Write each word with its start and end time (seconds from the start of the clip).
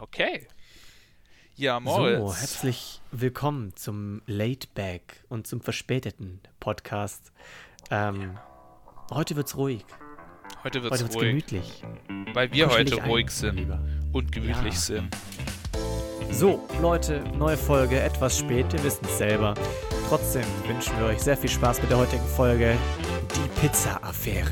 Okay. 0.00 0.46
Ja, 1.56 1.78
Moritz. 1.78 2.18
So, 2.18 2.34
herzlich 2.34 3.02
willkommen 3.10 3.76
zum 3.76 4.22
Late 4.24 4.66
Back 4.72 5.22
und 5.28 5.46
zum 5.46 5.60
verspäteten 5.60 6.40
Podcast. 6.58 7.32
Ähm, 7.90 8.32
ja. 8.32 9.10
Heute 9.10 9.36
wird's 9.36 9.58
ruhig. 9.58 9.84
Heute 10.64 10.82
wird's, 10.82 10.94
heute 10.94 11.02
wird's 11.02 11.16
ruhig. 11.16 11.28
gemütlich. 11.28 11.84
Weil 12.32 12.50
wir 12.50 12.70
heute 12.70 12.94
ruhig 13.02 13.26
ein, 13.26 13.28
sind 13.28 13.56
lieber. 13.56 13.78
und 14.12 14.32
gemütlich 14.32 14.72
ja. 14.72 14.80
sind. 14.80 15.16
So, 16.30 16.66
Leute, 16.80 17.20
neue 17.36 17.58
Folge, 17.58 18.00
etwas 18.00 18.38
spät, 18.38 18.72
wir 18.72 18.82
wissen 18.82 19.04
es 19.04 19.18
selber. 19.18 19.52
Trotzdem 20.08 20.46
wünschen 20.66 20.98
wir 20.98 21.08
euch 21.08 21.20
sehr 21.20 21.36
viel 21.36 21.50
Spaß 21.50 21.82
mit 21.82 21.90
der 21.90 21.98
heutigen 21.98 22.26
Folge. 22.26 22.74
Die 23.36 23.60
Pizza-Affäre. 23.60 24.50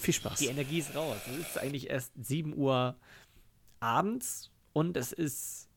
Viel 0.00 0.14
Spaß. 0.14 0.38
Die 0.38 0.46
Energie 0.46 0.78
ist 0.78 0.94
raus. 0.96 1.18
Es 1.30 1.48
ist 1.48 1.58
eigentlich 1.58 1.90
erst 1.90 2.12
7 2.16 2.56
Uhr 2.56 2.96
abends 3.78 4.50
und 4.76 4.94
es 4.98 5.10
ist 5.10 5.70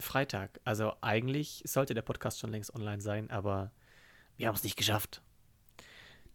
Freitag. 0.00 0.58
Also 0.64 0.94
eigentlich 1.00 1.62
sollte 1.64 1.94
der 1.94 2.02
Podcast 2.02 2.40
schon 2.40 2.50
längst 2.50 2.74
online 2.74 3.00
sein, 3.00 3.30
aber 3.30 3.70
wir 4.36 4.48
haben 4.48 4.56
es 4.56 4.64
nicht 4.64 4.74
geschafft. 4.76 5.22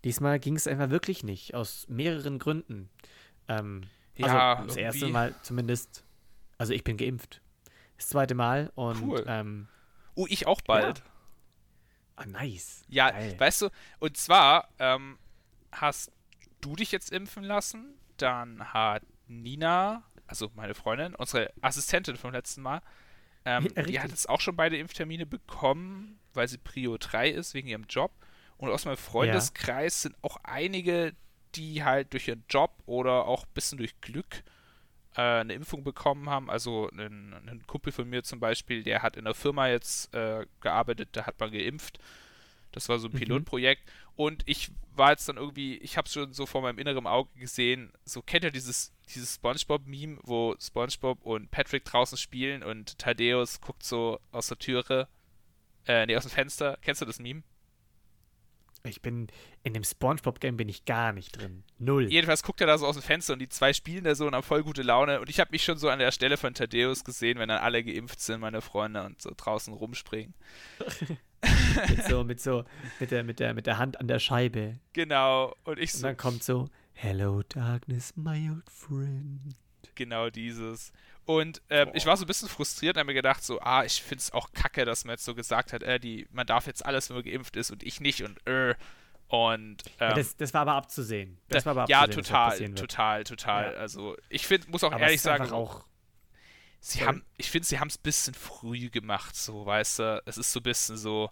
Diesmal 0.06 0.40
ging 0.40 0.56
es 0.56 0.68
einfach 0.68 0.90
wirklich 0.90 1.24
nicht, 1.26 1.54
aus 1.54 1.86
mehreren 1.90 2.40
Gründen. 2.40 2.90
Ähm, 3.50 3.84
ja, 4.16 4.54
also 4.56 4.68
das 4.68 4.78
erste 4.78 5.10
Mal 5.10 5.36
zumindest, 5.42 6.06
also 6.58 6.72
ich 6.72 6.86
bin 6.86 6.96
geimpft. 6.96 7.42
Das 7.98 8.08
zweite 8.08 8.36
Mal 8.36 8.72
und 8.76 9.02
cool. 9.04 9.26
ähm, 9.28 9.68
Oh, 10.16 10.28
ich 10.30 10.48
auch 10.48 10.62
bald. 10.62 11.00
Ja. 11.00 11.04
Ah, 12.16 12.26
nice. 12.26 12.86
Ja, 12.88 13.12
Geil. 13.12 13.38
weißt 13.38 13.64
du, 13.64 13.70
und 14.00 14.16
zwar 14.16 14.70
ähm, 14.80 15.18
hast 15.74 16.14
du 16.62 16.78
dich 16.78 16.94
jetzt 16.94 17.12
impfen 17.12 17.44
lassen, 17.44 17.96
dann 18.16 18.74
hat 18.74 19.04
Nina 19.28 20.06
also 20.28 20.52
meine 20.56 20.74
Freundin, 20.74 21.16
unsere 21.16 21.52
Assistentin 21.62 22.18
vom 22.18 22.32
letzten 22.32 22.62
Mal, 22.62 22.82
ähm, 23.46 23.68
die 23.88 24.00
hat 24.00 24.10
jetzt 24.10 24.30
auch 24.30 24.42
schon 24.42 24.56
beide 24.56 24.78
Impftermine 24.78 25.26
bekommen, 25.26 26.20
weil 26.34 26.48
sie 26.48 26.58
Prio 26.58 26.98
3 26.98 27.30
ist, 27.30 27.54
wegen 27.54 27.68
ihrem 27.68 27.86
Job. 27.90 28.12
Und 28.58 28.70
aus 28.70 28.86
meinem 28.86 28.98
Freundeskreis 28.98 30.04
ja. 30.04 30.10
sind 30.10 30.24
auch 30.24 30.38
einige, 30.44 31.14
die 31.56 31.84
halt 31.84 32.12
durch 32.14 32.28
ihren 32.28 32.44
Job 32.50 32.72
oder 32.86 33.26
auch 33.26 33.44
ein 33.44 33.54
bisschen 33.54 33.78
durch 33.78 34.02
Glück 34.02 34.44
äh, 35.16 35.22
eine 35.22 35.54
Impfung 35.54 35.84
bekommen 35.84 36.30
haben. 36.30 36.50
Also 36.50 36.90
ein, 36.92 37.34
ein, 37.34 37.64
Kumpel 37.68 37.94
von 37.94 38.10
mir 38.10 38.24
zum 38.24 38.40
Beispiel, 38.40 38.84
der 38.84 39.02
hat 39.02 39.16
in 39.16 39.26
der 39.26 39.34
Firma 39.34 39.68
jetzt 39.68 40.14
äh, 40.14 40.46
gearbeitet, 40.60 41.10
da 41.14 41.26
hat 41.26 41.40
man 41.40 41.52
geimpft. 41.52 42.00
Das 42.72 42.90
war 42.90 43.00
so 43.00 43.08
ein 43.08 43.14
mhm. 43.14 43.20
Und 44.18 44.42
ich 44.48 44.72
war 44.96 45.12
jetzt 45.12 45.30
dann 45.30 45.38
irgendwie, 45.38 45.78
ich 45.78 45.96
habe 45.96 46.08
es 46.08 46.14
schon 46.14 46.34
so 46.34 46.48
vor 46.48 46.64
meinem 46.64 46.80
inneren 46.80 47.06
Auge 47.06 47.30
gesehen, 47.40 47.94
so 48.04 48.24
kennt 48.24 48.44
ihr 48.44 48.52
dieses, 48.52 48.92
dieses 49.14 49.36
Spongebob-Meme, 49.36 50.18
wo 50.24 50.56
Spongebob 50.60 51.24
und 51.24 51.52
Patrick 51.52 51.86
draußen 51.86 52.18
spielen 52.18 52.64
und 52.64 52.98
Thaddeus 52.98 53.62
guckt 53.62 53.84
so 53.84 54.20
aus 54.32 54.48
der 54.48 54.58
Türe, 54.58 55.08
äh, 55.86 56.08
nee, 56.08 56.18
aus 56.18 56.24
dem 56.24 56.32
Fenster. 56.32 56.80
Kennst 56.82 57.00
du 57.00 57.06
das 57.06 57.20
Meme? 57.20 57.44
Ich 58.84 59.04
bin, 59.04 59.28
in 59.64 59.74
dem 59.74 59.84
Spongebob-Game 59.84 60.58
bin 60.58 60.68
ich 60.68 60.86
gar 60.86 61.14
nicht 61.14 61.38
drin. 61.38 61.64
Null. 61.78 62.12
Jedenfalls 62.12 62.42
guckt 62.42 62.62
er 62.62 62.68
da 62.68 62.80
so 62.80 62.88
aus 62.88 62.96
dem 62.96 63.04
Fenster 63.04 63.34
und 63.34 63.40
die 63.40 63.50
zwei 63.50 63.74
spielen 63.74 64.04
da 64.04 64.16
so 64.16 64.26
und 64.26 64.34
haben 64.34 64.44
voll 64.44 64.64
gute 64.64 64.82
Laune. 64.82 65.20
Und 65.20 65.30
ich 65.30 65.40
habe 65.40 65.52
mich 65.52 65.64
schon 65.64 65.78
so 65.78 65.90
an 65.90 66.00
der 66.00 66.12
Stelle 66.12 66.38
von 66.38 66.56
Thaddeus 66.56 67.04
gesehen, 67.04 67.38
wenn 67.38 67.50
dann 67.50 67.60
alle 67.60 67.84
geimpft 67.84 68.20
sind, 68.20 68.40
meine 68.40 68.62
Freunde, 68.62 69.04
und 69.04 69.22
so 69.22 69.32
draußen 69.36 69.74
rumspringen. 69.74 70.34
mit 71.90 72.04
so, 72.06 72.24
mit 72.24 72.42
so, 72.42 72.64
mit 73.00 73.12
der, 73.12 73.24
mit 73.24 73.40
der, 73.40 73.54
mit 73.54 73.68
der 73.68 73.78
Hand 73.78 74.00
an 74.00 74.08
der 74.08 74.20
Scheibe. 74.20 74.80
Genau. 74.94 75.56
Und 75.64 75.80
ich 75.80 75.94
so. 75.94 75.98
Und 75.98 76.04
dann 76.04 76.18
kommt 76.18 76.44
so, 76.44 76.70
Hello 76.94 77.44
Darkness, 77.48 78.16
my 78.16 78.50
old 78.50 78.70
friend. 78.72 79.56
Genau 79.94 80.30
dieses. 80.30 80.92
Und 81.26 81.62
ähm, 81.70 81.90
ich 81.94 82.06
war 82.06 82.18
so 82.18 82.24
ein 82.24 82.28
bisschen 82.28 82.48
frustriert 82.48 82.96
und 82.96 83.02
habe 83.02 83.08
mir 83.08 83.14
gedacht, 83.14 83.44
so, 83.44 83.60
ah, 83.60 83.84
ich 83.84 84.02
finde 84.02 84.22
es 84.22 84.32
auch 84.32 84.52
kacke, 84.54 84.86
dass 84.86 85.06
man 85.06 85.14
jetzt 85.14 85.26
so 85.26 85.36
gesagt 85.36 85.74
hat, 85.74 85.84
äh, 85.84 86.00
die, 86.00 86.28
man 86.32 86.48
darf 86.48 86.68
jetzt 86.68 86.86
alles, 86.86 87.10
wenn 87.10 87.18
man 87.18 87.26
geimpft 87.26 87.56
ist 87.56 87.70
und 87.70 87.84
ich 87.84 88.02
nicht 88.02 88.24
und 88.24 88.46
äh. 88.48 88.76
Und 89.28 89.84
ähm, 90.00 90.10
ja, 90.10 90.14
das, 90.14 90.38
das, 90.38 90.54
war 90.54 90.62
aber 90.62 90.76
abzusehen. 90.76 91.38
Das 91.50 91.66
war 91.66 91.72
aber 91.72 91.82
abzusehen, 91.82 92.10
ja, 92.10 92.16
total, 92.16 92.74
total, 92.76 93.24
total. 93.26 93.74
Ja. 93.74 93.78
Also 93.78 94.16
ich 94.30 94.48
finde, 94.48 94.72
muss 94.72 94.86
auch 94.86 94.94
aber 94.94 95.02
ehrlich 95.02 95.22
sagen, 95.22 95.52
auch 95.52 95.86
sie 96.88 97.06
haben, 97.06 97.24
ich 97.38 97.52
finde, 97.52 97.68
sie 97.68 97.80
haben 97.80 97.90
es 97.90 97.98
ein 97.98 98.04
bisschen 98.04 98.34
früh 98.34 98.90
gemacht, 98.90 99.36
so, 99.36 99.66
weißt 99.66 100.00
du, 100.00 100.24
es 100.26 100.38
ist 100.38 100.52
so 100.52 100.60
ein 100.60 100.64
bisschen 100.64 100.98
so, 100.98 101.30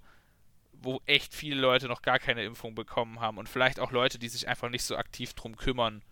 wo 0.74 1.02
echt 1.06 1.34
viele 1.34 1.60
Leute 1.60 1.88
noch 1.88 2.02
gar 2.02 2.20
keine 2.20 2.44
Impfung 2.44 2.76
bekommen 2.76 3.20
haben 3.20 3.38
und 3.38 3.48
vielleicht 3.48 3.80
auch 3.80 3.92
Leute, 3.92 4.20
die 4.20 4.28
sich 4.28 4.48
einfach 4.48 4.70
nicht 4.70 4.84
so 4.84 4.98
aktiv 4.98 5.34
drum 5.34 5.56
kümmern 5.56 6.04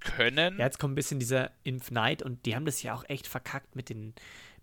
können. 0.00 0.58
Ja, 0.58 0.66
jetzt 0.66 0.78
kommt 0.78 0.92
ein 0.92 0.96
bisschen 0.96 1.18
dieser 1.18 1.50
Impfneid 1.62 2.22
und 2.22 2.44
die 2.44 2.54
haben 2.54 2.66
das 2.66 2.82
ja 2.82 2.94
auch 2.94 3.04
echt 3.08 3.26
verkackt 3.26 3.74
mit 3.74 3.88
den, 3.88 4.14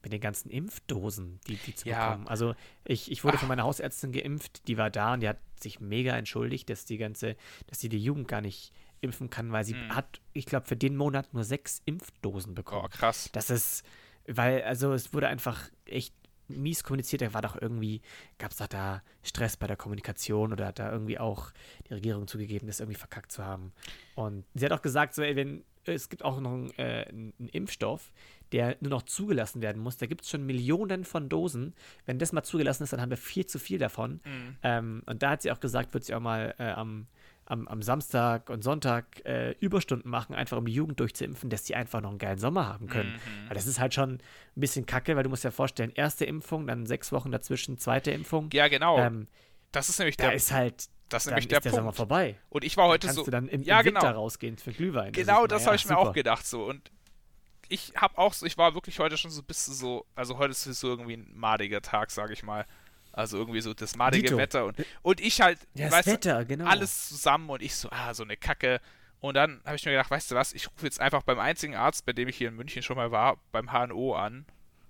mit 0.04 0.14
den 0.14 0.22
ganzen 0.22 0.52
Impfdosen, 0.52 1.40
die, 1.48 1.56
die 1.56 1.74
zu 1.74 1.90
ja. 1.90 2.10
bekommen. 2.10 2.28
Also 2.28 2.54
ich, 2.86 3.12
ich 3.12 3.24
wurde 3.24 3.38
Ach. 3.38 3.40
von 3.40 3.50
meiner 3.50 3.64
Hausärztin 3.64 4.12
geimpft, 4.12 4.68
die 4.68 4.78
war 4.78 4.92
da 4.92 5.14
und 5.14 5.22
die 5.22 5.30
hat 5.30 5.40
sich 5.60 5.80
mega 5.80 6.16
entschuldigt, 6.16 6.70
dass 6.70 6.86
die 6.86 6.98
ganze, 6.98 7.36
dass 7.68 7.80
sie 7.80 7.90
die 7.90 8.02
Jugend 8.02 8.28
gar 8.28 8.42
nicht 8.42 8.72
impfen 9.02 9.32
kann, 9.32 9.52
weil 9.52 9.64
sie 9.64 9.74
hm. 9.74 9.96
hat, 9.96 10.22
ich 10.34 10.46
glaube, 10.46 10.68
für 10.68 10.78
den 10.78 10.96
Monat 10.96 11.34
nur 11.34 11.44
sechs 11.44 11.82
Impfdosen 11.86 12.54
bekommen. 12.54 12.86
Oh, 12.86 12.90
krass. 12.96 13.30
Das 13.34 13.50
ist, 13.50 13.84
weil, 14.28 14.64
also 14.64 14.94
es 14.94 15.14
wurde 15.14 15.28
einfach 15.28 15.70
echt 15.86 16.14
mies 16.48 16.84
kommuniziert. 16.84 17.22
Da 17.22 17.34
war 17.34 17.42
doch 17.42 17.60
irgendwie, 17.60 18.02
gab 18.38 18.52
es 18.52 18.58
doch 18.58 18.68
da 18.68 19.02
Stress 19.24 19.58
bei 19.58 19.68
der 19.68 19.78
Kommunikation 19.78 20.54
oder 20.54 20.68
hat 20.68 20.80
da 20.80 20.92
irgendwie 20.92 21.20
auch 21.20 21.52
die 21.88 21.94
Regierung 21.94 22.28
zugegeben, 22.28 22.68
das 22.68 22.80
irgendwie 22.80 22.98
verkackt 22.98 23.32
zu 23.32 23.46
haben. 23.46 23.72
Und 24.16 24.46
sie 24.54 24.66
hat 24.66 24.72
auch 24.72 24.82
gesagt, 24.82 25.14
so, 25.16 25.22
ey, 25.22 25.36
wenn, 25.36 25.64
es 25.86 26.10
gibt 26.10 26.24
auch 26.24 26.40
noch 26.40 26.52
einen, 26.52 26.72
äh, 26.78 27.06
einen 27.10 27.50
Impfstoff, 27.52 28.12
der 28.52 28.78
nur 28.82 28.92
noch 28.92 29.04
zugelassen 29.04 29.62
werden 29.62 29.82
muss. 29.82 29.98
Da 29.98 30.06
gibt 30.06 30.24
es 30.24 30.30
schon 30.30 30.46
Millionen 30.46 31.06
von 31.06 31.30
Dosen. 31.30 31.74
Wenn 32.06 32.20
das 32.20 32.34
mal 32.34 32.44
zugelassen 32.44 32.84
ist, 32.84 32.94
dann 32.94 33.02
haben 33.02 33.10
wir 33.10 33.18
viel 33.18 33.46
zu 33.46 33.60
viel 33.60 33.80
davon. 33.80 34.20
Mhm. 34.26 34.58
Ähm, 34.64 35.04
und 35.06 35.24
da 35.24 35.32
hat 35.32 35.42
sie 35.42 35.52
auch 35.52 35.60
gesagt, 35.60 35.94
wird 35.94 36.04
sie 36.04 36.14
auch 36.14 36.20
mal 36.20 36.54
äh, 36.60 36.72
am 36.72 37.08
am, 37.52 37.68
am 37.68 37.82
Samstag 37.82 38.50
und 38.50 38.64
Sonntag 38.64 39.24
äh, 39.26 39.52
Überstunden 39.60 40.10
machen, 40.10 40.34
einfach 40.34 40.58
um 40.58 40.66
die 40.66 40.74
Jugend 40.74 41.00
durchzuimpfen, 41.00 41.50
dass 41.50 41.64
die 41.64 41.76
einfach 41.76 42.00
noch 42.00 42.10
einen 42.10 42.18
geilen 42.18 42.40
Sommer 42.40 42.68
haben 42.68 42.88
können. 42.88 43.12
Mhm. 43.12 43.50
Weil 43.50 43.56
das 43.56 43.68
ist 43.68 43.80
halt 43.80 43.94
schon 43.94 44.14
ein 44.14 44.20
bisschen 44.56 44.86
kacke, 44.86 45.16
weil 45.16 45.24
du 45.24 45.30
musst 45.30 45.44
ja 45.44 45.52
vorstellen, 45.52 45.92
erste 45.94 46.24
Impfung, 46.26 46.66
dann 46.66 46.86
sechs 46.86 47.12
Wochen 47.12 47.30
dazwischen, 47.30 47.78
zweite 47.78 48.12
Impfung. 48.12 48.50
Ja, 48.54 48.70
genau. 48.70 48.98
Ähm, 48.98 49.28
das 49.74 49.90
ist 49.90 50.00
nämlich 50.00 50.18
da 50.18 50.28
der. 50.28 50.34
ist 50.34 50.52
halt. 50.52 50.86
Das 51.10 51.24
ist 51.24 51.28
nämlich 51.28 51.50
der, 51.50 51.58
ist 51.58 51.66
der 51.66 51.72
Punkt. 51.72 51.84
Sommer 51.84 51.94
vorbei. 51.94 52.40
Und 52.50 52.64
ich 52.64 52.78
war 52.78 52.88
heute 52.88 53.08
dann 53.08 53.16
kannst 53.16 53.18
so. 53.18 53.26
du 53.26 53.32
dann 53.32 53.50
im, 53.50 53.64
ja, 53.64 53.82
im 53.82 53.88
Winter 53.88 54.00
genau. 54.00 54.22
rausgehen 54.22 54.58
für 54.58 54.72
Glühwein. 54.72 55.12
Genau, 55.12 55.46
das, 55.46 55.60
das 55.60 55.68
habe 55.68 55.76
ich 55.76 55.86
mir 55.86 55.98
auch 55.98 56.14
gedacht 56.14 56.48
so. 56.48 56.64
Und 56.64 56.90
ich 57.68 57.92
habe 57.98 58.18
auch 58.18 58.32
so, 58.32 58.46
ich 58.46 58.58
war 58.58 58.76
wirklich 58.76 59.00
heute 59.00 59.18
schon 59.18 59.30
so 59.30 59.42
ein 59.42 59.46
bisschen 59.46 59.74
so, 59.74 60.06
also 60.16 60.38
heute 60.38 60.52
ist 60.52 60.66
es 60.66 60.80
so 60.80 60.88
irgendwie 60.88 61.16
ein 61.16 61.28
madiger 61.34 61.82
Tag, 61.82 62.12
sage 62.12 62.32
ich 62.32 62.44
mal. 62.44 62.66
Also 63.14 63.38
irgendwie 63.38 63.62
so 63.62 63.74
das 63.74 63.96
madige 63.96 64.24
Dito. 64.24 64.38
Wetter 64.38 64.66
und, 64.66 64.78
und 65.02 65.20
ich 65.20 65.42
halt, 65.42 65.60
ja, 65.74 65.90
das 65.90 66.06
Wetter, 66.06 66.46
genau. 66.46 66.66
alles 66.66 67.10
zusammen 67.10 67.50
und 67.50 67.62
ich 67.62 67.76
so, 67.76 67.90
ah, 67.92 68.14
so 68.14 68.24
eine 68.24 68.38
Kacke. 68.38 68.80
Und 69.20 69.36
dann 69.36 69.62
habe 69.66 69.76
ich 69.76 69.86
mir 69.86 69.92
gedacht, 69.92 70.10
weißt 70.10 70.32
du 70.32 70.36
was, 70.36 70.54
ich 70.54 70.68
rufe 70.68 70.86
jetzt 70.86 71.00
einfach 71.00 71.22
beim 71.24 71.40
einzigen 71.40 71.76
Arzt, 71.76 72.06
bei 72.06 72.14
dem 72.14 72.28
ich 72.28 72.38
hier 72.38 72.48
in 72.48 72.56
München 72.56 72.82
schon 72.82 72.96
mal 72.96 73.12
war, 73.12 73.38
beim 73.52 73.72
HNO 73.72 74.16
an 74.16 74.46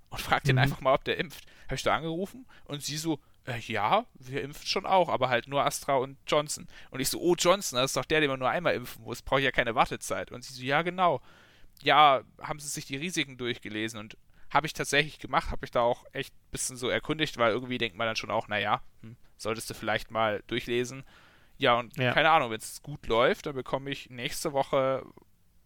und 0.10 0.22
frage 0.22 0.46
den 0.46 0.56
mhm. 0.56 0.62
einfach 0.62 0.82
mal, 0.82 0.94
ob 0.94 1.04
der 1.04 1.18
impft. 1.18 1.46
Habe 1.66 1.76
ich 1.76 1.84
da 1.84 1.96
angerufen 1.96 2.46
und 2.66 2.84
sie 2.84 2.98
so, 2.98 3.20
äh, 3.46 3.60
ja, 3.60 4.06
wir 4.16 4.42
impfen 4.42 4.68
schon 4.68 4.86
auch, 4.86 5.10
aber 5.10 5.30
halt 5.30 5.48
nur 5.48 5.66
Astra 5.66 5.96
und 5.96 6.18
Johnson. 6.28 6.68
Und 6.92 7.00
ich 7.00 7.10
so, 7.10 7.20
oh, 7.20 7.36
Johnson, 7.38 7.78
das 7.78 7.92
ist 7.92 7.98
doch 7.98 8.06
der, 8.06 8.22
den 8.22 8.30
man 8.30 8.40
nur 8.40 8.50
einmal 8.50 8.76
impfen 8.76 9.04
muss, 9.04 9.22
brauche 9.22 9.40
ich 9.40 9.46
ja 9.46 9.52
keine 9.52 9.74
Wartezeit. 9.74 10.32
Und 10.32 10.44
sie 10.44 10.54
so, 10.54 10.64
ja, 10.64 10.82
genau. 10.82 11.22
Ja, 11.82 12.22
haben 12.40 12.60
sie 12.60 12.68
sich 12.68 12.86
die 12.86 12.98
Risiken 12.98 13.38
durchgelesen 13.38 14.00
und 14.00 14.16
habe 14.52 14.68
ich 14.68 14.74
tatsächlich 14.74 15.18
gemacht, 15.18 15.50
habe 15.50 15.66
ich 15.66 15.72
da 15.72 15.82
auch 15.82 16.06
echt 16.12 16.34
ein 16.34 16.52
bisschen 16.52 16.78
so 16.78 16.90
erkundigt, 16.90 17.38
weil 17.38 17.52
irgendwie 17.52 17.78
denkt 17.78 17.98
man 17.98 18.06
dann 18.06 18.18
schon 18.18 18.32
auch, 18.32 18.48
naja, 18.48 18.82
hm, 19.02 19.16
solltest 19.38 19.70
du 19.70 19.74
vielleicht 19.74 20.12
mal 20.12 20.44
durchlesen. 20.48 21.04
Ja, 21.58 21.80
und 21.80 21.96
ja. 21.98 22.14
keine 22.14 22.32
Ahnung, 22.32 22.52
wenn 22.52 22.60
es 22.60 22.82
gut 22.82 23.08
läuft, 23.08 23.46
dann 23.46 23.56
bekomme 23.56 23.90
ich 23.90 24.10
nächste 24.10 24.52
Woche, 24.52 25.06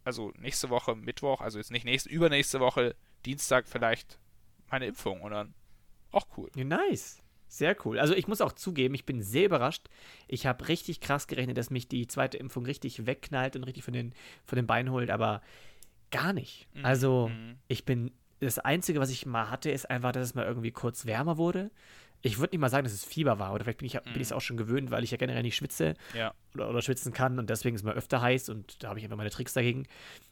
also 0.03 0.31
nächste 0.37 0.69
Woche 0.69 0.95
Mittwoch, 0.95 1.41
also 1.41 1.57
jetzt 1.57 1.71
nicht 1.71 1.85
nächste, 1.85 2.09
übernächste 2.09 2.59
Woche 2.59 2.95
Dienstag 3.25 3.67
vielleicht 3.67 4.19
meine 4.69 4.85
Impfung 4.85 5.21
und 5.21 5.31
dann 5.31 5.53
auch 6.11 6.27
cool. 6.37 6.49
Nice. 6.55 7.21
Sehr 7.47 7.75
cool. 7.85 7.99
Also 7.99 8.13
ich 8.13 8.27
muss 8.27 8.41
auch 8.41 8.51
zugeben, 8.51 8.95
ich 8.95 9.05
bin 9.05 9.21
sehr 9.21 9.45
überrascht. 9.45 9.87
Ich 10.27 10.45
habe 10.45 10.67
richtig 10.67 10.99
krass 10.99 11.27
gerechnet, 11.27 11.57
dass 11.57 11.69
mich 11.69 11.87
die 11.87 12.07
zweite 12.07 12.37
Impfung 12.37 12.65
richtig 12.65 13.05
wegknallt 13.05 13.55
und 13.55 13.63
richtig 13.63 13.83
von 13.83 13.93
den, 13.93 14.13
von 14.45 14.57
den 14.57 14.67
Beinen 14.67 14.91
holt, 14.91 15.09
aber 15.09 15.41
gar 16.11 16.33
nicht. 16.33 16.67
Mhm. 16.73 16.85
Also 16.85 17.29
mhm. 17.29 17.57
ich 17.67 17.85
bin 17.85 18.11
das 18.39 18.59
Einzige, 18.59 18.99
was 18.99 19.09
ich 19.09 19.25
mal 19.25 19.49
hatte, 19.49 19.71
ist 19.71 19.89
einfach, 19.89 20.11
dass 20.11 20.27
es 20.27 20.35
mal 20.35 20.45
irgendwie 20.45 20.71
kurz 20.71 21.05
wärmer 21.05 21.37
wurde. 21.37 21.71
Ich 22.21 22.39
würde 22.39 22.53
nicht 22.55 22.61
mal 22.61 22.69
sagen, 22.69 22.85
dass 22.85 22.93
es 22.93 23.05
Fieber 23.05 23.39
war. 23.39 23.53
Oder 23.53 23.63
vielleicht 23.63 23.79
bin 23.79 23.87
ich 23.87 23.93
mhm. 23.93 24.19
es 24.19 24.31
auch 24.31 24.41
schon 24.41 24.57
gewöhnt, 24.57 24.91
weil 24.91 25.03
ich 25.03 25.11
ja 25.11 25.17
generell 25.17 25.43
nicht 25.43 25.55
schwitze 25.55 25.93
ja. 26.13 26.33
oder, 26.55 26.69
oder, 26.69 26.81
schwitzen 26.81 27.13
kann. 27.13 27.37
Und 27.39 27.49
deswegen 27.49 27.75
ist 27.75 27.81
es 27.81 27.85
mal 27.85 27.93
öfter 27.93 28.21
heiß. 28.21 28.49
Und 28.49 28.83
da 28.83 28.89
habe 28.89 28.99
ich 28.99 29.05
einfach 29.05 29.17
meine 29.17 29.29
Tricks 29.29 29.53
dagegen. 29.53 29.87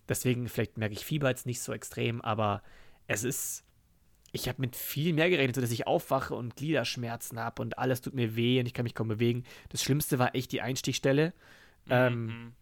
Deswegen, 0.10 0.50
vielleicht 0.50 0.78
merke 0.78 0.94
ich 0.94 1.06
Fieber 1.06 1.30
jetzt 1.30 1.46
nicht 1.46 1.62
so 1.62 1.72
extrem. 1.72 2.22
Aber 2.22 2.64
es 3.08 3.24
ist. 3.24 3.64
Ich 4.36 4.50
habe 4.50 4.60
mit 4.62 4.76
viel 4.76 5.14
mehr 5.14 5.30
gerechnet, 5.30 5.54
sodass 5.54 5.70
ich 5.70 5.86
aufwache 5.86 6.34
und 6.34 6.56
Gliederschmerzen 6.56 7.40
habe 7.40 7.62
und 7.62 7.78
alles 7.78 8.02
tut 8.02 8.16
mir 8.16 8.36
weh 8.36 8.60
und 8.60 8.66
ich 8.66 8.74
kann 8.74 8.82
mich 8.82 8.96
kaum 8.96 9.08
bewegen. 9.08 9.44
Das 9.70 9.84
Schlimmste 9.84 10.18
war 10.18 10.34
echt 10.34 10.52
die 10.52 10.62
Einstichstelle. 10.62 11.34
Mhm. 11.86 11.92
Ähm, 11.92 12.26
mhm. 12.26 12.54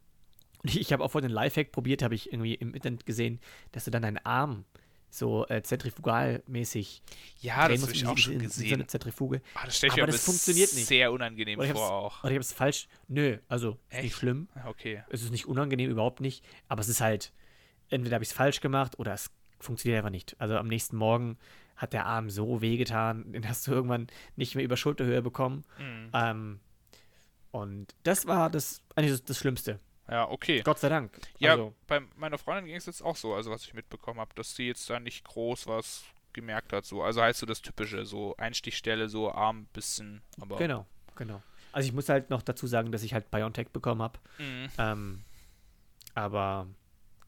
ich 0.64 0.92
habe 0.92 1.02
auch 1.02 1.12
vor 1.12 1.22
den 1.22 1.32
Lifehack 1.32 1.72
probiert, 1.72 2.04
habe 2.04 2.14
ich 2.14 2.34
irgendwie 2.34 2.56
im 2.56 2.74
Internet 2.74 3.06
gesehen, 3.06 3.40
dass 3.72 3.86
du 3.86 3.92
dann 3.92 4.02
deinen 4.02 4.18
Arm 4.18 4.66
so 5.12 5.46
äh, 5.48 5.62
zentrifugalmäßig. 5.62 7.04
Ja, 7.42 7.68
das 7.68 7.82
habe 7.82 7.92
ich 7.92 8.08
auch 8.08 8.18
schon 8.18 8.40
gesehen. 8.40 8.70
So 8.70 8.74
eine 8.76 8.88
Zentrifuge. 8.88 9.42
Ach, 9.54 9.66
das 9.66 9.78
stelle 9.78 9.94
ich 9.94 10.00
aber 10.00 10.08
mir 10.08 10.14
das 10.14 10.24
funktioniert 10.24 10.74
nicht. 10.74 10.88
sehr 10.88 11.12
unangenehm 11.12 11.60
Oder 11.60 11.74
vor 11.74 11.92
auch. 11.92 12.24
Oder 12.24 12.32
ich 12.32 12.36
habe 12.36 12.42
es 12.42 12.54
falsch. 12.54 12.88
Nö, 13.08 13.38
also 13.50 13.78
Echt? 13.90 14.04
nicht 14.04 14.16
schlimm. 14.16 14.48
Okay. 14.66 15.04
Es 15.10 15.22
ist 15.22 15.32
nicht 15.32 15.48
unangenehm, 15.48 15.92
überhaupt 15.92 16.22
nicht. 16.22 16.44
Aber 16.70 16.82
es 16.82 16.88
ist 16.88 17.02
halt, 17.02 17.34
entweder 17.90 18.16
habe 18.16 18.24
ich 18.24 18.30
es 18.30 18.36
falsch 18.36 18.62
gemacht 18.62 18.98
oder 18.98 19.14
es 19.14 19.30
funktioniert 19.60 20.00
einfach 20.00 20.12
nicht. 20.12 20.36
Also 20.40 20.56
am 20.58 20.68
nächsten 20.68 20.96
Morgen 20.96 21.38
hat 21.76 21.94
der 21.94 22.06
Arm 22.06 22.30
so 22.30 22.62
wehgetan, 22.62 23.34
den 23.34 23.48
hast 23.48 23.68
du 23.68 23.72
irgendwann 23.72 24.08
nicht 24.38 24.56
mehr 24.56 24.64
über 24.64 24.78
Schulterhöhe 24.78 25.22
bekommen. 25.22 25.66
Mhm. 25.78 26.10
Ähm, 26.14 26.60
und 27.52 27.94
das 28.04 28.28
war 28.28 28.50
das 28.50 28.82
eigentlich 28.96 29.12
das, 29.12 29.24
das 29.26 29.38
Schlimmste. 29.38 29.80
Ja, 30.12 30.30
okay. 30.30 30.62
Gott 30.64 30.78
sei 30.78 30.90
Dank. 30.90 31.18
Ja, 31.40 31.52
Also, 31.52 31.74
bei 31.88 32.02
meiner 32.18 32.38
Freundin 32.38 32.66
ging 32.66 32.76
es 32.76 32.86
jetzt 32.86 33.02
auch 33.02 33.16
so, 33.16 33.34
also 33.34 33.50
was 33.50 33.64
ich 33.64 33.74
mitbekommen 33.74 34.20
habe, 34.20 34.36
dass 34.36 34.56
sie 34.56 34.68
jetzt 34.68 34.90
da 34.90 35.00
nicht 35.00 35.24
groß 35.24 35.68
was 35.68 36.04
gemerkt 36.34 36.74
hat. 36.74 36.86
So. 36.86 37.02
Also 37.02 37.22
halt 37.22 37.38
so 37.38 37.46
das 37.46 37.62
Typische, 37.62 38.06
so 38.06 38.36
Einstichstelle, 38.38 39.08
so 39.08 39.32
Arm 39.32 39.68
bisschen, 39.74 40.22
aber. 40.40 40.58
genau, 40.58 40.86
genau. 41.16 41.42
Also 41.72 41.88
ich 41.88 41.94
muss 41.94 42.10
halt 42.10 42.30
noch 42.30 42.42
dazu 42.42 42.68
sagen, 42.68 42.92
dass 42.92 43.04
ich 43.04 43.14
halt 43.14 43.32
BioNTech 43.32 43.70
bekommen 43.70 44.02
habe. 44.02 44.20
Mhm. 44.38 44.70
Ähm, 44.78 45.24
aber 46.14 46.68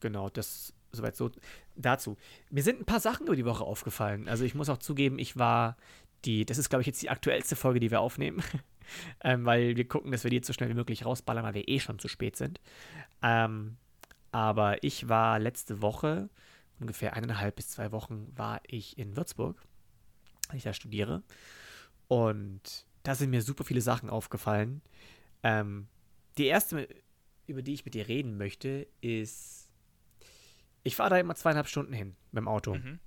genau, 0.00 0.28
das 0.28 0.74
soweit 0.92 1.16
so 1.16 1.30
dazu. 1.76 2.18
Mir 2.50 2.62
sind 2.62 2.80
ein 2.80 2.84
paar 2.84 3.00
Sachen 3.00 3.26
über 3.26 3.36
die 3.36 3.46
Woche 3.46 3.64
aufgefallen. 3.64 4.28
Also 4.28 4.44
ich 4.44 4.54
muss 4.54 4.68
auch 4.68 4.78
zugeben, 4.78 5.18
ich 5.18 5.38
war 5.38 5.78
die, 6.26 6.44
das 6.44 6.58
ist 6.58 6.68
glaube 6.68 6.82
ich 6.82 6.86
jetzt 6.86 7.02
die 7.02 7.10
aktuellste 7.10 7.56
Folge, 7.56 7.80
die 7.80 7.90
wir 7.90 8.00
aufnehmen, 8.00 8.42
ähm, 9.22 9.44
weil 9.44 9.76
wir 9.76 9.88
gucken, 9.88 10.12
dass 10.12 10.24
wir 10.24 10.30
die 10.30 10.36
jetzt 10.36 10.46
so 10.46 10.52
schnell 10.52 10.68
wie 10.68 10.74
möglich 10.74 11.04
rausballern, 11.04 11.44
weil 11.44 11.54
wir 11.54 11.68
eh 11.68 11.80
schon 11.80 11.98
zu 11.98 12.08
spät 12.08 12.36
sind. 12.36 12.60
Ähm, 13.22 13.76
aber 14.32 14.82
ich 14.82 15.08
war 15.08 15.38
letzte 15.38 15.80
Woche, 15.80 16.28
ungefähr 16.80 17.14
eineinhalb 17.14 17.56
bis 17.56 17.68
zwei 17.68 17.92
Wochen, 17.92 18.32
war 18.34 18.60
ich 18.66 18.98
in 18.98 19.16
Würzburg, 19.16 19.62
weil 20.48 20.56
ich 20.56 20.64
da 20.64 20.72
studiere. 20.72 21.22
Und 22.08 22.86
da 23.04 23.14
sind 23.14 23.30
mir 23.30 23.42
super 23.42 23.64
viele 23.64 23.80
Sachen 23.80 24.10
aufgefallen. 24.10 24.82
Ähm, 25.42 25.86
die 26.36 26.46
erste, 26.46 26.88
über 27.46 27.62
die 27.62 27.74
ich 27.74 27.84
mit 27.84 27.94
dir 27.94 28.08
reden 28.08 28.36
möchte, 28.36 28.88
ist, 29.00 29.70
ich 30.82 30.96
fahre 30.96 31.10
da 31.10 31.18
immer 31.18 31.34
zweieinhalb 31.34 31.68
Stunden 31.68 31.92
hin 31.92 32.16
mit 32.32 32.40
dem 32.40 32.48
Auto. 32.48 32.74
Mhm. 32.74 32.98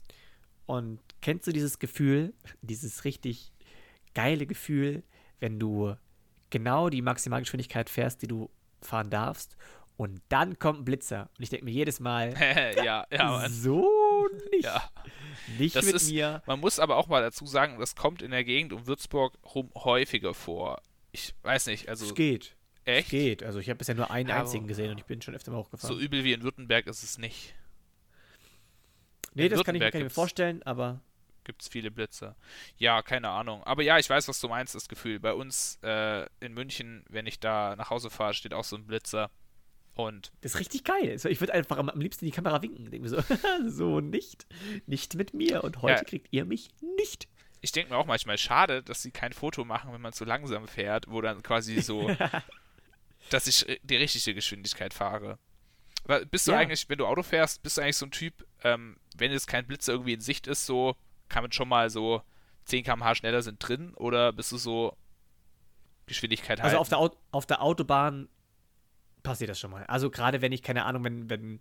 Und 0.65 1.00
kennst 1.21 1.47
du 1.47 1.51
dieses 1.51 1.79
Gefühl, 1.79 2.33
dieses 2.62 3.06
richtig 3.06 3.51
geile 4.13 4.45
Gefühl, 4.45 5.03
wenn 5.39 5.60
du 5.60 5.95
genau 6.50 6.89
die 6.89 7.01
Maximalgeschwindigkeit 7.01 7.89
fährst, 7.89 8.22
die 8.22 8.28
du 8.28 8.50
fahren 8.81 9.10
darfst, 9.10 9.56
und 9.98 10.22
dann 10.30 10.60
kommt 10.60 10.81
ein 10.81 10.86
Blitzer. 10.86 11.28
Und 11.38 11.44
ich 11.44 11.50
denke 11.50 11.66
mir 11.66 11.72
jedes 11.72 12.00
Mal, 12.00 12.34
ja, 12.84 13.06
ja, 13.12 13.48
so 13.50 14.28
nicht. 14.51 14.63
Ja. 14.66 14.84
Nicht 15.57 15.75
Das 15.75 15.86
mit 15.86 15.95
ist- 15.95 16.12
mir. 16.12 16.44
Man 16.45 16.60
muss 16.60 16.78
aber 16.80 16.98
auch 16.98 17.07
mal 17.07 17.22
dazu 17.24 17.45
sagen, 17.48 17.80
das 17.80 17.95
kommt 17.95 18.22
in 18.22 18.30
der 18.31 18.44
Gegend 18.44 18.74
um 18.74 18.86
Würzburg 18.86 19.34
rum 19.56 19.72
häufiger 19.75 20.34
vor. 20.36 20.81
Ich 21.12 21.34
weiß 21.42 21.66
nicht, 21.68 21.89
also 21.89 22.06
Es 22.06 22.13
geht. 22.13 22.56
Es 22.86 23.00
echt? 23.00 23.10
geht. 23.10 23.44
Also 23.44 23.57
ich 23.60 23.69
habe 23.69 23.78
bisher 23.80 23.95
nur 23.95 24.12
einen 24.12 24.30
Ja, 24.30 24.39
einzigen 24.39 24.66
aber- 24.66 24.68
gesehen 24.69 24.92
und 24.92 25.00
ich 25.00 25.06
bin 25.06 25.19
schon 25.22 25.34
öfter 25.36 25.51
mal 25.51 25.57
So 25.57 25.63
hochgefahren. 25.66 26.00
übel 26.00 26.24
wie 26.24 26.34
in 26.34 26.44
Württemberg 26.44 26.86
ist 26.86 27.01
es 27.04 27.18
nicht. 27.18 27.56
nee, 29.34 29.45
in 29.45 29.51
das 29.51 29.63
kann 29.63 29.74
ich, 29.75 29.81
kann 29.81 29.92
ich 29.95 30.04
mir 30.04 30.10
vorstellen, 30.10 30.62
aber 30.63 31.00
Gibt 31.48 31.62
es 31.62 31.70
viele 31.70 31.90
Blitze. 31.92 32.36
Ja, 32.78 33.02
keine 33.02 33.30
Ahnung. 33.30 33.64
Aber 33.64 33.82
ja, 33.82 33.98
ich 33.98 34.10
weiß, 34.10 34.28
was 34.28 34.40
du 34.42 34.50
meinst, 34.50 34.76
das 34.76 34.88
Gefühl. 34.90 35.20
Bei 35.20 35.34
uns 35.34 35.80
äh, 35.82 36.26
in 36.42 36.54
München, 36.54 37.06
wenn 37.10 37.26
ich 37.26 37.40
da 37.40 37.76
nach 37.78 37.90
Hause 37.90 38.10
fahre, 38.10 38.34
steht 38.34 38.54
auch 38.54 38.66
so 38.66 38.76
ein 38.76 38.86
Blitzer. 38.86 39.32
Und 39.96 40.32
das 40.42 40.54
ist 40.54 40.60
richtig 40.60 40.84
geil. 40.84 41.18
Ich 41.28 41.40
würde 41.40 41.54
einfach 41.54 41.78
am, 41.78 41.90
am 41.90 42.02
liebsten 42.02 42.26
in 42.26 42.32
die 42.32 42.36
Kamera 42.36 42.62
winken. 42.62 42.92
Denke 42.92 43.08
so, 43.10 43.24
so 43.68 44.00
nicht. 44.02 44.46
Nicht 44.86 45.16
mit 45.16 45.34
mir. 45.34 45.64
Und 45.64 45.82
heute 45.82 46.00
Ja. 46.00 46.04
kriegt 46.04 46.28
ihr 46.32 46.44
mich 46.46 46.68
nicht. 46.98 47.28
ich 47.62 47.72
denke 47.72 47.92
mir 47.94 47.98
auch 47.98 48.06
manchmal, 48.06 48.38
schade, 48.38 48.84
dass 48.84 49.02
sie 49.02 49.12
kein 49.12 49.32
Foto 49.34 49.64
machen, 49.66 49.92
wenn 49.94 50.02
man 50.02 50.12
zu 50.14 50.26
langsam 50.26 50.68
fährt, 50.68 51.06
wo 51.10 51.22
dann 51.22 51.42
quasi 51.42 51.82
so, 51.82 52.10
dass 53.30 53.48
ich 53.48 53.68
äh, 53.68 53.80
die 53.84 53.96
richtige 53.96 54.34
Geschwindigkeit 54.36 54.94
fahre. 54.94 55.40
Aber 56.04 56.24
bist 56.26 56.48
du 56.48 56.52
Ja. 56.52 56.60
eigentlich, 56.60 56.88
wenn 56.90 56.98
du 56.98 57.06
Auto 57.06 57.24
fährst, 57.24 57.64
bist 57.64 57.78
du 57.78 57.82
eigentlich 57.82 57.98
so 57.98 58.06
ein 58.06 58.12
Typ, 58.12 58.46
ähm, 58.64 58.98
wenn 59.16 59.32
jetzt 59.32 59.48
kein 59.48 59.66
Blitzer 59.66 59.94
irgendwie 59.94 60.14
in 60.14 60.22
Sicht 60.22 60.48
ist, 60.48 60.66
so, 60.66 60.96
kann 61.29 61.44
man 61.44 61.51
schon 61.51 61.68
mal 61.69 61.89
so 61.89 62.21
10 62.65 62.83
km/h 62.83 63.15
schneller 63.15 63.41
sind 63.41 63.57
drin 63.65 63.94
oder 63.95 64.33
bist 64.33 64.51
du 64.51 64.57
so 64.57 64.95
Geschwindigkeit 66.06 66.59
Also 66.62 66.77
halten? 66.77 66.81
auf 66.81 66.89
der, 66.89 66.97
Au 67.00 67.09
auf 67.31 67.45
der 67.45 67.62
Autobahn 67.62 68.29
passiert 69.24 69.50
das 69.50 69.59
schon 69.59 69.71
mal. 69.71 69.83
Also 69.85 70.09
gerade 70.09 70.41
wenn 70.41 70.51
ich, 70.51 70.63
keine 70.63 70.85
Ahnung, 70.85 71.03
wenn, 71.03 71.29
wenn, 71.29 71.59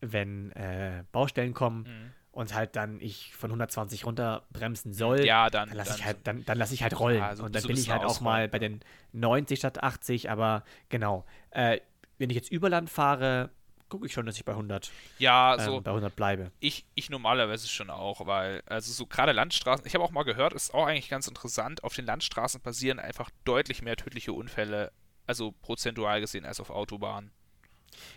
wenn 0.00 0.50
äh, 0.52 1.04
Baustellen 1.12 1.52
kommen 1.52 1.82
Mhm. 1.84 2.12
und 2.32 2.54
halt 2.54 2.74
dann 2.76 3.00
ich 3.00 3.34
von 3.34 3.50
120 3.50 4.06
runter 4.06 4.44
bremsen 4.50 4.94
soll, 4.94 5.20
Ja, 5.26 5.50
dann. 5.50 5.68
dann 5.68 5.76
lasse 5.76 5.90
dann 5.90 5.98
ich 5.98 6.04
halt, 6.06 6.26
dann, 6.26 6.44
dann 6.46 6.58
lasse 6.58 6.72
ich 6.74 6.82
halt 6.82 6.98
rollen. 6.98 7.18
Ja, 7.18 7.36
so- 7.36 7.44
und 7.44 7.54
dann 7.54 7.62
bin 7.64 7.76
ich 7.76 7.90
halt 7.90 8.04
auch 8.04 8.20
mal 8.20 8.48
bei 8.48 8.58
den 8.58 8.80
90 9.12 9.58
statt 9.58 9.82
80, 9.82 10.30
aber 10.30 10.64
genau. 10.88 11.24
Äh, 11.50 11.80
wenn 12.18 12.30
ich 12.30 12.36
jetzt 12.36 12.50
Überland 12.50 12.88
fahre, 12.88 13.50
gucke 13.92 14.06
ich 14.06 14.12
schon, 14.12 14.26
dass 14.26 14.36
ich 14.36 14.44
bei 14.44 14.52
100, 14.54 14.90
Ja, 15.18 15.54
ähm, 15.54 15.60
so, 15.60 15.80
bei 15.82 15.90
100 15.92 16.16
bleibe. 16.16 16.50
ich, 16.60 16.86
ich 16.94 17.10
normalerweise 17.10 17.68
schon 17.68 17.90
auch, 17.90 18.26
weil, 18.26 18.62
also 18.66 18.90
so 18.92 19.06
gerade 19.06 19.32
Landstraßen, 19.32 19.86
ich 19.86 19.94
habe 19.94 20.02
auch 20.02 20.10
mal 20.10 20.22
gehört, 20.24 20.54
ist 20.54 20.72
auch 20.74 20.86
eigentlich 20.86 21.08
ganz 21.10 21.28
interessant, 21.28 21.84
auf 21.84 21.94
den 21.94 22.06
Landstraßen 22.06 22.60
passieren 22.60 22.98
einfach 22.98 23.30
deutlich 23.44 23.82
mehr 23.82 23.96
tödliche 23.96 24.32
Unfälle, 24.32 24.90
also 25.26 25.52
prozentual 25.52 26.20
gesehen, 26.20 26.44
als 26.46 26.58
auf 26.58 26.70
Autobahnen. 26.70 27.30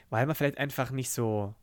Weil 0.10 0.26
man 0.26 0.36
vielleicht 0.36 0.58
einfach 0.58 0.92
nicht 0.92 1.10
so 1.10 1.54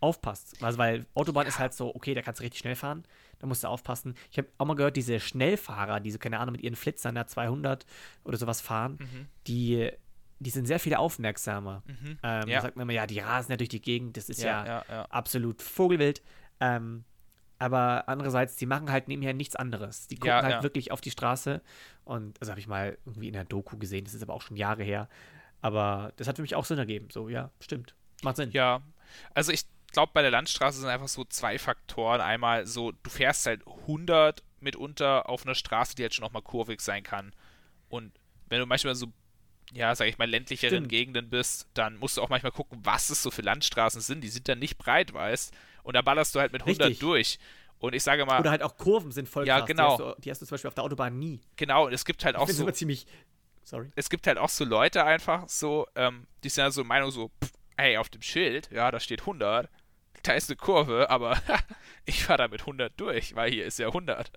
aufpasst. 0.00 0.62
Also 0.62 0.76
weil 0.76 1.06
Autobahn 1.14 1.44
Ja. 1.46 1.48
ist 1.48 1.58
halt 1.58 1.72
so, 1.72 1.94
okay, 1.94 2.12
da 2.14 2.20
kannst 2.20 2.40
du 2.40 2.42
richtig 2.44 2.60
schnell 2.60 2.76
fahren, 2.76 3.04
da 3.38 3.46
musst 3.46 3.64
du 3.64 3.68
aufpassen. 3.68 4.14
Ich 4.30 4.36
habe 4.36 4.48
auch 4.58 4.66
mal 4.66 4.74
gehört, 4.74 4.96
diese 4.96 5.18
Schnellfahrer, 5.18 6.00
diese, 6.00 6.18
keine 6.18 6.38
Ahnung, 6.38 6.52
mit 6.52 6.60
ihren 6.62 6.76
Flitzern 6.76 7.14
da 7.14 7.26
200 7.26 7.86
oder 8.24 8.36
sowas 8.36 8.60
fahren, 8.60 8.98
Mhm. 9.00 9.28
die, 9.46 9.90
die 10.38 10.50
sind 10.50 10.66
sehr 10.66 10.80
viel 10.80 10.94
aufmerksamer. 10.94 11.82
Mhm. 11.86 12.18
Ähm, 12.22 12.48
Ja. 12.48 12.56
Da 12.56 12.60
sagt 12.62 12.76
man 12.76 12.84
immer, 12.84 12.92
ja, 12.92 13.06
die 13.06 13.18
rasen 13.20 13.52
ja 13.52 13.56
durch 13.56 13.68
die 13.68 13.80
Gegend, 13.80 14.16
das 14.16 14.28
ist 14.28 14.42
ja, 14.42 14.64
ja, 14.66 14.84
ja. 14.88 15.04
absolut 15.06 15.62
vogelwild. 15.62 16.22
Ähm, 16.60 17.04
aber 17.58 18.08
andererseits, 18.08 18.56
die 18.56 18.66
machen 18.66 18.90
halt 18.90 19.08
nebenher 19.08 19.32
nichts 19.32 19.56
anderes. 19.56 20.06
Die 20.08 20.16
gucken 20.16 20.28
Ja, 20.28 20.42
halt 20.42 20.62
wirklich 20.62 20.92
auf 20.92 21.00
die 21.00 21.10
Straße 21.10 21.62
und 22.04 22.40
das 22.40 22.50
habe 22.50 22.60
ich 22.60 22.66
mal 22.66 22.98
irgendwie 23.06 23.28
in 23.28 23.32
der 23.32 23.44
Doku 23.44 23.78
gesehen, 23.78 24.04
das 24.04 24.14
ist 24.14 24.22
aber 24.22 24.34
auch 24.34 24.42
schon 24.42 24.56
Jahre 24.56 24.82
her. 24.82 25.08
Aber 25.60 26.12
das 26.16 26.28
hat 26.28 26.36
für 26.36 26.42
mich 26.42 26.54
auch 26.54 26.64
Sinn 26.66 26.78
ergeben. 26.78 27.08
So, 27.10 27.28
ja, 27.28 27.50
stimmt. 27.60 27.94
Macht 28.22 28.36
Sinn. 28.36 28.50
Ja, 28.50 28.82
also 29.32 29.50
ich 29.50 29.64
glaube, 29.92 30.10
bei 30.12 30.20
der 30.20 30.30
Landstraße 30.30 30.80
sind 30.80 30.90
einfach 30.90 31.08
so 31.08 31.24
zwei 31.24 31.58
Faktoren. 31.58 32.20
Einmal 32.20 32.66
so, 32.66 32.92
du 32.92 33.08
fährst 33.08 33.46
halt 33.46 33.66
100 33.66 34.42
mitunter 34.60 35.28
auf 35.28 35.46
einer 35.46 35.54
Straße, 35.54 35.94
die 35.94 36.02
halt 36.02 36.12
schon 36.12 36.24
auch 36.24 36.32
mal 36.32 36.42
kurvig 36.42 36.80
sein 36.80 37.02
kann. 37.02 37.32
Und 37.88 38.12
wenn 38.48 38.60
du 38.60 38.66
manchmal 38.66 38.94
so, 38.94 39.06
ja, 39.72 39.94
sag 39.94 40.06
ich 40.08 40.18
mal, 40.18 40.28
ländlicheren 40.28 40.76
Stimmt. 40.76 40.88
Gegenden 40.88 41.30
bist, 41.30 41.68
dann 41.74 41.96
musst 41.96 42.16
du 42.16 42.22
auch 42.22 42.28
manchmal 42.28 42.52
gucken, 42.52 42.78
was 42.82 43.10
es 43.10 43.22
so 43.22 43.30
für 43.30 43.42
Landstraßen 43.42 44.00
sind. 44.00 44.22
Die 44.22 44.28
sind 44.28 44.48
dann 44.48 44.58
nicht 44.58 44.78
breit, 44.78 45.12
weißt 45.12 45.52
Und 45.82 45.94
da 45.94 46.02
ballerst 46.02 46.34
du 46.34 46.40
halt 46.40 46.52
mit 46.52 46.62
100 46.62 46.88
Richtig. 46.88 47.00
durch. 47.00 47.38
Und 47.78 47.94
ich 47.94 48.02
sage 48.02 48.24
mal, 48.24 48.40
Oder 48.40 48.50
halt 48.50 48.62
auch 48.62 48.76
Kurven 48.76 49.10
sind 49.12 49.28
voll 49.28 49.46
Ja, 49.46 49.58
krass. 49.58 49.66
genau. 49.66 49.96
Die 49.96 50.02
hast, 50.04 50.16
du, 50.16 50.20
die 50.22 50.30
hast 50.30 50.42
du 50.42 50.46
zum 50.46 50.54
Beispiel 50.54 50.68
auf 50.68 50.74
der 50.74 50.84
Autobahn 50.84 51.18
nie. 51.18 51.40
genau, 51.56 51.86
und 51.86 51.92
es 51.92 52.04
gibt 52.04 52.24
halt 52.24 52.36
Ich 52.36 52.40
auch 52.40 52.48
so, 52.48 52.70
ziemlich. 52.70 53.06
Sorry. 53.64 53.90
es 53.96 54.10
gibt 54.10 54.26
halt 54.26 54.38
auch 54.38 54.48
so 54.50 54.64
Leute 54.64 55.04
einfach 55.04 55.48
so, 55.48 55.86
ähm, 55.94 56.26
die 56.44 56.50
sind 56.50 56.64
ja 56.64 56.70
so 56.70 56.84
Meinung 56.84 57.10
so, 57.10 57.30
pff, 57.42 57.50
ey, 57.78 57.96
auf 57.96 58.08
dem 58.10 58.20
Schild, 58.22 58.70
ja, 58.70 58.90
da 58.90 59.00
steht 59.00 59.20
100, 59.20 59.68
da 60.22 60.32
ist 60.34 60.50
eine 60.50 60.56
Kurve, 60.56 61.08
aber 61.10 61.38
ich 62.04 62.24
fahre 62.24 62.38
da 62.38 62.48
mit 62.48 62.60
100 62.60 62.92
durch, 62.98 63.34
weil 63.34 63.50
hier 63.50 63.64
ist 63.64 63.78
ja 63.78 63.88
100. 63.88 64.30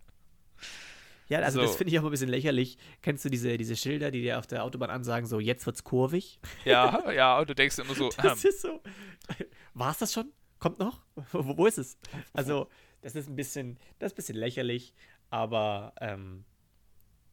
Ja, 1.30 1.40
also 1.40 1.60
das 1.62 1.72
So. 1.72 1.78
finde 1.78 1.94
ich 1.94 2.00
auch 2.00 2.06
ein 2.06 2.12
bisschen 2.12 2.30
lächerlich. 2.30 2.78
Kennst 3.02 3.26
du 3.26 3.30
diese, 3.30 3.58
diese 3.58 3.76
Schilder, 3.76 4.12
die 4.12 4.22
dir 4.22 4.40
auf 4.40 4.48
der 4.48 4.64
Autobahn 4.64 4.90
ansagen, 4.90 5.28
so 5.28 5.40
jetzt 5.40 5.66
wird's 5.66 5.84
kurvig? 5.84 6.40
Ja, 6.66 7.12
ja, 7.12 7.40
und 7.40 7.50
du 7.50 7.56
denkst 7.56 7.78
immer 7.80 7.96
so, 7.96 8.10
Das 8.10 8.44
ähm, 8.44 8.50
ist 8.50 8.62
so. 8.62 8.82
War's 9.74 9.98
das 10.00 10.14
schon? 10.14 10.32
Kommt 10.60 10.80
noch? 10.80 11.02
Wo, 11.32 11.58
wo 11.58 11.66
ist 11.66 11.78
es? 11.78 11.98
Also, 12.34 12.68
das 13.02 13.16
ist 13.16 13.28
ein 13.30 13.36
bisschen, 13.36 13.78
das 14.00 14.08
ist 14.08 14.14
ein 14.14 14.16
bisschen 14.16 14.38
lächerlich, 14.38 14.94
aber 15.30 15.94
ähm, 16.02 16.46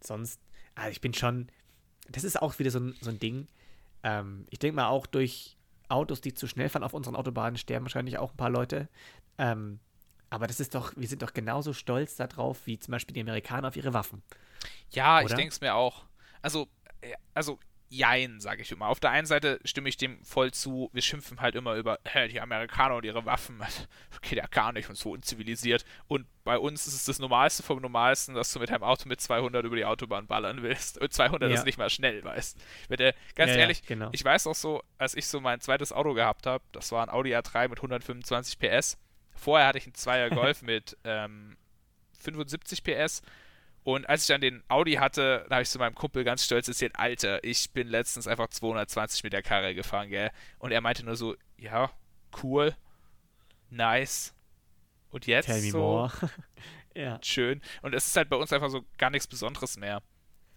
sonst, 0.02 0.40
also 0.74 0.90
ich 0.90 1.00
bin 1.00 1.14
schon, 1.14 1.48
das 2.10 2.24
ist 2.24 2.40
auch 2.42 2.58
wieder 2.58 2.70
so 2.70 2.80
ein, 2.80 2.94
so 3.00 3.10
ein 3.10 3.18
Ding. 3.18 3.46
Ähm, 4.02 4.44
ich 4.50 4.58
denke 4.58 4.76
mal 4.76 4.88
auch 4.88 5.06
durch 5.06 5.56
Autos, 5.88 6.20
die 6.20 6.34
zu 6.34 6.46
schnell 6.46 6.68
fahren 6.68 6.82
auf 6.82 6.94
unseren 6.94 7.16
Autobahnen, 7.16 7.56
sterben 7.56 7.86
wahrscheinlich 7.86 8.18
auch 8.18 8.32
ein 8.32 8.36
paar 8.36 8.50
Leute. 8.50 8.88
Ähm, 9.38 9.80
aber 10.34 10.46
das 10.46 10.60
ist 10.60 10.74
doch, 10.74 10.92
wir 10.96 11.08
sind 11.08 11.22
doch 11.22 11.32
genauso 11.32 11.72
stolz 11.72 12.16
darauf, 12.16 12.66
wie 12.66 12.78
zum 12.78 12.92
Beispiel 12.92 13.14
die 13.14 13.20
Amerikaner 13.20 13.68
auf 13.68 13.76
ihre 13.76 13.94
Waffen. 13.94 14.22
ja, 14.90 15.20
ich 15.20 15.26
Oder? 15.26 15.36
denk's 15.36 15.60
mir 15.60 15.74
auch. 15.74 16.04
Also, 16.42 16.68
äh, 17.00 17.12
also, 17.34 17.58
jein, 17.90 18.40
sage 18.40 18.62
ich 18.62 18.72
immer. 18.72 18.88
Auf 18.88 18.98
der 18.98 19.10
einen 19.10 19.26
Seite 19.26 19.60
stimme 19.64 19.88
ich 19.88 19.96
dem 19.96 20.24
voll 20.24 20.50
zu, 20.52 20.90
wir 20.92 21.02
schimpfen 21.02 21.40
halt 21.40 21.54
immer 21.54 21.74
über 21.76 22.00
hä, 22.04 22.26
die 22.26 22.40
Amerikaner 22.40 22.96
und 22.96 23.04
ihre 23.04 23.24
Waffen. 23.24 23.58
Das 23.58 24.20
geht 24.22 24.38
ja 24.38 24.46
gar 24.46 24.72
nicht 24.72 24.88
und 24.88 24.96
so 24.96 25.12
unzivilisiert. 25.12 25.84
Und 26.08 26.26
bei 26.42 26.58
uns 26.58 26.86
ist 26.88 26.94
es 26.94 27.04
das 27.04 27.18
Normalste 27.20 27.62
vom 27.62 27.80
Normalsten, 27.80 28.34
dass 28.34 28.52
du 28.52 28.58
mit 28.58 28.70
deinem 28.70 28.82
Auto 28.82 29.08
mit 29.08 29.20
200 29.20 29.64
über 29.64 29.76
die 29.76 29.84
Autobahn 29.84 30.26
ballern 30.26 30.62
willst. 30.62 30.98
Und 30.98 31.12
200 31.12 31.50
Ja. 31.50 31.56
ist 31.56 31.66
nicht 31.66 31.78
mal 31.78 31.90
schnell, 31.90 32.24
weißt 32.24 32.58
der, 32.90 33.14
Ganz 33.36 33.50
Ja, 33.50 33.56
ja, 33.56 33.62
ehrlich, 33.62 33.82
genau. 33.86 34.08
ich 34.12 34.24
weiß 34.24 34.46
auch 34.48 34.54
so, 34.56 34.82
als 34.98 35.14
ich 35.14 35.28
so 35.28 35.40
mein 35.40 35.60
zweites 35.60 35.92
Auto 35.92 36.14
gehabt 36.14 36.46
habe, 36.46 36.64
das 36.72 36.90
war 36.90 37.02
ein 37.06 37.10
Audi 37.10 37.34
A3 37.36 37.68
mit 37.68 37.78
125 37.78 38.58
PS, 38.58 38.98
vorher 39.44 39.68
hatte 39.68 39.78
ich 39.78 39.84
einen 39.84 39.94
Zweier 39.94 40.30
Golf 40.30 40.62
mit 40.62 40.96
ähm, 41.04 41.56
75 42.20 42.82
PS. 42.82 43.22
Und 43.82 44.08
als 44.08 44.22
ich 44.22 44.28
dann 44.28 44.40
den 44.40 44.62
Audi 44.68 44.94
hatte, 44.94 45.44
da 45.48 45.56
habe 45.56 45.62
ich 45.62 45.68
zu 45.68 45.78
meinem 45.78 45.94
Kumpel 45.94 46.24
ganz 46.24 46.42
stolz 46.44 46.66
erzählt, 46.66 46.98
Alter, 46.98 47.44
ich 47.44 47.70
bin 47.72 47.86
letztens 47.86 48.26
einfach 48.26 48.48
220 48.48 49.22
mit 49.24 49.34
der 49.34 49.42
Karre 49.42 49.74
gefahren, 49.74 50.08
gell? 50.08 50.30
Und 50.58 50.72
er 50.72 50.80
meinte 50.80 51.04
nur 51.04 51.16
so, 51.16 51.36
ja, 51.58 51.90
cool, 52.42 52.74
nice. 53.68 54.34
Und 55.10 55.26
jetzt 55.26 55.46
Tell 55.46 55.60
me 55.60 55.70
so, 55.70 55.78
more. 55.78 56.12
ja. 56.94 57.18
schön. 57.22 57.60
Und 57.82 57.94
es 57.94 58.06
ist 58.06 58.16
halt 58.16 58.30
bei 58.30 58.36
uns 58.36 58.54
einfach 58.54 58.70
so 58.70 58.86
gar 58.96 59.10
nichts 59.10 59.26
Besonderes 59.26 59.76
mehr. 59.76 60.02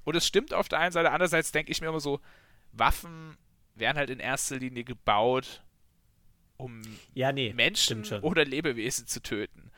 Und 0.05 0.15
es 0.15 0.25
stimmt 0.25 0.53
auf 0.53 0.69
der 0.69 0.79
einen 0.79 0.93
Seite, 0.93 1.11
andererseits 1.11 1.51
denke 1.51 1.73
ich 1.73 1.81
mir 1.81 1.89
immer 1.89 1.99
so, 1.99 2.21
Waffen 2.71 3.37
werden 3.75 3.97
halt 3.97 4.09
in 4.09 4.19
erster 4.19 4.55
Linie 4.55 4.85
gebaut, 4.85 5.63
um 6.57 6.81
Ja, 7.13 7.31
nee. 7.31 7.53
Menschen 7.53 8.03
oder 8.21 8.45
Lebewesen 8.45 9.07
zu 9.07 9.21
töten. 9.21 9.71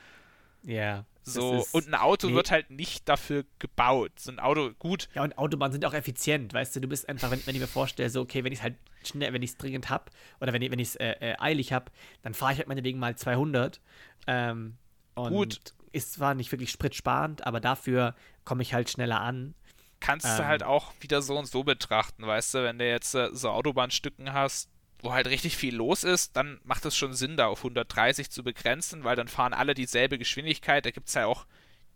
Ja. 0.64 1.06
So, 1.24 1.58
ist- 1.60 1.74
und 1.74 1.88
ein 1.88 1.96
Auto 1.96 2.28
nee. 2.28 2.34
wird 2.34 2.50
halt 2.50 2.72
nicht 2.72 3.08
dafür 3.08 3.46
gebaut. 3.60 4.12
So 4.18 4.32
ein 4.32 4.40
Auto, 4.40 4.72
gut, 4.80 5.10
Ja, 5.14 5.24
und 5.24 5.38
Autobahnen 5.38 5.72
sind 5.74 5.86
auch 5.86 5.94
effizient, 5.94 6.54
weißt 6.54 6.76
du, 6.76 6.80
du 6.82 6.88
bist 6.88 7.08
einfach, 7.08 7.30
wenn, 7.30 7.46
wenn 7.46 7.54
ich 7.56 7.62
mir 7.62 7.68
vorstelle, 7.68 8.10
so, 8.10 8.22
okay, 8.22 8.44
wenn 8.44 8.52
ich 8.52 8.60
es 8.60 8.64
halt 8.64 8.76
schnell, 9.06 9.32
wenn 9.32 9.44
ich 9.44 9.52
es 9.52 9.58
dringend 9.58 9.90
hab 9.90 10.10
oder 10.42 10.54
wenn 10.54 10.62
ich 10.62 10.72
es 10.72 10.96
äh, 10.96 11.12
äh, 11.20 11.36
eilig 11.40 11.72
hab, 11.72 11.92
dann 12.24 12.34
fahre 12.34 12.54
ich 12.54 12.58
halt 12.58 12.68
meinetwegen 12.68 12.98
mal 13.00 13.16
200. 13.16 13.80
Ähm, 14.28 14.78
und 15.14 15.30
Gut. 15.30 15.60
ist 15.92 16.14
zwar 16.14 16.34
nicht 16.34 16.52
wirklich 16.52 16.72
spritsparend, 16.72 17.46
aber 17.46 17.60
dafür 17.60 18.16
komme 18.44 18.64
ich 18.64 18.74
halt 18.74 18.90
schneller 18.90 19.22
an. 19.22 19.54
kannst 20.00 20.26
du 20.26 20.42
Ähm. 20.42 20.48
halt 20.48 20.64
auch 20.64 20.94
wieder 21.02 21.22
so 21.22 21.38
und 21.38 21.46
so 21.46 21.64
betrachten, 21.64 22.26
weißt 22.26 22.54
du, 22.56 22.64
wenn 22.64 22.80
du 22.80 22.88
jetzt 22.88 23.14
äh, 23.14 23.30
so 23.34 23.50
Autobahnstücken 23.50 24.34
hast, 24.34 24.70
wo 25.02 25.14
halt 25.14 25.28
richtig 25.28 25.56
viel 25.58 25.76
los 25.76 26.04
ist, 26.04 26.36
dann 26.36 26.60
macht 26.64 26.86
es 26.86 26.96
schon 26.98 27.14
Sinn, 27.14 27.38
da 27.38 27.48
auf 27.48 27.60
130 27.60 28.30
zu 28.30 28.44
begrenzen, 28.44 29.04
weil 29.04 29.16
dann 29.16 29.28
fahren 29.28 29.54
alle 29.54 29.74
dieselbe 29.74 30.18
Geschwindigkeit. 30.18 30.86
Da 30.86 30.92
gibt 30.92 31.08
es 31.08 31.14
ja 31.14 31.26
auch 31.26 31.46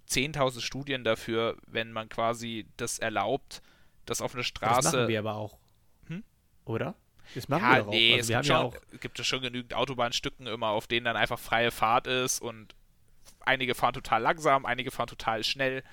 10.000 0.09 0.61
Studien 0.61 1.03
dafür, 1.03 1.57
wenn 1.67 1.91
man 1.91 2.09
quasi 2.09 2.65
das 2.77 2.99
erlaubt, 2.99 3.61
dass 4.05 4.21
auf 4.21 4.33
einer 4.33 4.41
Das 4.41 4.47
Straße. 4.47 4.97
machen 4.97 5.07
wir 5.07 5.19
aber 5.19 5.35
auch. 5.35 5.57
Hm? 6.07 6.23
Oder? 6.65 6.95
Das 7.35 7.47
machen 7.47 7.63
ja, 7.63 7.85
wir 7.85 7.91
nee, 7.91 8.13
auch. 8.13 8.19
es 8.19 8.29
Also 8.29 8.29
wir 8.29 8.35
gibt, 8.37 8.45
schon, 8.47 8.55
ja 8.55 8.61
auch. 8.61 8.75
gibt 8.99 9.19
es 9.19 9.27
schon 9.27 9.41
genügend 9.41 9.73
Autobahnstücken 9.73 10.47
immer, 10.47 10.67
auf 10.67 10.87
denen 10.87 11.05
dann 11.05 11.15
einfach 11.17 11.39
freie 11.39 11.71
Fahrt 11.71 12.07
ist 12.07 12.41
und 12.41 12.75
einige 13.41 13.75
fahren 13.75 13.93
total 13.93 14.21
langsam, 14.21 14.65
einige 14.65 14.91
fahren 14.91 15.07
total 15.07 15.43
schnell. 15.43 15.83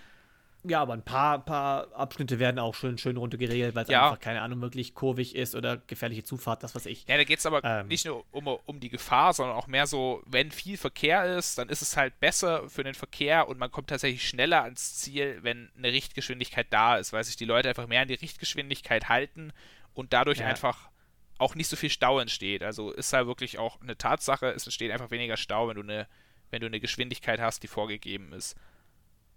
Ja, 0.63 0.83
aber 0.83 0.93
ein 0.93 1.03
paar, 1.05 1.43
paar 1.45 1.91
Abschnitte 1.95 2.39
werden 2.39 2.59
auch 2.59 2.75
schön, 2.75 2.99
schön 2.99 3.17
runtergeregelt, 3.17 3.75
weil 3.75 3.85
es 3.85 3.89
Ja. 3.91 4.09
einfach, 4.11 4.21
keine 4.21 4.43
Ahnung, 4.43 4.61
wirklich 4.61 4.95
kurvig 4.95 5.35
ist 5.35 5.55
oder 5.55 5.79
gefährliche 5.79 6.23
Zufahrt, 6.23 6.63
das 6.63 6.75
was 6.75 6.85
ich. 6.85 7.07
Ja, 7.09 7.17
da 7.17 7.25
geht 7.25 7.39
es 7.39 7.47
aber 7.47 7.65
Ähm. 7.65 7.89
nicht 7.89 8.05
nur 8.05 8.25
um, 8.31 8.47
um 8.47 8.79
die 8.79 8.91
Gefahr, 8.91 9.33
sondern 9.33 9.57
auch 9.57 9.67
mehr 9.69 9.87
so, 9.87 10.23
wenn 10.27 10.51
viel 10.51 10.77
Verkehr 10.77 11.39
ist, 11.39 11.57
dann 11.57 11.71
ist 11.71 11.81
es 11.81 11.97
halt 11.97 12.21
besser 12.21 12.69
für 12.69 12.85
den 12.85 12.93
Verkehr 12.95 13.49
und 13.49 13.59
man 13.59 13.71
kommt 13.71 13.89
tatsächlich 13.89 14.29
schneller 14.29 14.63
ans 14.65 14.97
Ziel, 14.99 15.39
wenn 15.43 15.71
eine 15.79 15.93
Richtgeschwindigkeit 15.93 16.67
da 16.71 16.97
ist, 16.99 17.13
weil 17.15 17.25
sich 17.25 17.37
die 17.37 17.47
Leute 17.47 17.71
einfach 17.71 17.87
mehr 17.87 18.03
an 18.03 18.09
die 18.09 18.15
Richtgeschwindigkeit 18.15 19.09
halten 19.09 19.53
und 19.95 20.13
dadurch 20.13 20.41
Ja. 20.41 20.47
einfach 20.47 20.91
auch 21.39 21.55
nicht 21.55 21.69
so 21.69 21.77
viel 21.77 21.89
Stau 21.89 22.21
entsteht. 22.21 22.63
Also 22.63 22.91
ist 22.91 23.15
halt 23.15 23.27
wirklich 23.27 23.59
auch 23.59 23.81
eine 23.81 23.97
Tatsache, 23.97 24.49
es 24.51 24.67
entsteht 24.67 24.91
einfach 24.91 25.11
weniger 25.11 25.39
Stau, 25.39 25.69
wenn 25.69 25.77
du 25.77 25.83
eine, 25.83 26.07
wenn 26.51 26.61
du 26.61 26.67
eine 26.67 26.81
Geschwindigkeit 26.81 27.41
hast, 27.41 27.63
die 27.63 27.67
vorgegeben 27.69 28.35
ist. 28.35 28.57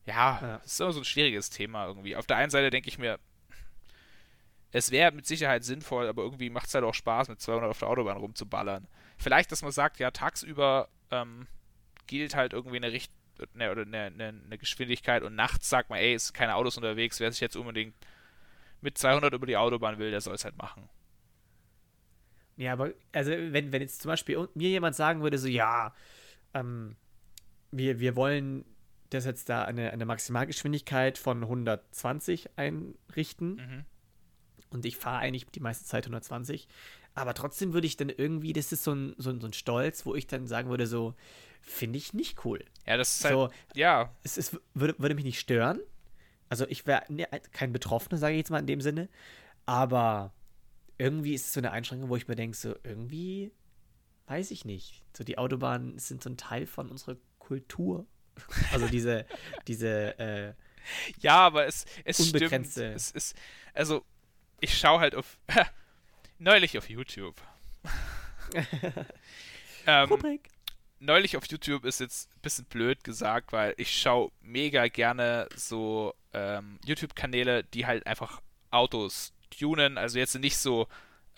Ja, 0.05 0.39
Ja. 0.41 0.57
das 0.63 0.74
ist 0.74 0.79
immer 0.81 0.91
so 0.93 1.01
ein 1.01 1.05
schwieriges 1.05 1.50
Thema 1.50 1.86
irgendwie. 1.88 2.15
Auf 2.15 2.27
der 2.27 2.38
einen 2.38 2.50
Seite 2.51 2.69
denke 2.69 2.89
ich 2.89 2.98
mir, 2.98 3.19
es 4.72 4.91
wäre 4.91 5.12
mit 5.12 5.25
Sicherheit 5.25 5.63
sinnvoll, 5.63 6.07
aber 6.07 6.24
irgendwie 6.24 6.50
macht 6.50 6.67
es 6.67 6.74
halt 6.74 6.83
auch 6.83 6.95
Spaß, 6.95 7.29
mit 7.29 7.39
200 7.39 7.69
auf 7.69 7.79
der 7.79 7.88
Autobahn 7.89 8.17
rumzuballern. 8.17 8.88
Vielleicht, 9.17 9.51
dass 9.51 9.62
man 9.62 9.72
sagt, 9.72 10.00
ja, 10.00 10.12
tagsüber 10.12 10.89
ähm, 11.12 11.48
gilt 12.07 12.36
halt 12.36 12.53
irgendwie 12.53 12.77
eine 12.77 12.91
Richt 12.91 13.12
ne, 13.53 13.72
oder 13.72 13.83
eine, 13.83 14.05
eine, 14.05 14.41
eine 14.45 14.57
Geschwindigkeit 14.57 15.24
und 15.24 15.36
nachts 15.36 15.69
sagt 15.69 15.89
man, 15.89 16.00
ey, 16.00 16.15
es 16.15 16.27
sind 16.27 16.36
keine 16.36 16.55
Autos 16.55 16.75
unterwegs, 16.77 17.19
wer 17.19 17.31
sich 17.31 17.41
jetzt 17.41 17.55
unbedingt 17.55 17.95
mit 18.81 18.98
200 18.98 19.33
über 19.33 19.45
die 19.45 19.57
Autobahn 19.57 20.00
will, 20.00 20.12
der 20.12 20.22
soll 20.22 20.36
es 20.36 20.43
halt 20.43 20.57
machen. 20.57 20.89
Ja, 22.57 22.74
aber 22.74 22.91
also 23.12 23.31
wenn, 23.31 23.72
wenn 23.72 23.81
jetzt 23.81 24.01
zum 24.01 24.10
Beispiel 24.10 24.48
mir 24.55 24.69
jemand 24.69 24.95
sagen 24.95 25.22
würde, 25.22 25.38
so 25.38 25.48
ja, 25.48 25.93
ähm, 26.53 26.95
wir, 27.72 28.00
wir 28.00 28.15
wollen 28.15 28.65
das 29.13 29.25
jetzt 29.25 29.50
da 29.50 29.63
eine, 29.63 29.91
eine 29.91 30.05
Maximalgeschwindigkeit 30.05 31.17
von 31.17 31.43
120 31.43 32.50
einrichten 32.58 33.55
Mhm. 33.55 33.86
und 34.70 34.86
ich 34.86 34.98
fahre 34.98 35.20
eigentlich 35.20 35.46
die 35.48 35.60
meiste 35.60 35.86
Zeit 35.86 36.05
120, 36.05 36.67
aber 37.15 37.34
trotzdem 37.34 37.74
würde 37.74 37.88
ich 37.88 37.98
dann 37.98 38.10
irgendwie, 38.10 38.53
das 38.53 38.72
ist 38.72 38.84
so 38.84 38.93
ein, 38.93 39.13
so 39.17 39.29
ein, 39.29 39.39
so 39.39 39.48
ein 39.48 39.53
Stolz, 39.53 40.05
wo 40.05 40.15
ich 40.15 40.27
dann 40.27 40.48
sagen 40.48 40.70
würde, 40.70 40.88
so, 40.88 41.13
finde 41.62 41.98
ich 41.98 42.13
nicht 42.13 42.43
cool. 42.46 42.63
Ja, 42.88 42.98
das 42.98 43.15
ist 43.17 43.25
halt, 43.25 43.34
So, 43.34 43.50
ja, 43.75 44.13
es, 44.24 44.38
es 44.38 44.58
würde, 44.74 44.96
würde 44.98 45.15
mich 45.15 45.24
nicht 45.25 45.39
stören. 45.39 45.79
Also 46.50 46.67
ich 46.67 46.86
wäre 46.86 47.03
ne, 47.12 47.25
kein 47.51 47.72
Betroffener, 47.72 48.17
sage 48.17 48.34
ich 48.34 48.39
jetzt 48.39 48.50
mal 48.51 48.60
in 48.60 48.67
dem 48.67 48.82
Sinne. 48.82 49.10
Aber 49.65 50.34
irgendwie 50.98 51.34
ist 51.34 51.46
es 51.48 51.53
so 51.53 51.60
eine 51.60 51.72
Einschränkung, 51.72 52.10
wo 52.10 52.15
ich 52.15 52.27
mir 52.27 52.36
denke, 52.36 52.58
so 52.58 52.75
irgendwie 52.84 53.51
weiß 54.27 54.51
ich 54.51 54.65
nicht. 54.65 55.03
So 55.15 55.24
die 55.24 55.38
Autobahnen 55.38 55.98
sind 56.00 56.22
so 56.24 56.29
ein 56.29 56.38
Teil 56.38 56.65
von 56.65 56.89
unserer 56.89 57.15
Kultur. 57.39 58.05
Also 58.72 58.88
diese, 58.88 59.25
diese, 59.68 60.20
äh, 60.20 60.54
ja, 61.20 61.38
aber 61.38 61.66
es, 61.66 61.86
es 62.04 62.28
stimmt. 62.28 62.78
Es 62.78 63.12
ist, 63.12 63.36
also, 63.74 64.04
ich 64.60 64.78
schaue 64.78 65.00
halt 65.00 65.16
auf, 65.16 65.38
neulich 66.40 66.78
auf 66.78 66.90
YouTube. 66.90 67.36
ähm, 69.88 70.10
Rubrik. 70.10 70.50
neulich 71.00 71.38
auf 71.38 71.46
YouTube 71.48 71.86
ist 71.86 72.00
jetzt 72.00 72.30
ein 72.36 72.42
bisschen 72.42 72.66
blöd 72.66 73.04
gesagt, 73.04 73.52
weil 73.52 73.74
ich 73.78 74.00
schaue 74.00 74.32
mega 74.42 74.88
gerne 74.88 75.48
so 75.56 76.13
ähm, 76.34 76.80
YouTube-Kanäle, 76.86 77.63
die 77.63 77.86
halt 77.86 78.06
einfach 78.06 78.42
Autos 78.72 79.34
tunen. 79.50 79.98
Also 79.98 80.20
jetzt 80.20 80.36
nicht 80.36 80.58
so 80.58 80.88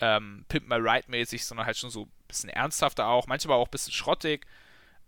ähm, 0.00 0.44
Pimp 0.48 0.68
My 0.68 0.76
Ride 0.76 1.04
mäßig, 1.08 1.44
sondern 1.44 1.66
halt 1.66 1.76
schon 1.76 1.90
so 1.90 2.02
ein 2.02 2.12
bisschen 2.28 2.50
ernsthafter 2.50 3.06
auch. 3.06 3.26
Manchmal 3.26 3.56
auch 3.58 3.68
ein 3.68 3.70
bisschen 3.70 3.92
schrottig. 3.92 4.46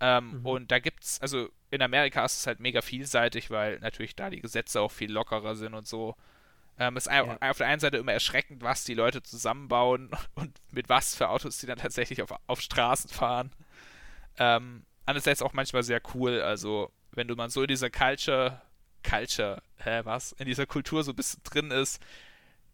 Ähm, 0.01 0.41
Mhm. 0.41 0.47
Und 0.47 0.71
da 0.71 0.79
gibt's, 0.79 1.21
also 1.21 1.49
in 1.71 1.83
Amerika 1.83 2.25
ist 2.25 2.39
es 2.41 2.47
halt 2.47 2.61
mega 2.61 2.81
vielseitig, 2.83 3.51
weil 3.51 3.79
natürlich 3.81 4.15
da 4.17 4.31
die 4.31 4.41
Gesetze 4.41 4.81
auch 4.81 4.93
viel 4.93 5.11
lockerer 5.13 5.57
sind 5.57 5.75
und 5.75 5.87
so. 5.87 6.15
Ähm, 6.79 6.97
ist 6.97 7.07
Ja. 7.07 7.37
auf 7.41 7.59
der 7.59 7.67
einen 7.67 7.81
Seite 7.81 7.97
immer 7.97 8.13
erschreckend, 8.13 8.63
was 8.63 8.85
die 8.85 8.95
Leute 8.95 9.23
zusammenbauen 9.23 10.11
und 10.37 10.57
mit 10.71 10.89
was 10.89 11.15
für 11.17 11.29
Autos 11.29 11.59
die 11.59 11.67
dann 11.67 11.79
tatsächlich 11.79 12.23
auf, 12.23 12.33
auf 12.47 12.61
Straßen 12.61 13.11
fahren. 13.11 13.51
Ähm, 14.39 14.85
andererseits 15.07 15.43
auch 15.43 15.53
manchmal 15.53 15.83
sehr 15.83 16.01
cool. 16.15 16.41
Also, 16.41 16.93
wenn 17.13 17.29
du 17.29 17.35
mal 17.35 17.51
so 17.51 17.63
in 17.63 17.69
dieser 17.69 17.91
Culture, 17.91 18.61
Culture, 19.03 19.63
hä, 19.79 20.01
was? 20.05 20.33
In 20.33 20.47
dieser 20.47 20.67
Kultur 20.67 21.03
so 21.03 21.13
ein 21.13 21.17
bisschen 21.17 21.43
drin 21.45 21.71
ist, 21.71 22.01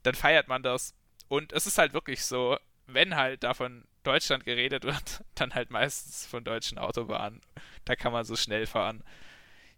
dann 0.03 0.15
feiert 0.15 0.49
man 0.49 0.63
das. 0.63 0.95
Und 1.29 1.53
es 1.53 1.67
ist 1.67 1.79
halt 1.79 1.95
wirklich 1.95 2.25
so, 2.25 2.59
wenn 2.87 3.17
halt 3.17 3.43
da 3.45 3.55
von 3.55 3.85
Deutschland 4.05 4.45
geredet 4.45 4.85
wird, 4.85 5.25
dann 5.35 5.55
halt 5.55 5.71
meistens 5.71 6.27
von 6.27 6.45
deutschen 6.45 6.79
Autobahnen. 6.79 7.41
Da 7.85 7.97
kann 7.97 8.13
man 8.13 8.25
so 8.25 8.37
schnell 8.37 8.67
fahren. 8.67 9.03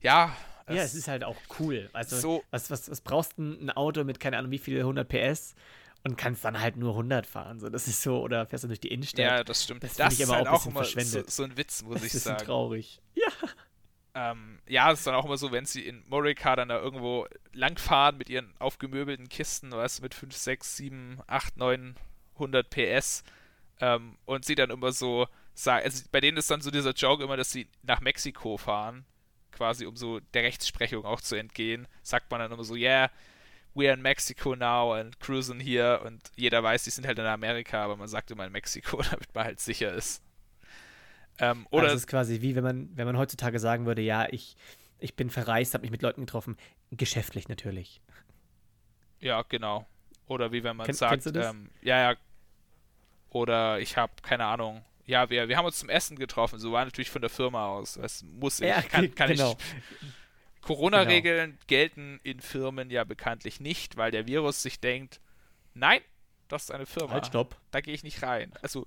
Ja, 0.00 0.36
Ja, 0.68 0.82
es 0.82 0.94
ist 0.94 1.08
halt 1.08 1.24
auch 1.24 1.36
cool. 1.58 1.88
Also, 1.92 2.16
so- 2.18 2.44
was, 2.50 2.70
was, 2.70 2.90
was 2.90 3.00
brauchst 3.00 3.38
du 3.38 3.42
ein 3.42 3.70
Auto 3.70 4.04
mit, 4.04 4.20
keine 4.20 4.36
Ahnung, 4.38 4.50
wie 4.50 4.58
viel 4.58 4.78
100 4.78 5.08
PS 5.08 5.54
und 6.04 6.16
kannst 6.18 6.44
dann 6.44 6.60
halt 6.60 6.76
nur 6.76 6.90
100 6.92 7.26
fahren? 7.26 7.58
So, 7.60 7.68
das 7.70 7.88
ist 7.88 8.02
so, 8.02 8.20
oder 8.20 8.46
fährst 8.46 8.64
du 8.64 8.68
durch 8.68 8.80
die 8.80 8.88
Innenstadt? 8.88 9.20
ja, 9.24 9.42
das 9.44 9.64
stimmt. 9.64 9.82
Das 9.84 9.94
Das, 9.94 10.14
ich 10.14 10.20
ist 10.20 10.28
aber 10.28 10.38
halt 10.38 10.48
auch 10.48 10.66
immer 10.66 10.84
so, 10.84 11.22
so 11.26 11.42
ein 11.44 11.56
Witz, 11.56 11.82
muss 11.82 11.94
das 11.94 12.04
ich 12.04 12.14
ist 12.14 12.24
sagen. 12.24 12.44
traurig. 12.44 13.00
Ja. 13.14 13.28
Ähm, 14.14 14.60
ja, 14.66 14.90
es 14.92 15.00
ist 15.00 15.06
dann 15.06 15.14
auch 15.14 15.26
immer 15.26 15.36
so, 15.36 15.52
wenn 15.52 15.66
sie 15.66 15.86
in 15.86 16.02
Morica 16.08 16.56
dann 16.56 16.68
da 16.68 16.78
irgendwo 16.80 17.26
langfahren 17.52 18.16
mit 18.16 18.30
ihren 18.30 18.54
aufgemöbelten 18.58 19.28
Kisten, 19.28 19.70
weißt 19.72 19.98
du, 19.98 20.02
mit 20.04 20.14
5, 20.14 20.34
6, 20.34 20.76
7, 20.76 21.20
8, 21.26 21.56
900 21.58 22.70
PS 22.70 23.24
ähm, 23.80 24.16
und 24.24 24.44
sie 24.44 24.54
dann 24.54 24.70
immer 24.70 24.92
so 24.92 25.26
sagen, 25.54 25.84
also 25.84 26.04
bei 26.12 26.20
denen 26.20 26.36
ist 26.36 26.50
dann 26.50 26.60
so 26.60 26.70
dieser 26.70 26.92
Joke 26.92 27.22
immer, 27.22 27.36
dass 27.36 27.50
sie 27.50 27.68
nach 27.82 28.00
Mexiko 28.00 28.56
fahren, 28.56 29.04
quasi 29.52 29.86
um 29.86 29.96
so 29.96 30.20
der 30.34 30.42
Rechtsprechung 30.42 31.04
auch 31.04 31.20
zu 31.20 31.34
entgehen, 31.36 31.88
sagt 32.02 32.30
man 32.30 32.40
dann 32.40 32.52
immer 32.52 32.64
so, 32.64 32.74
yeah, 32.74 33.10
we're 33.74 33.92
in 33.92 34.02
Mexico 34.02 34.54
now 34.56 34.94
and 34.94 35.18
cruising 35.20 35.60
here 35.60 36.00
und 36.00 36.30
jeder 36.36 36.62
weiß, 36.62 36.84
die 36.84 36.90
sind 36.90 37.06
halt 37.06 37.18
in 37.18 37.26
Amerika, 37.26 37.84
aber 37.84 37.96
man 37.96 38.08
sagt 38.08 38.30
immer 38.30 38.46
in 38.46 38.52
Mexiko, 38.52 39.02
damit 39.10 39.34
man 39.34 39.44
halt 39.44 39.60
sicher 39.60 39.92
ist. 39.92 40.22
Ähm, 41.38 41.66
Oder 41.70 41.84
oder 41.84 41.92
das 41.92 42.02
ist 42.02 42.06
quasi 42.06 42.40
wie 42.40 42.56
wenn 42.56 42.64
man, 42.64 42.88
wenn 42.96 43.06
man 43.06 43.18
heutzutage 43.18 43.58
sagen 43.58 43.84
würde, 43.84 44.00
ja, 44.00 44.26
ich, 44.30 44.56
ich 44.98 45.14
bin 45.16 45.28
verreist, 45.28 45.74
habe 45.74 45.82
mich 45.82 45.90
mit 45.90 46.00
Leuten 46.00 46.22
getroffen. 46.22 46.56
Geschäftlich 46.90 47.48
natürlich. 47.48 48.00
Ja, 49.20 49.42
genau. 49.42 49.86
Oder 50.28 50.52
wie 50.52 50.64
wenn 50.64 50.76
man 50.76 50.86
Kenn- 50.86 50.94
sagt? 50.94 51.26
Ähm, 51.26 51.70
ja, 51.82 52.10
ja. 52.12 52.16
Oder 53.36 53.80
ich 53.80 53.98
habe 53.98 54.14
keine 54.22 54.46
Ahnung. 54.46 54.82
Ja, 55.04 55.28
wir, 55.28 55.48
wir 55.48 55.58
haben 55.58 55.66
uns 55.66 55.78
zum 55.78 55.90
Essen 55.90 56.16
getroffen. 56.16 56.58
So 56.58 56.72
war 56.72 56.84
natürlich 56.86 57.10
von 57.10 57.20
der 57.20 57.28
Firma 57.28 57.66
aus. 57.66 57.96
Es 57.96 58.22
muss 58.22 58.60
ich. 58.60 58.68
Ja, 58.68 58.80
kann, 58.80 59.14
kann 59.14 59.28
genau. 59.28 59.52
ich. 59.52 60.62
Corona-Regeln 60.62 61.58
gelten 61.66 62.18
in 62.22 62.40
Firmen 62.40 62.90
ja 62.90 63.04
bekanntlich 63.04 63.60
nicht, 63.60 63.98
weil 63.98 64.10
der 64.10 64.26
Virus 64.26 64.62
sich 64.62 64.80
denkt, 64.80 65.20
nein, 65.74 66.00
das 66.48 66.64
ist 66.64 66.70
eine 66.70 66.86
Firma. 66.86 67.12
Halt, 67.12 67.26
stopp. 67.26 67.56
Da 67.72 67.82
gehe 67.82 67.92
ich 67.92 68.02
nicht 68.02 68.22
rein. 68.22 68.52
Also, 68.62 68.86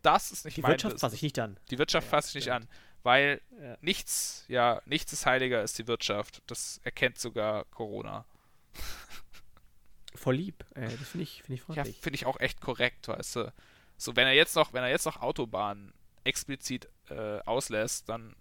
das 0.00 0.32
ist 0.32 0.46
nicht 0.46 0.56
Die 0.56 0.62
mein 0.62 0.72
Wirtschaft 0.72 0.98
fasse 0.98 1.14
ich 1.14 1.22
nicht 1.22 1.38
an. 1.38 1.58
Die 1.70 1.78
Wirtschaft 1.78 2.06
Ja, 2.06 2.10
fasse 2.10 2.30
ich 2.30 2.46
nicht 2.46 2.52
an. 2.52 2.66
Weil 3.02 3.42
ja. 3.60 3.76
nichts, 3.82 4.46
ja, 4.48 4.80
nichts 4.86 5.12
ist 5.12 5.26
heiliger 5.26 5.58
als 5.58 5.74
die 5.74 5.86
Wirtschaft. 5.86 6.42
Das 6.46 6.80
erkennt 6.84 7.18
sogar 7.18 7.66
Corona. 7.66 8.24
Voll 10.14 10.36
lieb. 10.36 10.64
Äh, 10.74 10.88
das 10.88 11.08
finde 11.08 11.24
ich, 11.24 11.42
find 11.42 11.58
ich 11.58 11.62
freundlich. 11.62 11.96
Ja, 11.96 12.02
finde 12.02 12.14
ich 12.16 12.26
auch 12.26 12.40
echt 12.40 12.62
korrekt, 12.62 13.08
weißt 13.08 13.36
du. 13.36 13.52
So, 13.96 14.16
wenn 14.16 14.26
er 14.26 14.34
jetzt 14.34 14.56
noch, 14.56 14.72
wenn 14.72 14.82
er 14.82 14.90
jetzt 14.90 15.06
noch 15.06 15.20
Autobahnen 15.20 15.92
explizit 16.24 16.88
äh, 17.10 17.38
auslässt, 17.40 18.08
dann 18.08 18.34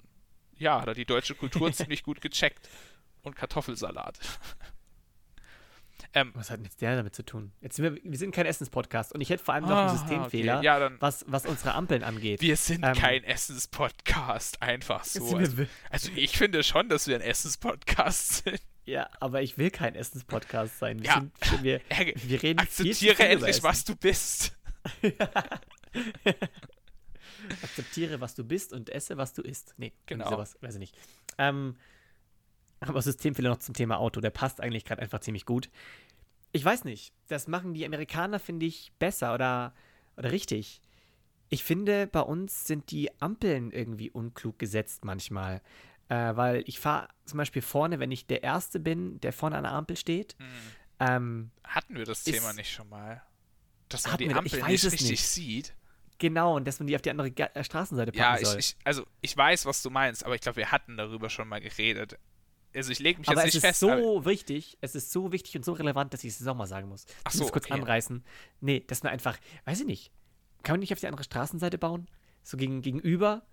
ja, 0.57 0.81
hat 0.81 0.87
er 0.87 0.93
die 0.93 1.05
deutsche 1.05 1.35
Kultur 1.35 1.71
ziemlich 1.73 2.03
gut 2.03 2.21
gecheckt. 2.21 2.69
Und 3.21 3.37
Kartoffelsalat. 3.37 4.19
ähm, 6.13 6.31
was 6.35 6.49
hat 6.49 6.57
denn 6.57 6.65
jetzt 6.65 6.81
der 6.81 6.97
damit 6.97 7.15
zu 7.15 7.23
tun? 7.23 7.53
Jetzt 7.61 7.77
sind 7.77 7.85
wir, 7.85 8.03
wir 8.03 8.17
sind 8.17 8.35
kein 8.35 8.45
Essenspodcast 8.45 9.13
und 9.13 9.21
ich 9.21 9.29
hätte 9.29 9.43
vor 9.43 9.53
allem 9.53 9.63
noch 9.63 9.77
einen 9.77 9.97
Systemfehler, 9.97 10.57
okay. 10.57 10.65
ja, 10.65 10.79
dann, 10.79 10.97
was, 10.99 11.23
was 11.27 11.45
unsere 11.45 11.73
Ampeln 11.73 12.03
angeht. 12.03 12.41
Wir 12.41 12.57
sind 12.57 12.83
ähm, 12.83 12.95
kein 12.95 13.23
Essenspodcast, 13.23 14.61
einfach 14.61 15.05
so. 15.05 15.37
Also, 15.37 15.65
also, 15.89 16.11
ich 16.15 16.37
finde 16.37 16.63
schon, 16.63 16.89
dass 16.89 17.07
wir 17.07 17.15
ein 17.15 17.21
Essenspodcast 17.21 18.33
sind. 18.43 18.61
Ja, 18.85 19.07
aber 19.21 19.41
ich 19.41 19.57
will 19.57 19.71
kein 19.71 19.95
Essenspodcast 19.95 20.79
sein. 20.79 20.99
Wir, 20.99 21.05
ja. 21.05 21.21
sind, 21.45 21.63
wir, 21.63 21.79
wir 21.89 22.43
reden 22.43 22.59
Akzeptiere 22.59 23.15
viel 23.15 23.25
endlich, 23.25 23.63
was 23.63 23.85
du 23.85 23.95
bist. 23.95 24.57
Akzeptiere, 27.63 28.21
was 28.21 28.35
du 28.35 28.43
bist 28.43 28.73
und 28.73 28.89
esse, 28.89 29.17
was 29.17 29.33
du 29.33 29.41
isst. 29.41 29.73
Nee, 29.77 29.93
genau. 30.05 30.29
Sowas, 30.29 30.57
weiß 30.61 30.75
ich 30.75 30.79
nicht. 30.79 30.97
Ähm, 31.37 31.75
aber 32.79 33.01
Systemfehler 33.01 33.49
noch 33.49 33.59
zum 33.59 33.73
Thema 33.73 33.97
Auto, 33.97 34.21
der 34.21 34.29
passt 34.29 34.61
eigentlich 34.61 34.85
gerade 34.85 35.01
einfach 35.01 35.19
ziemlich 35.19 35.45
gut. 35.45 35.69
Ich 36.51 36.63
weiß 36.63 36.83
nicht, 36.83 37.13
das 37.27 37.47
machen 37.47 37.73
die 37.73 37.85
Amerikaner, 37.85 38.39
finde 38.39 38.65
ich, 38.65 38.91
besser 38.99 39.33
oder, 39.33 39.73
oder 40.17 40.31
richtig. 40.31 40.81
Ich 41.49 41.63
finde, 41.63 42.07
bei 42.07 42.21
uns 42.21 42.65
sind 42.65 42.91
die 42.91 43.09
Ampeln 43.21 43.71
irgendwie 43.71 44.09
unklug 44.09 44.59
gesetzt 44.59 45.05
manchmal. 45.05 45.61
Äh, 46.09 46.35
weil 46.35 46.63
ich 46.67 46.79
fahre 46.79 47.07
zum 47.25 47.37
Beispiel 47.37 47.61
vorne, 47.61 47.99
wenn 47.99 48.11
ich 48.11 48.27
der 48.27 48.43
Erste 48.43 48.79
bin, 48.79 49.19
der 49.21 49.33
vorne 49.33 49.57
an 49.57 49.63
der 49.63 49.71
Ampel 49.71 49.95
steht. 49.95 50.35
Hm. 50.37 50.47
Ähm, 50.99 51.51
Hatten 51.63 51.95
wir 51.95 52.05
das 52.05 52.23
Thema 52.23 52.53
nicht 52.53 52.71
schon 52.71 52.89
mal? 52.89 53.23
Dass 53.89 54.07
man 54.07 54.17
die 54.17 54.33
Ampel 54.33 54.63
nicht 54.63 54.85
richtig 54.85 55.09
nicht. 55.09 55.27
sieht? 55.27 55.73
Genau, 56.19 56.55
und 56.55 56.65
dass 56.65 56.79
man 56.79 56.87
die 56.87 56.95
auf 56.95 57.01
die 57.01 57.09
andere 57.09 57.31
Ga 57.31 57.47
äh, 57.53 57.63
Straßenseite 57.63 58.11
packen 58.11 58.41
ja, 58.41 58.45
soll. 58.45 58.59
Ja, 58.59 58.75
also 58.83 59.05
ich 59.21 59.35
weiß, 59.35 59.65
was 59.65 59.81
du 59.81 59.89
meinst, 59.89 60.25
aber 60.25 60.35
ich 60.35 60.41
glaube, 60.41 60.57
wir 60.57 60.71
hatten 60.71 60.95
darüber 60.97 61.29
schon 61.29 61.47
mal 61.47 61.59
geredet. 61.59 62.17
Also 62.75 62.91
ich 62.91 62.99
lege 62.99 63.19
mich 63.19 63.29
aber 63.29 63.43
jetzt 63.43 63.53
nicht 63.53 63.61
fest. 63.61 63.83
Aber 63.83 63.93
es 63.93 63.99
ist 63.99 64.05
so 64.05 64.25
wichtig, 64.25 64.77
es 64.81 64.95
ist 64.95 65.11
so 65.11 65.31
wichtig 65.31 65.55
und 65.55 65.65
so 65.65 65.73
relevant, 65.73 66.13
dass 66.13 66.23
ich 66.23 66.31
es 66.31 66.47
auch 66.47 66.55
mal 66.55 66.65
sagen 66.65 66.87
muss. 66.89 67.05
Ach 67.23 67.31
so, 67.31 67.45
ich 67.45 67.51
kurz 67.51 67.65
okay. 67.65 67.73
anreißen. 67.73 68.23
Nee, 68.61 68.79
dass 68.79 69.03
man 69.03 69.11
einfach, 69.11 69.37
weiß 69.65 69.81
ich 69.81 69.85
nicht, 69.85 70.11
kann 70.63 70.73
man 70.73 70.79
nicht 70.79 70.93
auf 70.93 70.99
die 70.99 71.07
andere 71.07 71.23
Straßenseite 71.23 71.77
bauen? 71.77 72.07
So 72.41 72.57
gegen, 72.57 72.81
gegenüber 72.81 73.45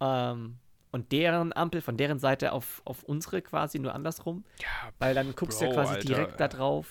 ähm, 0.00 0.58
und 0.90 1.12
deren 1.12 1.52
Ampel 1.52 1.80
von 1.80 1.96
deren 1.96 2.18
Seite 2.18 2.52
auf, 2.52 2.82
auf 2.84 3.02
unsere 3.04 3.42
quasi, 3.42 3.78
nur 3.78 3.94
andersrum. 3.94 4.44
Ja, 4.60 4.92
Weil 4.98 5.14
dann 5.14 5.34
guckst 5.34 5.58
Bro, 5.58 5.66
du 5.66 5.70
ja 5.70 5.82
quasi 5.82 5.94
Alter, 5.94 6.06
direkt 6.06 6.40
da 6.40 6.48
drauf. 6.48 6.90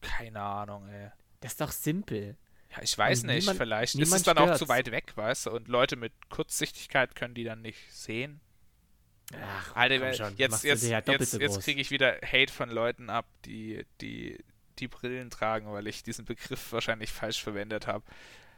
Keine 0.00 0.40
Ahnung, 0.40 0.88
ey. 0.88 1.10
Das 1.40 1.52
ist 1.52 1.60
doch 1.60 1.72
simpel. 1.72 2.36
Ja, 2.70 2.82
ich 2.82 2.96
weiß 2.96 3.22
und 3.22 3.26
nicht, 3.26 3.40
niemand, 3.40 3.58
vielleicht 3.58 3.94
ist 3.96 4.12
es 4.12 4.22
dann 4.22 4.36
stört's. 4.36 4.52
auch 4.52 4.58
zu 4.58 4.68
weit 4.68 4.90
weg, 4.90 5.12
weißt 5.16 5.46
du, 5.46 5.50
und 5.50 5.68
Leute 5.68 5.96
mit 5.96 6.12
Kurzsichtigkeit 6.28 7.16
können 7.16 7.34
die 7.34 7.44
dann 7.44 7.62
nicht 7.62 7.78
sehen. 7.90 8.40
Ach, 9.34 9.76
Alter, 9.76 10.14
schon, 10.14 10.36
jetzt, 10.36 10.64
jetzt, 10.64 10.82
jetzt, 10.82 11.08
jetzt, 11.08 11.32
jetzt 11.34 11.60
kriege 11.60 11.80
ich 11.80 11.90
wieder 11.90 12.18
Hate 12.22 12.52
von 12.52 12.70
Leuten 12.70 13.10
ab, 13.10 13.26
die, 13.44 13.84
die, 14.00 14.38
die 14.78 14.88
Brillen 14.88 15.30
tragen, 15.30 15.72
weil 15.72 15.86
ich 15.86 16.02
diesen 16.02 16.24
Begriff 16.24 16.72
wahrscheinlich 16.72 17.10
falsch 17.10 17.42
verwendet 17.42 17.86
habe. 17.86 18.04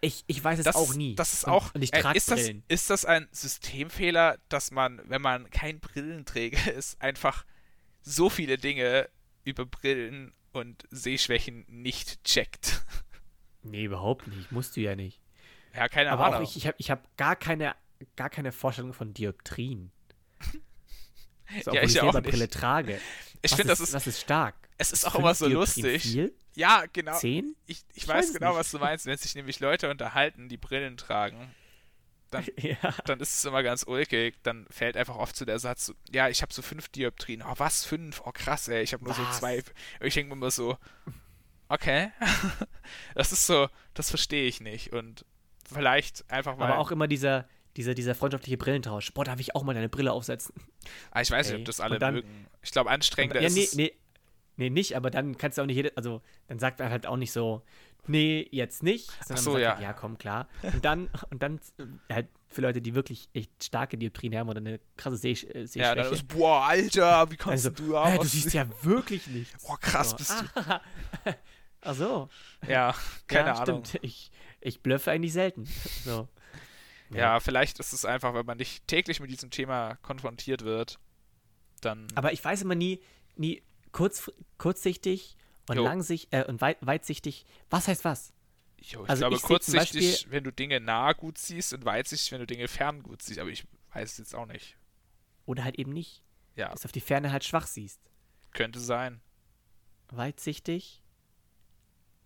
Ich, 0.00 0.24
ich 0.26 0.42
weiß 0.42 0.58
es 0.58 0.64
das, 0.64 0.76
auch 0.76 0.94
nie. 0.94 1.14
Das 1.14 1.32
ist 1.32 1.46
auch. 1.46 1.74
Und 1.74 1.82
ich 1.82 1.90
trage 1.90 2.14
äh, 2.14 2.18
ist, 2.18 2.30
das, 2.30 2.50
ist 2.68 2.90
das 2.90 3.04
ein 3.04 3.28
Systemfehler, 3.30 4.38
dass 4.48 4.72
man, 4.72 5.00
wenn 5.04 5.22
man 5.22 5.48
kein 5.50 5.78
Brillenträger 5.78 6.72
ist, 6.74 7.00
einfach 7.00 7.44
so 8.00 8.28
viele 8.28 8.58
Dinge 8.58 9.08
über 9.44 9.64
Brillen 9.64 10.32
und 10.52 10.86
Sehschwächen 10.90 11.64
nicht 11.68 12.22
checkt? 12.24 12.82
Nee, 13.64 13.84
überhaupt 13.84 14.26
nicht. 14.26 14.50
Musst 14.50 14.76
du 14.76 14.80
ja 14.80 14.96
nicht. 14.96 15.20
Ja, 15.72 15.88
keine 15.88 16.10
Aber 16.10 16.24
Ahnung. 16.24 16.34
Aber 16.34 16.42
ich, 16.42 16.56
ich 16.56 16.66
habe 16.66 16.74
ich 16.78 16.90
hab 16.90 17.16
gar, 17.16 17.36
keine, 17.36 17.76
gar 18.16 18.28
keine 18.28 18.50
Vorstellung 18.50 18.92
von 18.92 19.14
Dioptrien. 19.14 19.92
So, 21.64 21.72
ja, 21.72 21.82
ich, 21.82 21.88
ich 21.88 21.92
selber 21.92 22.18
auch 22.18 22.22
Brille 22.22 22.48
trage. 22.48 22.98
Ich 23.42 23.50
finde, 23.50 23.68
das 23.68 23.80
ist. 23.80 23.92
Das 23.92 24.06
ist 24.06 24.20
stark. 24.20 24.54
Es 24.78 24.90
ist 24.90 25.04
auch 25.04 25.14
immer 25.16 25.34
so 25.34 25.46
Dioptrien 25.46 25.84
lustig. 25.84 26.02
Viel? 26.02 26.34
Ja, 26.54 26.84
genau. 26.90 27.16
Zehn? 27.18 27.54
Ich, 27.66 27.84
ich, 27.90 28.02
ich 28.04 28.08
weiß, 28.08 28.28
weiß, 28.28 28.32
genau, 28.34 28.50
nicht. 28.50 28.58
was 28.58 28.70
du 28.70 28.78
meinst. 28.78 29.04
Wenn 29.04 29.18
sich 29.18 29.34
nämlich 29.34 29.60
Leute 29.60 29.90
unterhalten, 29.90 30.48
die 30.48 30.56
Brillen 30.56 30.96
tragen, 30.96 31.54
dann, 32.32 32.44
ja. 32.56 32.76
dann 33.04 33.20
ist 33.20 33.36
es 33.36 33.44
immer 33.44 33.62
ganz 33.62 33.84
ulkig. 33.86 34.42
Dann 34.42 34.66
fällt 34.70 34.96
einfach 34.96 35.16
oft 35.16 35.36
so 35.36 35.44
der 35.44 35.58
Satz, 35.58 35.92
ja, 36.10 36.28
ich 36.28 36.42
habe 36.42 36.52
so 36.52 36.62
fünf 36.62 36.88
Dioptrien. 36.88 37.42
Oh, 37.42 37.54
was, 37.56 37.84
fünf? 37.84 38.22
Oh, 38.24 38.32
krass, 38.32 38.68
ey, 38.68 38.82
ich 38.82 38.92
habe 38.92 39.04
nur 39.04 39.16
was? 39.16 39.18
so 39.18 39.38
zwei. 39.38 39.62
Ich 40.00 40.14
denke 40.14 40.30
mir 40.30 40.38
immer 40.38 40.50
so, 40.50 40.76
okay. 41.68 42.10
das 43.14 43.32
ist 43.32 43.46
so, 43.46 43.68
das 43.94 44.10
verstehe 44.10 44.46
ich 44.46 44.60
nicht. 44.60 44.92
Und 44.92 45.24
vielleicht 45.72 46.30
einfach 46.30 46.56
mal. 46.56 46.70
Aber 46.70 46.78
auch 46.78 46.90
immer 46.90 47.08
dieser, 47.08 47.46
dieser, 47.76 47.94
dieser 47.94 48.14
freundschaftliche 48.14 48.56
Brillentausch. 48.56 49.12
Boah, 49.12 49.24
darf 49.24 49.40
ich 49.40 49.54
auch 49.54 49.62
mal 49.62 49.74
deine 49.74 49.88
Brille 49.88 50.12
aufsetzen? 50.12 50.54
Ah, 51.10 51.20
ich 51.22 51.30
weiß 51.30 51.48
Ey. 51.48 51.52
nicht, 51.52 51.60
ob 51.60 51.66
das 51.66 51.80
alle 51.80 51.98
dann, 51.98 52.14
mögen. 52.14 52.46
Ich 52.62 52.70
glaube, 52.72 52.90
anstrengender 52.90 53.40
ja, 53.40 53.48
ist 53.48 53.54
nee, 53.54 53.68
nee, 53.74 53.92
nee, 54.56 54.70
nicht, 54.70 54.96
aber 54.96 55.10
dann 55.10 55.36
kannst 55.38 55.58
du 55.58 55.62
auch 55.62 55.66
nicht 55.66 55.76
jede, 55.76 55.96
also 55.96 56.22
dann 56.48 56.58
sagt 56.58 56.80
er 56.80 56.90
halt 56.90 57.06
auch 57.06 57.16
nicht 57.16 57.32
so, 57.32 57.62
nee, 58.06 58.48
jetzt 58.50 58.82
nicht. 58.82 59.10
Sondern 59.26 59.38
Ach 59.38 59.42
so, 59.42 59.58
ja. 59.58 59.74
Halt, 59.74 59.82
ja, 59.82 59.92
komm, 59.92 60.18
klar. 60.18 60.48
Und 60.62 60.84
dann, 60.84 61.10
und 61.30 61.42
dann 61.42 61.60
äh, 61.78 62.14
halt 62.14 62.28
für 62.48 62.60
Leute, 62.60 62.82
die 62.82 62.94
wirklich 62.94 63.28
echt 63.32 63.64
starke 63.64 63.96
Dioptrien 63.96 64.36
haben 64.36 64.48
oder 64.48 64.58
eine 64.58 64.80
krasse 64.96 65.16
Seh 65.16 65.32
äh, 65.32 65.66
Sehschwäche. 65.66 65.78
Ja, 65.78 65.94
dann 65.94 66.12
ist, 66.12 66.28
boah, 66.28 66.66
Alter, 66.66 67.30
wie 67.30 67.36
kannst 67.36 67.66
also, 67.66 67.70
du 67.70 67.96
aus? 67.96 68.14
Äh, 68.14 68.18
du 68.18 68.24
siehst 68.24 68.54
ja 68.54 68.66
wirklich 68.82 69.26
nichts. 69.26 69.64
Boah, 69.64 69.78
krass 69.78 70.10
so. 70.10 70.16
bist 70.16 70.30
du. 70.32 70.80
Ach 71.80 71.94
so. 71.94 72.28
Ja, 72.66 72.94
keine 73.26 73.48
ja, 73.48 73.54
Ahnung. 73.54 73.84
Stimmt. 73.84 74.04
Ich, 74.04 74.30
ich 74.60 74.82
blöffe 74.82 75.10
eigentlich 75.10 75.32
selten. 75.32 75.68
So. 76.04 76.28
Ja. 77.10 77.18
ja, 77.18 77.40
vielleicht 77.40 77.78
ist 77.78 77.92
es 77.92 78.06
einfach, 78.06 78.32
wenn 78.32 78.46
man 78.46 78.56
nicht 78.56 78.86
täglich 78.86 79.20
mit 79.20 79.30
diesem 79.30 79.50
Thema 79.50 79.96
konfrontiert 79.96 80.64
wird, 80.64 80.98
dann. 81.82 82.06
Aber 82.14 82.32
ich 82.32 82.42
weiß 82.42 82.62
immer 82.62 82.74
nie, 82.74 83.02
nie 83.36 83.62
kurz, 83.92 84.30
kurzsichtig 84.58 85.36
und 85.68 85.76
langsichtig 85.76 86.32
äh, 86.32 86.44
und 86.44 86.60
weit, 86.60 86.78
weitsichtig. 86.80 87.46
Was 87.70 87.88
heißt 87.88 88.04
was? 88.04 88.32
Jo, 88.78 89.04
ich 89.04 89.10
also 89.10 89.20
glaube, 89.20 89.36
ich 89.36 89.42
kurzsichtig, 89.42 90.12
Beispiel, 90.12 90.32
wenn 90.32 90.44
du 90.44 90.52
Dinge 90.52 90.80
nah 90.80 91.12
gut 91.12 91.38
siehst 91.38 91.72
und 91.72 91.84
weitsichtig, 91.84 92.32
wenn 92.32 92.40
du 92.40 92.46
Dinge 92.46 92.66
fern 92.68 93.02
gut 93.02 93.22
siehst. 93.22 93.38
Aber 93.38 93.50
ich 93.50 93.64
weiß 93.92 94.12
es 94.12 94.18
jetzt 94.18 94.34
auch 94.34 94.46
nicht. 94.46 94.76
Oder 95.46 95.64
halt 95.64 95.78
eben 95.78 95.92
nicht. 95.92 96.24
Ja. 96.56 96.70
Dass 96.70 96.80
du 96.80 96.86
auf 96.86 96.92
die 96.92 97.00
Ferne 97.00 97.30
halt 97.30 97.44
schwach 97.44 97.66
siehst. 97.66 98.00
Könnte 98.52 98.80
sein. 98.80 99.20
Weitsichtig 100.10 101.02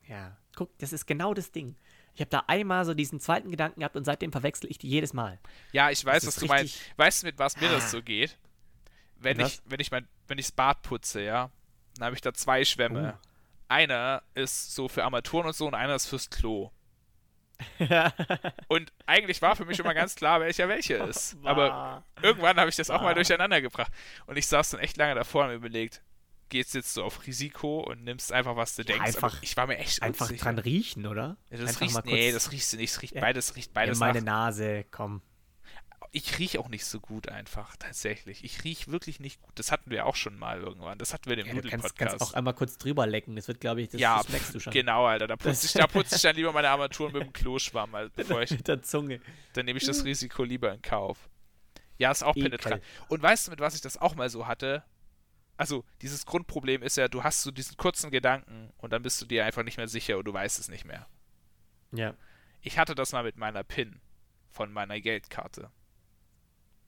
ja, 0.08 0.36
guck, 0.54 0.76
das 0.78 0.92
ist 0.92 1.06
genau 1.06 1.34
das 1.34 1.52
Ding. 1.52 1.76
Ich 2.14 2.20
habe 2.20 2.30
da 2.30 2.44
einmal 2.46 2.84
so 2.84 2.94
diesen 2.94 3.20
zweiten 3.20 3.50
Gedanken 3.50 3.80
gehabt 3.80 3.96
und 3.96 4.04
seitdem 4.04 4.32
verwechsel 4.32 4.70
ich 4.70 4.78
die 4.78 4.88
jedes 4.88 5.12
Mal. 5.12 5.38
Ja, 5.72 5.90
ich 5.90 6.04
weiß, 6.04 6.26
was 6.26 6.36
du 6.36 6.46
meinst. 6.46 6.78
Weißt 6.96 7.22
du, 7.22 7.26
mit 7.26 7.38
was 7.38 7.60
mir 7.60 7.68
ah. 7.68 7.72
das 7.72 7.90
so 7.90 8.02
geht? 8.02 8.38
Wenn 9.18 9.40
ich, 9.40 9.60
wenn 9.64 9.80
ich 9.80 9.90
mein, 9.90 10.06
wenn 10.28 10.38
ich 10.38 10.46
das 10.46 10.52
Bad 10.52 10.82
putze, 10.82 11.22
ja, 11.22 11.50
dann 11.96 12.06
habe 12.06 12.14
ich 12.14 12.20
da 12.20 12.32
zwei 12.34 12.64
Schwämme. 12.64 13.14
Uh. 13.14 13.26
Einer 13.68 14.22
ist 14.34 14.74
so 14.74 14.88
für 14.88 15.04
Armaturen 15.04 15.46
und 15.46 15.56
so 15.56 15.66
und 15.66 15.74
einer 15.74 15.94
ist 15.94 16.06
fürs 16.06 16.30
Klo. 16.30 16.70
und 18.68 18.92
eigentlich 19.06 19.40
war 19.42 19.56
für 19.56 19.64
mich 19.64 19.78
immer 19.78 19.94
ganz 19.94 20.14
klar, 20.14 20.40
welcher 20.40 20.68
welche 20.68 20.94
ist. 21.08 21.36
Aber 21.42 22.04
irgendwann 22.22 22.58
habe 22.58 22.68
ich 22.68 22.76
das 22.76 22.90
auch 22.90 23.02
mal 23.02 23.14
durcheinander 23.14 23.60
gebracht. 23.60 23.90
Und 24.26 24.36
ich 24.36 24.46
saß 24.46 24.70
dann 24.70 24.80
echt 24.80 24.96
lange 24.96 25.14
davor 25.14 25.44
und 25.44 25.50
mir 25.50 25.56
überlegt, 25.56 26.02
gehst 26.48 26.74
jetzt 26.74 26.94
so 26.94 27.02
auf 27.02 27.26
Risiko 27.26 27.80
und 27.80 28.04
nimmst 28.04 28.32
einfach, 28.32 28.56
was 28.56 28.76
du 28.76 28.82
ja, 28.82 28.94
denkst. 28.94 29.16
Einfach, 29.16 29.42
ich 29.42 29.56
war 29.56 29.66
mir 29.66 29.78
echt 29.78 30.02
Einfach 30.02 30.26
unsicher. 30.26 30.44
dran 30.44 30.58
riechen, 30.58 31.06
oder? 31.06 31.36
Ja, 31.50 31.58
das 31.58 31.80
riecht, 31.80 32.04
nee, 32.04 32.32
das 32.32 32.52
riechst 32.52 32.72
du 32.72 32.76
nicht. 32.76 32.92
Es 32.92 33.02
riecht 33.02 33.14
ja. 33.14 33.20
beides, 33.20 33.56
riecht 33.56 33.72
beides 33.72 33.98
In 33.98 34.00
meine 34.00 34.22
nach. 34.22 34.46
Nase, 34.46 34.84
komm. 34.90 35.22
Ich 36.16 36.38
rieche 36.38 36.60
auch 36.60 36.68
nicht 36.68 36.86
so 36.86 36.98
gut 36.98 37.28
einfach, 37.28 37.76
tatsächlich. 37.76 38.42
Ich 38.42 38.64
rieche 38.64 38.90
wirklich 38.90 39.20
nicht 39.20 39.42
gut. 39.42 39.52
Das 39.58 39.70
hatten 39.70 39.90
wir 39.90 40.06
auch 40.06 40.16
schon 40.16 40.38
mal 40.38 40.60
irgendwann. 40.60 40.96
Das 40.96 41.12
hatten 41.12 41.28
wir 41.28 41.36
im 41.36 41.46
ja, 41.46 41.54
Nudel-Podcast. 41.54 41.92
Du 41.92 41.98
kannst, 41.98 42.18
kannst 42.18 42.22
auch 42.22 42.32
einmal 42.32 42.54
kurz 42.54 42.78
drüber 42.78 43.06
lecken. 43.06 43.36
Das 43.36 43.48
wird, 43.48 43.60
glaube 43.60 43.82
ich, 43.82 43.90
das, 43.90 44.00
ja, 44.00 44.16
das 44.16 44.28
merkst 44.30 44.54
du 44.54 44.60
schon. 44.60 44.72
genau, 44.72 45.04
Alter. 45.04 45.26
Da 45.26 45.36
putze 45.36 45.66
ich, 45.66 45.72
da 45.74 45.86
putz 45.86 46.12
ich 46.12 46.22
dann 46.22 46.34
lieber 46.34 46.52
meine 46.52 46.70
Armaturen 46.70 47.12
mit 47.12 47.22
dem 47.22 47.32
Kloschwamm, 47.32 47.94
als 47.94 48.12
bevor 48.16 48.40
ich... 48.40 48.50
mit 48.50 48.66
der 48.66 48.82
Zunge. 48.82 49.20
Dann 49.52 49.66
nehme 49.66 49.78
ich 49.78 49.84
das 49.84 50.04
Risiko 50.04 50.42
lieber 50.42 50.72
in 50.72 50.80
Kauf. 50.80 51.28
Ja, 51.98 52.10
ist 52.10 52.22
auch 52.22 52.34
penetrant. 52.34 52.82
Und 53.08 53.22
weißt 53.22 53.46
du, 53.46 53.50
mit 53.50 53.60
was 53.60 53.74
ich 53.74 53.80
das 53.80 53.98
auch 53.98 54.14
mal 54.14 54.30
so 54.30 54.46
hatte? 54.46 54.84
also 55.56 55.84
dieses 56.02 56.26
Grundproblem 56.26 56.82
ist 56.82 56.96
ja, 56.96 57.08
du 57.08 57.24
hast 57.24 57.42
so 57.42 57.50
diesen 57.50 57.76
kurzen 57.76 58.10
Gedanken 58.10 58.72
und 58.78 58.92
dann 58.92 59.02
bist 59.02 59.20
du 59.20 59.26
dir 59.26 59.44
einfach 59.44 59.62
nicht 59.62 59.76
mehr 59.76 59.88
sicher 59.88 60.18
und 60.18 60.24
du 60.26 60.32
weißt 60.32 60.58
es 60.58 60.68
nicht 60.68 60.84
mehr. 60.84 61.06
Ja. 61.92 62.14
Ich 62.60 62.78
hatte 62.78 62.94
das 62.94 63.12
mal 63.12 63.24
mit 63.24 63.36
meiner 63.36 63.64
PIN 63.64 64.00
von 64.50 64.72
meiner 64.72 65.00
Geldkarte. 65.00 65.70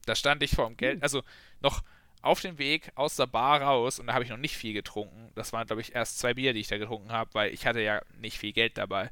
Da 0.08 0.14
stand 0.14 0.42
ich 0.42 0.52
vorm 0.52 0.76
Geld, 0.76 0.96
hm. 0.96 1.02
also 1.02 1.22
noch 1.60 1.82
auf 2.22 2.40
dem 2.40 2.58
Weg 2.58 2.90
aus 2.94 3.16
der 3.16 3.26
Bar 3.26 3.62
raus 3.62 3.98
und 3.98 4.08
da 4.08 4.14
habe 4.14 4.24
ich 4.24 4.30
noch 4.30 4.36
nicht 4.36 4.56
viel 4.56 4.72
getrunken. 4.72 5.30
Das 5.34 5.52
waren, 5.52 5.66
glaube 5.66 5.82
ich, 5.82 5.94
erst 5.94 6.18
zwei 6.18 6.34
Bier, 6.34 6.52
die 6.52 6.60
ich 6.60 6.68
da 6.68 6.78
getrunken 6.78 7.12
habe, 7.12 7.32
weil 7.34 7.52
ich 7.52 7.66
hatte 7.66 7.80
ja 7.80 8.02
nicht 8.18 8.38
viel 8.38 8.52
Geld 8.52 8.76
dabei. 8.76 9.10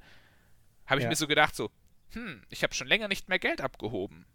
Habe 0.86 1.00
ich 1.00 1.04
ja. 1.04 1.08
mir 1.08 1.16
so 1.16 1.26
gedacht, 1.26 1.54
so, 1.54 1.70
hm, 2.12 2.42
ich 2.48 2.62
habe 2.62 2.74
schon 2.74 2.86
länger 2.86 3.08
nicht 3.08 3.28
mehr 3.28 3.38
Geld 3.38 3.60
abgehoben. 3.60 4.26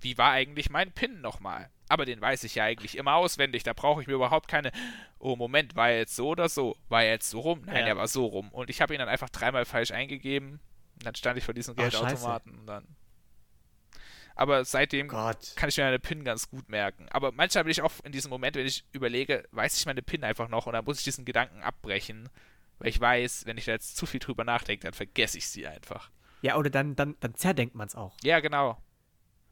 wie 0.00 0.16
war 0.16 0.30
eigentlich 0.30 0.70
mein 0.70 0.92
PIN 0.92 1.20
nochmal? 1.20 1.70
Aber 1.88 2.04
den 2.04 2.20
weiß 2.20 2.44
ich 2.44 2.54
ja 2.54 2.64
eigentlich 2.64 2.96
immer 2.96 3.14
auswendig. 3.14 3.64
Da 3.64 3.72
brauche 3.72 4.00
ich 4.00 4.06
mir 4.06 4.14
überhaupt 4.14 4.46
keine. 4.46 4.70
Oh, 5.18 5.34
Moment, 5.34 5.74
war 5.74 5.90
er 5.90 5.98
jetzt 5.98 6.14
so 6.14 6.28
oder 6.28 6.48
so? 6.48 6.76
War 6.88 7.02
er 7.02 7.12
jetzt 7.12 7.30
so 7.30 7.40
rum? 7.40 7.62
Nein, 7.64 7.80
ja. 7.80 7.86
er 7.88 7.96
war 7.96 8.06
so 8.06 8.26
rum. 8.26 8.50
Und 8.52 8.70
ich 8.70 8.80
habe 8.80 8.94
ihn 8.94 9.00
dann 9.00 9.08
einfach 9.08 9.30
dreimal 9.30 9.64
falsch 9.64 9.90
eingegeben. 9.90 10.60
Und 10.94 11.06
dann 11.06 11.14
stand 11.14 11.38
ich 11.38 11.44
vor 11.44 11.54
diesem 11.54 11.74
Geldautomaten 11.74 12.54
oh, 12.54 12.60
und 12.60 12.66
dann. 12.66 12.96
Aber 14.38 14.64
seitdem 14.64 15.08
Gott. 15.08 15.52
kann 15.56 15.68
ich 15.68 15.76
mir 15.76 15.84
meine 15.84 15.98
PIN 15.98 16.22
ganz 16.22 16.48
gut 16.48 16.68
merken. 16.68 17.08
Aber 17.10 17.32
manchmal 17.32 17.64
bin 17.64 17.72
ich 17.72 17.82
auch 17.82 17.92
in 18.04 18.12
diesem 18.12 18.30
Moment, 18.30 18.54
wenn 18.54 18.66
ich 18.66 18.84
überlege, 18.92 19.42
weiß 19.50 19.76
ich 19.76 19.84
meine 19.84 20.00
PIN 20.00 20.22
einfach 20.22 20.48
noch 20.48 20.66
und 20.66 20.74
dann 20.74 20.84
muss 20.84 20.98
ich 20.98 21.04
diesen 21.04 21.24
Gedanken 21.24 21.60
abbrechen. 21.60 22.28
Weil 22.78 22.88
ich 22.88 23.00
weiß, 23.00 23.46
wenn 23.46 23.58
ich 23.58 23.64
da 23.64 23.72
jetzt 23.72 23.96
zu 23.96 24.06
viel 24.06 24.20
drüber 24.20 24.44
nachdenke, 24.44 24.84
dann 24.84 24.94
vergesse 24.94 25.38
ich 25.38 25.48
sie 25.48 25.66
einfach. 25.66 26.10
Ja, 26.40 26.54
oder 26.54 26.70
dann, 26.70 26.94
dann, 26.94 27.16
dann 27.18 27.34
zerdenkt 27.34 27.74
man 27.74 27.88
es 27.88 27.96
auch. 27.96 28.16
Ja, 28.22 28.38
genau. 28.38 28.80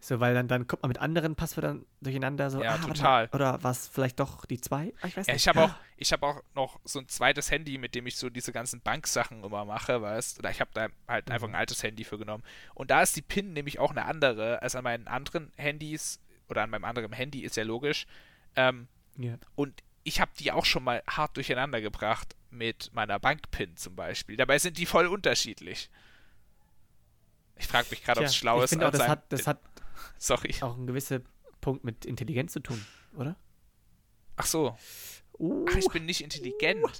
So, 0.07 0.21
weil 0.21 0.35
dann, 0.35 0.47
dann 0.47 0.69
kommt 0.69 0.85
man 0.85 0.91
mit 0.91 0.99
anderen 0.99 1.35
Passwörtern 1.35 1.85
durcheinander. 2.01 2.49
So, 2.49 2.63
ja, 2.63 2.75
ah, 2.75 2.79
total. 2.79 3.29
Oder 3.33 3.59
was 3.65 3.89
vielleicht 3.89 4.21
doch 4.21 4.45
die 4.45 4.61
zwei? 4.61 4.95
Ah, 5.01 5.09
ich 5.09 5.17
weiß 5.17 5.27
nicht. 5.27 5.29
Ja, 5.29 5.35
ich 5.35 5.49
habe 5.49 5.63
auch, 5.65 5.75
hab 6.01 6.23
auch 6.23 6.43
noch 6.55 6.79
so 6.85 7.01
ein 7.01 7.09
zweites 7.09 7.51
Handy, 7.51 7.77
mit 7.77 7.97
dem 7.97 8.07
ich 8.07 8.17
so 8.17 8.31
diese 8.31 8.53
ganzen 8.53 8.81
Banksachen 8.81 9.43
immer 9.43 9.65
mache, 9.65 10.01
weißt 10.01 10.39
Oder 10.39 10.51
ich 10.53 10.61
habe 10.61 10.71
da 10.75 10.87
halt 11.09 11.29
einfach 11.29 11.49
ein 11.49 11.51
mhm. 11.51 11.57
altes 11.57 11.83
Handy 11.83 12.05
für 12.05 12.19
genommen. 12.19 12.45
Und 12.75 12.93
da 12.93 13.03
ist 13.03 13.17
die 13.17 13.23
PIN 13.23 13.53
nämlich 13.53 13.81
auch 13.81 13.91
eine 13.91 14.05
andere 14.05 14.63
als 14.63 14.77
an 14.77 14.85
meinen 14.85 15.09
anderen 15.09 15.51
Handys 15.57 16.21
oder 16.49 16.63
an 16.63 16.71
meinem 16.71 16.85
anderen 16.85 17.13
Handy, 17.13 17.41
ist 17.41 17.57
ja 17.57 17.65
logisch. 17.65 18.07
Ähm, 18.55 18.87
yeah. 19.19 19.41
Und 19.57 19.83
ich 20.05 20.21
habe 20.21 20.31
die 20.39 20.53
auch 20.53 20.67
schon 20.67 20.85
mal 20.85 21.03
hart 21.09 21.37
durcheinander 21.37 21.81
gebracht 21.81 22.37
mit 22.51 22.93
meiner 22.95 23.19
Bank-PIN 23.19 23.77
zum 23.77 23.97
Beispiel. 23.97 24.37
Dabei 24.37 24.61
sind 24.61 24.79
die 24.79 24.87
voll 24.87 25.09
unterschiedlich. 25.09 25.91
Ich 27.57 27.67
frage 27.67 27.89
mich 27.91 28.05
gerade, 28.05 28.21
ob 28.21 28.27
es 28.27 28.37
schlau 28.37 28.63
ist. 28.63 28.67
Ich 28.67 28.79
finde 28.79 28.87
auch, 28.87 28.93
das 28.93 29.09
hat, 29.09 29.25
das 29.33 29.49
hat 29.49 29.59
Sorry. 30.19 30.55
Auch 30.61 30.77
ein 30.77 30.87
gewisser 30.87 31.21
Punkt 31.61 31.85
mit 31.85 32.05
Intelligenz 32.05 32.53
zu 32.53 32.61
tun, 32.61 32.85
oder? 33.17 33.37
Ach 34.37 34.47
so. 34.47 34.77
Uh. 35.39 35.67
Ach, 35.69 35.77
ich 35.77 35.89
bin 35.89 36.05
nicht 36.05 36.21
intelligent. 36.23 36.85
Uh. 36.85 36.91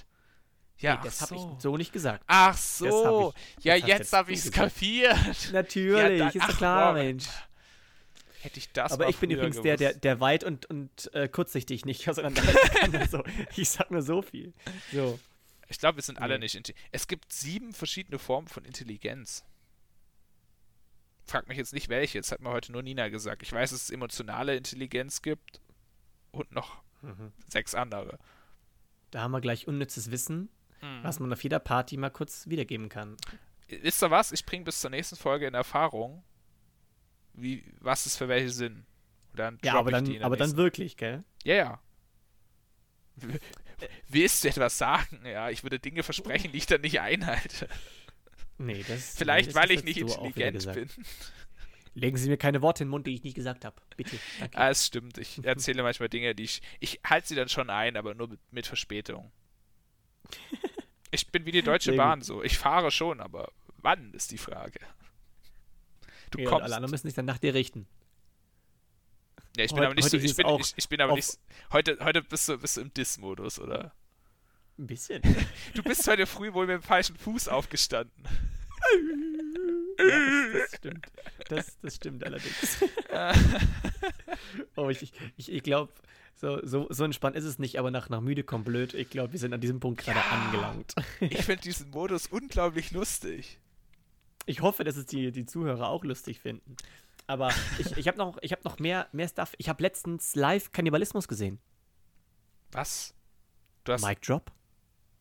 Ja, 0.79 0.95
nee, 0.95 1.01
das 1.05 1.21
habe 1.21 1.35
so. 1.35 1.55
ich 1.55 1.61
so 1.61 1.77
nicht 1.77 1.91
gesagt. 1.91 2.23
Ach 2.27 2.55
so. 2.55 3.33
Ich, 3.57 3.65
ja, 3.65 3.75
jetzt 3.75 4.13
habe 4.13 4.31
ich 4.31 4.39
es 4.39 4.51
kapiert. 4.51 5.17
Natürlich, 5.51 6.19
ja, 6.19 6.29
dann, 6.29 6.49
ist 6.49 6.57
klar, 6.57 6.93
boah, 6.93 7.01
Mensch. 7.01 7.25
Hätte 8.41 8.59
ich 8.59 8.71
das 8.71 8.91
Aber 8.91 9.09
ich 9.09 9.17
bin 9.17 9.31
übrigens 9.31 9.59
der, 9.61 9.77
der, 9.77 9.93
der 9.93 10.19
weit 10.19 10.43
und, 10.43 10.67
und 10.67 11.13
äh, 11.13 11.27
kurzsichtig 11.27 11.85
nicht 11.85 12.07
auseinander 12.09 12.43
kann. 12.43 13.07
so. 13.09 13.23
Ich 13.55 13.69
sag 13.69 13.89
nur 13.89 14.03
so 14.03 14.21
viel. 14.21 14.53
So. 14.93 15.19
Ich 15.67 15.79
glaube, 15.79 15.97
wir 15.97 16.03
sind 16.03 16.21
alle 16.21 16.37
nicht 16.37 16.55
intelligent. 16.55 16.89
Es 16.91 17.07
gibt 17.07 17.33
sieben 17.33 17.73
verschiedene 17.73 18.19
Formen 18.19 18.47
von 18.47 18.63
Intelligenz 18.63 19.43
frag 21.27 21.47
mich 21.47 21.57
jetzt 21.57 21.73
nicht 21.73 21.89
welche, 21.89 22.17
jetzt 22.17 22.31
hat 22.31 22.41
mir 22.41 22.49
heute 22.49 22.71
nur 22.71 22.81
Nina 22.81 23.09
gesagt. 23.09 23.43
Ich 23.43 23.51
weiß, 23.51 23.71
dass 23.71 23.83
es 23.83 23.89
emotionale 23.89 24.55
Intelligenz 24.55 25.21
gibt 25.21 25.61
und 26.31 26.51
noch 26.51 26.81
mhm. 27.01 27.31
sechs 27.47 27.75
andere. 27.75 28.17
Da 29.11 29.21
haben 29.21 29.31
wir 29.31 29.41
gleich 29.41 29.67
unnützes 29.67 30.11
Wissen, 30.11 30.49
mhm. 30.81 31.03
was 31.03 31.19
man 31.19 31.31
auf 31.31 31.43
jeder 31.43 31.59
Party 31.59 31.97
mal 31.97 32.09
kurz 32.09 32.47
wiedergeben 32.47 32.89
kann. 32.89 33.17
Wisst 33.67 34.01
ihr 34.01 34.11
was? 34.11 34.31
Ich 34.31 34.45
bringe 34.45 34.63
bis 34.63 34.79
zur 34.79 34.89
nächsten 34.89 35.17
Folge 35.17 35.47
in 35.47 35.53
Erfahrung, 35.53 36.23
wie, 37.33 37.63
was 37.79 38.05
es 38.05 38.15
für 38.15 38.29
welche 38.29 38.49
sind. 38.49 38.85
dann 39.33 39.59
ja, 39.63 39.75
aber, 39.75 39.91
dann, 39.91 40.21
aber 40.21 40.37
dann 40.37 40.55
wirklich, 40.55 40.97
gell? 40.97 41.23
Ja, 41.43 41.55
ja. 41.55 41.81
Willst 44.07 44.43
du 44.43 44.47
etwas 44.47 44.77
sagen? 44.77 45.23
Ja, 45.25 45.49
ich 45.49 45.63
würde 45.63 45.79
Dinge 45.79 46.03
versprechen, 46.03 46.51
die 46.51 46.57
ich 46.57 46.65
dann 46.65 46.81
nicht 46.81 46.99
einhalte. 47.01 47.67
Nee, 48.57 48.83
das 48.87 49.15
Vielleicht, 49.15 49.49
nee, 49.49 49.55
weil 49.55 49.71
ich 49.71 49.83
nicht 49.83 49.97
intelligent 49.97 50.73
bin. 50.73 50.89
Legen 51.93 52.17
Sie 52.17 52.29
mir 52.29 52.37
keine 52.37 52.61
Worte 52.61 52.83
in 52.83 52.87
den 52.87 52.91
Mund, 52.91 53.07
die 53.07 53.15
ich 53.15 53.23
nicht 53.23 53.35
gesagt 53.35 53.65
habe. 53.65 53.75
Bitte. 53.95 54.17
Danke. 54.39 54.57
Ah, 54.57 54.69
es 54.69 54.85
stimmt. 54.85 55.17
Ich 55.17 55.43
erzähle 55.43 55.81
manchmal 55.81 56.09
Dinge, 56.09 56.35
die 56.35 56.43
ich. 56.43 56.61
Ich 56.79 56.99
halte 57.03 57.27
sie 57.27 57.35
dann 57.35 57.49
schon 57.49 57.71
ein, 57.71 57.97
aber 57.97 58.13
nur 58.13 58.27
mit, 58.27 58.39
mit 58.51 58.67
Verspätung. 58.67 59.31
Ich 61.09 61.31
bin 61.31 61.45
wie 61.45 61.51
die 61.51 61.61
Deutsche 61.61 61.91
Sehr 61.91 61.97
Bahn 61.97 62.19
gut. 62.19 62.25
so. 62.25 62.43
Ich 62.43 62.57
fahre 62.57 62.91
schon, 62.91 63.21
aber 63.21 63.53
wann 63.77 64.13
ist 64.13 64.31
die 64.31 64.37
Frage? 64.37 64.81
Du 66.31 66.39
ja, 66.39 66.49
kommst. 66.49 66.65
Alle 66.65 66.75
anderen 66.75 66.91
müssen 66.91 67.07
sich 67.07 67.15
dann 67.15 67.23
nach 67.23 67.37
dir 67.37 67.53
richten. 67.53 67.87
Ja, 69.55 69.63
ich 69.63 69.71
bin 69.71 69.79
heute, 69.79 69.85
aber 69.87 69.95
nicht 69.95 70.09
so. 70.09 70.17
Ich 70.17 70.35
bin, 70.35 70.47
ich, 70.59 70.73
ich 70.75 70.89
bin 70.89 70.99
aber 70.99 71.13
nicht. 71.13 71.39
Heute, 71.71 71.97
heute 72.01 72.21
bist 72.21 72.49
du, 72.49 72.57
bist 72.57 72.75
du 72.75 72.81
im 72.81 72.93
Diss-Modus, 72.93 73.57
oder? 73.59 73.93
Ein 74.77 74.87
bisschen. 74.87 75.21
Du 75.73 75.83
bist 75.83 76.07
heute 76.07 76.25
früh 76.25 76.53
wohl 76.53 76.67
mit 76.67 76.75
dem 76.75 76.83
falschen 76.83 77.17
Fuß 77.17 77.47
aufgestanden. 77.47 78.23
Ja, 79.99 80.53
das, 80.53 80.75
stimmt. 80.75 81.07
Das, 81.49 81.77
das 81.81 81.95
stimmt 81.95 82.23
allerdings. 82.23 82.77
oh, 84.75 84.89
ich, 84.89 85.11
ich, 85.37 85.51
ich 85.51 85.63
glaube, 85.63 85.91
so, 86.35 86.63
so, 86.63 86.85
so 86.91 87.03
entspannt 87.03 87.35
ist 87.35 87.45
es 87.45 87.57
nicht, 87.57 87.79
aber 87.79 87.89
nach, 87.89 88.07
nach 88.09 88.21
müde 88.21 88.43
kommt 88.43 88.65
blöd. 88.65 88.93
Ich 88.93 89.09
glaube, 89.09 89.33
wir 89.33 89.39
sind 89.39 89.53
an 89.53 89.59
diesem 89.59 89.79
Punkt 89.79 90.03
gerade 90.03 90.19
ja, 90.19 90.25
angelangt. 90.25 90.93
ich 91.19 91.43
finde 91.43 91.63
diesen 91.63 91.89
Modus 91.89 92.27
unglaublich 92.27 92.91
lustig. 92.91 93.59
Ich 94.45 94.61
hoffe, 94.61 94.83
dass 94.83 94.97
es 94.97 95.07
die, 95.07 95.31
die 95.31 95.47
Zuhörer 95.47 95.89
auch 95.89 96.03
lustig 96.03 96.39
finden. 96.39 96.77
Aber 97.25 97.51
ich, 97.79 97.97
ich 97.97 98.07
habe 98.07 98.19
noch, 98.19 98.37
hab 98.37 98.63
noch 98.63 98.77
mehr, 98.77 99.07
mehr 99.11 99.27
Stuff. 99.27 99.53
Ich 99.57 99.67
habe 99.67 99.81
letztens 99.81 100.35
live 100.35 100.71
Kannibalismus 100.71 101.27
gesehen. 101.27 101.59
Was? 102.71 103.15
Du 103.83 103.93
hast, 103.93 104.05
Mic 104.05 104.21
Drop? 104.21 104.51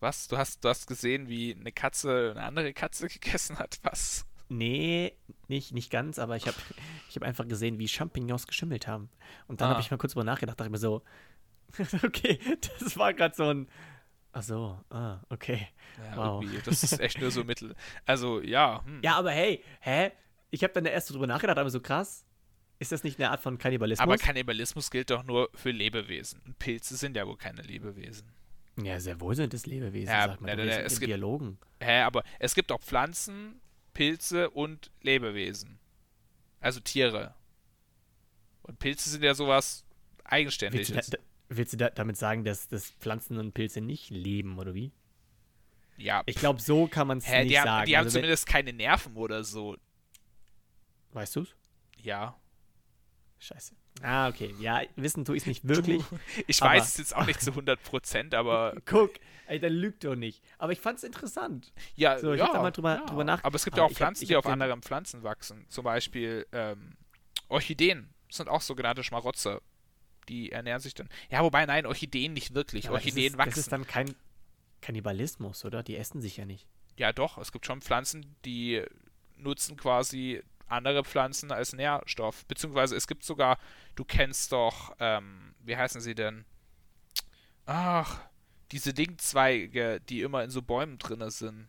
Was? 0.01 0.29
Du 0.29 0.37
hast, 0.37 0.65
du 0.65 0.69
hast 0.69 0.87
gesehen, 0.87 1.29
wie 1.29 1.55
eine 1.55 1.73
Katze 1.73 2.33
eine 2.37 2.45
andere 2.45 2.73
Katze 2.73 3.09
gegessen 3.09 3.59
hat? 3.59 3.79
Was? 3.83 4.27
Nee, 4.49 5.17
nicht, 5.49 5.73
nicht 5.73 5.91
ganz, 5.91 6.19
aber 6.19 6.37
ich 6.37 6.47
habe 6.47 6.57
ich 7.09 7.17
hab 7.17 7.25
einfach 7.25 7.49
gesehen, 7.49 7.79
wie 7.79 7.89
Champignons 7.89 8.47
geschimmelt 8.47 8.87
haben. 8.87 9.11
Und 9.49 9.61
dann 9.61 9.69
ah. 9.69 9.71
habe 9.73 9.81
ich 9.81 9.91
mal 9.91 9.97
kurz 9.97 10.13
drüber 10.13 10.25
nachgedacht, 10.25 10.61
dachte 10.61 10.69
ich 10.69 10.73
mir 10.73 10.79
so, 10.79 11.03
okay, 12.05 12.39
das 12.79 12.97
war 12.97 13.13
gerade 13.13 13.35
so 13.35 13.51
ein. 13.51 13.69
Ach 14.33 14.43
so, 14.43 14.79
ah, 14.91 15.21
okay. 15.31 15.69
Ja, 15.99 16.17
wow. 16.17 16.45
Das 16.65 16.83
ist 16.83 17.01
echt 17.01 17.21
nur 17.21 17.31
so 17.31 17.43
mittel. 17.45 17.75
Also, 18.05 18.41
ja. 18.43 18.85
Hm. 18.85 19.01
Ja, 19.03 19.17
aber 19.17 19.31
hey, 19.31 19.65
hä? 19.81 20.13
Ich 20.51 20.63
habe 20.63 20.75
dann 20.75 20.85
erst 20.85 21.11
drüber 21.11 21.27
nachgedacht, 21.27 21.59
aber 21.59 21.71
so 21.71 21.81
krass. 21.81 22.25
Ist 22.79 22.93
das 22.93 23.03
nicht 23.03 23.19
eine 23.19 23.31
Art 23.31 23.41
von 23.41 23.57
Kannibalismus? 23.57 24.03
Aber 24.03 24.19
Kannibalismus 24.19 24.91
gilt 24.91 25.11
doch 25.11 25.25
nur 25.25 25.49
für 25.55 25.71
Lebewesen. 25.71 26.55
Pilze 26.59 26.97
sind 26.97 27.17
ja 27.17 27.27
wohl 27.27 27.39
keine 27.39 27.63
Lebewesen. 27.63 28.31
Ja, 28.83 29.01
sehr 29.01 29.21
wohl 29.21 29.35
sind 29.35 29.55
es 29.55 29.67
Lebewesen, 29.67 30.12
ja, 30.12 30.29
sagt 30.29 30.41
man. 30.41 30.59
Ja, 30.59 30.65
ja, 30.65 30.81
es 30.81 31.01
gibt, 31.01 31.09
Biologen. 31.09 31.59
Hä, 31.81 32.01
aber 32.03 32.25
es 32.39 32.55
gibt 32.55 32.71
auch 32.73 32.81
Pflanzen, 32.81 33.61
Pilze 33.95 34.51
und 34.51 34.91
Lebewesen. 35.03 35.79
Also 36.61 36.81
Tiere. 36.81 37.35
Und 38.62 38.79
Pilze 38.79 39.09
sind 39.09 39.23
ja 39.23 39.35
sowas 39.35 39.85
Eigenständiges. 40.25 40.93
Willst 40.93 41.12
du, 41.12 41.17
da, 41.17 41.23
willst 41.49 41.73
du 41.73 41.77
da, 41.79 41.91
damit 41.91 42.17
sagen, 42.17 42.45
dass, 42.45 42.69
dass 42.69 42.91
Pflanzen 42.91 43.39
und 43.39 43.55
Pilze 43.55 43.81
nicht 43.81 44.11
leben, 44.11 44.59
oder 44.59 44.75
wie? 44.75 44.93
Ja. 45.97 46.23
Ich 46.27 46.37
glaube, 46.37 46.61
so 46.61 46.87
kann 46.87 47.07
man 47.07 47.19
es 47.19 47.29
nicht 47.29 47.51
die 47.51 47.55
sagen. 47.55 47.71
Haben, 47.71 47.87
die 47.87 47.97
haben 47.97 48.05
also, 48.05 48.19
zumindest 48.19 48.47
keine 48.47 48.73
Nerven 48.73 49.17
oder 49.17 49.45
so. 49.45 49.77
Weißt 51.12 51.37
du's? 51.37 51.55
Ja. 52.03 52.39
Scheiße. 53.39 53.75
Ah, 54.03 54.29
okay. 54.29 54.55
Ja, 54.61 54.83
wissen 54.97 55.25
tue 55.25 55.37
ich 55.37 55.43
es 55.43 55.47
nicht 55.47 55.67
wirklich. 55.67 56.03
Du, 56.05 56.19
ich 56.47 56.61
weiß 56.61 56.89
es 56.89 56.99
jetzt 56.99 57.17
auch 57.17 57.27
nicht 57.27 57.41
zu 57.41 57.51
100 57.51 57.83
Prozent, 57.83 58.35
aber. 58.35 58.75
Guck, 58.85 59.13
ey, 59.47 59.59
der 59.59 59.71
lügt 59.71 60.05
doch 60.05 60.15
nicht. 60.15 60.43
Aber 60.59 60.73
ich 60.73 60.81
fand 60.81 60.99
es 60.99 61.05
interessant. 61.05 61.73
Ja, 61.95 62.19
so, 62.19 62.33
ich 62.33 62.41
ja, 62.41 62.53
da 62.53 62.63
mal 62.63 62.71
drüber, 62.71 62.97
ja. 62.97 63.07
drüber 63.07 63.25
nach. 63.25 63.43
Aber 63.43 63.57
es 63.57 63.65
gibt 63.65 63.77
ja 63.77 63.85
auch 63.85 63.93
Pflanzen, 63.93 64.23
hab, 64.23 64.29
die 64.29 64.37
auf 64.37 64.47
anderen 64.47 64.83
Pflanzen 64.83 65.23
wachsen. 65.23 65.65
Zum 65.69 65.85
Beispiel 65.85 66.47
ähm, 66.53 66.97
Orchideen 67.49 68.13
sind 68.31 68.49
auch 68.49 68.61
sogenannte 68.61 69.03
Schmarotzer. 69.03 69.61
Die 70.29 70.51
ernähren 70.51 70.81
sich 70.81 70.95
dann. 70.95 71.09
Ja, 71.31 71.43
wobei, 71.43 71.65
nein, 71.67 71.87
Orchideen 71.87 72.33
nicht 72.33 72.55
wirklich. 72.55 72.87
Ja, 72.87 72.93
Orchideen 72.93 73.33
das 73.33 73.33
ist, 73.33 73.39
wachsen. 73.39 73.51
Das 73.51 73.59
ist 73.59 73.73
dann 73.73 73.87
kein 73.87 74.15
Kannibalismus, 74.83 75.65
oder? 75.65 75.83
Die 75.83 75.97
essen 75.97 76.21
sich 76.21 76.37
ja 76.37 76.45
nicht. 76.45 76.67
Ja, 76.99 77.13
doch. 77.13 77.39
Es 77.39 77.53
gibt 77.53 77.67
schon 77.67 77.81
Pflanzen, 77.81 78.35
die 78.45 78.83
nutzen 79.37 79.77
quasi 79.77 80.43
andere 80.68 81.05
Pflanzen 81.05 81.52
als 81.52 81.72
Nährstoff. 81.72 82.44
Beziehungsweise 82.46 82.96
es 82.96 83.07
gibt 83.07 83.24
sogar, 83.24 83.59
du 83.94 84.05
kennst 84.05 84.52
doch, 84.52 84.94
ähm, 84.98 85.55
wie 85.61 85.76
heißen 85.76 86.00
sie 86.00 86.14
denn? 86.14 86.44
Ach, 87.66 88.20
diese 88.72 88.92
Dingzweige, 88.92 90.00
die 90.09 90.22
immer 90.22 90.44
in 90.44 90.50
so 90.50 90.62
Bäumen 90.62 90.98
drin 90.98 91.29
sind. 91.31 91.68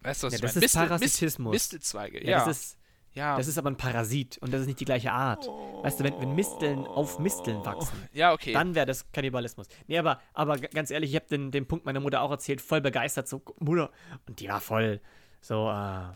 Weißt 0.00 0.22
du, 0.22 0.26
was 0.28 0.32
ja, 0.32 0.36
ich 0.36 0.42
das 0.42 0.54
meine? 0.54 0.64
ist 0.64 0.74
Mistel, 0.74 0.88
Parasitismus. 0.88 1.52
Mistelzweige, 1.52 2.24
ja. 2.24 2.30
ja. 2.30 2.44
Das 2.44 2.56
ist, 2.56 2.78
ja. 3.12 3.36
Das 3.36 3.48
ist 3.48 3.58
aber 3.58 3.70
ein 3.70 3.76
Parasit 3.76 4.38
und 4.38 4.52
das 4.52 4.60
ist 4.60 4.66
nicht 4.68 4.78
die 4.78 4.84
gleiche 4.84 5.10
Art. 5.10 5.48
Oh. 5.48 5.82
Weißt 5.82 5.98
du, 5.98 6.04
wenn, 6.04 6.20
wenn 6.20 6.34
Misteln 6.34 6.86
auf 6.86 7.18
Misteln 7.18 7.64
wachsen, 7.64 8.08
ja, 8.12 8.32
okay. 8.32 8.52
dann 8.52 8.74
wäre 8.74 8.86
das 8.86 9.10
Kannibalismus. 9.10 9.66
Nee, 9.88 9.98
aber, 9.98 10.20
aber 10.34 10.58
ganz 10.58 10.90
ehrlich, 10.90 11.10
ich 11.10 11.16
habe 11.16 11.26
den, 11.26 11.50
den 11.50 11.66
Punkt 11.66 11.84
meiner 11.84 12.00
Mutter 12.00 12.22
auch 12.22 12.30
erzählt, 12.30 12.60
voll 12.60 12.80
begeistert, 12.80 13.26
so, 13.26 13.42
Mutter, 13.58 13.90
und 14.26 14.38
die 14.38 14.48
war 14.48 14.60
voll 14.60 15.00
so, 15.40 15.68
äh, 15.68 16.12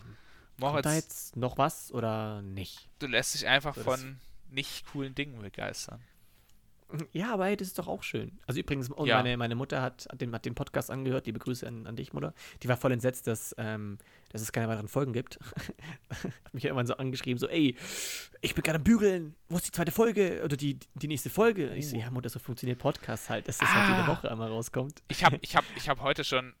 Moritz, 0.57 0.83
da 0.83 0.93
jetzt 0.93 1.35
noch 1.35 1.57
was 1.57 1.91
oder 1.91 2.41
nicht? 2.41 2.89
Du 2.99 3.07
lässt 3.07 3.33
dich 3.33 3.47
einfach 3.47 3.75
von 3.75 4.19
nicht 4.49 4.85
coolen 4.91 5.15
Dingen 5.15 5.41
begeistern. 5.41 6.01
Ja, 7.11 7.33
aber 7.33 7.45
hey, 7.47 7.57
das 7.57 7.69
ist 7.69 7.79
doch 7.79 7.87
auch 7.87 8.03
schön. 8.03 8.37
Also 8.45 8.59
übrigens, 8.59 8.91
und 8.91 9.07
Ja. 9.07 9.17
meine, 9.17 9.35
meine 9.35 9.55
Mutter 9.55 9.81
hat 9.81 10.07
den, 10.21 10.31
hat 10.31 10.45
den 10.45 10.53
Podcast 10.53 10.91
angehört, 10.91 11.25
liebe 11.25 11.39
Grüße 11.39 11.67
an, 11.67 11.87
an 11.87 11.95
dich, 11.95 12.13
Mutter. 12.13 12.35
Die 12.61 12.67
war 12.69 12.77
voll 12.77 12.91
entsetzt, 12.91 13.25
dass, 13.25 13.55
ähm, 13.57 13.97
dass 14.29 14.43
es 14.43 14.51
keine 14.51 14.67
weiteren 14.67 14.87
Folgen 14.87 15.11
gibt. 15.11 15.39
hat 16.11 16.53
mich 16.53 16.65
irgendwann 16.65 16.85
so 16.85 16.95
angeschrieben, 16.95 17.39
so, 17.39 17.47
ey, 17.47 17.75
ich 18.41 18.53
bin 18.53 18.61
gerade 18.63 18.77
am 18.77 18.83
Bügeln, 18.83 19.33
wo 19.49 19.55
ist 19.57 19.65
die 19.65 19.71
zweite 19.71 19.91
Folge 19.91 20.43
oder 20.45 20.55
die, 20.55 20.77
die 20.93 21.07
nächste 21.07 21.31
Folge? 21.31 21.71
Und 21.71 21.77
ich 21.77 21.89
so, 21.89 21.97
ja, 21.97 22.11
Mutter, 22.11 22.29
so 22.29 22.37
funktioniert 22.37 22.77
Podcast 22.77 23.27
halt, 23.27 23.47
dass 23.47 23.57
das 23.57 23.73
halt 23.73 23.89
Ah. 23.89 23.97
jede 23.97 24.07
Woche 24.11 24.29
einmal 24.29 24.49
rauskommt. 24.49 25.01
Ich 25.07 25.23
habe 25.23 25.39
ich 25.41 25.55
hab, 25.55 25.65
ich 25.75 25.89
hab 25.89 25.99
heute 26.01 26.23
schon, 26.23 26.53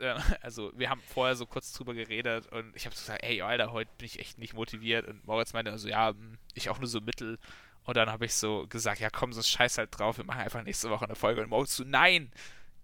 äh, 0.00 0.14
also 0.42 0.72
wir 0.76 0.90
haben 0.90 1.00
vorher 1.02 1.36
so 1.36 1.46
kurz 1.46 1.72
drüber 1.72 1.94
geredet 1.94 2.46
und 2.52 2.74
ich 2.74 2.86
habe 2.86 2.94
so 2.96 3.00
gesagt, 3.02 3.22
ey, 3.22 3.42
Alter, 3.42 3.72
heute 3.72 3.90
bin 3.98 4.06
ich 4.06 4.18
echt 4.18 4.38
nicht 4.38 4.54
motiviert. 4.54 5.06
Und 5.06 5.24
Moritz 5.26 5.52
meinte 5.52 5.70
also, 5.70 5.88
ja, 5.88 6.08
hm, 6.10 6.38
ich 6.54 6.68
auch 6.70 6.78
nur 6.78 6.88
so 6.88 7.00
mittel. 7.00 7.38
Und 7.84 7.96
dann 7.96 8.10
habe 8.10 8.26
ich 8.26 8.34
so 8.34 8.66
gesagt, 8.68 9.00
ja 9.00 9.08
komm, 9.10 9.32
so 9.32 9.42
scheiß 9.42 9.78
halt 9.78 9.96
drauf, 9.98 10.18
wir 10.18 10.24
machen 10.24 10.40
einfach 10.40 10.62
nächste 10.62 10.90
Woche 10.90 11.04
eine 11.06 11.14
Folge. 11.14 11.42
Und 11.42 11.50
Moritz 11.50 11.76
so, 11.76 11.84
nein, 11.84 12.30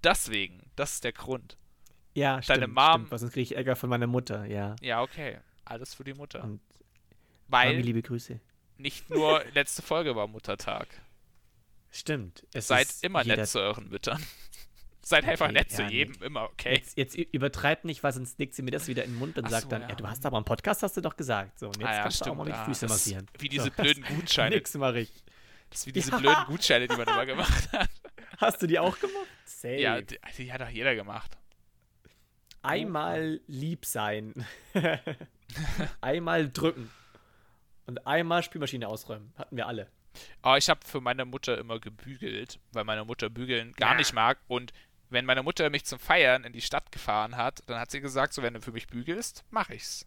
deswegen, 0.03 0.63
das 0.77 0.95
ist 0.95 1.05
der 1.05 1.13
Grund. 1.13 1.57
Ja, 2.15 2.41
stimmt, 2.43 2.57
Deine 2.63 2.69
Mom- 2.69 2.93
stimmt, 2.93 3.11
weil 3.11 3.19
sonst 3.19 3.33
kriege 3.33 3.43
ich 3.43 3.57
Ärger 3.57 3.77
von 3.77 3.91
meiner 3.91 4.07
Mutter, 4.07 4.47
ja. 4.47 4.75
Ja, 4.81 5.03
okay, 5.03 5.39
alles 5.67 5.95
für 5.95 6.05
die 6.05 6.15
Mutter. 6.15 6.43
Und 6.45 6.61
Weil 7.49 7.73
Mami, 7.73 7.83
liebe 7.83 8.03
Grüße. 8.03 8.41
nicht 8.79 9.11
nur 9.11 9.45
letzte 9.53 9.83
Folge 9.83 10.17
war 10.17 10.27
Muttertag. 10.27 10.89
Stimmt. 11.91 12.47
Es 12.53 12.69
Seid 12.69 12.89
immer 13.03 13.23
nett 13.25 13.47
zu 13.49 13.61
euren 13.61 13.89
Müttern. 13.89 14.23
Seid 15.09 15.25
einfach 15.25 15.45
Okay, 15.47 15.55
nett 15.55 15.71
zu 15.71 15.83
ja, 15.83 15.89
nee. 15.89 15.95
jedem, 15.95 16.21
immer, 16.25 16.43
okay. 16.45 16.75
Jetzt, 16.75 16.97
jetzt 16.97 17.17
ü- 17.17 17.27
übertreibt 17.31 17.85
nicht, 17.85 18.03
weil 18.03 18.13
sonst 18.13 18.39
legt 18.41 18.55
sie 18.55 18.63
mir 18.63 18.73
das 18.73 18.89
wieder 18.89 19.05
in 19.05 19.13
den 19.13 19.19
Mund 19.21 19.39
und 19.39 19.45
Ach 19.45 19.51
sagt 19.51 19.63
so, 19.65 19.69
dann, 19.69 19.83
ja. 19.83 19.91
ja. 19.91 19.95
du 19.95 20.09
hast 20.09 20.27
aber 20.27 20.37
einen 20.37 20.45
Podcast, 20.45 20.83
hast 20.83 20.97
du 20.97 21.01
doch 21.01 21.17
gesagt. 21.17 21.59
So, 21.61 21.67
und 21.67 21.77
jetzt 21.77 21.87
Ah 21.87 21.95
ja, 21.95 22.03
kannst 22.03 22.21
du 22.21 22.25
auch 22.25 22.27
stimmt. 22.27 22.39
mal 22.39 22.45
mit 22.45 22.55
Ah, 22.55 22.65
Füße 22.65 22.87
massieren. 22.89 23.27
Wie 23.39 23.49
diese 23.49 23.65
so, 23.67 23.71
blöden 23.71 24.03
Gutscheine. 24.17 24.57
Nix 24.57 24.75
mache 24.75 24.99
ich. 25.01 25.13
Das 25.71 25.81
ist 25.81 25.87
wie 25.87 25.93
diese 25.93 26.11
blöden 26.11 26.45
Gutscheine, 26.47 26.89
die 26.89 26.97
man 26.97 27.07
immer 27.07 27.25
gemacht 27.27 27.73
hat. 27.73 27.89
Hast 28.39 28.61
du 28.63 28.67
die 28.67 28.79
auch 28.81 28.99
gemacht? 28.99 29.27
Safe. 29.45 29.77
Ja, 29.81 30.01
die, 30.01 30.19
die 30.39 30.53
hat 30.53 30.61
doch 30.61 30.69
jeder 30.71 30.97
gemacht. 30.97 31.39
Einmal 32.63 33.41
lieb 33.47 33.85
sein. 33.87 34.35
einmal 36.01 36.51
drücken. 36.51 36.91
Und 37.87 38.05
einmal 38.07 38.43
Spülmaschine 38.43 38.89
ausräumen. 38.89 39.33
Hatten 39.37 39.57
wir 39.57 39.69
alle. 39.69 39.89
Aber 40.43 40.57
ich 40.59 40.69
habe 40.69 40.81
für 40.85 41.01
meine 41.01 41.25
Mutter 41.25 41.59
immer 41.59 41.79
gebügelt, 41.79 42.59
weil 42.73 42.85
meine 42.85 43.05
Mutter 43.05 43.29
bügeln 43.31 43.73
gar 43.75 43.93
Ja. 43.93 43.97
nicht 43.99 44.13
mag. 44.15 44.39
Und 44.49 44.73
wenn 45.11 45.25
meine 45.25 45.43
Mutter 45.43 45.71
mich 45.71 45.85
zum 45.85 45.99
Feiern 45.99 46.45
in 46.45 46.53
die 46.53 46.61
Stadt 46.61 46.91
gefahren 46.93 47.37
hat, 47.37 47.63
dann 47.67 47.79
hat 47.79 47.91
sie 47.91 48.01
gesagt, 48.01 48.33
so 48.33 48.43
wenn 48.43 48.55
du 48.55 48.61
für 48.61 48.73
mich 48.73 48.87
bügelst, 48.89 49.45
mach 49.51 49.71
ich's. 49.71 50.07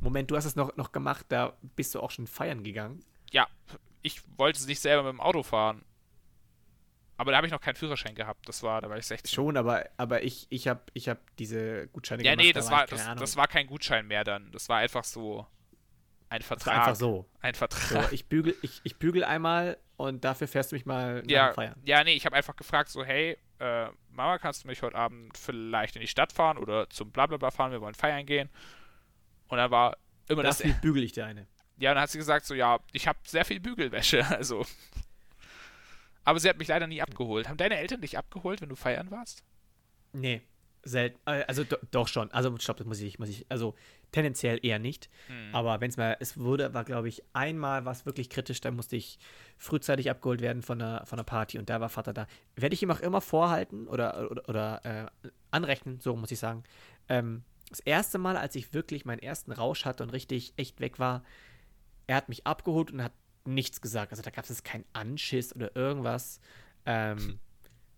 Moment, 0.00 0.30
du 0.30 0.36
hast 0.36 0.44
es 0.44 0.56
noch, 0.56 0.76
noch 0.76 0.92
gemacht, 0.92 1.26
da 1.28 1.56
bist 1.76 1.94
du 1.94 2.00
auch 2.00 2.10
schon 2.10 2.26
feiern 2.26 2.62
gegangen. 2.62 3.04
Ja, 3.30 3.48
ich 4.02 4.20
wollte 4.36 4.64
nicht 4.66 4.80
selber 4.80 5.04
mit 5.04 5.12
dem 5.12 5.20
Auto 5.20 5.42
fahren. 5.42 5.84
Aber 7.16 7.30
da 7.30 7.36
habe 7.38 7.46
ich 7.46 7.52
noch 7.52 7.60
keinen 7.60 7.76
Führerschein 7.76 8.14
gehabt. 8.14 8.48
Das 8.48 8.62
war, 8.62 8.82
da 8.82 8.90
war 8.90 8.98
ich 8.98 9.06
16. 9.06 9.32
Schon, 9.32 9.56
aber, 9.56 9.88
aber 9.96 10.24
ich, 10.24 10.46
ich 10.50 10.66
habe 10.66 10.82
ich 10.94 11.08
hab 11.08 11.18
diese 11.36 11.86
Gutscheine 11.88 12.24
ja, 12.24 12.32
gemacht. 12.32 12.44
nee, 12.44 12.52
da 12.52 12.60
das 12.60 12.70
war 12.70 12.86
das, 12.86 13.06
das 13.16 13.36
war 13.36 13.46
kein 13.46 13.66
Gutschein 13.68 14.06
mehr 14.06 14.24
dann. 14.24 14.50
Das 14.50 14.68
war 14.68 14.78
einfach 14.78 15.04
so 15.04 15.46
ein 16.28 16.42
Vertrag. 16.42 16.78
einfach 16.78 16.96
so. 16.96 17.24
Ein 17.40 17.54
So, 17.54 17.58
Vertrag. 17.58 18.12
ich 18.12 18.26
bügel, 18.26 18.56
ich, 18.62 18.80
ich 18.82 18.96
bügel 18.96 19.22
einmal 19.22 19.78
und 19.96 20.24
dafür 20.24 20.48
fährst 20.48 20.72
du 20.72 20.76
mich 20.76 20.86
mal 20.86 21.22
ja, 21.28 21.52
Feiern. 21.52 21.80
ja, 21.84 22.02
nee, 22.02 22.14
ich 22.14 22.26
habe 22.26 22.34
einfach 22.34 22.56
gefragt, 22.56 22.88
so, 22.90 23.04
hey, 23.04 23.38
äh, 23.64 23.88
Mama, 24.10 24.38
kannst 24.38 24.64
du 24.64 24.68
mich 24.68 24.82
heute 24.82 24.96
Abend 24.96 25.36
vielleicht 25.36 25.96
in 25.96 26.02
die 26.02 26.08
Stadt 26.08 26.32
fahren 26.32 26.58
oder 26.58 26.88
zum 26.90 27.10
Blablabla 27.10 27.50
fahren, 27.50 27.72
wir 27.72 27.80
wollen 27.80 27.94
feiern 27.94 28.26
gehen. 28.26 28.50
Und 29.48 29.58
dann 29.58 29.70
war 29.70 29.96
immer 30.28 30.42
das. 30.42 30.58
Dafür 30.58 30.74
bügel 30.74 31.02
ich 31.02 31.12
dir 31.12 31.26
eine. 31.26 31.46
Ja, 31.78 31.90
und 31.90 31.96
dann 31.96 32.02
hat 32.02 32.10
sie 32.10 32.18
gesagt, 32.18 32.46
so, 32.46 32.54
ja, 32.54 32.78
ich 32.92 33.08
habe 33.08 33.18
sehr 33.24 33.44
viel 33.44 33.60
Bügelwäsche, 33.60 34.24
also. 34.36 34.64
Aber 36.24 36.38
sie 36.40 36.48
hat 36.48 36.58
mich 36.58 36.68
leider 36.68 36.86
nie 36.86 37.02
abgeholt. 37.02 37.48
Haben 37.48 37.56
deine 37.56 37.76
Eltern 37.76 38.00
dich 38.00 38.16
abgeholt, 38.16 38.60
wenn 38.60 38.68
du 38.68 38.76
feiern 38.76 39.10
warst? 39.10 39.44
Nee, 40.12 40.42
selten. 40.82 41.18
Äh, 41.26 41.44
Also 41.46 41.64
do, 41.64 41.76
doch 41.90 42.08
schon. 42.08 42.30
Also 42.32 42.56
stopp, 42.58 42.76
das 42.76 42.86
muss 42.86 43.00
ich, 43.00 43.18
muss 43.18 43.28
ich. 43.28 43.46
Also 43.50 43.74
tendenziell 44.14 44.60
eher 44.62 44.78
nicht. 44.78 45.10
Hm. 45.26 45.54
Aber 45.54 45.80
wenn 45.80 45.90
es 45.90 45.96
mal, 45.96 46.16
es 46.20 46.38
wurde, 46.38 46.72
war 46.72 46.84
glaube 46.84 47.08
ich 47.08 47.24
einmal 47.32 47.84
was 47.84 48.06
wirklich 48.06 48.30
kritisch, 48.30 48.60
da 48.60 48.70
musste 48.70 48.94
ich 48.94 49.18
frühzeitig 49.58 50.08
abgeholt 50.08 50.40
werden 50.40 50.62
von 50.62 50.80
einer, 50.80 51.04
von 51.04 51.18
einer 51.18 51.24
Party 51.24 51.58
und 51.58 51.68
da 51.68 51.80
war 51.80 51.88
Vater 51.88 52.12
da. 52.12 52.28
Werde 52.54 52.74
ich 52.74 52.82
ihm 52.82 52.92
auch 52.92 53.00
immer 53.00 53.20
vorhalten 53.20 53.88
oder, 53.88 54.30
oder, 54.30 54.48
oder 54.48 55.10
äh, 55.24 55.28
anrechnen, 55.50 55.98
so 55.98 56.14
muss 56.14 56.30
ich 56.30 56.38
sagen. 56.38 56.62
Ähm, 57.08 57.42
das 57.70 57.80
erste 57.80 58.18
Mal, 58.18 58.36
als 58.36 58.54
ich 58.54 58.72
wirklich 58.72 59.04
meinen 59.04 59.18
ersten 59.18 59.50
Rausch 59.50 59.84
hatte 59.84 60.04
und 60.04 60.10
richtig 60.10 60.54
echt 60.56 60.80
weg 60.80 61.00
war, 61.00 61.24
er 62.06 62.16
hat 62.16 62.28
mich 62.28 62.46
abgeholt 62.46 62.92
und 62.92 63.02
hat 63.02 63.12
nichts 63.44 63.80
gesagt. 63.80 64.12
Also 64.12 64.22
da 64.22 64.30
gab 64.30 64.48
es 64.48 64.62
keinen 64.62 64.84
Anschiss 64.92 65.54
oder 65.56 65.74
irgendwas. 65.74 66.38
Ähm, 66.86 67.40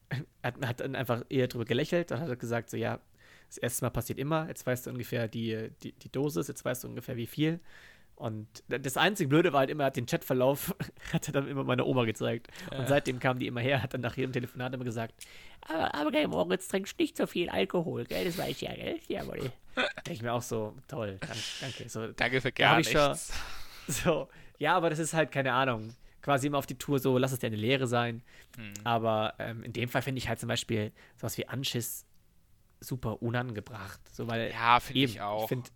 er 0.08 0.24
hat, 0.44 0.66
hat 0.66 0.80
dann 0.80 0.94
einfach 0.94 1.26
eher 1.28 1.48
drüber 1.48 1.66
gelächelt 1.66 2.10
und 2.10 2.20
hat 2.20 2.38
gesagt, 2.38 2.70
so 2.70 2.78
ja, 2.78 3.00
das 3.48 3.58
erste 3.58 3.84
Mal 3.84 3.90
passiert 3.90 4.18
immer, 4.18 4.48
jetzt 4.48 4.66
weißt 4.66 4.86
du 4.86 4.90
ungefähr 4.90 5.28
die, 5.28 5.70
die, 5.82 5.92
die 5.92 6.10
Dosis, 6.12 6.48
jetzt 6.48 6.64
weißt 6.64 6.84
du 6.84 6.88
ungefähr 6.88 7.16
wie 7.16 7.26
viel. 7.26 7.60
Und 8.16 8.48
das 8.68 8.96
einzige 8.96 9.28
Blöde 9.28 9.52
war 9.52 9.60
halt 9.60 9.70
immer, 9.70 9.84
er 9.84 9.88
hat 9.88 9.96
den 9.96 10.06
Chatverlauf, 10.06 10.74
hat 11.12 11.28
er 11.28 11.32
dann 11.32 11.48
immer 11.48 11.64
meine 11.64 11.84
Oma 11.84 12.04
gezeigt. 12.06 12.48
Und 12.76 12.88
seitdem 12.88 13.18
kam 13.18 13.38
die 13.38 13.46
immer 13.46 13.60
her, 13.60 13.82
hat 13.82 13.92
dann 13.92 14.00
nach 14.00 14.16
jedem 14.16 14.32
Telefonat 14.32 14.72
immer 14.72 14.84
gesagt, 14.84 15.14
aber, 15.60 15.94
aber 15.94 16.10
gell, 16.10 16.26
Moritz, 16.26 16.68
trinkst 16.68 16.98
nicht 16.98 17.16
so 17.16 17.26
viel 17.26 17.50
Alkohol, 17.50 18.04
gell, 18.04 18.24
das 18.24 18.38
weiß 18.38 18.50
ich 18.50 18.60
ja, 18.62 18.74
gell? 18.74 19.00
Jawohl. 19.08 19.38
Denke 19.76 20.12
ich 20.12 20.22
mir 20.22 20.32
auch 20.32 20.42
so, 20.42 20.74
toll, 20.88 21.18
danke. 21.20 21.36
danke. 21.60 21.88
So, 21.90 22.06
Danke 22.12 22.40
für 22.40 22.52
gar 22.52 22.80
ich 22.80 22.90
schon- 22.90 23.10
nichts. 23.10 23.32
so, 23.88 24.28
ja, 24.58 24.74
aber 24.74 24.88
das 24.88 24.98
ist 24.98 25.12
halt, 25.12 25.30
keine 25.30 25.52
Ahnung, 25.52 25.94
quasi 26.22 26.46
immer 26.46 26.58
auf 26.58 26.66
die 26.66 26.78
Tour 26.78 26.98
so, 26.98 27.18
lass 27.18 27.32
es 27.32 27.38
dir 27.40 27.48
eine 27.48 27.56
Lehre 27.56 27.86
sein. 27.86 28.22
Hm. 28.56 28.72
Aber 28.84 29.34
ähm, 29.38 29.62
in 29.62 29.74
dem 29.74 29.90
Fall 29.90 30.00
finde 30.00 30.18
ich 30.18 30.28
halt 30.28 30.40
zum 30.40 30.48
Beispiel 30.48 30.90
sowas 31.16 31.36
wie 31.36 31.46
Anschiss 31.46 32.06
super 32.80 33.22
unangebracht. 33.22 34.00
So, 34.14 34.26
weil 34.28 34.50
Ja, 34.50 34.80
finde 34.80 35.00
ich 35.00 35.20
auch. 35.20 35.42
Ich 35.44 35.48
finde, 35.48 35.70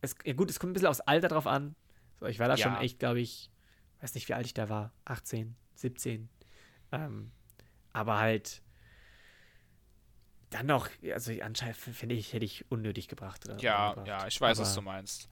es, 0.00 0.14
ja 0.24 0.32
gut, 0.32 0.50
es 0.50 0.58
kommt 0.58 0.70
ein 0.70 0.74
bisschen 0.74 0.88
aufs 0.88 1.00
Alter 1.00 1.28
drauf 1.28 1.46
an. 1.46 1.74
So, 2.20 2.26
ich 2.26 2.38
war 2.38 2.48
da 2.48 2.56
schon 2.56 2.72
Ja. 2.74 2.80
echt, 2.80 2.98
glaube 2.98 3.20
ich, 3.20 3.50
weiß 4.00 4.14
nicht, 4.14 4.28
wie 4.28 4.34
alt 4.34 4.46
ich 4.46 4.54
da 4.54 4.68
war, 4.68 4.92
18, 5.04 5.54
17. 5.74 6.28
Ähm, 6.92 7.30
aber 7.92 8.18
halt 8.18 8.62
dann 10.50 10.66
noch, 10.66 10.88
also 11.12 11.32
anscheinend 11.40 11.76
finde 11.76 12.14
ich, 12.14 12.32
hätte 12.32 12.44
ich 12.44 12.70
unnötig 12.70 13.08
gebracht. 13.08 13.44
Oder 13.46 13.58
ja, 13.58 14.02
ja, 14.04 14.26
ich 14.26 14.40
weiß, 14.40 14.58
was 14.58 14.68
Aber- 14.72 14.80
du 14.80 14.82
meinst. 14.82 15.28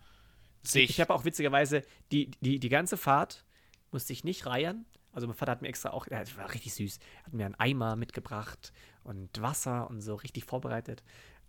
Sehe 0.63 0.83
ich, 0.85 0.91
ich. 0.91 1.01
habe 1.01 1.15
auch 1.15 1.25
witzigerweise 1.25 1.83
die, 2.13 2.31
die, 2.43 2.59
die 2.61 2.69
ganze 2.69 2.97
Fahrt 2.99 3.45
musste 3.93 4.13
ich 4.13 4.25
nicht 4.25 4.45
reiern. 4.47 4.85
Also 5.13 5.27
mein 5.27 5.35
Vater 5.35 5.53
hat 5.53 5.63
mir 5.63 5.69
extra 5.69 5.91
auch, 5.91 6.07
das 6.07 6.37
war 6.37 6.53
richtig 6.53 6.75
süß, 6.75 6.99
hat 7.25 7.33
mir 7.33 7.47
einen 7.47 7.55
Eimer 7.57 7.97
mitgebracht 7.97 8.73
und 9.05 9.41
Wasser 9.41 9.89
und 9.89 10.01
so 10.01 10.15
richtig 10.15 10.45
vorbereitet. 10.45 11.03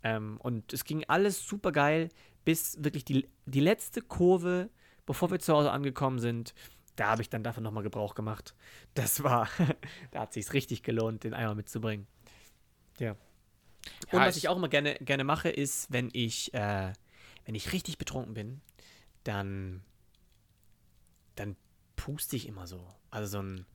Ähm, 0.04 0.38
und 0.42 0.74
es 0.74 0.84
ging 0.84 1.04
alles 1.08 1.46
super 1.46 1.72
geil, 1.72 2.10
bis 2.44 2.84
wirklich 2.84 3.06
die, 3.06 3.30
die 3.46 3.60
letzte 3.60 4.02
Kurve, 4.02 4.70
bevor 5.06 5.32
wir 5.32 5.40
zu 5.40 5.54
Hause 5.54 5.72
angekommen 5.72 6.20
sind. 6.20 6.54
Da 6.96 7.10
habe 7.10 7.22
ich 7.22 7.30
dann 7.30 7.44
davon 7.44 7.64
nochmal 7.64 7.84
Gebrauch 7.84 8.16
gemacht. 8.16 8.56
Das 8.94 9.24
war, 9.24 9.48
da 10.12 10.22
hat 10.22 10.34
sich 10.34 10.52
richtig 10.54 10.84
gelohnt, 10.84 11.24
den 11.24 11.34
Eimer 11.34 11.56
mitzubringen. 11.56 12.08
Ja. 13.00 13.12
Und 13.12 14.20
Ja, 14.20 14.20
was 14.28 14.38
ich 14.38 14.48
auch 14.48 14.58
immer 14.58 14.70
gerne, 14.70 14.96
gerne 14.96 15.24
mache, 15.24 15.50
ist, 15.50 15.92
wenn 15.92 16.10
ich, 16.14 16.54
äh, 16.54 16.94
wenn 17.46 17.56
ich 17.56 17.72
richtig 17.74 17.98
betrunken 17.98 18.34
bin, 18.34 18.62
dann, 19.24 19.82
dann 21.36 21.56
puste 21.96 22.36
ich 22.36 22.48
immer 22.48 22.68
so. 22.68 22.88
Also 23.10 23.28
so 23.28 23.42
ein, 23.42 23.66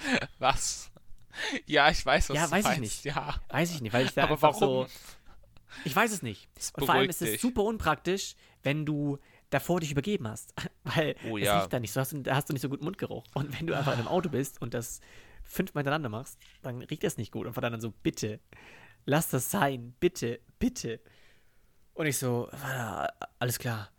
Was? 0.38 0.89
Ja, 1.66 1.90
ich 1.90 2.04
weiß, 2.04 2.30
was 2.30 2.36
Ja, 2.36 2.46
du 2.46 2.50
weiß 2.52 2.58
ich 2.60 2.64
meinst. 2.64 2.80
nicht. 2.80 3.04
Ja. 3.04 3.34
weiß 3.48 3.70
ich 3.74 3.80
nicht, 3.80 3.92
weil 3.92 4.04
ich 4.06 4.12
da 4.14 4.22
Aber 4.24 4.32
einfach 4.32 4.54
warum? 4.60 4.86
so, 4.86 4.92
ich 5.84 5.94
weiß 5.94 6.10
es 6.12 6.22
nicht. 6.22 6.48
Und 6.76 6.86
vor 6.86 6.94
allem 6.94 7.08
ist 7.10 7.22
es 7.22 7.32
dich. 7.32 7.40
super 7.40 7.62
unpraktisch, 7.64 8.34
wenn 8.62 8.84
du 8.86 9.18
davor 9.50 9.80
dich 9.80 9.90
übergeben 9.90 10.28
hast, 10.28 10.54
weil 10.84 11.16
Oh 11.28 11.36
es 11.38 11.44
ja. 11.44 11.58
riecht 11.58 11.72
da 11.72 11.80
nicht 11.80 11.92
so, 11.92 12.00
hast 12.00 12.12
du, 12.12 12.22
da 12.22 12.36
hast 12.36 12.48
du 12.48 12.52
nicht 12.52 12.62
so 12.62 12.68
gut 12.68 12.82
Mundgeruch. 12.82 13.24
Und 13.34 13.58
wenn 13.58 13.66
du 13.66 13.76
einfach 13.76 13.92
in 13.92 13.98
einem 14.00 14.08
Auto 14.08 14.28
bist 14.28 14.60
und 14.62 14.74
das 14.74 15.00
fünfmal 15.42 15.82
hintereinander 15.82 16.08
machst, 16.08 16.38
dann 16.62 16.82
riecht 16.82 17.02
das 17.04 17.16
nicht 17.16 17.32
gut. 17.32 17.46
Und 17.46 17.54
von 17.54 17.62
dann 17.62 17.80
so, 17.80 17.90
bitte, 17.90 18.40
lass 19.06 19.28
das 19.30 19.50
sein, 19.50 19.94
bitte, 19.98 20.40
bitte. 20.58 21.00
Und 21.94 22.06
ich 22.06 22.18
so, 22.18 22.48
"Ah, 22.52 23.08
alles 23.38 23.58
klar. 23.58 23.90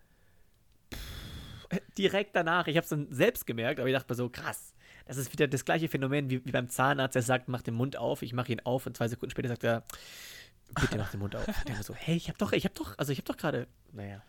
Pff, 0.93 1.81
Direkt 1.97 2.35
danach, 2.35 2.67
ich 2.67 2.75
habe 2.77 2.83
es 2.83 2.89
dann 2.89 3.07
selbst 3.11 3.45
gemerkt, 3.45 3.79
aber 3.79 3.87
ich 3.89 3.93
dachte 3.95 4.11
mir 4.11 4.15
so, 4.15 4.29
krass, 4.29 4.70
das 5.05 5.17
ist 5.17 5.31
wieder 5.33 5.47
das 5.47 5.65
gleiche 5.65 5.87
Phänomen 5.89 6.29
wie, 6.29 6.45
wie 6.45 6.51
beim 6.51 6.69
Zahnarzt, 6.69 7.15
der 7.15 7.21
sagt, 7.21 7.47
mach 7.47 7.61
den 7.61 7.73
Mund 7.75 7.95
auf, 7.97 8.21
ich 8.21 8.33
mache 8.33 8.51
ihn 8.51 8.59
auf 8.61 8.85
und 8.85 8.95
zwei 8.97 9.07
Sekunden 9.07 9.31
später 9.31 9.49
sagt 9.49 9.63
er, 9.63 9.83
bitte 10.79 10.97
mach 10.97 11.11
den 11.11 11.19
Mund 11.19 11.35
auf. 11.35 11.47
Ich 11.47 11.63
denke 11.65 11.83
so, 11.83 11.93
hey, 11.95 12.15
ich 12.15 12.27
habe 12.27 12.37
doch, 12.37 12.51
ich 12.53 12.63
habe 12.65 12.75
doch, 12.75 12.97
also 12.97 13.11
ich 13.11 13.17
habe 13.19 13.25
doch 13.27 13.37
gerade, 13.37 13.67
naja, 13.93 14.21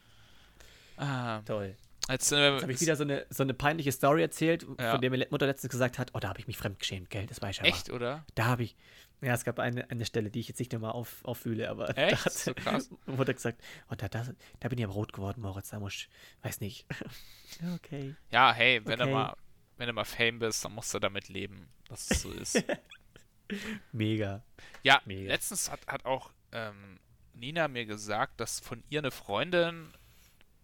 Ah, 0.97 1.41
toll. 1.47 1.75
jetzt 2.11 2.29
sind 2.29 2.39
wir, 2.39 2.53
Jetzt 2.53 2.63
habe 2.63 2.73
ich 2.73 2.81
wieder 2.81 2.97
so 2.97 3.03
eine, 3.05 3.27
so 3.31 3.43
eine 3.43 3.55
peinliche 3.55 3.93
Story 3.93 4.23
erzählt, 4.23 4.67
Ja. 4.79 4.93
von 4.93 5.01
der 5.01 5.11
mir 5.11 5.27
Mutter 5.31 5.47
letztens 5.47 5.71
gesagt 5.71 5.99
hat, 5.99 6.11
oh, 6.15 6.19
da 6.19 6.29
habe 6.29 6.39
ich 6.41 6.47
mich 6.47 6.57
fremdgeschämt, 6.59 7.11
gell, 7.11 7.27
das 7.27 7.41
weiß 7.43 7.57
ich 7.57 7.61
aber. 7.61 7.69
echt, 7.69 7.91
oder? 7.91 8.25
Da 8.35 8.45
habe 8.47 8.63
ich, 8.65 8.77
ja, 9.21 9.33
es 9.35 9.45
gab 9.45 9.59
eine, 9.59 9.89
eine 9.91 10.05
Stelle, 10.05 10.31
die 10.31 10.41
ich 10.41 10.49
jetzt 10.49 10.59
nicht 10.59 10.73
nochmal 10.73 10.93
auf, 10.93 11.25
auffühle, 11.25 11.71
aber 11.71 11.89
Echt? 11.97 12.13
da 12.13 12.25
hat 12.25 12.33
So 12.33 12.55
krass. 12.55 12.91
Mutter 13.07 13.33
gesagt, 13.35 13.63
oh, 13.91 13.95
da, 13.97 14.09
da, 14.09 14.27
da 14.61 14.69
bin 14.69 14.79
ich 14.79 14.85
aber 14.85 14.95
rot 14.95 15.13
geworden, 15.13 15.41
Moritz, 15.41 15.71
da 15.71 15.81
muss 15.81 15.95
ich, 15.95 16.09
weiß 16.43 16.61
nicht. 16.61 16.87
okay. 17.77 18.15
Ja, 18.31 18.53
hey, 18.53 18.81
wenn 18.85 19.01
Okay. 19.01 19.13
mal, 19.13 19.35
wenn 19.83 19.89
du 19.89 19.95
mal 19.95 20.05
Fame 20.05 20.39
bist, 20.39 20.65
dann 20.65 20.75
musst 20.77 20.95
du 20.95 21.01
damit 21.01 21.29
leben, 21.29 21.69
dass 21.89 22.09
es 22.09 22.23
so 22.23 22.31
ist. 22.31 22.63
Mega. 23.93 24.43
Ja, 24.85 25.03
Mega. 25.05 25.27
letztens 25.29 25.73
hat, 25.73 25.85
hat 25.89 26.05
auch 26.05 26.31
ähm, 26.53 27.01
Nina 27.35 27.67
mir 27.67 27.85
gesagt, 27.85 28.39
dass 28.41 28.61
von 28.61 28.85
ihr 28.91 29.01
eine 29.01 29.11
Freundin 29.11 29.93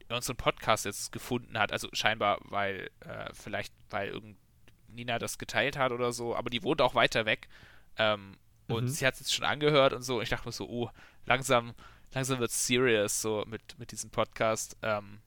unseren 0.08 0.36
Podcast 0.36 0.84
jetzt 0.84 1.10
gefunden 1.10 1.58
hat. 1.58 1.72
Also 1.72 1.88
scheinbar, 1.92 2.38
weil, 2.44 2.90
äh, 3.00 3.28
vielleicht, 3.34 3.74
weil 3.90 4.08
irgend 4.10 4.38
Nina 4.86 5.18
das 5.18 5.36
geteilt 5.36 5.76
hat 5.76 5.90
oder 5.90 6.12
so, 6.12 6.36
aber 6.36 6.48
die 6.48 6.62
wohnt 6.62 6.80
auch 6.80 6.94
weiter 6.94 7.26
weg. 7.26 7.48
Ähm, 7.96 8.36
und 8.68 8.84
Mhm. 8.84 8.88
sie 8.88 9.04
hat 9.04 9.14
es 9.14 9.20
jetzt 9.20 9.34
schon 9.34 9.44
angehört 9.46 9.92
und 9.94 10.02
so. 10.02 10.22
Ich 10.22 10.28
dachte 10.28 10.46
mir 10.46 10.52
so, 10.52 10.68
oh, 10.68 10.90
langsam, 11.26 11.74
langsam 12.12 12.38
wird 12.38 12.52
serious 12.52 13.20
so 13.20 13.44
mit, 13.48 13.78
mit 13.80 13.90
diesem 13.90 14.10
Podcast. 14.10 14.76
Ähm, 14.82 15.18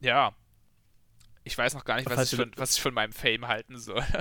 ja. 0.00 0.32
Ich 1.44 1.56
weiß 1.56 1.74
noch 1.74 1.84
gar 1.84 1.96
nicht, 1.96 2.06
was 2.06 2.14
Falls 2.14 2.32
ich, 2.32 2.38
von, 2.38 2.52
was 2.56 2.76
ich 2.76 2.82
von 2.82 2.94
meinem 2.94 3.12
Fame 3.12 3.48
halten 3.48 3.78
soll. 3.78 4.02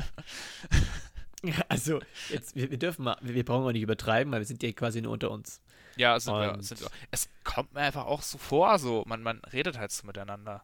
Also, 1.70 2.00
jetzt, 2.30 2.56
wir, 2.56 2.70
wir 2.70 2.78
dürfen 2.78 3.04
mal, 3.04 3.18
wir, 3.22 3.44
brauchen 3.44 3.66
auch 3.66 3.72
nicht 3.72 3.82
übertreiben, 3.82 4.32
weil 4.32 4.42
wir 4.42 4.46
sind 4.46 4.62
ja 4.62 4.72
quasi 4.74 5.02
nur 5.02 5.12
unter 5.12 5.32
uns. 5.32 5.60
ja, 5.96 6.20
sind 6.20 6.36
wir, 6.36 6.62
sind 6.62 6.82
wir. 6.82 6.88
Es 7.10 7.30
kommt 7.44 7.74
mir 7.74 7.80
einfach 7.80 8.06
auch 8.06 8.22
so 8.22 8.38
vor, 8.38 8.78
so. 8.78 9.04
Man, 9.08 9.24
man 9.24 9.40
redet 9.52 9.80
halt 9.80 9.92
so 9.92 10.06
miteinander. 10.06 10.64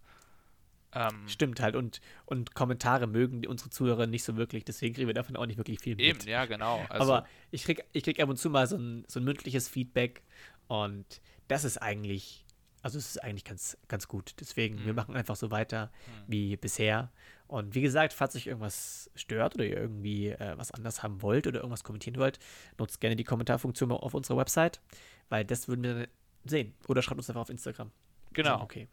Ähm, 0.93 1.27
Stimmt 1.27 1.59
halt. 1.59 1.75
Und, 1.75 1.99
und 2.25 2.55
Kommentare 2.55 3.07
mögen 3.07 3.45
unsere 3.45 3.69
Zuhörer 3.69 4.07
nicht 4.07 4.23
so 4.23 4.37
wirklich, 4.37 4.65
deswegen 4.65 4.95
kriegen 4.95 5.07
wir 5.07 5.13
davon 5.13 5.35
auch 5.35 5.45
nicht 5.45 5.57
wirklich 5.57 5.79
viel 5.79 5.95
mit. 5.95 6.05
eben, 6.05 6.27
ja, 6.27 6.45
genau. 6.45 6.85
Also, 6.89 7.13
Aber 7.13 7.27
ich 7.51 7.63
krieg, 7.63 7.83
ich 7.91 8.03
krieg 8.03 8.19
ab 8.19 8.29
und 8.29 8.37
zu 8.37 8.49
mal 8.49 8.67
so 8.67 8.77
ein, 8.77 9.03
so 9.07 9.19
ein 9.19 9.23
mündliches 9.23 9.67
Feedback 9.67 10.21
und 10.67 11.21
das 11.47 11.63
ist 11.63 11.77
eigentlich, 11.77 12.45
also 12.81 12.97
es 12.97 13.07
ist 13.11 13.23
eigentlich 13.23 13.43
ganz, 13.43 13.77
ganz 13.87 14.07
gut. 14.07 14.35
Deswegen, 14.39 14.79
wir 14.85 14.93
Mhm. 14.93 14.95
machen 14.95 15.15
einfach 15.15 15.35
so 15.35 15.51
weiter 15.51 15.87
Mhm. 16.07 16.23
wie 16.27 16.55
bisher. 16.57 17.11
Und 17.47 17.75
wie 17.75 17.81
gesagt, 17.81 18.11
falls 18.13 18.35
euch 18.35 18.47
irgendwas 18.47 19.09
stört 19.15 19.55
oder 19.55 19.65
ihr 19.65 19.77
irgendwie 19.77 20.27
äh, 20.29 20.57
was 20.57 20.71
anders 20.71 21.01
haben 21.03 21.21
wollt 21.21 21.47
oder 21.47 21.59
irgendwas 21.59 21.83
kommentieren 21.83 22.17
wollt, 22.17 22.39
nutzt 22.77 22.99
gerne 22.99 23.15
die 23.15 23.23
Kommentarfunktion 23.23 23.91
auf 23.91 24.13
unserer 24.13 24.37
Website, 24.37 24.81
weil 25.29 25.45
das 25.45 25.67
würden 25.67 25.83
wir 25.83 25.93
dann 25.95 26.07
sehen. 26.45 26.73
Oder 26.87 27.01
schreibt 27.01 27.19
uns 27.19 27.29
einfach 27.29 27.41
auf 27.41 27.49
Instagram. 27.49 27.91
genau. 28.33 28.61
Okay. 28.61 28.87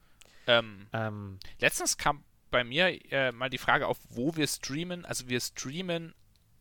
Ähm, 0.46 0.86
Ähm, 0.92 1.38
Letztens 1.60 1.96
kam 1.96 2.22
bei 2.50 2.62
mir 2.64 2.86
äh, 3.12 3.32
mal 3.32 3.50
die 3.50 3.58
Frage 3.58 3.86
auf, 3.88 3.98
wo 4.10 4.36
wir 4.36 4.46
streamen. 4.46 5.04
Also 5.04 5.28
wir 5.28 5.40
streamen, 5.40 6.14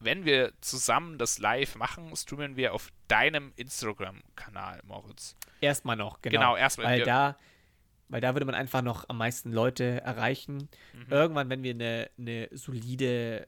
wenn 0.04 0.26
wir 0.26 0.54
zusammen 0.62 1.18
das 1.18 1.40
live 1.40 1.76
machen, 1.76 2.16
streamen 2.16 2.56
wir 2.56 2.74
auf 2.74 2.90
deinem 3.08 3.54
Instagram-Kanal, 3.56 4.82
Moritz. 4.86 5.36
erstmal 5.62 5.96
noch, 5.96 6.22
genau. 6.22 6.40
Genau, 6.40 6.56
erstmal. 6.56 6.88
Weil 6.88 7.04
da, 7.04 7.38
weil 8.10 8.22
da 8.22 8.34
würde 8.36 8.46
man 8.46 8.56
einfach 8.56 8.82
noch 8.82 9.08
am 9.10 9.18
meisten 9.18 9.52
Leute 9.52 10.02
erreichen. 10.02 10.70
Mhm. 10.94 11.06
Irgendwann, 11.10 11.50
wenn 11.50 11.64
wir 11.64 11.72
eine, 11.72 12.10
eine 12.18 12.50
solide 12.52 13.48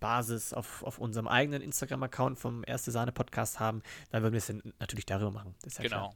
Basis 0.00 0.52
auf, 0.52 0.82
auf 0.82 0.98
unserem 0.98 1.28
eigenen 1.28 1.62
Instagram-Account 1.62 2.38
vom 2.38 2.64
Erste 2.66 2.90
Sahne 2.90 3.12
Podcast 3.12 3.60
haben, 3.60 3.82
dann 4.10 4.22
würden 4.22 4.32
wir 4.32 4.38
es 4.38 4.52
natürlich 4.80 5.06
darüber 5.06 5.30
machen. 5.30 5.54
Ja 5.64 5.82
Genau. 5.82 5.96
klar. 5.96 6.14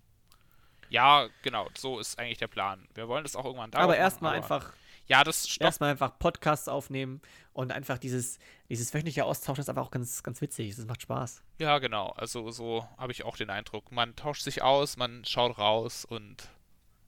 Ja, 0.89 1.29
genau, 1.43 1.69
so 1.77 1.99
ist 1.99 2.19
eigentlich 2.19 2.39
der 2.39 2.47
Plan. 2.47 2.87
Wir 2.95 3.09
wollen 3.09 3.25
das 3.25 3.35
auch 3.35 3.45
irgendwann 3.45 3.71
da 3.73 3.79
Aber 3.79 3.97
erstmal 3.97 4.35
einfach, 4.37 4.73
Ja, 5.09 5.23
das 5.25 5.49
stoppt. 5.49 5.63
erstmal 5.63 5.91
einfach 5.91 6.19
Podcasts 6.19 6.69
aufnehmen 6.69 7.21
und 7.53 7.71
einfach 7.73 7.99
dieses, 7.99 8.39
dieses 8.69 8.93
wöchentliche 8.93 9.25
Austauschen 9.25 9.61
ist 9.63 9.69
einfach 9.69 9.85
auch 9.87 9.91
ganz, 9.91 10.23
ganz 10.23 10.41
witzig. 10.41 10.75
Das 10.75 10.85
macht 10.87 11.03
Spaß. 11.03 11.43
Ja, 11.59 11.79
genau. 11.79 12.09
Also 12.11 12.51
so 12.51 12.89
habe 12.99 13.13
ich 13.13 13.25
auch 13.25 13.37
den 13.37 13.51
Eindruck. 13.51 13.93
Man 13.93 14.17
tauscht 14.17 14.43
sich 14.43 14.63
aus, 14.63 14.97
man 14.97 15.25
schaut 15.25 15.59
raus 15.59 16.05
und 16.05 16.49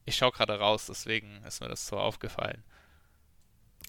ich 0.04 0.16
schaue 0.16 0.32
gerade 0.32 0.58
raus, 0.58 0.87
deswegen 0.87 1.42
ist 1.44 1.61
mir 1.61 1.68
das 1.68 1.87
so 1.87 1.98
aufgefallen. 1.98 2.62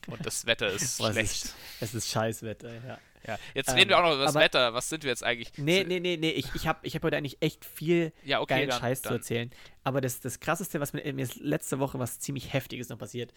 Und 0.08 0.26
das 0.26 0.46
Wetter 0.46 0.68
ist 0.68 0.98
Boah, 1.00 1.10
es 1.10 1.14
schlecht. 1.14 1.46
ist- 1.46 1.56
Es 1.82 1.94
ist 1.94 2.10
Scheißwetter, 2.10 2.74
ja. 2.86 2.98
Ja. 3.28 3.38
Jetzt 3.54 3.70
Ähm, 3.70 3.76
reden 3.76 3.90
wir 3.90 3.98
auch 4.00 4.04
noch 4.04 4.14
über 4.16 4.24
das 4.24 4.36
aber- 4.36 4.46
Wetter. 4.46 4.74
Was 4.74 4.90
sind 4.90 5.04
wir 5.04 5.10
jetzt 5.10 5.24
eigentlich? 5.24 5.52
Nee, 5.58 5.84
nee, 5.88 6.00
nee, 6.00 6.18
nee. 6.18 6.32
Ich, 6.32 6.54
ich 6.56 6.68
habe 6.68 6.80
ich 6.84 6.96
hab 6.96 7.04
heute 7.04 7.18
eigentlich 7.18 7.42
echt 7.42 7.66
viel 7.66 8.14
Ja, 8.24 8.40
okay, 8.42 8.56
geilen 8.56 8.70
dann, 8.70 8.80
Scheiß 8.80 9.02
zu 9.02 9.10
dann 9.10 9.18
erzählen. 9.18 9.52
Aber 9.84 10.02
das, 10.02 10.20
das 10.22 10.40
Krasseste, 10.40 10.80
was 10.80 10.94
mir, 10.94 11.02
mir 11.14 11.24
ist 11.24 11.36
letzte 11.38 11.80
Woche 11.80 12.00
was 12.00 12.20
ziemlich 12.20 12.54
Heftiges 12.54 12.90
noch 12.90 12.98
passiert. 12.98 13.34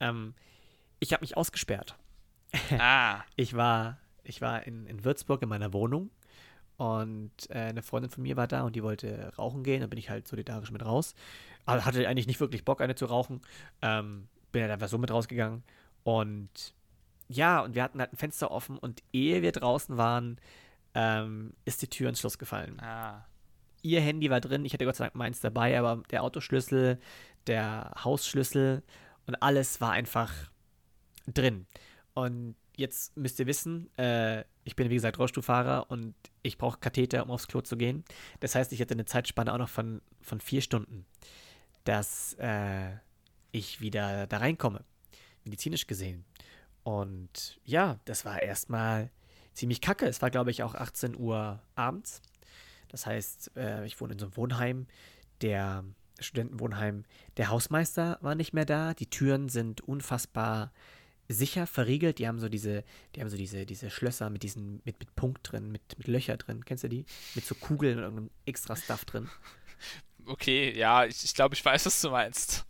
Ähm, 0.00 0.34
ich 1.00 1.12
habe 1.12 1.22
mich 1.22 1.36
ausgesperrt. 1.36 1.96
Ah, 2.78 3.22
Ich 3.36 3.54
war, 3.56 3.98
ich 4.24 4.40
war 4.40 4.66
in, 4.66 4.86
in 4.86 5.04
Würzburg 5.04 5.42
in 5.42 5.48
meiner 5.48 5.72
Wohnung 5.72 6.10
und 6.76 7.32
äh, 7.50 7.54
eine 7.58 7.82
Freundin 7.82 8.10
von 8.10 8.22
mir 8.22 8.36
war 8.36 8.46
da 8.46 8.62
und 8.62 8.76
die 8.76 8.82
wollte 8.82 9.32
rauchen 9.38 9.62
gehen. 9.62 9.80
Da 9.80 9.86
bin 9.86 9.98
ich 9.98 10.10
halt 10.10 10.26
solidarisch 10.28 10.70
mit 10.70 10.84
raus. 10.84 11.14
Aber 11.64 11.84
hatte 11.84 12.06
eigentlich 12.08 12.26
nicht 12.26 12.40
wirklich 12.40 12.64
Bock, 12.64 12.80
eine 12.80 12.94
zu 12.96 13.06
rauchen. 13.06 13.40
Ähm, 13.82 14.28
bin 14.50 14.62
halt 14.62 14.72
einfach 14.72 14.88
so 14.88 14.98
mit 14.98 15.10
rausgegangen. 15.10 15.62
Und 16.02 16.74
ja, 17.28 17.60
und 17.60 17.74
wir 17.74 17.82
hatten 17.82 18.00
halt 18.00 18.12
ein 18.12 18.16
Fenster 18.16 18.50
offen 18.50 18.78
und 18.78 19.02
ehe 19.12 19.42
wir 19.42 19.52
draußen 19.52 19.96
waren, 19.96 20.38
ähm, 20.94 21.54
ist 21.64 21.82
die 21.82 21.88
Tür 21.88 22.08
ins 22.08 22.20
Schloss 22.20 22.38
gefallen. 22.38 22.78
ah. 22.80 23.26
Ihr 23.84 24.00
Handy 24.00 24.30
war 24.30 24.40
drin, 24.40 24.64
ich 24.64 24.72
hatte 24.72 24.84
Gott 24.84 24.94
sei 24.94 25.06
Dank 25.06 25.16
meins 25.16 25.40
dabei, 25.40 25.76
aber 25.76 26.04
der 26.10 26.22
Autoschlüssel, 26.22 27.00
der 27.48 27.92
Hausschlüssel 28.04 28.84
und 29.26 29.42
alles 29.42 29.80
war 29.80 29.90
einfach 29.90 30.32
drin. 31.26 31.66
Und 32.14 32.54
jetzt 32.76 33.16
müsst 33.16 33.40
ihr 33.40 33.46
wissen, 33.46 33.90
äh, 33.98 34.44
ich 34.64 34.76
bin 34.76 34.90
wie 34.90 34.94
gesagt 34.94 35.18
Rollstuhlfahrer 35.18 35.90
und 35.90 36.14
ich 36.42 36.58
brauche 36.58 36.78
Katheter, 36.78 37.24
um 37.24 37.30
aufs 37.30 37.48
Klo 37.48 37.60
zu 37.60 37.76
gehen. 37.76 38.04
Das 38.40 38.54
heißt, 38.54 38.72
ich 38.72 38.80
hatte 38.80 38.94
eine 38.94 39.04
Zeitspanne 39.04 39.52
auch 39.52 39.58
noch 39.58 39.68
von, 39.68 40.00
von 40.20 40.40
vier 40.40 40.60
Stunden, 40.60 41.04
dass 41.84 42.34
äh, 42.34 42.92
ich 43.50 43.80
wieder 43.80 44.26
da 44.26 44.38
reinkomme, 44.38 44.84
medizinisch 45.44 45.86
gesehen. 45.86 46.24
Und 46.84 47.60
ja, 47.64 48.00
das 48.04 48.24
war 48.24 48.42
erstmal 48.42 49.10
ziemlich 49.52 49.80
kacke. 49.80 50.06
Es 50.06 50.22
war, 50.22 50.30
glaube 50.30 50.50
ich, 50.50 50.62
auch 50.62 50.74
18 50.74 51.16
Uhr 51.16 51.60
abends. 51.74 52.20
Das 52.88 53.06
heißt, 53.06 53.56
äh, 53.56 53.84
ich 53.86 54.00
wohne 54.00 54.14
in 54.14 54.18
so 54.18 54.26
einem 54.26 54.36
Wohnheim, 54.36 54.86
der 55.40 55.84
Studentenwohnheim. 56.18 57.04
Der 57.36 57.48
Hausmeister 57.48 58.18
war 58.20 58.34
nicht 58.34 58.52
mehr 58.52 58.64
da. 58.64 58.94
Die 58.94 59.08
Türen 59.08 59.48
sind 59.48 59.80
unfassbar 59.80 60.72
sicher 61.28 61.66
verriegelt. 61.66 62.18
Die 62.18 62.28
haben 62.28 62.38
so 62.38 62.48
diese, 62.48 62.84
die 63.14 63.20
haben 63.20 63.30
so 63.30 63.36
diese, 63.36 63.66
diese 63.66 63.90
Schlösser 63.90 64.30
mit 64.30 64.42
diesen, 64.42 64.82
mit, 64.84 64.98
mit 64.98 65.14
Punkt 65.16 65.50
drin, 65.50 65.70
mit, 65.72 65.98
mit 65.98 66.06
Löcher 66.08 66.36
drin. 66.36 66.64
Kennst 66.64 66.84
du 66.84 66.88
die? 66.88 67.04
Mit 67.34 67.44
so 67.44 67.54
Kugeln 67.54 67.98
und 67.98 68.04
irgendeinem 68.04 68.30
extra 68.44 68.76
Stuff 68.76 69.04
drin. 69.04 69.28
Okay, 70.26 70.72
ja, 70.76 71.04
ich, 71.04 71.24
ich 71.24 71.34
glaube, 71.34 71.54
ich 71.54 71.64
weiß, 71.64 71.86
was 71.86 72.00
du 72.00 72.10
meinst. 72.10 72.64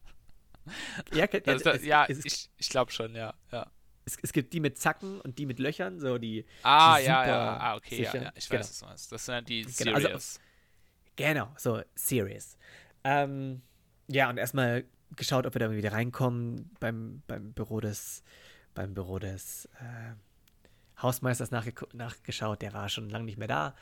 Ja, 1.12 1.26
es, 1.26 1.84
ja, 1.84 2.06
es, 2.08 2.24
ich, 2.24 2.50
ich 2.56 2.68
glaube 2.68 2.92
schon, 2.92 3.14
ja. 3.14 3.34
ja. 3.50 3.70
Es, 4.04 4.16
es 4.22 4.32
gibt 4.32 4.52
die 4.52 4.60
mit 4.60 4.78
Zacken 4.78 5.20
und 5.20 5.38
die 5.38 5.46
mit 5.46 5.58
Löchern, 5.58 6.00
so 6.00 6.18
die. 6.18 6.44
Ah, 6.62 6.98
Die 6.98 7.04
ja, 7.04 7.26
ja, 7.26 7.56
ah, 7.58 7.76
okay, 7.76 8.02
ja, 8.02 8.10
sicher. 8.10 8.24
ja, 8.24 8.32
ich 8.34 8.48
Genau. 8.48 8.60
weiß, 8.60 8.70
was 8.70 8.78
du 8.80 8.86
meinst. 8.86 9.12
Das 9.12 9.24
sind 9.24 9.48
die 9.48 9.62
Genau, 9.62 9.92
also- 9.94 10.06
Serious. 10.08 10.40
Genau, 11.16 11.48
so 11.58 11.82
serious. 11.94 12.56
Ähm, 13.04 13.62
ja, 14.08 14.30
und 14.30 14.38
erstmal 14.38 14.84
geschaut, 15.16 15.46
ob 15.46 15.54
wir 15.54 15.60
da 15.60 15.70
wieder 15.70 15.92
reinkommen 15.92 16.70
beim, 16.80 17.22
beim 17.26 17.52
Büro 17.52 17.80
des, 17.80 18.22
beim 18.74 18.94
Büro 18.94 19.18
des 19.18 19.66
äh, 19.80 20.14
Hausmeisters 21.02 21.50
nachge 21.50 21.74
nachgeschaut. 21.92 22.62
Der 22.62 22.72
war 22.72 22.88
schon 22.88 23.10
lange 23.10 23.24
nicht 23.26 23.38
mehr 23.38 23.48
da. 23.48 23.74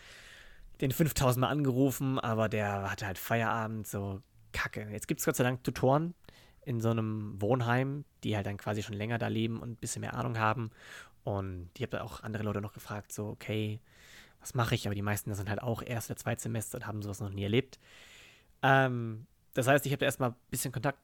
Den 0.80 0.90
5000 0.90 1.40
Mal 1.42 1.48
angerufen, 1.48 2.18
aber 2.18 2.48
der 2.48 2.90
hatte 2.90 3.06
halt 3.06 3.18
Feierabend, 3.18 3.86
so 3.86 4.22
kacke. 4.52 4.88
Jetzt 4.90 5.06
gibt 5.06 5.20
es 5.20 5.26
Gott 5.26 5.36
sei 5.36 5.44
Dank 5.44 5.62
Tutoren 5.62 6.14
in 6.64 6.80
so 6.80 6.90
einem 6.90 7.40
Wohnheim, 7.40 8.04
die 8.22 8.36
halt 8.36 8.46
dann 8.46 8.56
quasi 8.56 8.82
schon 8.82 8.94
länger 8.94 9.18
da 9.18 9.28
leben 9.28 9.60
und 9.60 9.70
ein 9.70 9.76
bisschen 9.76 10.00
mehr 10.00 10.14
Ahnung 10.14 10.38
haben. 10.38 10.70
Und 11.24 11.70
ich 11.76 11.82
habe 11.82 12.02
auch 12.02 12.22
andere 12.22 12.42
Leute 12.42 12.60
noch 12.60 12.72
gefragt, 12.72 13.12
so, 13.12 13.28
okay, 13.28 13.80
was 14.40 14.54
mache 14.54 14.74
ich? 14.74 14.86
Aber 14.86 14.94
die 14.94 15.02
meisten 15.02 15.34
sind 15.34 15.48
halt 15.48 15.62
auch 15.62 15.82
erst 15.82 16.10
oder 16.10 16.18
Zweitsemester 16.18 16.78
und 16.78 16.86
haben 16.86 17.02
sowas 17.02 17.20
noch 17.20 17.30
nie 17.30 17.42
erlebt. 17.42 17.78
Ähm, 18.62 19.26
das 19.54 19.66
heißt, 19.66 19.84
ich 19.86 19.92
habe 19.92 20.00
da 20.00 20.06
erstmal 20.06 20.30
ein 20.30 20.36
bisschen 20.50 20.72
Kontakt 20.72 20.98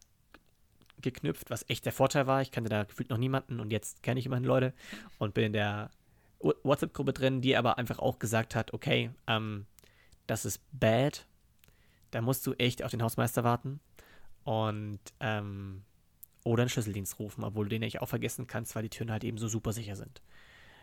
geknüpft, 1.02 1.50
was 1.50 1.68
echt 1.68 1.84
der 1.84 1.92
Vorteil 1.92 2.26
war. 2.26 2.40
Ich 2.42 2.50
kannte 2.50 2.70
da 2.70 2.84
gefühlt 2.84 3.10
noch 3.10 3.18
niemanden 3.18 3.60
und 3.60 3.70
jetzt 3.70 4.02
kenne 4.02 4.18
ich 4.18 4.26
immerhin 4.26 4.44
Leute 4.44 4.72
und 5.18 5.34
bin 5.34 5.44
in 5.44 5.52
der 5.52 5.90
WhatsApp-Gruppe 6.40 7.12
drin, 7.12 7.40
die 7.40 7.56
aber 7.56 7.78
einfach 7.78 7.98
auch 7.98 8.18
gesagt 8.18 8.54
hat, 8.54 8.72
okay, 8.72 9.10
ähm, 9.26 9.66
das 10.26 10.44
ist 10.44 10.60
bad. 10.72 11.26
Da 12.10 12.20
musst 12.22 12.46
du 12.46 12.54
echt 12.54 12.82
auf 12.82 12.90
den 12.90 13.02
Hausmeister 13.02 13.44
warten 13.44 13.80
und 14.46 15.00
ähm, 15.18 15.82
oder 16.44 16.62
einen 16.62 16.70
Schlüsseldienst 16.70 17.18
rufen, 17.18 17.42
obwohl 17.42 17.64
du 17.64 17.70
den 17.70 17.82
eigentlich 17.82 18.00
auch 18.00 18.08
vergessen 18.08 18.46
kannst, 18.46 18.76
weil 18.76 18.84
die 18.84 18.88
Türen 18.88 19.10
halt 19.10 19.24
eben 19.24 19.38
so 19.38 19.48
super 19.48 19.72
sicher 19.72 19.96
sind. 19.96 20.22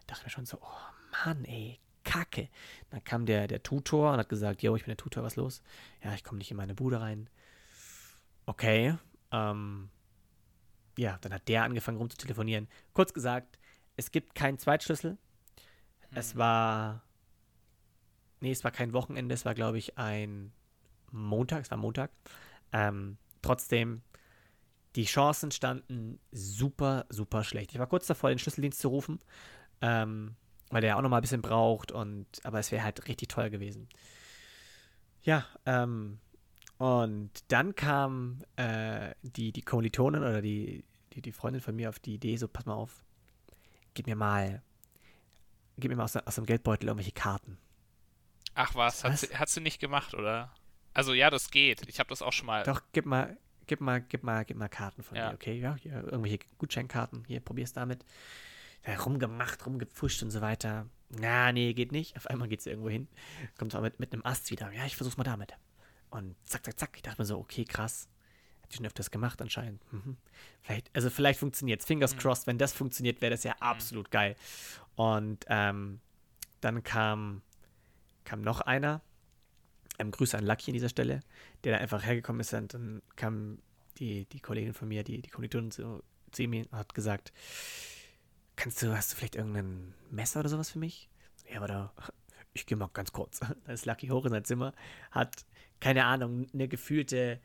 Da 0.05 0.13
dachte 0.13 0.25
mir 0.25 0.29
schon 0.31 0.45
so, 0.45 0.57
oh 0.61 1.25
Mann, 1.25 1.45
ey, 1.45 1.79
Kacke. 2.03 2.49
Dann 2.89 3.01
kam 3.05 3.25
der, 3.25 3.47
der 3.47 3.63
Tutor 3.63 4.11
und 4.11 4.19
hat 4.19 4.27
gesagt, 4.27 4.61
yo, 4.63 4.75
ich 4.75 4.83
bin 4.83 4.89
der 4.89 4.97
Tutor, 4.97 5.23
was 5.23 5.37
los? 5.37 5.63
Ja, 6.03 6.13
ich 6.13 6.25
komme 6.25 6.39
nicht 6.39 6.51
in 6.51 6.57
meine 6.57 6.75
Bude 6.75 6.99
rein. 6.99 7.29
Okay, 8.45 8.97
ähm, 9.31 9.89
ja, 10.97 11.17
dann 11.21 11.33
hat 11.33 11.47
der 11.47 11.63
angefangen 11.63 11.97
rumzutelefonieren. 11.99 12.67
Kurz 12.93 13.13
gesagt, 13.13 13.57
es 13.95 14.11
gibt 14.11 14.35
keinen 14.35 14.57
Zweitschlüssel. 14.59 15.17
Es 16.11 16.33
Hm. 16.33 16.39
war, 16.39 17.03
nee, 18.41 18.51
es 18.51 18.65
war 18.65 18.71
kein 18.71 18.91
Wochenende, 18.91 19.33
es 19.33 19.45
war, 19.45 19.53
glaube 19.55 19.77
ich, 19.77 19.97
ein 19.97 20.51
Montag, 21.11 21.61
es 21.61 21.71
war 21.71 21.77
Montag. 21.77 22.11
Ähm, 22.73 23.17
trotzdem, 23.43 24.01
die 24.95 25.05
Chancen 25.05 25.51
standen 25.51 26.19
super, 26.31 27.05
super 27.09 27.43
schlecht. 27.43 27.71
Ich 27.73 27.79
war 27.79 27.87
kurz 27.87 28.07
davor, 28.07 28.29
den 28.29 28.39
Schlüsseldienst 28.39 28.79
zu 28.79 28.89
rufen, 28.89 29.19
ähm, 29.81 30.35
weil 30.69 30.81
der 30.81 30.97
auch 30.97 31.01
noch 31.01 31.09
mal 31.09 31.17
ein 31.17 31.21
bisschen 31.21 31.41
braucht 31.41 31.91
und 31.91 32.27
aber 32.43 32.59
es 32.59 32.71
wäre 32.71 32.83
halt 32.83 33.07
richtig 33.07 33.29
teuer 33.29 33.49
gewesen. 33.49 33.89
Ja, 35.23 35.45
ähm, 35.65 36.19
und 36.77 37.31
dann 37.47 37.75
kam 37.75 38.39
äh, 38.55 39.13
die, 39.21 39.51
die 39.51 39.61
Kommilitonin 39.61 40.21
oder 40.21 40.41
die, 40.41 40.83
die, 41.13 41.21
die 41.21 41.31
Freundin 41.31 41.61
von 41.61 41.75
mir 41.75 41.89
auf 41.89 41.99
die 41.99 42.15
Idee, 42.15 42.35
so, 42.37 42.47
pass 42.47 42.65
mal 42.65 42.73
auf, 42.73 43.03
gib 43.93 44.07
mir 44.07 44.15
mal, 44.15 44.61
gib 45.77 45.89
mir 45.89 45.97
mal 45.97 46.03
aus, 46.03 46.15
aus 46.15 46.35
dem 46.35 46.45
Geldbeutel 46.45 46.87
irgendwelche 46.87 47.13
Karten. 47.13 47.57
Ach 48.55 48.75
was, 48.75 49.03
was? 49.03 49.11
Hat, 49.11 49.19
sie, 49.19 49.37
hat 49.37 49.49
sie 49.49 49.61
nicht 49.61 49.79
gemacht, 49.79 50.13
oder? 50.13 50.53
Also 50.93 51.13
ja, 51.13 51.29
das 51.29 51.51
geht. 51.51 51.87
Ich 51.87 51.99
habe 51.99 52.09
das 52.09 52.21
auch 52.21 52.33
schon 52.33 52.45
mal. 52.45 52.63
Doch, 52.63 52.81
gib 52.91 53.05
mal, 53.05 53.37
gib 53.65 53.81
mal, 53.81 54.01
gib 54.01 54.23
mal, 54.23 54.45
gib 54.45 54.57
mal 54.57 54.69
Karten 54.69 55.03
von 55.03 55.17
ja. 55.17 55.29
mir, 55.29 55.33
okay? 55.35 55.59
Ja, 55.59 55.75
hier, 55.75 55.93
irgendwelche 56.03 56.39
Gutscheinkarten, 56.57 57.23
hier, 57.27 57.39
probier's 57.39 57.73
damit. 57.73 58.05
Ja, 58.85 58.95
rumgemacht, 58.99 59.65
rumgepfuscht 59.65 60.23
und 60.23 60.31
so 60.31 60.41
weiter. 60.41 60.87
Na, 61.09 61.51
nee, 61.51 61.73
geht 61.73 61.91
nicht. 61.91 62.17
Auf 62.17 62.27
einmal 62.27 62.47
geht's 62.47 62.65
irgendwo 62.65 62.89
hin. 62.89 63.07
Kommt 63.57 63.73
aber 63.75 63.83
mit, 63.83 63.99
mit 63.99 64.13
einem 64.13 64.25
Ast 64.25 64.51
wieder. 64.51 64.71
Ja, 64.71 64.85
ich 64.85 64.95
versuch's 64.95 65.17
mal 65.17 65.23
damit. 65.23 65.53
Und 66.09 66.35
zack, 66.43 66.65
zack, 66.65 66.79
zack. 66.79 66.91
Ich 66.95 67.01
dachte 67.01 67.21
mir 67.21 67.25
so, 67.25 67.37
okay, 67.37 67.65
krass. 67.65 68.09
Hat 68.61 68.71
die 68.71 68.77
schon 68.77 68.85
öfters 68.85 69.09
gemacht 69.09 69.41
anscheinend. 69.41 69.81
Mhm. 69.93 70.17
Vielleicht, 70.61 70.89
also 70.93 71.09
vielleicht 71.09 71.39
funktioniert's. 71.39 71.85
Fingers 71.85 72.15
mhm. 72.15 72.19
crossed, 72.19 72.47
wenn 72.47 72.57
das 72.57 72.73
funktioniert, 72.73 73.21
wäre 73.21 73.31
das 73.31 73.43
ja 73.43 73.53
mhm. 73.53 73.61
absolut 73.61 74.11
geil. 74.11 74.35
Und 74.95 75.45
ähm, 75.47 76.01
dann 76.61 76.83
kam, 76.83 77.41
kam 78.25 78.41
noch 78.41 78.61
einer. 78.61 79.01
Ähm, 79.99 80.11
Grüße 80.11 80.37
an 80.37 80.45
Lucky 80.45 80.71
an 80.71 80.73
dieser 80.73 80.89
Stelle, 80.89 81.21
der 81.63 81.73
da 81.73 81.77
einfach 81.79 82.03
hergekommen 82.03 82.41
ist 82.41 82.53
und 82.53 82.73
dann 82.73 83.01
kam 83.15 83.59
die, 83.99 84.25
die 84.25 84.39
Kollegin 84.39 84.73
von 84.73 84.87
mir, 84.87 85.03
die, 85.03 85.21
die 85.21 85.29
Kommilitonin 85.29 85.71
zu, 85.71 86.03
zu 86.31 86.43
ihm 86.43 86.65
hat 86.71 86.93
gesagt, 86.93 87.31
kannst 88.55 88.81
du, 88.81 88.95
hast 88.95 89.11
du 89.11 89.17
vielleicht 89.17 89.35
irgendein 89.35 89.93
Messer 90.09 90.39
oder 90.39 90.49
sowas 90.49 90.71
für 90.71 90.79
mich? 90.79 91.09
Ja, 91.49 91.57
aber 91.57 91.67
da, 91.67 91.93
ich 92.53 92.65
gehe 92.65 92.77
mal 92.77 92.89
ganz 92.93 93.11
kurz. 93.11 93.39
Da 93.65 93.73
ist 93.73 93.85
Lucky 93.85 94.07
hoch 94.07 94.25
in 94.25 94.31
sein 94.31 94.45
Zimmer, 94.45 94.73
hat, 95.11 95.45
keine 95.79 96.05
Ahnung, 96.05 96.47
eine 96.53 96.67
gefühlte 96.67 97.39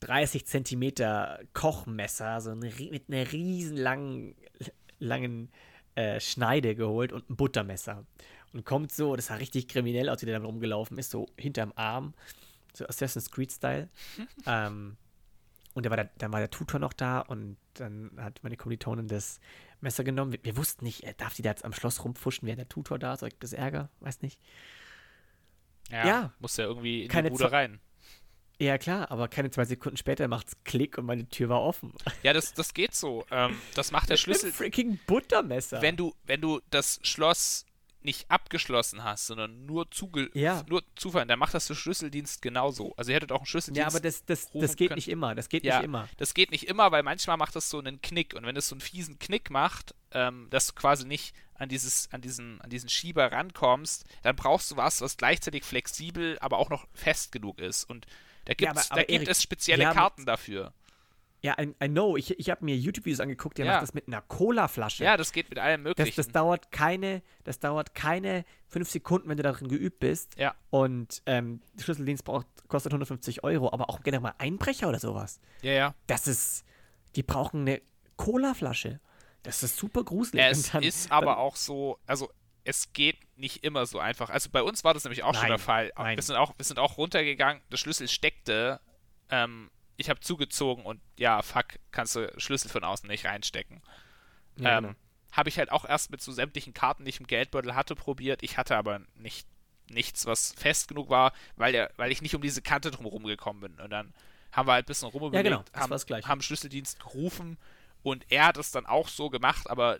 30 0.00 0.46
Zentimeter 0.46 1.40
Kochmesser, 1.52 2.40
so 2.40 2.50
eine, 2.50 2.72
mit 2.90 3.04
einer 3.08 3.30
riesen 3.32 3.76
langen, 3.76 4.34
langen 4.98 5.50
äh, 5.94 6.20
Schneide 6.20 6.74
geholt 6.74 7.12
und 7.12 7.28
ein 7.30 7.36
Buttermesser. 7.36 8.04
Und 8.52 8.64
kommt 8.64 8.92
so, 8.92 9.16
das 9.16 9.26
sah 9.26 9.36
richtig 9.36 9.68
kriminell 9.68 10.08
aus, 10.08 10.20
wie 10.22 10.26
der 10.26 10.38
dann 10.38 10.44
rumgelaufen 10.44 10.98
ist, 10.98 11.10
so 11.10 11.26
hinterm 11.38 11.72
Arm, 11.74 12.14
so 12.74 12.86
Assassin's 12.86 13.30
Creed-Style. 13.30 13.88
ähm, 14.46 14.96
und 15.74 15.88
war 15.88 15.96
der, 15.96 16.10
dann 16.18 16.32
war 16.32 16.40
der 16.40 16.50
Tutor 16.50 16.78
noch 16.78 16.92
da 16.92 17.20
und 17.20 17.56
dann 17.74 18.10
hat 18.18 18.40
meine 18.42 18.56
Kommilitonin 18.56 19.08
das 19.08 19.40
Messer 19.80 20.04
genommen. 20.04 20.32
Wir, 20.32 20.40
wir 20.42 20.56
wussten 20.56 20.84
nicht, 20.84 21.02
darf 21.18 21.34
die 21.34 21.42
da 21.42 21.50
jetzt 21.50 21.64
am 21.64 21.72
Schloss 21.72 22.04
rumfuschen, 22.04 22.46
während 22.46 22.60
der 22.60 22.68
Tutor 22.68 22.98
da 22.98 23.14
ist? 23.14 23.20
Soll 23.20 23.30
ich 23.30 23.38
das 23.38 23.54
Ärger? 23.54 23.88
Weiß 24.00 24.20
nicht. 24.20 24.38
Ja, 25.90 26.06
ja 26.06 26.32
muss 26.40 26.56
ja 26.56 26.64
irgendwie 26.64 27.04
in 27.04 27.08
keine 27.08 27.30
die 27.30 27.36
Bude 27.36 27.50
rein. 27.50 27.80
Ja, 28.58 28.78
klar, 28.78 29.10
aber 29.10 29.28
keine 29.28 29.50
zwei 29.50 29.64
Sekunden 29.64 29.96
später 29.96 30.28
macht's 30.28 30.56
Klick 30.64 30.96
und 30.96 31.06
meine 31.06 31.28
Tür 31.28 31.48
war 31.48 31.62
offen. 31.62 31.92
Ja, 32.22 32.32
das, 32.32 32.54
das 32.54 32.74
geht 32.74 32.94
so. 32.94 33.26
Ähm, 33.30 33.56
das 33.74 33.90
macht 33.90 34.08
der 34.08 34.16
Schlüssel. 34.18 34.50
Ein 34.50 34.52
freaking 34.52 35.00
Buttermesser. 35.06 35.82
Wenn 35.82 35.96
du, 35.96 36.14
wenn 36.26 36.40
du 36.40 36.60
das 36.70 37.00
Schloss 37.02 37.66
nicht 38.04 38.30
abgeschlossen 38.30 39.04
hast, 39.04 39.26
sondern 39.26 39.66
nur, 39.66 39.90
zuge 39.90 40.30
ja. 40.34 40.62
nur 40.68 40.82
zufallen, 40.96 41.28
dann 41.28 41.38
macht 41.38 41.54
das 41.54 41.66
der 41.66 41.74
Schlüsseldienst 41.74 42.42
genauso. 42.42 42.94
Also 42.96 43.10
ihr 43.10 43.16
hättet 43.16 43.32
auch 43.32 43.38
einen 43.38 43.46
Schlüsseldienst. 43.46 43.80
Ja, 43.82 43.88
aber 43.88 44.00
das, 44.00 44.24
das, 44.24 44.50
das 44.52 44.76
geht 44.76 44.88
können. 44.88 44.96
nicht 44.96 45.08
immer. 45.08 45.34
Das 45.34 45.48
geht 45.48 45.64
ja, 45.64 45.78
nicht 45.78 45.84
immer. 45.84 46.08
Das 46.16 46.34
geht 46.34 46.50
nicht 46.50 46.68
immer, 46.68 46.92
weil 46.92 47.02
manchmal 47.02 47.36
macht 47.36 47.56
das 47.56 47.70
so 47.70 47.78
einen 47.78 48.00
Knick. 48.02 48.34
Und 48.34 48.46
wenn 48.46 48.56
es 48.56 48.68
so 48.68 48.74
einen 48.74 48.80
fiesen 48.80 49.18
Knick 49.18 49.50
macht, 49.50 49.94
ähm, 50.12 50.48
dass 50.50 50.68
du 50.68 50.72
quasi 50.74 51.06
nicht 51.06 51.34
an, 51.54 51.68
dieses, 51.68 52.12
an, 52.12 52.20
diesen, 52.20 52.60
an 52.60 52.70
diesen 52.70 52.88
Schieber 52.88 53.30
rankommst, 53.30 54.04
dann 54.22 54.36
brauchst 54.36 54.70
du 54.70 54.76
was, 54.76 55.00
was 55.00 55.16
gleichzeitig 55.16 55.64
flexibel, 55.64 56.38
aber 56.40 56.58
auch 56.58 56.70
noch 56.70 56.86
fest 56.94 57.32
genug 57.32 57.58
ist. 57.58 57.84
Und 57.84 58.06
da, 58.44 58.54
gibt's, 58.54 58.62
ja, 58.62 58.70
aber, 58.70 58.80
aber 58.90 59.00
da 59.00 59.06
gibt 59.06 59.10
Erik, 59.12 59.28
es 59.28 59.42
spezielle 59.42 59.84
Karten 59.84 60.26
dafür. 60.26 60.72
Ja, 61.42 61.56
I, 61.60 61.74
I 61.82 61.88
know. 61.88 62.16
Ich, 62.16 62.38
ich 62.38 62.50
habe 62.50 62.64
mir 62.64 62.76
YouTube-Videos 62.76 63.18
angeguckt, 63.18 63.58
der 63.58 63.66
ja. 63.66 63.72
macht 63.72 63.82
das 63.82 63.94
mit 63.94 64.06
einer 64.06 64.22
Cola-Flasche. 64.22 65.02
Ja, 65.02 65.16
das 65.16 65.32
geht 65.32 65.50
mit 65.50 65.58
allem 65.58 65.82
möglichen. 65.82 66.14
Das, 66.14 66.26
das, 66.26 66.32
dauert 66.32 66.70
keine, 66.70 67.20
das 67.42 67.58
dauert 67.58 67.96
keine 67.96 68.44
fünf 68.68 68.88
Sekunden, 68.88 69.28
wenn 69.28 69.36
du 69.36 69.42
darin 69.42 69.66
geübt 69.66 69.98
bist. 69.98 70.38
Ja. 70.38 70.54
Und 70.70 71.20
ähm, 71.26 71.60
Schlüsseldienst 71.80 72.24
braucht, 72.24 72.46
kostet 72.68 72.92
150 72.92 73.42
Euro, 73.42 73.72
aber 73.72 73.90
auch 73.90 74.02
gerne 74.02 74.20
mal 74.20 74.34
Einbrecher 74.38 74.88
oder 74.88 75.00
sowas. 75.00 75.40
Ja, 75.62 75.72
ja. 75.72 75.94
Das 76.06 76.28
ist, 76.28 76.64
die 77.16 77.24
brauchen 77.24 77.62
eine 77.62 77.82
Cola-Flasche. 78.16 79.00
Das 79.42 79.64
ist 79.64 79.76
super 79.76 80.04
gruselig. 80.04 80.44
Es 80.44 80.70
dann, 80.70 80.84
ist 80.84 81.10
aber 81.10 81.26
dann, 81.26 81.38
auch 81.38 81.56
so, 81.56 81.98
also 82.06 82.30
es 82.62 82.92
geht 82.92 83.18
nicht 83.36 83.64
immer 83.64 83.86
so 83.86 83.98
einfach. 83.98 84.30
Also 84.30 84.48
bei 84.50 84.62
uns 84.62 84.84
war 84.84 84.94
das 84.94 85.02
nämlich 85.02 85.24
auch 85.24 85.32
nein, 85.32 85.40
schon 85.40 85.48
der 85.48 85.58
Fall. 85.58 85.92
Nein. 85.96 86.16
Wir, 86.16 86.22
sind 86.22 86.36
auch, 86.36 86.54
wir 86.56 86.64
sind 86.64 86.78
auch 86.78 86.98
runtergegangen, 86.98 87.60
der 87.72 87.76
Schlüssel 87.78 88.06
steckte 88.06 88.80
ähm, 89.28 89.70
ich 89.96 90.10
habe 90.10 90.20
zugezogen 90.20 90.84
und 90.84 91.00
ja, 91.16 91.42
fuck, 91.42 91.78
kannst 91.90 92.16
du 92.16 92.32
Schlüssel 92.38 92.70
von 92.70 92.84
außen 92.84 93.08
nicht 93.08 93.26
reinstecken. 93.26 93.82
Ja, 94.56 94.78
ähm, 94.78 94.84
genau. 94.84 94.96
Habe 95.32 95.48
ich 95.48 95.58
halt 95.58 95.72
auch 95.72 95.84
erst 95.84 96.10
mit 96.10 96.20
so 96.20 96.30
sämtlichen 96.30 96.74
Karten, 96.74 97.04
die 97.04 97.10
ich 97.10 97.20
im 97.20 97.26
Geldbeutel 97.26 97.74
hatte, 97.74 97.94
probiert. 97.94 98.42
Ich 98.42 98.58
hatte 98.58 98.76
aber 98.76 99.00
nicht 99.14 99.46
nichts, 99.88 100.26
was 100.26 100.52
fest 100.52 100.88
genug 100.88 101.10
war, 101.10 101.32
weil, 101.56 101.72
der, 101.72 101.92
weil 101.96 102.12
ich 102.12 102.22
nicht 102.22 102.34
um 102.34 102.42
diese 102.42 102.62
Kante 102.62 102.90
drumherum 102.90 103.24
gekommen 103.24 103.60
bin. 103.60 103.80
Und 103.80 103.90
dann 103.90 104.14
haben 104.50 104.66
wir 104.66 104.72
halt 104.72 104.84
ein 104.84 104.86
bisschen 104.86 105.08
rumüberlegt, 105.08 105.50
ja, 105.50 105.62
genau, 105.62 105.64
haben, 105.74 106.28
haben 106.28 106.42
Schlüsseldienst 106.42 107.00
gerufen 107.00 107.58
und 108.02 108.30
er 108.30 108.46
hat 108.46 108.56
es 108.56 108.70
dann 108.70 108.86
auch 108.86 109.08
so 109.08 109.30
gemacht, 109.30 109.70
aber 109.70 109.98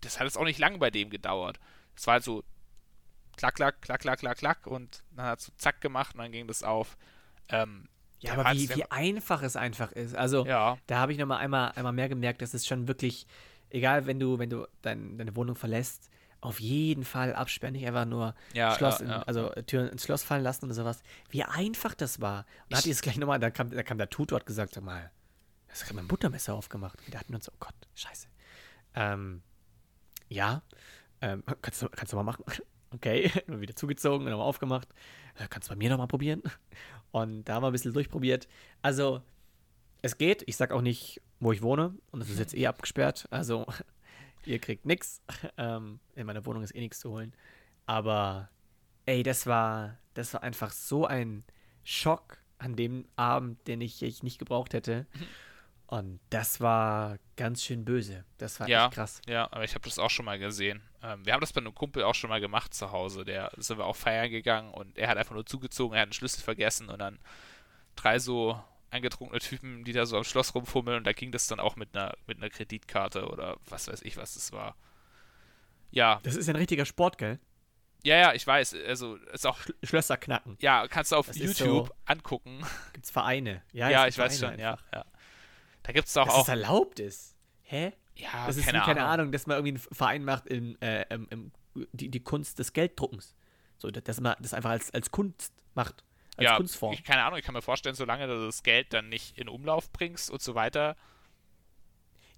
das 0.00 0.18
hat 0.18 0.26
jetzt 0.26 0.36
auch 0.36 0.44
nicht 0.44 0.58
lange 0.58 0.78
bei 0.78 0.90
dem 0.90 1.10
gedauert. 1.10 1.58
Es 1.96 2.06
war 2.06 2.14
halt 2.14 2.24
so 2.24 2.44
klack, 3.36 3.54
klack, 3.54 3.80
klack, 3.80 4.00
klack, 4.00 4.18
klack, 4.18 4.38
klack 4.38 4.66
und 4.66 5.02
dann 5.12 5.26
hat 5.26 5.40
es 5.40 5.46
so 5.46 5.52
zack 5.56 5.80
gemacht 5.80 6.14
und 6.14 6.20
dann 6.20 6.32
ging 6.32 6.46
das 6.46 6.62
auf. 6.62 6.96
Ähm, 7.48 7.88
ja, 8.24 8.34
aber 8.34 8.52
wie, 8.52 8.68
wie 8.70 8.84
einfach 8.90 9.42
es 9.42 9.56
einfach 9.56 9.92
ist. 9.92 10.14
Also, 10.14 10.46
ja. 10.46 10.78
da 10.86 10.98
habe 10.98 11.12
ich 11.12 11.18
nochmal 11.18 11.38
einmal, 11.38 11.72
einmal 11.72 11.92
mehr 11.92 12.08
gemerkt, 12.08 12.42
dass 12.42 12.54
es 12.54 12.66
schon 12.66 12.88
wirklich, 12.88 13.26
egal, 13.70 14.06
wenn 14.06 14.18
du, 14.18 14.38
wenn 14.38 14.50
du 14.50 14.66
dein, 14.82 15.18
deine 15.18 15.34
Wohnung 15.36 15.56
verlässt, 15.56 16.10
auf 16.40 16.60
jeden 16.60 17.04
Fall 17.04 17.34
absperren, 17.34 17.72
nicht 17.72 17.86
einfach 17.86 18.04
nur 18.04 18.34
ja, 18.52 18.74
Schloss, 18.76 18.98
ja, 19.00 19.06
in, 19.06 19.10
also 19.12 19.48
Türen 19.66 19.88
ins 19.88 20.04
Schloss 20.04 20.22
fallen 20.22 20.42
lassen 20.42 20.66
oder 20.66 20.74
sowas. 20.74 21.02
Wie 21.30 21.42
einfach 21.42 21.94
das 21.94 22.20
war. 22.20 22.40
Und 22.40 22.72
dann 22.72 22.78
hat 22.78 22.84
die 22.84 22.90
es 22.90 23.00
gleich 23.00 23.16
nochmal, 23.16 23.40
da 23.40 23.50
kam, 23.50 23.70
da 23.70 23.82
kam 23.82 23.96
der 23.96 24.10
Tutor 24.10 24.40
hat 24.40 24.46
gesagt, 24.46 24.74
sag 24.74 24.84
mal, 24.84 25.10
das 25.68 25.84
hat 25.84 25.92
mein 25.94 26.06
Buttermesser 26.06 26.54
aufgemacht. 26.54 26.98
Und 27.04 27.14
da 27.14 27.18
hatten 27.18 27.30
wir 27.30 27.36
uns, 27.36 27.50
oh 27.50 27.56
Gott, 27.58 27.74
scheiße. 27.94 28.28
Ähm, 28.94 29.42
ja, 30.28 30.62
ähm, 31.22 31.42
kannst, 31.62 31.82
du, 31.82 31.88
kannst 31.88 32.12
du 32.12 32.16
mal 32.16 32.22
machen. 32.22 32.44
Okay, 32.94 33.28
wieder 33.48 33.74
zugezogen, 33.74 34.24
nochmal 34.24 34.46
aufgemacht. 34.46 34.88
Äh, 35.36 35.48
kannst 35.50 35.68
du 35.68 35.72
bei 35.72 35.76
mir 35.76 35.90
nochmal 35.90 36.06
probieren? 36.06 36.44
Und 37.14 37.44
da 37.44 37.54
haben 37.54 37.62
wir 37.62 37.68
ein 37.68 37.72
bisschen 37.72 37.92
durchprobiert. 37.92 38.48
Also, 38.82 39.22
es 40.02 40.18
geht. 40.18 40.42
Ich 40.48 40.56
sag 40.56 40.72
auch 40.72 40.80
nicht, 40.80 41.22
wo 41.38 41.52
ich 41.52 41.62
wohne. 41.62 41.94
Und 42.10 42.20
es 42.20 42.28
ist 42.28 42.40
jetzt 42.40 42.56
eh 42.56 42.66
abgesperrt. 42.66 43.28
Also, 43.30 43.66
ihr 44.44 44.58
kriegt 44.58 44.84
nichts. 44.84 45.22
Ähm, 45.56 46.00
in 46.16 46.26
meiner 46.26 46.44
Wohnung 46.44 46.64
ist 46.64 46.74
eh 46.74 46.80
nichts 46.80 46.98
zu 46.98 47.10
holen. 47.10 47.32
Aber, 47.86 48.50
ey, 49.06 49.22
das 49.22 49.46
war, 49.46 49.96
das 50.14 50.34
war 50.34 50.42
einfach 50.42 50.72
so 50.72 51.06
ein 51.06 51.44
Schock 51.84 52.38
an 52.58 52.74
dem 52.74 53.06
Abend, 53.14 53.64
den 53.68 53.80
ich, 53.80 54.02
ich 54.02 54.24
nicht 54.24 54.40
gebraucht 54.40 54.74
hätte. 54.74 55.06
Und 55.86 56.18
das 56.30 56.60
war 56.60 57.18
ganz 57.36 57.62
schön 57.62 57.84
böse. 57.84 58.24
Das 58.38 58.58
war 58.58 58.68
ja, 58.68 58.86
echt 58.86 58.94
krass. 58.94 59.20
Ja, 59.28 59.44
aber 59.52 59.64
ich 59.64 59.74
habe 59.74 59.84
das 59.84 59.98
auch 59.98 60.10
schon 60.10 60.24
mal 60.24 60.38
gesehen. 60.38 60.82
Ähm, 61.02 61.24
wir 61.26 61.34
haben 61.34 61.40
das 61.40 61.52
bei 61.52 61.60
einem 61.60 61.74
Kumpel 61.74 62.02
auch 62.04 62.14
schon 62.14 62.30
mal 62.30 62.40
gemacht 62.40 62.72
zu 62.72 62.90
Hause. 62.90 63.24
Der 63.24 63.52
sind 63.58 63.78
wir 63.78 63.84
auch 63.84 63.96
feiern 63.96 64.30
gegangen 64.30 64.72
und 64.72 64.96
er 64.96 65.08
hat 65.08 65.18
einfach 65.18 65.34
nur 65.34 65.46
zugezogen, 65.46 65.94
er 65.94 66.00
hat 66.00 66.06
einen 66.06 66.12
Schlüssel 66.14 66.42
vergessen 66.42 66.88
und 66.88 66.98
dann 66.98 67.18
drei 67.96 68.18
so 68.18 68.60
eingetrunkene 68.90 69.40
Typen, 69.40 69.84
die 69.84 69.92
da 69.92 70.06
so 70.06 70.16
am 70.16 70.24
Schloss 70.24 70.54
rumfummeln 70.54 70.98
und 70.98 71.04
da 71.04 71.12
ging 71.12 71.32
das 71.32 71.48
dann 71.48 71.60
auch 71.60 71.76
mit 71.76 71.94
einer, 71.94 72.14
mit 72.26 72.38
einer 72.38 72.48
Kreditkarte 72.48 73.28
oder 73.28 73.58
was 73.68 73.88
weiß 73.88 74.02
ich, 74.02 74.16
was 74.16 74.34
das 74.34 74.52
war. 74.52 74.76
Ja. 75.90 76.20
Das 76.22 76.36
ist 76.36 76.48
ein 76.48 76.56
richtiger 76.56 76.86
Sport, 76.86 77.18
gell? 77.18 77.38
Ja, 78.04 78.16
ja, 78.16 78.34
ich 78.34 78.46
weiß. 78.46 78.74
Also 78.86 79.16
ist 79.16 79.46
auch. 79.46 79.58
Sch 79.58 79.72
Schlösser 79.82 80.16
knacken. 80.16 80.58
Ja, 80.60 80.86
kannst 80.88 81.12
du 81.12 81.16
auf 81.16 81.26
das 81.26 81.38
YouTube 81.38 81.88
so, 81.88 81.94
angucken. 82.04 82.62
Gibt's 82.92 83.10
Vereine? 83.10 83.62
Ja, 83.72 83.88
ja 83.90 84.06
ich 84.06 84.18
weiß 84.18 84.38
schon, 84.38 84.58
ja, 84.58 84.76
ja. 84.92 85.04
Da 85.84 85.92
gibt 85.92 86.08
es 86.08 86.14
doch 86.14 86.24
dass 86.24 86.34
auch. 86.34 86.38
Dass 86.38 86.48
es 86.48 86.62
erlaubt 86.62 86.98
ist. 86.98 87.36
Hä? 87.62 87.92
Ja, 88.16 88.46
das 88.46 88.56
ist 88.56 88.66
keine, 88.66 88.80
wie, 88.80 88.82
keine 88.82 89.04
Ahnung. 89.04 89.32
dass 89.32 89.46
man 89.46 89.56
irgendwie 89.56 89.80
einen 89.86 89.94
Verein 89.96 90.24
macht 90.24 90.46
in 90.46 90.80
äh, 90.82 91.04
im, 91.10 91.26
im, 91.30 91.52
die, 91.92 92.08
die 92.08 92.20
Kunst 92.20 92.58
des 92.58 92.72
Gelddruckens. 92.72 93.34
So, 93.78 93.90
dass 93.90 94.20
man 94.20 94.36
das 94.40 94.54
einfach 94.54 94.70
als, 94.70 94.92
als 94.92 95.10
Kunst 95.10 95.52
macht. 95.74 96.04
Als 96.36 96.44
ja, 96.44 96.56
Kunstform. 96.56 96.94
Ich, 96.94 97.04
keine 97.04 97.24
Ahnung, 97.24 97.38
ich 97.38 97.44
kann 97.44 97.54
mir 97.54 97.62
vorstellen, 97.62 97.94
solange 97.94 98.26
du 98.26 98.46
das 98.46 98.62
Geld 98.62 98.92
dann 98.92 99.08
nicht 99.08 99.38
in 99.38 99.48
Umlauf 99.48 99.90
bringst 99.92 100.30
und 100.30 100.42
so 100.42 100.54
weiter. 100.54 100.96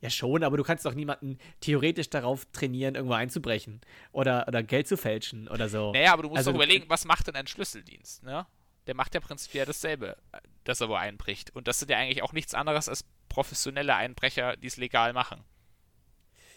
Ja, 0.00 0.10
schon, 0.10 0.44
aber 0.44 0.56
du 0.58 0.62
kannst 0.62 0.84
doch 0.84 0.94
niemanden 0.94 1.38
theoretisch 1.60 2.10
darauf 2.10 2.44
trainieren, 2.52 2.94
irgendwo 2.94 3.14
einzubrechen 3.14 3.80
oder, 4.12 4.46
oder 4.46 4.62
Geld 4.62 4.88
zu 4.88 4.96
fälschen 4.96 5.48
oder 5.48 5.68
so. 5.68 5.92
Naja, 5.92 6.12
aber 6.12 6.22
du 6.22 6.28
musst 6.28 6.38
also, 6.38 6.52
doch 6.52 6.56
überlegen, 6.56 6.84
was 6.88 7.06
macht 7.06 7.26
denn 7.28 7.34
ein 7.34 7.46
Schlüsseldienst, 7.46 8.22
ne? 8.22 8.46
Der 8.86 8.94
macht 8.94 9.14
ja 9.14 9.20
prinzipiell 9.20 9.66
dasselbe, 9.66 10.16
dass 10.64 10.80
er 10.80 10.88
wo 10.88 10.94
einbricht. 10.94 11.56
Und 11.56 11.66
das 11.66 11.78
sind 11.78 11.90
ja 11.90 11.96
eigentlich 11.96 12.22
auch 12.22 12.32
nichts 12.32 12.54
anderes 12.54 12.88
als 12.88 13.04
professionelle 13.36 13.94
Einbrecher, 13.94 14.56
die 14.56 14.66
es 14.66 14.78
legal 14.78 15.12
machen. 15.12 15.44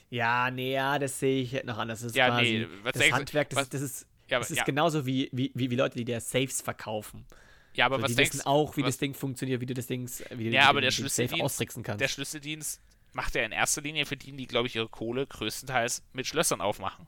Ja, 0.09 0.49
nee, 0.49 0.71
ja, 0.73 0.97
das 0.97 1.19
sehe 1.19 1.41
ich 1.41 1.63
noch 1.65 1.77
anders. 1.77 1.99
Das 1.99 2.11
ist 2.11 2.15
Ja, 2.15 2.29
quasi 2.29 2.65
nee, 2.67 2.67
was 2.83 2.93
das 2.93 3.11
Handwerk, 3.11 3.49
das, 3.49 3.59
was- 3.59 3.69
das 3.69 3.81
ist, 3.81 4.07
Ja, 4.29 4.39
das 4.39 4.49
ist 4.49 4.57
ja, 4.59 4.63
genauso 4.63 5.05
wie, 5.05 5.29
wie, 5.33 5.51
wie, 5.55 5.67
Leute, 5.75 5.97
die 5.97 6.05
dir 6.05 6.21
Safes 6.21 6.61
verkaufen. 6.61 7.25
ja, 7.73 7.85
aber 7.85 7.97
so, 7.97 8.03
was 8.03 8.11
die 8.11 8.15
denkst 8.15 8.33
wissen 8.35 8.47
auch, 8.47 8.77
wie 8.77 8.81
was- 8.81 8.87
das 8.91 8.97
Ding 8.97 9.13
funktioniert, 9.13 9.59
wie 9.59 9.65
du 9.65 9.73
das 9.73 9.87
Ding, 9.87 10.09
wie 10.31 10.45
du 10.45 10.49
Ja, 10.51 10.69
aber 10.69 10.79
der 10.81 10.91
den 10.91 11.09
Safe 11.09 11.43
austricksen 11.43 11.83
kannst. 11.83 11.99
der 12.01 12.07
Schlüsseldienst 12.07 12.81
macht 13.11 13.35
ja 13.35 13.43
in 13.43 13.51
erster 13.51 13.81
Linie, 13.81 14.05
verdienen 14.05 14.37
die, 14.37 14.47
glaube 14.47 14.67
ich, 14.67 14.75
ihre 14.77 14.87
Kohle 14.87 15.27
größtenteils 15.27 16.01
mit 16.13 16.27
Schlössern 16.27 16.61
aufmachen. 16.61 17.07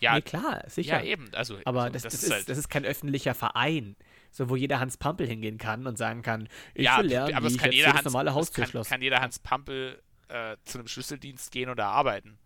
Ja, 0.00 0.14
nee, 0.14 0.22
klar, 0.22 0.62
sicher. 0.68 0.98
ja 0.98 1.04
eben. 1.04 1.30
Also, 1.34 1.58
Aber 1.64 1.82
also, 1.82 1.92
das, 1.94 2.02
das, 2.04 2.14
ist 2.14 2.22
ist, 2.24 2.30
halt, 2.32 2.48
das 2.48 2.58
ist 2.58 2.68
kein 2.68 2.84
öffentlicher 2.84 3.34
Verein, 3.34 3.96
so 4.34 4.50
wo 4.50 4.56
jeder 4.56 4.80
Hans 4.80 4.96
Pampel 4.96 5.26
hingehen 5.28 5.58
kann 5.58 5.86
und 5.86 5.96
sagen 5.96 6.22
kann, 6.22 6.48
ich 6.74 6.84
ja, 6.84 6.98
will 6.98 7.06
lernen, 7.06 7.34
aber 7.34 7.48
wie 7.48 7.52
es 7.54 7.58
kann 7.58 7.70
jeder 7.70 7.94
Hans, 7.94 8.04
normale 8.04 8.30
es 8.30 8.34
Haustür 8.34 8.66
kann, 8.66 8.82
kann 8.82 9.00
jeder 9.00 9.20
Hans 9.20 9.38
Pampel 9.38 10.02
äh, 10.28 10.56
zu 10.64 10.78
einem 10.78 10.88
Schlüsseldienst 10.88 11.52
gehen 11.52 11.70
oder 11.70 11.86
arbeiten. 11.86 12.36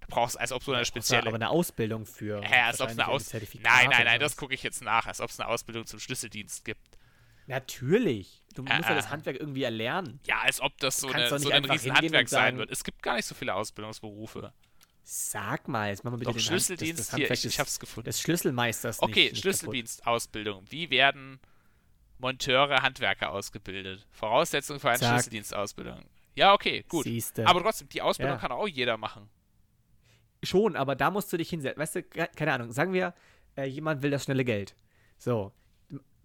Du 0.00 0.08
brauchst, 0.08 0.38
als 0.38 0.50
ob 0.50 0.64
so 0.64 0.72
eine 0.72 0.84
spezielle. 0.84 1.28
aber 1.28 1.36
eine 1.36 1.48
Ausbildung 1.48 2.04
für. 2.04 2.42
Hä, 2.42 2.62
als 2.62 2.80
ob 2.80 2.90
es 2.90 2.98
eine 2.98 3.08
Aus 3.08 3.32
Nein, 3.32 3.42
nein, 3.62 4.04
nein, 4.04 4.20
das 4.20 4.36
gucke 4.36 4.54
ich 4.54 4.62
jetzt 4.64 4.82
nach, 4.82 5.06
als 5.06 5.20
ob 5.20 5.30
es 5.30 5.38
eine 5.38 5.48
Ausbildung 5.48 5.86
zum 5.86 6.00
Schlüsseldienst 6.00 6.64
gibt. 6.64 6.98
Natürlich. 7.46 8.42
Du 8.56 8.62
musst 8.62 8.74
ja 8.74 8.90
äh. 8.90 8.94
das 8.96 9.10
Handwerk 9.10 9.38
irgendwie 9.38 9.62
erlernen. 9.62 10.18
Ja, 10.26 10.40
als 10.40 10.60
ob 10.60 10.76
das 10.78 10.96
so, 10.96 11.08
eine, 11.08 11.28
so 11.38 11.48
ein 11.48 11.52
einfach 11.52 11.74
riesen 11.74 11.92
hingehen 11.92 12.06
Handwerk 12.06 12.24
und 12.24 12.28
sein 12.28 12.58
wird. 12.58 12.70
Es 12.72 12.82
gibt 12.82 13.02
gar 13.02 13.14
nicht 13.14 13.26
so 13.26 13.36
viele 13.36 13.54
Ausbildungsberufe. 13.54 14.52
Sag 15.08 15.68
mal, 15.68 15.90
jetzt 15.90 16.02
machen 16.02 16.14
wir 16.14 16.18
bitte 16.18 16.30
Doch, 16.32 16.36
den 16.36 16.40
Schlüsseldienst, 16.42 16.98
das, 16.98 17.06
das 17.10 17.16
hier, 17.16 17.30
ich, 17.30 17.44
ich 17.44 17.60
hab's 17.60 17.78
gefunden. 17.78 18.06
des 18.06 18.20
Schlüsselmeisters 18.20 19.00
Okay. 19.00 19.32
Schlüsseldienstausbildung. 19.36 20.64
Wie 20.68 20.90
werden 20.90 21.38
Monteure, 22.18 22.82
Handwerker 22.82 23.30
ausgebildet? 23.30 24.04
Voraussetzung 24.10 24.80
für 24.80 24.88
eine 24.90 24.98
Zack. 24.98 25.12
Schlüsseldienstausbildung. 25.12 26.00
Ja, 26.34 26.52
okay, 26.54 26.84
gut. 26.88 27.04
Siehste. 27.04 27.46
Aber 27.46 27.62
trotzdem, 27.62 27.88
die 27.88 28.02
Ausbildung 28.02 28.34
Ja. 28.36 28.40
kann 28.40 28.50
auch 28.50 28.66
jeder 28.66 28.96
machen. 28.96 29.28
Schon, 30.42 30.74
aber 30.74 30.96
da 30.96 31.12
musst 31.12 31.32
du 31.32 31.36
dich 31.36 31.50
hinsetzen. 31.50 31.80
Weißt 31.80 31.94
du, 31.94 32.02
ke- 32.02 32.28
keine 32.34 32.52
Ahnung, 32.52 32.72
sagen 32.72 32.92
wir, 32.92 33.14
äh, 33.56 33.64
jemand 33.66 34.02
will 34.02 34.10
das 34.10 34.24
schnelle 34.24 34.44
Geld. 34.44 34.74
So, 35.18 35.52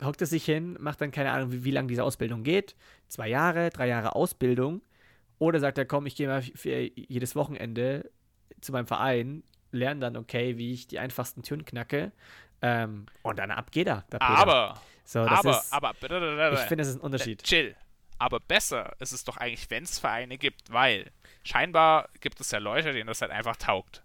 hockt 0.04 0.22
er 0.22 0.28
sich 0.28 0.44
hin, 0.44 0.76
macht 0.80 1.02
dann 1.02 1.12
keine 1.12 1.32
Ahnung, 1.32 1.52
wie, 1.52 1.64
wie 1.66 1.72
lange 1.72 1.88
diese 1.88 2.04
Ausbildung 2.04 2.44
geht. 2.44 2.76
Zwei 3.08 3.30
Jahre, 3.30 3.70
drei 3.70 3.88
Jahre 3.88 4.16
Ausbildung. 4.16 4.82
Oder 5.38 5.60
sagt 5.60 5.78
er, 5.78 5.86
komm, 5.86 6.08
ich 6.08 6.16
gehe 6.16 6.28
mal 6.28 6.42
für 6.42 6.80
jedes 6.96 7.36
Wochenende 7.36 8.10
zu 8.62 8.72
meinem 8.72 8.88
Verein, 8.88 9.44
lerne 9.72 10.02
dann, 10.02 10.18
okay, 10.18 10.58
wie 10.58 10.74
ich 10.74 10.88
die 10.88 11.00
einfachsten 11.00 11.44
Türen 11.44 11.66
knacke. 11.66 12.12
Ähm, 12.62 13.08
und 13.24 13.40
dann 13.40 13.52
ab 13.52 13.72
geht 13.72 13.88
er. 13.88 14.06
Aber, 14.20 14.80
so, 15.04 15.20
aber, 15.22 15.52
ist, 15.52 15.74
aber, 15.74 15.92
ich 15.92 16.60
finde, 16.60 16.78
das 16.78 16.90
ist 16.90 16.96
ein 16.96 17.02
Unterschied. 17.02 17.42
Äh, 17.42 17.46
Chill. 17.46 17.76
Aber 18.20 18.40
besser 18.40 18.96
ist 19.00 19.14
es 19.14 19.24
doch 19.24 19.38
eigentlich, 19.38 19.70
wenn 19.72 19.84
es 19.84 19.98
Vereine 19.98 20.38
gibt, 20.38 20.72
weil 20.72 21.12
scheinbar 21.44 22.10
gibt 22.20 22.40
es 22.40 22.52
ja 22.52 22.60
Leute, 22.60 22.94
denen 22.94 23.08
das 23.08 23.22
halt 23.22 23.32
einfach 23.32 23.56
taugt. 23.56 24.04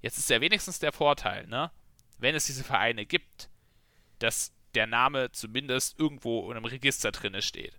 Jetzt 0.00 0.16
ist 0.16 0.30
ja 0.30 0.40
wenigstens 0.40 0.78
der 0.78 0.92
Vorteil, 0.92 1.46
ne? 1.48 1.70
Wenn 2.18 2.34
es 2.34 2.46
diese 2.46 2.64
Vereine 2.64 3.04
gibt, 3.04 3.50
dass 4.20 4.52
der 4.74 4.86
Name 4.86 5.30
zumindest 5.32 5.98
irgendwo 5.98 6.50
in 6.50 6.56
einem 6.56 6.64
Register 6.64 7.12
drinne 7.12 7.42
steht. 7.42 7.78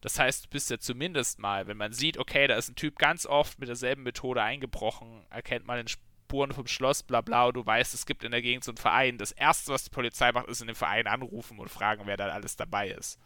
Das 0.00 0.18
heißt, 0.18 0.44
du 0.44 0.48
bist 0.48 0.70
ja 0.70 0.78
zumindest 0.78 1.38
mal, 1.38 1.66
wenn 1.66 1.76
man 1.76 1.92
sieht, 1.92 2.18
okay, 2.18 2.46
da 2.46 2.56
ist 2.56 2.68
ein 2.68 2.76
Typ 2.76 2.98
ganz 2.98 3.26
oft 3.26 3.58
mit 3.58 3.68
derselben 3.68 4.04
Methode 4.04 4.42
eingebrochen, 4.42 5.26
erkennt 5.30 5.66
man 5.66 5.78
den 5.78 5.88
Spuren 5.88 6.52
vom 6.52 6.66
Schloss, 6.66 7.02
bla 7.02 7.20
bla, 7.20 7.46
und 7.46 7.56
du 7.56 7.66
weißt, 7.66 7.94
es 7.94 8.06
gibt 8.06 8.22
in 8.22 8.30
der 8.30 8.42
Gegend 8.42 8.62
so 8.62 8.70
einen 8.70 8.76
Verein. 8.76 9.18
Das 9.18 9.32
erste, 9.32 9.72
was 9.72 9.84
die 9.84 9.90
Polizei 9.90 10.30
macht, 10.30 10.46
ist 10.48 10.60
in 10.60 10.68
dem 10.68 10.76
Verein 10.76 11.06
anrufen 11.06 11.58
und 11.58 11.68
fragen, 11.68 12.02
wer 12.04 12.16
da 12.16 12.28
alles 12.28 12.54
dabei 12.54 12.90
ist. 12.90 13.18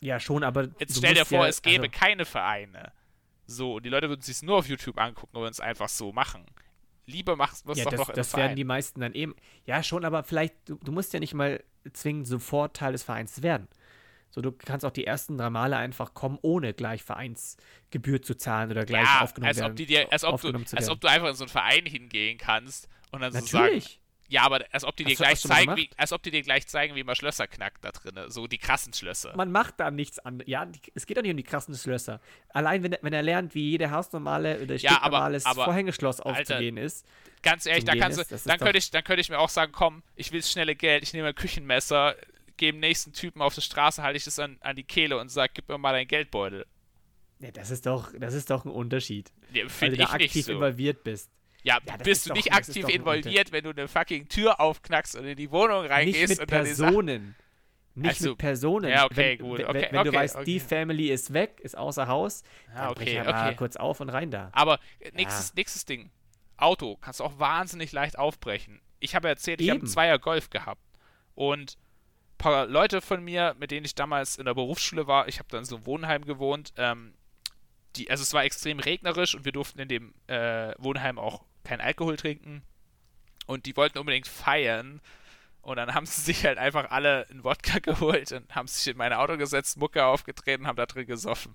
Ja, 0.00 0.18
schon, 0.18 0.44
aber. 0.44 0.68
Jetzt 0.78 0.96
stell 0.96 1.14
dir 1.14 1.24
vor, 1.24 1.42
ja, 1.42 1.48
es 1.48 1.62
gäbe 1.62 1.84
also, 1.84 1.98
keine 1.98 2.24
Vereine. 2.24 2.92
So, 3.46 3.76
und 3.76 3.84
die 3.84 3.88
Leute 3.88 4.08
würden 4.08 4.20
sich 4.20 4.42
nur 4.42 4.58
auf 4.58 4.68
YouTube 4.68 4.98
angucken 4.98 5.36
und 5.36 5.42
würden 5.42 5.52
es 5.52 5.60
einfach 5.60 5.88
so 5.88 6.12
machen. 6.12 6.44
Lieber 7.06 7.36
machst 7.36 7.66
du 7.66 7.72
es 7.72 7.78
Ja, 7.78 7.84
doch 7.84 7.90
das, 7.92 8.00
noch 8.00 8.08
im 8.10 8.14
das 8.16 8.30
Verein. 8.30 8.42
werden 8.42 8.56
die 8.56 8.64
meisten 8.64 9.00
dann 9.00 9.14
eben. 9.14 9.34
Ja, 9.64 9.82
schon, 9.82 10.04
aber 10.04 10.22
vielleicht, 10.24 10.54
du, 10.68 10.76
du 10.76 10.92
musst 10.92 11.12
ja 11.14 11.20
nicht 11.20 11.32
mal 11.34 11.62
zwingend 11.92 12.26
sofort 12.26 12.76
Teil 12.76 12.92
des 12.92 13.02
Vereins 13.02 13.42
werden. 13.42 13.68
So, 14.30 14.40
du 14.42 14.52
kannst 14.52 14.84
auch 14.84 14.90
die 14.90 15.06
ersten 15.06 15.38
drei 15.38 15.50
Male 15.50 15.76
einfach 15.76 16.14
kommen, 16.14 16.38
ohne 16.42 16.74
gleich 16.74 17.02
Vereinsgebühr 17.02 18.22
zu 18.22 18.34
zahlen 18.36 18.70
oder 18.70 18.84
gleich 18.84 19.04
ja, 19.06 19.20
aufgenommen 19.22 19.48
als 19.48 19.58
werden. 19.58 19.70
ob, 19.72 19.76
die 19.76 19.86
dir, 19.86 20.12
als, 20.12 20.24
ob 20.24 20.40
du, 20.40 20.52
als 20.76 20.88
ob 20.88 21.00
du 21.00 21.08
einfach 21.08 21.28
in 21.28 21.34
so 21.34 21.44
einen 21.44 21.48
Verein 21.50 21.86
hingehen 21.86 22.38
kannst 22.38 22.88
und 23.10 23.20
dann 23.20 23.32
so 23.32 23.40
sagen, 23.40 23.64
Natürlich. 23.64 24.00
ja, 24.28 24.42
aber 24.42 24.64
als 24.70 24.84
ob 24.84 24.94
die 24.96 25.04
dir 25.04 25.12
Hast 25.12 25.20
du- 25.20 25.24
gleich 25.24 25.42
du 25.42 25.48
zeigen, 25.48 25.76
wie, 25.76 25.90
als 25.96 26.12
ob 26.12 26.22
die 26.22 26.30
dir 26.30 26.42
gleich 26.42 26.66
zeigen, 26.66 26.94
wie 26.94 27.04
man 27.04 27.14
Schlösser 27.16 27.46
knackt 27.46 27.82
da 27.84 27.90
drinnen, 27.90 28.30
so 28.30 28.46
die 28.46 28.58
krassen 28.58 28.92
Schlösser. 28.92 29.34
Man 29.34 29.50
macht 29.50 29.80
da 29.80 29.90
nichts 29.90 30.18
an. 30.18 30.42
Ja, 30.44 30.66
die, 30.66 30.78
es 30.94 31.06
geht 31.06 31.16
doch 31.16 31.22
nicht 31.22 31.30
um 31.30 31.36
die 31.38 31.42
krassen 31.42 31.74
Schlösser. 31.74 32.20
Allein, 32.50 32.82
wenn, 32.82 32.92
er- 32.92 32.98
wenn 33.02 33.12
er 33.14 33.22
lernt, 33.22 33.54
wie 33.54 33.70
jede 33.70 33.90
hausnormale 33.90 34.60
oder 34.60 34.74
Ja, 34.76 34.90
stinknormales 34.90 35.46
aber, 35.46 35.64
Vorhängeschloss 35.64 36.20
Alter, 36.20 36.40
aufzugehen 36.40 36.76
ist. 36.76 37.06
Ganz 37.42 37.64
ehrlich, 37.66 37.84
da 37.84 37.94
kannst 37.96 38.18
du, 38.18 38.22
ist, 38.22 38.32
ist 38.32 38.48
dann 38.48 38.58
könnte 38.58 38.76
ich, 38.78 38.90
dann 38.90 39.04
könnte 39.04 39.20
ich 39.22 39.30
mir 39.30 39.38
auch 39.38 39.48
sagen, 39.48 39.72
komm, 39.72 40.02
ich 40.16 40.32
will 40.32 40.40
das 40.40 40.50
schnelle 40.52 40.74
Geld, 40.76 41.02
ich 41.02 41.12
nehme 41.14 41.28
ein 41.28 41.34
Küchenmesser, 41.34 42.14
gehe 42.58 42.72
dem 42.72 42.80
nächsten 42.80 43.12
Typen 43.14 43.40
auf 43.40 43.54
der 43.54 43.62
Straße, 43.62 44.02
halte 44.02 44.18
ich 44.18 44.24
das 44.24 44.38
an, 44.38 44.58
an 44.60 44.76
die 44.76 44.84
Kehle 44.84 45.18
und 45.18 45.30
sag, 45.30 45.54
gib 45.54 45.68
mir 45.68 45.78
mal 45.78 45.92
deinen 45.92 46.08
Geldbeutel. 46.08 46.66
Ja, 47.40 47.50
das 47.52 47.70
ist 47.70 47.86
doch, 47.86 48.12
das 48.18 48.34
ist 48.34 48.50
doch 48.50 48.64
ein 48.64 48.70
Unterschied. 48.70 49.32
Ja, 49.52 49.64
Weil 49.80 49.90
du 49.90 49.96
da 49.96 50.04
aktiv 50.10 50.34
nicht 50.34 50.44
so. 50.46 50.52
involviert 50.52 51.04
bist. 51.04 51.30
Ja, 51.62 51.78
Ja, 51.86 51.96
bist 51.96 52.08
ist 52.08 52.26
du 52.26 52.28
doch- 52.30 52.36
nicht 52.36 52.52
aktiv 52.52 52.88
involviert, 52.88 53.52
wenn 53.52 53.64
du 53.64 53.70
eine 53.70 53.88
fucking 53.88 54.28
Tür 54.28 54.60
aufknackst 54.60 55.16
und 55.16 55.24
in 55.24 55.36
die 55.36 55.50
Wohnung 55.50 55.82
Nicht 55.82 55.90
reingehst 55.92 56.28
mit 56.28 56.40
und 56.40 56.50
dann. 56.52 56.64
Personen. 56.64 57.34
Nicht 57.94 58.08
Also, 58.10 58.30
mit 58.30 58.38
Personen. 58.38 58.90
ja, 58.90 59.04
okay, 59.06 59.16
wenn, 59.16 59.38
gut, 59.38 59.58
wenn, 59.58 59.66
okay, 59.66 59.88
wenn 59.90 60.04
du 60.04 60.08
okay, 60.10 60.18
weißt, 60.18 60.36
okay. 60.36 60.44
die 60.44 60.60
Family 60.60 61.08
ist 61.10 61.32
weg, 61.32 61.58
ist 61.62 61.76
außer 61.76 62.06
Haus, 62.06 62.42
Ja, 62.74 62.86
dann 62.86 62.94
brech 62.94 63.08
okay, 63.08 63.14
ja 63.16 63.24
mal 63.24 63.46
okay. 63.48 63.56
kurz 63.56 63.76
auf 63.76 64.00
und 64.00 64.08
rein 64.10 64.30
da. 64.30 64.50
Aber 64.52 64.78
äh, 65.00 65.10
nächstes, 65.14 65.54
nächstes 65.54 65.84
Ding. 65.84 66.10
Auto 66.56 66.96
kannst 66.96 67.20
du 67.20 67.24
auch 67.24 67.38
wahnsinnig 67.38 67.90
leicht 67.92 68.18
aufbrechen. 68.18 68.80
Ich 69.00 69.14
habe 69.14 69.28
erzählt, 69.28 69.60
ich 69.60 69.68
habe 69.70 69.78
einen 69.78 69.86
Eben. 69.86 69.92
Zweier 69.92 70.18
Golf 70.18 70.50
gehabt. 70.50 70.82
Und 71.34 71.76
paar 72.38 72.66
Leute 72.66 73.00
von 73.00 73.22
mir, 73.22 73.54
mit 73.58 73.70
denen 73.70 73.84
ich 73.84 73.94
damals 73.94 74.36
in 74.36 74.44
der 74.46 74.54
Berufsschule 74.54 75.06
war, 75.06 75.28
ich 75.28 75.38
habe 75.38 75.48
dann 75.50 75.64
so 75.64 75.76
einem 75.76 75.86
Wohnheim 75.86 76.24
gewohnt, 76.24 76.72
ähm, 76.76 77.14
die, 77.96 78.10
also 78.10 78.22
es 78.22 78.32
war 78.32 78.44
extrem 78.44 78.78
regnerisch 78.80 79.34
und 79.34 79.44
wir 79.44 79.52
durften 79.52 79.78
in 79.80 79.88
dem 79.88 80.14
äh, 80.28 80.72
Wohnheim 80.78 81.18
auch 81.18 81.44
kein 81.64 81.80
Alkohol 81.80 82.16
trinken. 82.16 82.62
Und 83.46 83.66
die 83.66 83.76
wollten 83.76 83.98
unbedingt 83.98 84.26
feiern. 84.28 85.00
Und 85.62 85.76
dann 85.76 85.94
haben 85.94 86.06
sie 86.06 86.20
sich 86.20 86.44
halt 86.44 86.58
einfach 86.58 86.90
alle 86.90 87.26
einen 87.30 87.44
Wodka 87.44 87.78
geholt 87.82 88.32
und 88.32 88.54
haben 88.54 88.68
sich 88.68 88.86
in 88.92 88.96
mein 88.96 89.12
Auto 89.12 89.36
gesetzt, 89.36 89.76
Mucke 89.78 90.04
aufgetreten, 90.04 90.66
haben 90.66 90.76
da 90.76 90.86
drin 90.86 91.06
gesoffen. 91.06 91.54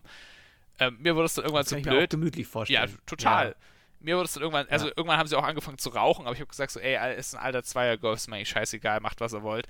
Ähm, 0.80 0.98
mir 1.00 1.16
wurde 1.16 1.26
es 1.26 1.36
dann 1.36 1.46
irgendwann 1.46 1.62
Das 1.64 1.70
zu 1.70 1.76
kann 1.76 1.80
ich 1.82 1.86
mir 1.86 1.92
blöd. 1.98 2.10
gemütlich 2.10 2.46
Ja, 2.48 2.52
vorstellen. 2.52 2.98
total. 3.06 3.56
Mir 4.00 4.16
wurde 4.18 4.26
es 4.26 4.34
dann 4.34 4.42
irgendwann, 4.44 4.68
also 4.70 4.88
Ja. 4.88 4.94
irgendwann 4.98 5.18
haben 5.20 5.28
sie 5.28 5.38
auch 5.38 5.44
angefangen 5.44 5.78
zu 5.78 5.90
rauchen, 5.90 6.26
aber 6.26 6.34
ich 6.34 6.42
habe 6.42 6.50
gesagt 6.50 6.72
so, 6.72 6.80
ey, 6.80 7.16
ist 7.18 7.36
ein 7.36 7.42
alter 7.42 7.64
Zweier 7.64 7.98
Golf, 7.98 8.18
ist 8.18 8.28
mir 8.28 8.36
eigentlich 8.36 8.50
scheißegal, 8.50 9.00
macht 9.00 9.22
was 9.22 9.34
ihr 9.34 9.44
wollt. 9.44 9.68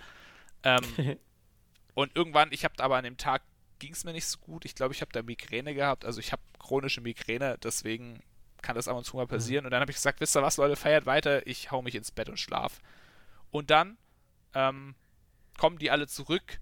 Ähm, 0.64 0.84
und 1.93 2.16
irgendwann, 2.16 2.51
ich 2.51 2.64
habe 2.64 2.82
aber 2.84 2.97
an 2.97 3.03
dem 3.03 3.18
Tag 3.18 3.43
ging 3.80 3.93
es 3.93 4.03
mir 4.03 4.14
nicht 4.14 4.26
so 4.26 4.39
gut. 4.39 4.66
Ich 4.66 4.76
glaube, 4.76 4.93
ich 4.93 5.01
habe 5.01 5.11
da 5.11 5.22
Migräne 5.22 5.74
gehabt, 5.74 6.05
also 6.05 6.20
ich 6.20 6.32
habe 6.32 6.41
chronische 6.59 7.01
Migräne, 7.01 7.57
deswegen 7.61 8.22
kann 8.61 8.76
das 8.76 8.88
ab 8.88 8.95
und 8.95 9.03
zu 9.03 9.18
mal 9.18 9.28
passieren. 9.28 9.66
Und 9.66 9.72
dann 9.72 9.82
habe 9.82 9.91
ich 9.91 9.97
gesagt, 9.97 10.22
wisst 10.22 10.38
ihr 10.38 10.41
was, 10.41 10.57
Leute, 10.57 10.76
feiert 10.78 11.05
weiter, 11.05 11.45
ich 11.45 11.72
hau 11.72 11.82
mich 11.82 11.95
ins 11.95 12.11
Bett 12.11 12.30
und 12.30 12.39
schlaf. 12.39 12.80
Und 13.51 13.70
dann 13.70 13.97
ähm, 14.53 14.95
kommen 15.57 15.78
die 15.80 15.91
alle 15.91 16.07
zurück, 16.07 16.59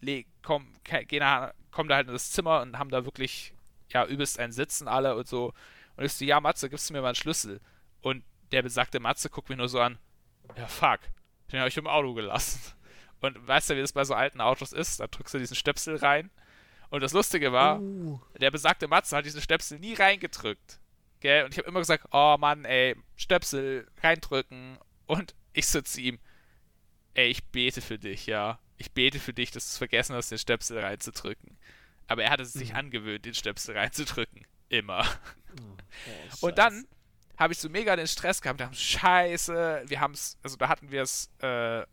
le 0.00 0.24
kommen, 0.42 0.72
ke- 0.84 1.06
gehen 1.06 1.20
da, 1.20 1.54
kommen 1.70 1.88
da 1.88 1.96
halt 1.96 2.08
in 2.08 2.12
das 2.12 2.30
Zimmer 2.32 2.60
und 2.60 2.78
haben 2.78 2.90
da 2.90 3.04
wirklich, 3.06 3.54
ja, 3.88 4.04
übelst 4.04 4.38
ein 4.38 4.52
Sitzen 4.52 4.88
alle 4.88 5.16
und 5.16 5.26
so. 5.26 5.54
Und 5.96 6.04
ich 6.04 6.12
so, 6.12 6.24
ja, 6.24 6.38
Matze, 6.40 6.68
gibst 6.68 6.90
du 6.90 6.92
mir 6.92 7.00
mal 7.00 7.08
einen 7.08 7.14
Schlüssel? 7.14 7.60
Und 8.02 8.24
der 8.50 8.62
besagte 8.62 9.00
Matze 9.00 9.30
guckt 9.30 9.48
mich 9.48 9.56
nur 9.58 9.68
so 9.68 9.80
an, 9.80 9.98
ja, 10.56 10.66
fuck, 10.66 11.00
den 11.50 11.60
habe 11.60 11.68
ich 11.68 11.76
im 11.78 11.86
Auto 11.86 12.12
gelassen. 12.12 12.60
Und 13.22 13.46
weißt 13.46 13.70
du, 13.70 13.76
wie 13.76 13.80
das 13.80 13.92
bei 13.92 14.04
so 14.04 14.14
alten 14.14 14.40
Autos 14.40 14.72
ist? 14.72 15.00
Da 15.00 15.06
drückst 15.06 15.34
du 15.34 15.38
diesen 15.38 15.56
Stöpsel 15.56 15.96
rein. 15.96 16.30
Und 16.90 17.02
das 17.02 17.12
Lustige 17.14 17.52
war, 17.52 17.80
Uh, 17.80 18.20
der 18.38 18.50
besagte 18.50 18.86
Matze 18.88 19.16
hat 19.16 19.24
diesen 19.24 19.40
Stöpsel 19.40 19.78
nie 19.78 19.94
reingedrückt. 19.94 20.78
Gell? 21.20 21.44
Und 21.44 21.52
ich 21.52 21.58
habe 21.58 21.68
immer 21.68 21.80
gesagt, 21.80 22.04
oh 22.12 22.36
Mann, 22.38 22.64
ey, 22.64 22.96
Stöpsel 23.16 23.88
reindrücken. 24.02 24.78
Und 25.06 25.34
ich 25.54 25.68
so 25.68 25.80
zu 25.80 26.00
ihm, 26.00 26.18
ey, 27.14 27.28
ich 27.28 27.44
bete 27.44 27.80
für 27.80 27.98
dich, 27.98 28.26
ja. 28.26 28.58
Ich 28.76 28.92
bete 28.92 29.20
für 29.20 29.32
dich, 29.32 29.50
dass 29.52 29.64
du 29.66 29.68
es 29.70 29.78
vergessen 29.78 30.14
hast, 30.16 30.30
den 30.30 30.38
Stöpsel 30.38 30.80
reinzudrücken. 30.80 31.56
Aber 32.08 32.24
er 32.24 32.30
hatte 32.30 32.42
es 32.42 32.52
sich 32.52 32.70
Mhm. 32.70 32.76
angewöhnt, 32.76 33.24
den 33.24 33.34
Stöpsel 33.34 33.76
reinzudrücken. 33.78 34.46
Immer. 34.68 35.06
oh, 36.40 36.46
Und 36.48 36.58
dann 36.58 36.86
habe 37.38 37.52
ich 37.52 37.58
so 37.60 37.68
mega 37.68 37.94
den 37.96 38.06
Stress 38.08 38.42
gehabt. 38.42 38.60
Da 38.60 38.66
haben 38.66 38.74
Scheiße, 38.74 39.84
wir 39.86 40.00
haben 40.00 40.12
es, 40.14 40.36
also 40.42 40.56
da 40.56 40.68
hatten 40.68 40.90
wir 40.90 41.02
es 41.02 41.30
äh, 41.38 41.84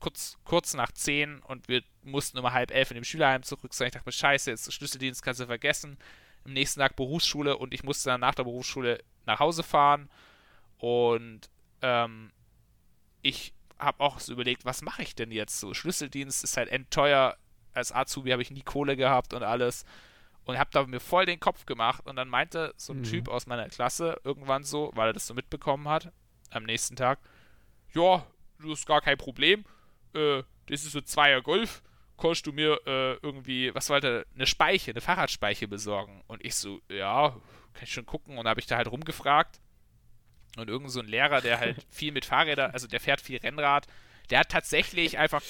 kurz, 0.00 0.38
kurz 0.44 0.74
nach 0.74 0.92
10 0.92 1.40
und 1.40 1.68
wir 1.68 1.82
mussten 2.02 2.38
um 2.38 2.50
halb 2.52 2.70
elf 2.70 2.90
in 2.90 2.96
dem 2.96 3.04
Schülerheim 3.04 3.42
zurück 3.42 3.74
sein. 3.74 3.88
Ich 3.88 3.92
dachte 3.92 4.08
mir, 4.08 4.12
Scheiße, 4.12 4.50
jetzt 4.50 4.72
Schlüsseldienst 4.72 5.22
kannst 5.22 5.40
du 5.40 5.46
vergessen. 5.46 5.98
Am 6.44 6.52
nächsten 6.54 6.80
Tag 6.80 6.96
Berufsschule 6.96 7.56
und 7.58 7.74
ich 7.74 7.84
musste 7.84 8.08
dann 8.10 8.20
nach 8.20 8.34
der 8.34 8.44
Berufsschule 8.44 9.02
nach 9.26 9.38
Hause 9.40 9.62
fahren. 9.62 10.08
Und 10.78 11.50
ähm, 11.82 12.32
ich 13.22 13.52
habe 13.78 14.00
auch 14.00 14.20
so 14.20 14.32
überlegt, 14.32 14.64
was 14.64 14.82
mache 14.82 15.02
ich 15.02 15.14
denn 15.14 15.30
jetzt 15.30 15.58
so? 15.60 15.74
Schlüsseldienst 15.74 16.42
ist 16.44 16.56
halt 16.56 16.68
endteuer. 16.70 17.36
Als 17.72 17.92
Azubi 17.92 18.30
habe 18.30 18.42
ich 18.42 18.50
nie 18.50 18.62
Kohle 18.62 18.96
gehabt 18.96 19.32
und 19.34 19.42
alles. 19.42 19.84
und 20.46 20.58
habe 20.58 20.70
da 20.72 20.84
mir 20.84 20.98
voll 21.00 21.26
den 21.26 21.38
Kopf 21.38 21.66
gemacht 21.66 22.04
und 22.06 22.16
dann 22.16 22.28
meinte 22.28 22.72
so 22.76 22.92
ein 22.94 23.00
Mhm. 23.00 23.04
Typ 23.04 23.28
aus 23.28 23.46
meiner 23.46 23.68
Klasse 23.68 24.18
irgendwann 24.24 24.64
so, 24.64 24.90
weil 24.94 25.10
er 25.10 25.12
das 25.12 25.26
so 25.26 25.34
mitbekommen 25.34 25.86
hat, 25.86 26.12
am 26.50 26.64
nächsten 26.64 26.96
Tag, 26.96 27.20
ja, 27.94 28.26
das 28.58 28.70
ist 28.80 28.86
gar 28.86 29.00
kein 29.02 29.16
Problem, 29.18 29.64
äh, 30.14 30.42
das 30.66 30.84
ist 30.84 30.92
so 30.92 31.00
Zweier 31.00 31.42
Golf, 31.42 31.82
kannst 32.18 32.46
du 32.46 32.52
mir 32.52 32.78
äh, 32.86 33.14
irgendwie, 33.22 33.74
was 33.74 33.88
wollte, 33.90 34.26
eine 34.34 34.46
Speiche, 34.46 34.90
eine 34.90 35.00
Fahrradspeiche 35.00 35.66
besorgen? 35.68 36.22
Und 36.26 36.44
ich 36.44 36.54
so, 36.54 36.80
ja, 36.88 37.30
kann 37.74 37.84
ich 37.84 37.92
schon 37.92 38.06
gucken. 38.06 38.38
Und 38.38 38.46
habe 38.46 38.60
ich 38.60 38.66
da 38.66 38.76
halt 38.76 38.90
rumgefragt. 38.90 39.60
Und 40.56 40.68
irgend 40.68 40.90
so 40.90 41.00
ein 41.00 41.06
Lehrer, 41.06 41.40
der 41.40 41.60
halt 41.60 41.86
viel 41.90 42.12
mit 42.12 42.24
Fahrrädern, 42.24 42.72
also 42.72 42.86
der 42.86 43.00
fährt 43.00 43.20
viel 43.20 43.38
Rennrad, 43.38 43.86
der 44.30 44.40
hat 44.40 44.48
tatsächlich 44.50 45.16
einfach, 45.18 45.42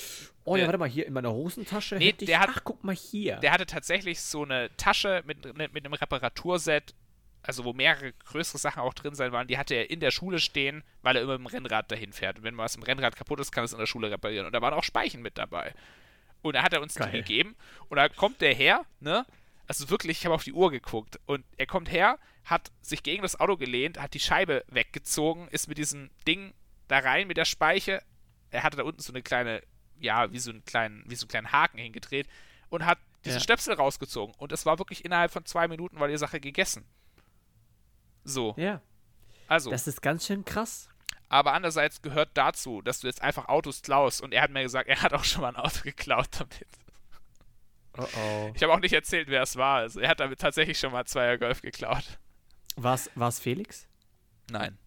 Oh 0.45 0.57
ja, 0.57 0.61
Der- 0.61 0.67
warte 0.69 0.79
mal, 0.79 0.89
hier 0.89 1.07
in 1.07 1.13
meiner 1.13 1.33
Hosentasche 1.33 1.97
Nee, 1.97 2.09
hätte 2.09 2.25
ich, 2.25 2.27
der 2.31 2.41
hat- 2.41 2.51
ach, 2.53 2.61
guck 2.65 2.83
mal 2.85 2.95
hier. 2.95 3.37
der 3.37 3.53
hatte 3.53 3.67
tatsächlich 3.67 4.21
so 4.21 4.43
eine 4.45 4.75
Tasche 4.77 5.23
mit, 5.27 5.45
mit 5.57 5.85
einem 5.85 5.93
Reparaturset, 5.95 6.95
also 7.43 7.65
wo 7.65 7.73
mehrere 7.73 8.13
größere 8.13 8.59
Sachen 8.59 8.81
auch 8.81 8.95
drin 8.95 9.15
sein 9.15 9.33
waren, 9.33 9.47
die 9.49 9.59
hatte 9.59 9.75
er 9.75 9.91
in 9.91 10.01
der 10.01 10.11
Schule 10.11 10.39
stehen, 10.39 10.83
weil 11.03 11.17
er 11.17 11.23
immer 11.23 11.39
mit 11.39 11.53
dem 11.53 11.55
Rennrad 11.55 11.91
dahin 11.91 12.13
fährt. 12.13 12.39
Und 12.39 12.45
wenn 12.45 12.57
was 12.57 12.77
im 12.77 12.83
Rennrad 12.83 13.17
kaputt 13.17 13.41
ist, 13.41 13.51
kann 13.53 13.65
es 13.65 13.73
in 13.73 13.79
der 13.79 13.87
Schule 13.87 14.11
reparieren. 14.11 14.47
Und 14.47 14.53
da 14.53 14.61
waren 14.61 14.75
auch 14.75 14.85
Speichen 14.85 15.23
mit 15.23 15.39
dabei. 15.39 15.75
Und 16.43 16.55
da 16.55 16.63
hat 16.63 16.73
er 16.73 16.83
uns 16.83 16.95
Geil. 16.95 17.11
die 17.11 17.19
gegeben. 17.19 17.57
Und 17.89 17.97
da 17.97 18.09
kommt 18.09 18.41
der 18.41 18.55
her, 18.55 18.85
ne? 19.01 19.25
Also 19.67 19.89
wirklich, 19.89 20.19
ich 20.19 20.25
habe 20.25 20.35
auf 20.35 20.45
die 20.45 20.53
Uhr 20.53 20.71
geguckt. 20.71 21.21
Und 21.27 21.45
er 21.57 21.67
kommt 21.67 21.91
her, 21.91 22.19
hat 22.45 22.73
sich 22.81 23.03
gegen 23.03 23.23
das 23.23 23.39
Auto 23.39 23.57
gelehnt, 23.57 24.01
hat 24.01 24.15
die 24.15 24.21
Scheibe 24.21 24.65
weggezogen, 24.69 25.49
ist 25.49 25.69
mit 25.69 25.79
diesem 25.79 26.11
Ding 26.27 26.53
da 26.89 26.99
rein 26.99 27.29
mit 27.29 27.37
der 27.37 27.45
Speiche. 27.45 28.03
Er 28.51 28.65
hatte 28.65 28.77
da 28.79 28.83
unten 28.83 29.01
so 29.01 29.13
eine 29.13 29.23
kleine, 29.23 29.63
ja, 30.01 30.33
wie 30.33 30.39
so 30.41 30.51
einen 30.51 30.65
kleinen, 30.65 31.05
wie 31.07 31.15
so 31.15 31.25
einen 31.25 31.29
kleinen 31.29 31.53
Haken 31.53 31.79
hingedreht 31.79 32.27
und 32.69 32.85
hat 32.85 32.99
diese 33.25 33.37
Ja. 33.37 33.41
Stöpsel 33.41 33.75
rausgezogen. 33.75 34.35
Und 34.37 34.51
es 34.51 34.67
war 34.67 34.79
wirklich 34.79 35.05
innerhalb 35.05 35.31
von 35.31 35.45
zwei 35.45 35.69
Minuten 35.69 36.01
war 36.01 36.09
die 36.09 36.17
Sache 36.19 36.41
gegessen. 36.41 36.85
So, 38.25 38.55
ja, 38.57 38.81
also. 39.49 39.71
das 39.71 39.87
ist 39.87 40.03
ganz 40.03 40.27
schön 40.27 40.45
krass. 40.45 40.89
Aber 41.29 41.53
andererseits 41.53 42.03
gehört 42.03 42.31
dazu, 42.35 42.83
dass 42.83 43.01
du 43.01 43.07
jetzt 43.07 43.23
einfach 43.23 43.49
Autos 43.49 43.83
klaust. 43.83 44.21
Und 44.21 44.33
er 44.35 44.43
hat 44.43 44.51
mir 44.51 44.63
gesagt, 44.63 44.89
er 44.89 45.01
hat 45.01 45.13
auch 45.15 45.23
schon 45.23 45.43
mal 45.43 45.49
ein 45.49 45.57
Auto 45.57 45.81
geklaut 45.85 46.29
damit. 46.39 46.67
Oh 47.97 48.07
oh. 48.17 48.53
Ich 48.55 48.63
habe 48.63 48.73
auch 48.73 48.81
nicht 48.81 48.93
erzählt, 48.93 49.29
wer 49.29 49.43
es 49.43 49.57
war. 49.57 49.77
Also 49.79 50.01
er 50.01 50.09
hat 50.11 50.21
damit 50.21 50.41
tatsächlich 50.41 50.79
schon 50.79 50.93
mal 50.93 51.05
Zweier 51.05 51.39
Golf 51.39 51.63
geklaut. 51.63 52.19
War's, 52.77 53.11
war's 53.15 53.39
Felix? 53.39 53.87
Nein, 54.51 54.79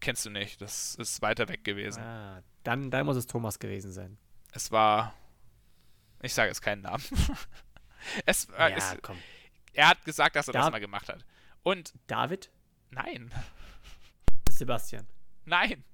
kennst 0.00 0.24
du 0.24 0.30
nicht. 0.30 0.60
Das 0.60 0.94
ist 0.96 1.22
weiter 1.22 1.48
weg 1.48 1.64
gewesen. 1.64 2.02
Ah, 2.02 2.42
dann, 2.64 2.90
dann 2.90 3.06
muss 3.06 3.16
es 3.16 3.26
Thomas 3.26 3.58
gewesen 3.58 3.92
sein. 3.92 4.18
Es 4.52 4.70
war. 4.72 5.14
Ich 6.20 6.34
sage 6.34 6.48
jetzt 6.48 6.62
keinen 6.62 6.82
Namen. 6.82 7.02
es, 8.26 8.46
äh, 8.56 8.70
ja, 8.70 8.76
es, 8.76 8.96
komm. 9.02 9.18
er 9.72 9.88
hat 9.88 10.04
gesagt, 10.04 10.36
dass 10.36 10.48
er 10.48 10.52
Da- 10.52 10.60
das 10.62 10.70
mal 10.70 10.80
gemacht 10.80 11.08
hat. 11.08 11.24
Und 11.62 11.92
David? 12.06 12.50
Nein, 12.92 13.32
Sebastian. 14.50 15.06
nein. 15.44 15.84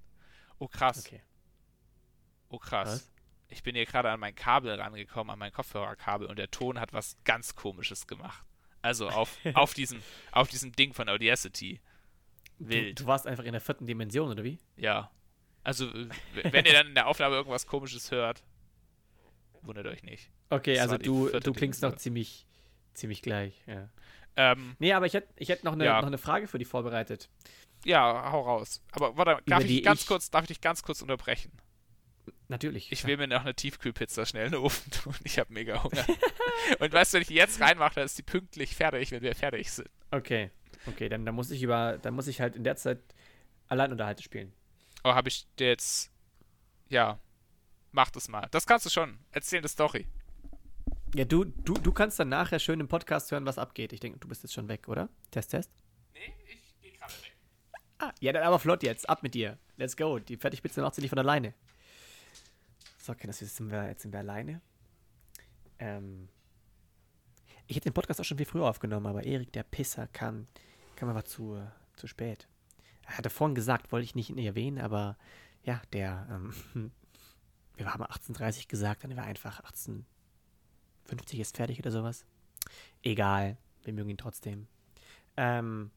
Oh 0.58 0.66
krass, 0.68 1.06
Okay. 1.06 1.22
oh 2.48 2.58
krass. 2.58 2.88
Was? 2.88 3.10
Ich 3.50 3.62
bin 3.62 3.74
hier 3.74 3.86
gerade 3.86 4.10
an 4.10 4.20
mein 4.20 4.34
Kabel 4.34 4.78
rangekommen, 4.78 5.30
an 5.32 5.38
mein 5.38 5.52
Kopfhörerkabel 5.52 6.26
und 6.26 6.36
der 6.38 6.50
Ton 6.50 6.78
hat 6.78 6.92
was 6.92 7.16
ganz 7.24 7.54
komisches 7.54 8.06
gemacht. 8.06 8.44
Also 8.82 9.08
auf, 9.08 9.38
auf, 9.54 9.72
diesem, 9.74 10.02
auf 10.32 10.48
diesem 10.48 10.72
Ding 10.72 10.92
von 10.92 11.08
Audacity. 11.08 11.80
Du, 12.58 12.68
Wild. 12.68 13.00
du 13.00 13.06
warst 13.06 13.26
einfach 13.26 13.44
in 13.44 13.52
der 13.52 13.60
vierten 13.60 13.86
Dimension, 13.86 14.30
oder 14.30 14.44
wie? 14.44 14.58
Ja. 14.76 15.10
Also, 15.62 15.92
wenn 15.92 16.64
ihr 16.64 16.72
dann 16.72 16.88
in 16.88 16.94
der 16.94 17.06
Aufnahme 17.06 17.36
irgendwas 17.36 17.66
komisches 17.66 18.10
hört, 18.10 18.42
wundert 19.62 19.86
euch 19.86 20.02
nicht. 20.02 20.30
Okay, 20.50 20.74
Das 20.74 20.82
also 20.90 20.98
du, 20.98 21.28
du 21.40 21.52
klingst 21.52 21.82
noch 21.82 21.90
Dimension. 21.90 21.98
ziemlich, 21.98 22.46
ziemlich 22.98 23.22
gleich, 23.22 23.62
ja. 23.66 23.88
Ähm, 24.36 24.76
Nee, 24.78 24.92
aber 24.92 25.06
ich 25.06 25.14
hätte 25.14 25.28
ich 25.36 25.48
hätt 25.48 25.64
noch, 25.64 25.72
eine, 25.72 25.84
Ja. 25.84 26.00
noch 26.00 26.06
eine 26.06 26.18
Frage 26.18 26.46
für 26.48 26.58
dich 26.58 26.68
vorbereitet. 26.68 27.28
ja, 27.84 28.30
hau 28.30 28.42
raus. 28.42 28.82
Aber 28.92 29.16
warte, 29.16 29.42
darf 29.46 29.64
ich, 29.64 29.82
ganz 29.82 30.02
ich- 30.02 30.06
kurz, 30.06 30.30
darf 30.30 30.42
ich 30.42 30.48
dich 30.48 30.60
ganz 30.60 30.82
kurz 30.82 31.02
unterbrechen? 31.02 31.52
Natürlich. 32.48 32.90
Ich 32.92 33.04
will 33.06 33.16
mir 33.18 33.26
noch 33.26 33.42
eine 33.42 33.54
Tiefkühlpizza 33.54 34.24
schnell 34.26 34.46
in 34.46 34.52
den 34.52 34.60
Ofen 34.62 34.90
tun. 34.90 35.14
Ich 35.24 35.38
habe 35.38 35.52
mega 35.52 35.82
Hunger. 35.82 36.04
Und 36.78 36.92
weißt 36.92 37.12
du, 37.12 37.16
wenn 37.16 37.22
ich 37.22 37.28
die 37.28 37.34
jetzt 37.34 37.60
reinmache, 37.60 37.96
dann 37.96 38.04
ist 38.04 38.16
die 38.18 38.22
pünktlich 38.22 38.74
fertig, 38.74 39.10
wenn 39.10 39.22
wir 39.22 39.34
fertig 39.34 39.70
sind. 39.70 39.88
Okay, 40.10 40.50
okay, 40.86 41.08
dann, 41.10 41.26
dann 41.26 41.34
muss 41.34 41.50
ich 41.50 41.62
über, 41.62 41.98
dann 41.98 42.14
muss 42.14 42.26
ich 42.26 42.40
halt 42.40 42.56
in 42.56 42.64
der 42.64 42.76
Zeit 42.76 43.00
Alleinunterhalte 43.68 44.22
spielen. 44.22 44.52
Oh, 45.04 45.10
habe 45.14 45.28
ich 45.28 45.46
jetzt. 45.58 46.10
Ja. 46.88 47.18
Mach 47.92 48.10
das 48.10 48.28
mal. 48.28 48.46
Das 48.50 48.66
kannst 48.66 48.86
du 48.86 48.90
schon. 48.90 49.18
Erzähl 49.30 49.58
eine 49.58 49.68
Story. 49.68 50.06
Ja, 51.14 51.24
du, 51.24 51.44
du, 51.44 51.74
du 51.74 51.92
kannst 51.92 52.20
dann 52.20 52.28
nachher 52.28 52.58
schön 52.58 52.80
im 52.80 52.88
Podcast 52.88 53.30
hören, 53.32 53.46
was 53.46 53.58
abgeht. 53.58 53.92
Ich 53.92 54.00
denke, 54.00 54.18
du 54.18 54.28
bist 54.28 54.42
jetzt 54.42 54.52
schon 54.52 54.68
weg, 54.68 54.88
oder? 54.88 55.08
Test, 55.30 55.50
Test. 55.50 55.70
Nee, 56.12 56.34
ich 56.46 56.80
gehe 56.80 56.92
gerade 56.92 57.12
weg. 57.12 57.36
Ah, 57.98 58.12
ja, 58.20 58.32
dann 58.32 58.42
aber 58.42 58.58
flott 58.58 58.82
jetzt. 58.82 59.08
Ab 59.08 59.22
mit 59.22 59.34
dir. 59.34 59.58
Let's 59.76 59.96
go. 59.96 60.18
Die 60.18 60.36
Fertigpizza 60.36 60.82
macht 60.82 60.94
sie 60.94 61.00
nicht 61.00 61.10
von 61.10 61.18
alleine. 61.18 61.54
So, 62.98 63.12
okay, 63.12 63.26
das 63.26 63.40
jetzt 63.40 63.56
sind 63.56 63.70
wir, 63.70 63.86
jetzt 63.86 64.02
sind 64.02 64.12
wir 64.12 64.20
alleine. 64.20 64.60
Ähm, 65.78 66.28
ich 67.66 67.76
hätte 67.76 67.88
den 67.88 67.94
Podcast 67.94 68.20
auch 68.20 68.24
schon 68.24 68.36
viel 68.36 68.46
früher 68.46 68.68
aufgenommen, 68.68 69.06
aber 69.06 69.24
Erik, 69.24 69.52
der 69.52 69.62
Pisser, 69.62 70.08
kam, 70.08 70.46
kam 70.96 71.08
aber 71.08 71.24
zu, 71.24 71.62
zu 71.96 72.06
spät. 72.06 72.48
Er 73.06 73.18
hatte 73.18 73.30
vorhin 73.30 73.54
gesagt, 73.54 73.92
wollte 73.92 74.04
ich 74.04 74.14
nicht 74.14 74.36
erwähnen, 74.36 74.78
aber 74.78 75.16
ja, 75.64 75.80
der, 75.92 76.26
ähm, 76.30 76.52
wir 77.76 77.92
haben 77.92 78.04
18.30 78.04 78.68
gesagt, 78.68 79.04
dann 79.04 79.16
war 79.16 79.24
einfach 79.24 79.62
18.50 81.08 81.40
ist 81.40 81.56
fertig 81.56 81.78
oder 81.78 81.90
sowas. 81.90 82.24
Egal, 83.02 83.56
wir 83.84 83.92
mögen 83.92 84.10
ihn 84.10 84.18
trotzdem. 84.18 84.66
Ähm, 85.36 85.90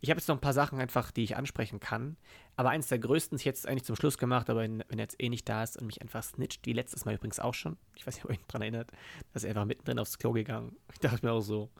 ich 0.00 0.10
habe 0.10 0.18
jetzt 0.18 0.28
noch 0.28 0.36
ein 0.36 0.40
paar 0.40 0.52
Sachen 0.52 0.78
einfach, 0.78 1.10
die 1.10 1.24
ich 1.24 1.36
ansprechen 1.36 1.80
kann. 1.80 2.16
Aber 2.56 2.70
eins 2.70 2.88
der 2.88 2.98
größten 2.98 3.36
ist 3.36 3.44
jetzt 3.44 3.66
eigentlich 3.66 3.84
zum 3.84 3.96
Schluss 3.96 4.18
gemacht, 4.18 4.50
aber 4.50 4.60
wenn 4.60 4.80
er 4.80 4.98
jetzt 4.98 5.20
eh 5.22 5.28
nicht 5.28 5.48
da 5.48 5.62
ist 5.62 5.76
und 5.76 5.86
mich 5.86 6.00
einfach 6.02 6.22
snitcht, 6.22 6.66
wie 6.66 6.72
letztes 6.72 7.04
Mal 7.04 7.14
übrigens 7.14 7.40
auch 7.40 7.54
schon. 7.54 7.76
Ich 7.94 8.06
weiß 8.06 8.16
nicht, 8.16 8.24
ob 8.24 8.30
ihr 8.30 8.34
euch 8.34 8.46
daran 8.46 8.62
erinnert, 8.62 8.90
dass 9.32 9.44
er 9.44 9.50
einfach 9.50 9.64
mittendrin 9.64 9.98
aufs 9.98 10.18
Klo 10.18 10.32
gegangen. 10.32 10.76
Ich 10.92 11.00
dachte 11.00 11.24
mir 11.24 11.32
auch 11.32 11.40
so, 11.40 11.70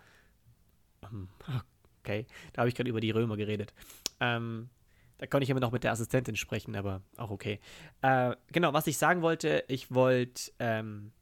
ähm, 1.02 1.28
okay, 2.02 2.26
da 2.52 2.60
habe 2.60 2.68
ich 2.68 2.74
gerade 2.74 2.90
über 2.90 3.00
die 3.00 3.10
Römer 3.10 3.36
geredet. 3.36 3.74
Ähm, 4.20 4.70
da 5.18 5.26
konnte 5.26 5.44
ich 5.44 5.50
immer 5.50 5.60
noch 5.60 5.72
mit 5.72 5.84
der 5.84 5.92
Assistentin 5.92 6.36
sprechen, 6.36 6.76
aber 6.76 7.02
auch 7.16 7.30
okay. 7.30 7.60
Äh, 8.02 8.36
genau, 8.52 8.72
was 8.72 8.86
ich 8.86 8.98
sagen 8.98 9.22
wollte, 9.22 9.64
ich 9.68 9.92
wollte 9.94 10.52
ähm, 10.58 11.12
äh, 11.12 11.15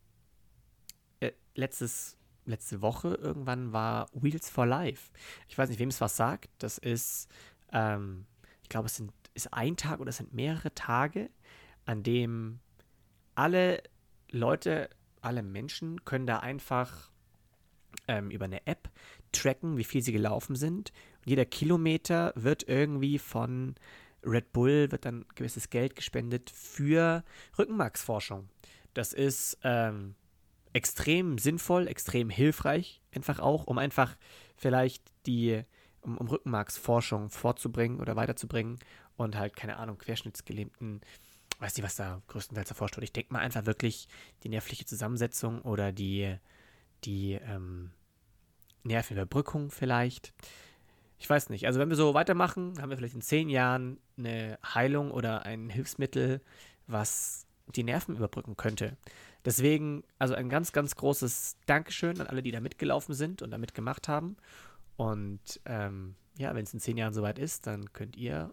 letztes, 1.54 2.16
letzte 2.44 2.82
Woche 2.82 3.14
irgendwann 3.14 3.72
war 3.72 4.08
Wheels 4.12 4.50
for 4.50 4.66
Life. 4.66 5.10
Ich 5.48 5.56
weiß 5.56 5.68
nicht, 5.68 5.78
wem 5.78 5.88
es 5.88 6.00
was 6.00 6.16
sagt. 6.16 6.50
Das 6.58 6.78
ist, 6.78 7.28
ähm, 7.72 8.26
ich 8.62 8.68
glaube, 8.68 8.86
es 8.86 8.96
sind, 8.96 9.12
ist 9.34 9.52
ein 9.52 9.76
Tag 9.76 10.00
oder 10.00 10.10
es 10.10 10.18
sind 10.18 10.32
mehrere 10.32 10.74
Tage, 10.74 11.30
an 11.86 12.02
dem 12.02 12.60
alle 13.34 13.82
Leute, 14.30 14.90
alle 15.20 15.42
Menschen 15.42 16.04
können 16.04 16.26
da 16.26 16.38
einfach 16.38 17.10
ähm, 18.08 18.30
über 18.30 18.44
eine 18.44 18.66
App 18.66 18.90
tracken, 19.32 19.76
wie 19.76 19.84
viel 19.84 20.02
sie 20.02 20.12
gelaufen 20.12 20.56
sind. 20.56 20.92
Und 21.18 21.30
jeder 21.30 21.44
Kilometer 21.44 22.32
wird 22.36 22.68
irgendwie 22.68 23.18
von 23.18 23.74
Red 24.24 24.52
Bull, 24.52 24.90
wird 24.90 25.04
dann 25.04 25.24
gewisses 25.34 25.70
Geld 25.70 25.96
gespendet 25.96 26.50
für 26.50 27.24
Rückenmarksforschung. 27.58 28.48
Das 28.94 29.12
ist 29.12 29.58
ähm, 29.62 30.14
extrem 30.74 31.38
sinnvoll, 31.38 31.88
extrem 31.88 32.28
hilfreich, 32.28 33.00
einfach 33.14 33.38
auch, 33.38 33.66
um 33.66 33.78
einfach 33.78 34.16
vielleicht 34.56 35.02
die, 35.24 35.62
um, 36.02 36.18
um 36.18 36.26
Rückenmarksforschung 36.26 37.30
vorzubringen 37.30 38.00
oder 38.00 38.16
weiterzubringen 38.16 38.78
und 39.16 39.36
halt, 39.36 39.56
keine 39.56 39.76
Ahnung, 39.76 39.96
Querschnittsgelähmten, 39.98 41.00
weiß 41.60 41.76
nicht, 41.76 41.84
was 41.84 41.94
da 41.96 42.20
größtenteils 42.26 42.68
erforscht 42.68 42.96
wird. 42.96 43.04
Ich 43.04 43.12
denke 43.12 43.32
mal 43.32 43.38
einfach 43.38 43.66
wirklich 43.66 44.08
die 44.42 44.48
nervliche 44.48 44.84
Zusammensetzung 44.84 45.62
oder 45.62 45.92
die, 45.92 46.36
die 47.04 47.34
ähm, 47.34 47.92
Nervenüberbrückung 48.82 49.70
vielleicht. 49.70 50.34
Ich 51.20 51.30
weiß 51.30 51.50
nicht. 51.50 51.66
Also 51.66 51.78
wenn 51.78 51.88
wir 51.88 51.96
so 51.96 52.14
weitermachen, 52.14 52.82
haben 52.82 52.90
wir 52.90 52.96
vielleicht 52.96 53.14
in 53.14 53.22
zehn 53.22 53.48
Jahren 53.48 53.98
eine 54.18 54.58
Heilung 54.74 55.12
oder 55.12 55.46
ein 55.46 55.70
Hilfsmittel, 55.70 56.40
was 56.88 57.46
die 57.76 57.84
Nerven 57.84 58.16
überbrücken 58.16 58.56
könnte. 58.56 58.96
Deswegen, 59.44 60.04
also 60.18 60.34
ein 60.34 60.48
ganz, 60.48 60.72
ganz 60.72 60.96
großes 60.96 61.58
Dankeschön 61.66 62.20
an 62.20 62.26
alle, 62.26 62.42
die 62.42 62.50
da 62.50 62.60
mitgelaufen 62.60 63.14
sind 63.14 63.42
und 63.42 63.50
da 63.50 63.58
mitgemacht 63.58 64.08
haben. 64.08 64.36
Und 64.96 65.60
ähm, 65.66 66.14
ja, 66.38 66.54
wenn 66.54 66.64
es 66.64 66.72
in 66.72 66.80
zehn 66.80 66.96
Jahren 66.96 67.14
soweit 67.14 67.38
ist, 67.38 67.66
dann 67.66 67.92
könnt 67.92 68.16
ihr 68.16 68.52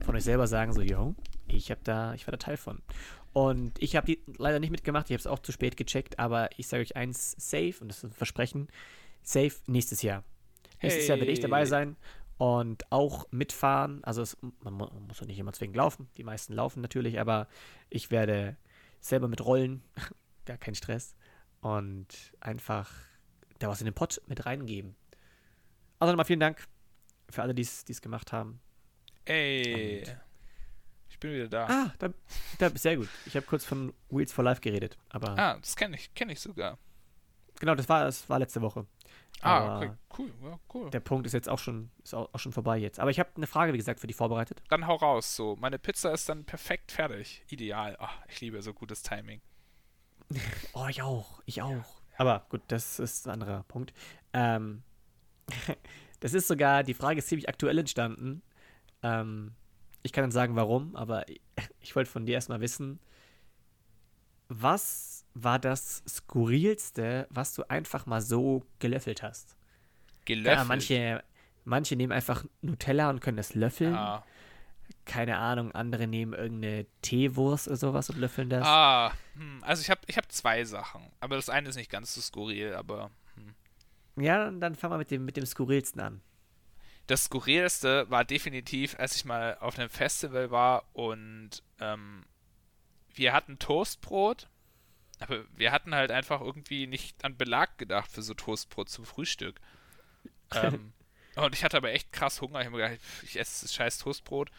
von 0.00 0.16
euch 0.16 0.24
selber 0.24 0.46
sagen, 0.46 0.72
so, 0.72 0.82
yo, 0.82 1.14
ich 1.46 1.70
habe 1.70 1.80
da, 1.84 2.14
ich 2.14 2.26
war 2.26 2.32
da 2.32 2.38
Teil 2.38 2.56
von. 2.56 2.82
Und 3.32 3.80
ich 3.80 3.96
habe 3.96 4.06
die 4.06 4.22
leider 4.36 4.60
nicht 4.60 4.70
mitgemacht, 4.70 5.06
ich 5.06 5.14
habe 5.14 5.20
es 5.20 5.26
auch 5.26 5.38
zu 5.38 5.52
spät 5.52 5.76
gecheckt, 5.76 6.18
aber 6.18 6.50
ich 6.58 6.66
sage 6.66 6.82
euch 6.82 6.96
eins, 6.96 7.34
safe, 7.38 7.74
und 7.80 7.88
das 7.88 7.98
ist 7.98 8.04
ein 8.04 8.12
Versprechen, 8.12 8.68
safe 9.22 9.54
nächstes 9.66 10.02
Jahr. 10.02 10.24
Nächstes 10.82 11.06
Jahr 11.06 11.18
werde 11.18 11.30
ich 11.30 11.40
dabei 11.40 11.64
sein 11.64 11.96
und 12.38 12.90
auch 12.90 13.30
mitfahren. 13.30 14.02
Also 14.02 14.20
es, 14.20 14.36
man, 14.40 14.74
man 14.74 15.06
muss 15.06 15.20
ja 15.20 15.26
nicht 15.26 15.38
immer 15.38 15.52
zwingend 15.52 15.76
laufen. 15.76 16.08
Die 16.16 16.24
meisten 16.24 16.52
laufen 16.52 16.80
natürlich, 16.80 17.20
aber 17.20 17.46
ich 17.88 18.10
werde 18.10 18.56
selber 19.02 19.28
mit 19.28 19.44
rollen. 19.44 19.82
Gar 20.46 20.56
kein 20.56 20.74
Stress. 20.74 21.14
Und 21.60 22.32
einfach 22.40 22.90
da 23.58 23.68
was 23.68 23.80
in 23.80 23.84
den 23.84 23.94
Pott 23.94 24.20
mit 24.26 24.46
reingeben. 24.46 24.96
Also 25.98 26.12
nochmal 26.12 26.24
vielen 26.24 26.40
Dank 26.40 26.66
für 27.28 27.42
alle, 27.42 27.54
die 27.54 27.62
es 27.62 28.02
gemacht 28.02 28.32
haben. 28.32 28.60
Ey. 29.24 30.00
Und 30.00 30.16
ich 31.10 31.18
bin 31.20 31.32
wieder 31.32 31.48
da. 31.48 31.66
Ah, 31.66 31.94
da, 31.98 32.08
da 32.58 32.70
sehr 32.70 32.96
gut. 32.96 33.08
Ich 33.26 33.36
habe 33.36 33.46
kurz 33.46 33.64
von 33.64 33.92
Wheels 34.08 34.32
for 34.32 34.42
Life 34.42 34.60
geredet, 34.60 34.98
aber. 35.10 35.38
Ah, 35.38 35.58
das 35.58 35.76
kenne 35.76 35.96
ich, 35.96 36.12
kenne 36.14 36.32
ich 36.32 36.40
sogar. 36.40 36.78
Genau, 37.62 37.76
das 37.76 37.88
war, 37.88 38.02
das 38.02 38.28
war 38.28 38.40
letzte 38.40 38.60
Woche. 38.60 38.88
Ah, 39.40 39.76
okay, 39.76 39.92
cool, 40.18 40.32
ja, 40.42 40.58
cool. 40.74 40.90
Der 40.90 40.98
Punkt 40.98 41.28
ist 41.28 41.32
jetzt 41.32 41.48
auch 41.48 41.60
schon, 41.60 41.92
ist 42.02 42.12
auch, 42.12 42.28
auch 42.34 42.38
schon 42.40 42.50
vorbei 42.50 42.76
jetzt. 42.76 42.98
Aber 42.98 43.12
ich 43.12 43.20
habe 43.20 43.30
eine 43.36 43.46
Frage, 43.46 43.72
wie 43.72 43.76
gesagt, 43.76 44.00
für 44.00 44.08
dich 44.08 44.16
vorbereitet. 44.16 44.60
Dann 44.68 44.88
hau 44.88 44.96
raus. 44.96 45.36
So, 45.36 45.54
meine 45.60 45.78
Pizza 45.78 46.12
ist 46.12 46.28
dann 46.28 46.44
perfekt 46.44 46.90
fertig. 46.90 47.44
Ideal. 47.50 47.96
Oh, 48.00 48.08
ich 48.28 48.40
liebe 48.40 48.60
so 48.62 48.74
gutes 48.74 49.04
Timing. 49.04 49.40
oh, 50.72 50.88
ich 50.88 51.02
auch. 51.02 51.40
Ich 51.46 51.62
auch. 51.62 51.70
Ja. 51.70 51.84
Aber 52.16 52.46
gut, 52.48 52.62
das 52.66 52.98
ist 52.98 53.28
ein 53.28 53.34
anderer 53.34 53.62
Punkt. 53.68 53.92
Ähm, 54.32 54.82
das 56.18 56.34
ist 56.34 56.48
sogar, 56.48 56.82
die 56.82 56.94
Frage 56.94 57.20
ist 57.20 57.28
ziemlich 57.28 57.48
aktuell 57.48 57.78
entstanden. 57.78 58.42
Ähm, 59.04 59.54
ich 60.02 60.12
kann 60.12 60.24
dann 60.24 60.32
sagen, 60.32 60.56
warum, 60.56 60.96
aber 60.96 61.28
ich, 61.28 61.40
ich 61.80 61.94
wollte 61.94 62.10
von 62.10 62.26
dir 62.26 62.32
erstmal 62.32 62.60
wissen, 62.60 62.98
was 64.48 65.11
war 65.34 65.58
das 65.58 66.02
Skurrilste, 66.08 67.26
was 67.30 67.54
du 67.54 67.68
einfach 67.68 68.06
mal 68.06 68.20
so 68.20 68.64
gelöffelt 68.78 69.22
hast? 69.22 69.56
Gelöffelt? 70.24 70.58
Ja, 70.58 70.64
manche, 70.64 71.24
manche 71.64 71.96
nehmen 71.96 72.12
einfach 72.12 72.44
Nutella 72.60 73.10
und 73.10 73.20
können 73.20 73.36
das 73.36 73.54
löffeln. 73.54 73.94
Ja. 73.94 74.24
Keine 75.04 75.38
Ahnung, 75.38 75.72
andere 75.72 76.06
nehmen 76.06 76.32
irgendeine 76.32 76.86
Teewurst 77.00 77.66
oder 77.66 77.76
sowas 77.76 78.10
und 78.10 78.18
löffeln 78.18 78.50
das. 78.50 78.66
Ah, 78.66 79.12
hm, 79.34 79.62
also 79.62 79.80
ich 79.80 79.90
habe 79.90 80.00
ich 80.06 80.16
hab 80.16 80.30
zwei 80.30 80.64
Sachen. 80.64 81.02
Aber 81.20 81.36
das 81.36 81.48
eine 81.48 81.68
ist 81.68 81.76
nicht 81.76 81.90
ganz 81.90 82.14
so 82.14 82.20
skurril, 82.20 82.74
aber. 82.74 83.10
Hm. 83.34 84.22
Ja, 84.22 84.50
dann 84.50 84.74
fangen 84.76 84.92
wir 84.92 84.98
mit 84.98 85.10
dem, 85.10 85.24
mit 85.24 85.36
dem 85.36 85.46
Skurrilsten 85.46 86.00
an. 86.00 86.20
Das 87.06 87.24
Skurrilste 87.24 88.08
war 88.10 88.24
definitiv, 88.24 88.96
als 88.98 89.16
ich 89.16 89.24
mal 89.24 89.56
auf 89.58 89.78
einem 89.78 89.88
Festival 89.88 90.50
war 90.50 90.84
und 90.92 91.62
ähm, 91.80 92.24
wir 93.14 93.32
hatten 93.32 93.58
Toastbrot 93.58 94.48
aber 95.22 95.44
wir 95.56 95.72
hatten 95.72 95.94
halt 95.94 96.10
einfach 96.10 96.40
irgendwie 96.40 96.86
nicht 96.86 97.24
an 97.24 97.36
Belag 97.36 97.78
gedacht 97.78 98.10
für 98.10 98.22
so 98.22 98.34
Toastbrot 98.34 98.88
zum 98.88 99.04
Frühstück. 99.04 99.60
ähm, 100.54 100.92
und 101.36 101.54
ich 101.54 101.64
hatte 101.64 101.76
aber 101.76 101.92
echt 101.92 102.12
krass 102.12 102.40
Hunger. 102.40 102.60
Ich 102.60 102.66
habe 102.66 102.76
mir 102.76 102.88
gedacht, 102.88 103.00
ich 103.22 103.38
esse 103.38 103.64
das 103.64 103.74
scheiß 103.74 103.98
Toastbrot. 103.98 104.50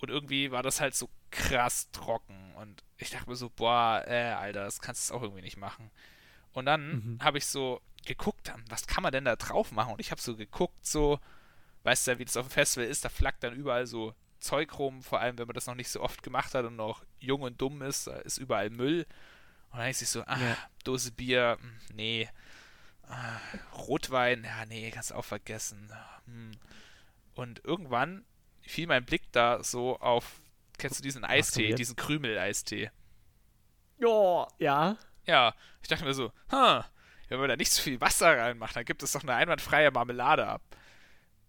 Und 0.00 0.10
irgendwie 0.10 0.50
war 0.50 0.62
das 0.62 0.80
halt 0.80 0.94
so 0.94 1.08
krass 1.30 1.90
trocken. 1.90 2.54
Und 2.54 2.82
ich 2.96 3.10
dachte 3.10 3.28
mir 3.28 3.36
so, 3.36 3.50
boah, 3.50 4.04
äh, 4.06 4.30
Alter, 4.30 4.64
das 4.64 4.80
kannst 4.80 5.10
du 5.10 5.14
auch 5.14 5.22
irgendwie 5.22 5.42
nicht 5.42 5.56
machen. 5.56 5.90
Und 6.52 6.66
dann 6.66 6.90
mhm. 6.90 7.18
habe 7.22 7.38
ich 7.38 7.46
so 7.46 7.80
geguckt, 8.06 8.52
was 8.68 8.86
kann 8.86 9.02
man 9.02 9.12
denn 9.12 9.24
da 9.24 9.36
drauf 9.36 9.72
machen? 9.72 9.92
Und 9.92 10.00
ich 10.00 10.10
habe 10.10 10.20
so 10.20 10.36
geguckt, 10.36 10.86
so, 10.86 11.18
weißt 11.82 12.06
du 12.06 12.10
ja, 12.12 12.18
wie 12.18 12.24
das 12.24 12.36
auf 12.36 12.46
dem 12.46 12.52
Festival 12.52 12.88
ist, 12.88 13.04
da 13.04 13.08
flackt 13.08 13.42
dann 13.42 13.54
überall 13.54 13.86
so 13.86 14.14
Zeug 14.38 14.78
rum, 14.78 15.02
vor 15.02 15.20
allem 15.20 15.36
wenn 15.38 15.46
man 15.46 15.54
das 15.54 15.66
noch 15.66 15.74
nicht 15.74 15.90
so 15.90 16.00
oft 16.00 16.22
gemacht 16.22 16.54
hat 16.54 16.64
und 16.64 16.76
noch 16.76 17.04
jung 17.18 17.42
und 17.42 17.60
dumm 17.60 17.82
ist, 17.82 18.06
da 18.06 18.16
ist 18.18 18.38
überall 18.38 18.70
Müll. 18.70 19.06
Und 19.70 19.78
dann 19.78 19.88
ist 19.88 20.02
ich 20.02 20.08
so, 20.08 20.22
ah, 20.22 20.38
ja. 20.38 20.56
Dose 20.84 21.12
Bier, 21.12 21.58
hm, 21.60 21.80
nee. 21.94 22.28
Ah, 23.08 23.38
Rotwein, 23.74 24.44
ja, 24.44 24.66
nee, 24.66 24.90
kannst 24.90 25.10
du 25.10 25.14
auch 25.14 25.24
vergessen. 25.24 25.90
Hm. 26.26 26.52
Und 27.34 27.64
irgendwann 27.64 28.24
fiel 28.62 28.86
mein 28.86 29.04
Blick 29.04 29.30
da 29.32 29.62
so 29.62 29.98
auf, 29.98 30.40
kennst 30.76 30.98
du 30.98 31.02
diesen 31.02 31.24
Eistee, 31.24 31.74
diesen 31.74 31.96
Krümel-Eistee? 31.96 32.90
Ja, 33.98 34.48
ja. 34.58 34.96
Ja, 35.24 35.54
ich 35.82 35.88
dachte 35.88 36.04
mir 36.04 36.14
so, 36.14 36.32
ha, 36.50 36.86
wenn 37.28 37.38
man 37.40 37.48
da 37.48 37.56
nicht 37.56 37.72
so 37.72 37.82
viel 37.82 38.00
Wasser 38.00 38.38
reinmacht, 38.38 38.76
dann 38.76 38.84
gibt 38.84 39.02
es 39.02 39.12
doch 39.12 39.22
eine 39.22 39.34
einwandfreie 39.34 39.90
Marmelade 39.90 40.46
ab. 40.46 40.62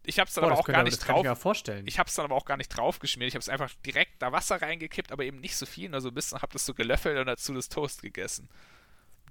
Ich 0.10 0.18
habe 0.18 0.28
es 0.28 0.34
dann 0.34 0.44
oh, 0.44 0.48
aber 0.48 0.58
auch 0.58 0.66
gar 0.66 0.82
nicht 0.82 0.98
drauf. 0.98 1.24
Ich, 1.24 1.70
ich 1.86 2.00
habe 2.00 2.10
es 2.10 2.16
dann 2.16 2.26
aber 2.26 2.36
auch 2.36 2.46
gar 2.46 2.58
nicht 2.58 2.70
drauf 2.70 2.98
geschmiert. 2.98 3.28
Ich 3.28 3.36
habe 3.36 3.42
es 3.42 3.50
einfach 3.50 3.72
direkt 3.86 4.20
da 4.24 4.32
Wasser 4.32 4.60
reingekippt, 4.60 5.12
aber 5.12 5.24
eben 5.24 5.40
nicht 5.40 5.56
so 5.56 5.68
viel, 5.68 5.88
nur 5.88 6.02
so 6.02 6.08
ein 6.08 6.16
bisschen. 6.16 6.42
Habe 6.42 6.52
das 6.52 6.66
so 6.66 6.74
gelöffelt 6.74 7.20
und 7.20 7.28
dazu 7.28 7.54
das 7.54 7.70
Toast 7.70 8.02
gegessen. 8.02 8.50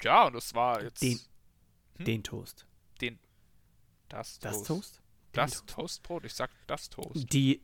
Ja, 0.02 0.28
und 0.28 0.34
das 0.34 0.54
war 0.54 0.80
jetzt. 0.80 1.02
Den, 1.02 1.18
hm? 1.96 2.04
den 2.04 2.22
Toast. 2.22 2.64
Den. 3.00 3.18
Das, 4.08 4.38
das 4.38 4.62
Toast. 4.62 4.68
Toast? 4.68 5.02
Das 5.32 5.50
Toast. 5.50 5.68
Toastbrot. 5.68 6.24
Ich 6.24 6.34
sag 6.34 6.50
das 6.68 6.88
Toast. 6.88 7.32
Die, 7.32 7.60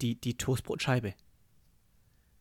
die, 0.00 0.20
die 0.20 0.36
Toastbrotscheibe. 0.36 1.14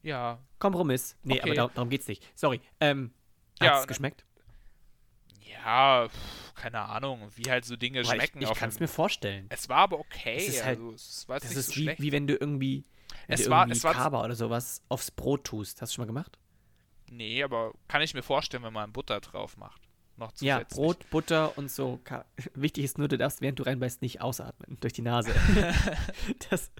Ja. 0.02 0.44
Kompromiss. 0.58 1.16
Nee, 1.22 1.36
okay. 1.36 1.42
aber 1.44 1.54
darum, 1.54 1.72
darum 1.76 1.90
geht's 1.92 2.08
nicht. 2.08 2.28
Sorry. 2.34 2.60
Ähm, 2.80 3.14
hat's 3.60 3.82
ja, 3.82 3.86
geschmeckt? 3.86 4.26
Ja, 5.50 6.08
keine 6.56 6.82
Ahnung, 6.82 7.30
wie 7.36 7.50
halt 7.50 7.66
so 7.66 7.76
Dinge 7.76 8.00
aber 8.00 8.16
schmecken. 8.16 8.42
Ich, 8.42 8.50
ich 8.50 8.58
kann 8.58 8.70
es 8.70 8.80
mir 8.80 8.88
vorstellen. 8.88 9.46
Es 9.50 9.70
war 9.70 9.80
aber 9.80 10.00
okay. 10.00 10.38
Es 10.38 10.48
ist 10.50 10.66
halt, 10.66 10.80
also, 10.80 10.94
es 10.94 11.30
war 11.30 11.40
das 11.40 11.56
ist 11.56 11.70
so 11.70 11.76
wie, 11.76 11.96
wie, 11.98 12.12
wenn 12.12 12.28
du 12.28 12.36
irgendwie, 12.36 12.84
wenn 13.28 13.36
es 13.36 13.46
du 13.46 13.50
war, 13.50 13.64
irgendwie 13.64 13.78
es 13.78 13.84
war 13.84 13.94
Kaba 13.94 14.24
oder 14.24 14.36
sowas 14.36 14.82
aufs 14.90 15.12
Brot 15.12 15.44
tust. 15.46 15.82
Hast 15.82 15.94
du 15.94 15.96
schon 15.96 16.04
mal 16.04 16.08
gemacht? 16.08 16.38
Nee, 17.10 17.44
aber 17.44 17.74
kann 17.88 18.02
ich 18.02 18.14
mir 18.14 18.24
vorstellen, 18.24 18.64
wenn 18.64 18.74
man 18.74 18.92
Butter 18.92 19.20
drauf 19.22 19.58
macht. 19.58 19.82
Noch 20.18 20.34
Ja, 20.40 20.64
Brot, 20.68 21.10
Butter 21.12 21.58
und 21.58 21.70
so. 21.70 22.00
Wichtig 22.56 22.84
ist 22.84 22.98
nur, 22.98 23.08
du 23.08 23.18
darfst, 23.18 23.42
während 23.42 23.60
du 23.60 23.64
reinbeißt, 23.64 24.02
nicht 24.02 24.22
ausatmen 24.22 24.78
durch 24.82 24.94
die 24.94 25.04
Nase. 25.04 25.32
das, 26.50 26.72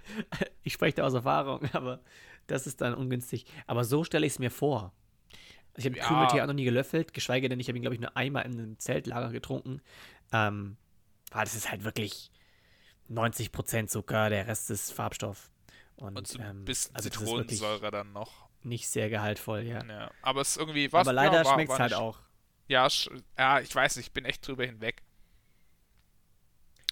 ich 0.64 0.72
spreche 0.72 0.96
da 0.96 1.04
aus 1.04 1.14
Erfahrung, 1.14 1.60
aber 1.72 2.00
das 2.48 2.66
ist 2.66 2.80
dann 2.80 2.94
ungünstig. 2.94 3.46
Aber 3.66 3.84
so 3.84 4.02
stelle 4.02 4.26
ich 4.26 4.32
es 4.34 4.38
mir 4.40 4.50
vor. 4.50 4.92
Ich 5.78 5.86
habe 5.86 5.96
ja. 5.96 6.04
Krümeltee 6.04 6.42
auch 6.42 6.46
noch 6.46 6.54
nie 6.54 6.64
gelöffelt, 6.64 7.14
geschweige 7.14 7.48
denn, 7.48 7.60
ich 7.60 7.68
habe 7.68 7.78
ihn, 7.78 7.82
glaube 7.82 7.94
ich, 7.94 8.00
nur 8.00 8.16
einmal 8.16 8.44
in 8.44 8.52
einem 8.52 8.78
Zeltlager 8.78 9.30
getrunken. 9.30 9.80
Ähm, 10.32 10.76
aber 11.30 11.44
das 11.44 11.54
ist 11.54 11.70
halt 11.70 11.84
wirklich 11.84 12.32
90% 13.08 13.86
Zucker, 13.86 14.28
der 14.28 14.48
Rest 14.48 14.70
ist 14.70 14.92
Farbstoff. 14.92 15.50
Und, 15.96 16.16
und 16.16 16.26
so 16.26 16.38
ein 16.38 16.50
ähm, 16.50 16.64
bisschen 16.64 16.94
also 16.94 17.08
Zitronensäure 17.08 17.90
dann 17.90 18.12
noch. 18.12 18.48
Nicht 18.62 18.88
sehr 18.88 19.08
gehaltvoll, 19.08 19.62
ja. 19.62 19.84
ja 19.84 20.10
aber 20.22 20.40
es 20.40 20.50
ist 20.50 20.56
irgendwie 20.56 20.92
was. 20.92 21.06
Aber 21.06 21.12
leider 21.12 21.44
ja, 21.44 21.52
schmeckt 21.52 21.72
es 21.72 21.78
halt 21.78 21.94
auch. 21.94 22.18
Ja, 22.66 22.88
ja, 23.38 23.60
ich 23.60 23.74
weiß 23.74 23.96
nicht, 23.96 24.08
ich 24.08 24.12
bin 24.12 24.24
echt 24.24 24.46
drüber 24.46 24.66
hinweg. 24.66 25.02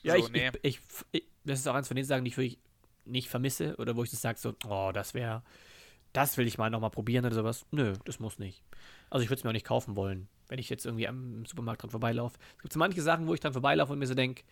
Ja, 0.03 0.15
so, 0.15 0.27
ich, 0.27 0.31
nee. 0.31 0.51
ich, 0.63 0.81
ich, 1.11 1.25
das 1.45 1.59
ist 1.59 1.67
auch 1.67 1.75
eins 1.75 1.89
von 1.89 1.97
den 1.97 2.07
Sachen, 2.07 2.25
die 2.25 2.31
ich 2.31 2.37
wirklich 2.37 2.59
nicht 3.05 3.29
vermisse 3.29 3.77
oder 3.77 3.97
wo 3.97 4.05
ich 4.05 4.11
das 4.11 4.23
sage, 4.23 4.39
so, 4.39 4.55
oh, 4.69 4.91
das 4.93 5.15
wäre 5.15 5.43
das 6.17 6.37
will 6.37 6.47
ich 6.47 6.59
mal 6.59 6.71
nochmal 6.71 6.91
probieren 6.91 7.25
oder 7.25 7.35
sowas. 7.35 7.67
Nö, 7.71 7.95
das 8.05 8.19
muss 8.21 8.39
nicht. 8.39 8.63
Also 9.11 9.23
ich 9.23 9.31
würde 9.31 9.39
es 9.39 9.45
mir 9.45 9.51
auch 9.51 9.55
nicht 9.55 9.67
kaufen 9.67 9.97
wollen, 9.97 10.29
wenn 10.49 10.59
ich 10.59 10.71
jetzt 10.71 10.87
irgendwie 10.87 11.07
am 11.07 11.45
Supermarkt 11.45 11.83
dran 11.83 11.91
vorbeilaufe. 11.91 12.39
Es 12.57 12.63
gibt 12.63 12.73
so 12.73 12.79
manche 12.79 13.03
Sachen, 13.03 13.27
wo 13.27 13.35
ich 13.35 13.41
dran 13.41 13.53
vorbeilaufe 13.53 13.93
und 13.93 13.99
mir 13.99 14.07
so 14.07 14.15
denke, 14.15 14.43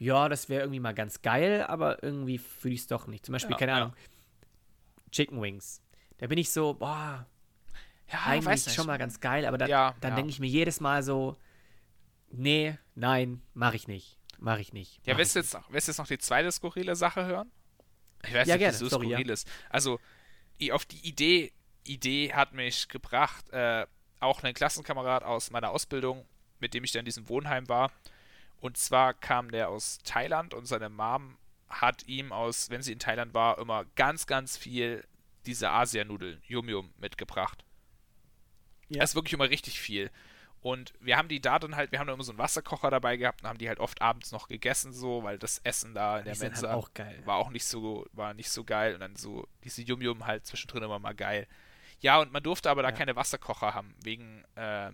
ja, 0.00 0.28
das 0.28 0.48
wäre 0.48 0.62
irgendwie 0.62 0.80
mal 0.80 0.94
ganz 0.94 1.22
geil, 1.22 1.62
aber 1.62 2.02
irgendwie 2.02 2.38
fühle 2.38 2.74
ich 2.74 2.80
es 2.80 2.86
doch 2.86 3.06
nicht. 3.06 3.26
Zum 3.26 3.32
Beispiel, 3.34 3.52
ja, 3.52 3.58
keine 3.58 3.74
Ahnung, 3.74 3.92
Chicken 5.10 5.40
Wings. 5.40 5.82
Da 6.18 6.26
bin 6.26 6.38
ich 6.38 6.50
so, 6.50 6.74
boah, 6.74 7.26
ja, 8.10 8.18
eigentlich 8.26 8.72
schon 8.72 8.86
mal 8.86 8.98
ganz 8.98 9.20
geil, 9.20 9.44
aber 9.44 9.58
da, 9.58 9.66
ja, 9.66 9.94
dann 10.00 10.12
ja. 10.12 10.16
denke 10.16 10.30
ich 10.30 10.40
mir 10.40 10.48
jedes 10.48 10.80
Mal 10.80 11.02
so, 11.02 11.36
nee, 12.30 12.78
nein, 12.94 13.42
mache 13.54 13.76
ich 13.76 13.88
nicht. 13.88 14.18
Mache 14.38 14.60
ich 14.60 14.72
nicht. 14.72 15.06
Ja, 15.06 15.16
willst 15.16 15.36
du 15.36 15.40
jetzt, 15.40 15.56
jetzt 15.72 15.98
noch 15.98 16.06
die 16.06 16.18
zweite 16.18 16.50
skurrile 16.50 16.96
Sache 16.96 17.26
hören? 17.26 17.52
Ich 18.24 18.34
weiß 18.34 18.48
ja, 18.48 18.54
nicht, 18.54 18.60
gerne. 18.60 18.76
Sorry, 18.76 19.06
skurril 19.06 19.30
ist. 19.30 19.48
Also, 19.70 20.00
auf 20.70 20.84
die 20.84 21.04
Idee, 21.08 21.52
Idee 21.84 22.32
hat 22.32 22.52
mich 22.52 22.88
gebracht, 22.88 23.50
äh, 23.50 23.86
auch 24.20 24.42
ein 24.42 24.54
Klassenkamerad 24.54 25.24
aus 25.24 25.50
meiner 25.50 25.70
Ausbildung, 25.70 26.24
mit 26.60 26.74
dem 26.74 26.84
ich 26.84 26.92
dann 26.92 27.00
in 27.00 27.06
diesem 27.06 27.28
Wohnheim 27.28 27.68
war. 27.68 27.90
Und 28.60 28.76
zwar 28.76 29.14
kam 29.14 29.50
der 29.50 29.68
aus 29.68 29.98
Thailand 30.04 30.54
und 30.54 30.66
seine 30.66 30.88
Mom 30.88 31.36
hat 31.68 32.06
ihm 32.06 32.32
aus, 32.32 32.70
wenn 32.70 32.82
sie 32.82 32.92
in 32.92 33.00
Thailand 33.00 33.34
war, 33.34 33.58
immer 33.58 33.84
ganz, 33.96 34.26
ganz 34.26 34.56
viel 34.56 35.04
diese 35.46 35.70
Asianudeln, 35.70 36.40
Yum 36.46 36.68
Yum, 36.68 36.92
mitgebracht. 36.98 37.64
Ja. 38.88 39.00
Das 39.00 39.10
ist 39.10 39.14
wirklich 39.16 39.32
immer 39.32 39.50
richtig 39.50 39.80
viel. 39.80 40.10
Und 40.62 40.94
wir 41.00 41.16
haben 41.16 41.26
die 41.26 41.40
da 41.40 41.58
dann 41.58 41.74
halt, 41.74 41.90
wir 41.90 41.98
haben 41.98 42.08
immer 42.08 42.22
so 42.22 42.30
einen 42.30 42.38
Wasserkocher 42.38 42.88
dabei 42.88 43.16
gehabt 43.16 43.42
und 43.42 43.48
haben 43.48 43.58
die 43.58 43.68
halt 43.68 43.80
oft 43.80 44.00
abends 44.00 44.30
noch 44.30 44.46
gegessen, 44.46 44.92
so, 44.92 45.24
weil 45.24 45.36
das 45.36 45.58
Essen 45.64 45.92
da 45.92 46.18
in 46.18 46.24
der 46.24 46.34
halt 46.34 46.40
Mensa 46.40 46.68
halt 46.68 46.78
auch 46.78 46.88
war 47.26 47.36
auch 47.36 47.50
nicht 47.50 47.64
so, 47.64 48.06
war 48.12 48.32
nicht 48.32 48.48
so 48.48 48.62
geil 48.62 48.94
und 48.94 49.00
dann 49.00 49.16
so 49.16 49.48
diese 49.64 49.82
Yum-Yum 49.82 50.24
halt 50.24 50.46
zwischendrin 50.46 50.84
immer 50.84 51.00
mal 51.00 51.16
geil. 51.16 51.48
Ja, 51.98 52.20
und 52.20 52.32
man 52.32 52.44
durfte 52.44 52.70
aber 52.70 52.82
da 52.82 52.90
ja. 52.90 52.94
keine 52.94 53.16
Wasserkocher 53.16 53.74
haben, 53.74 53.92
wegen, 54.04 54.44
äh, 54.54 54.92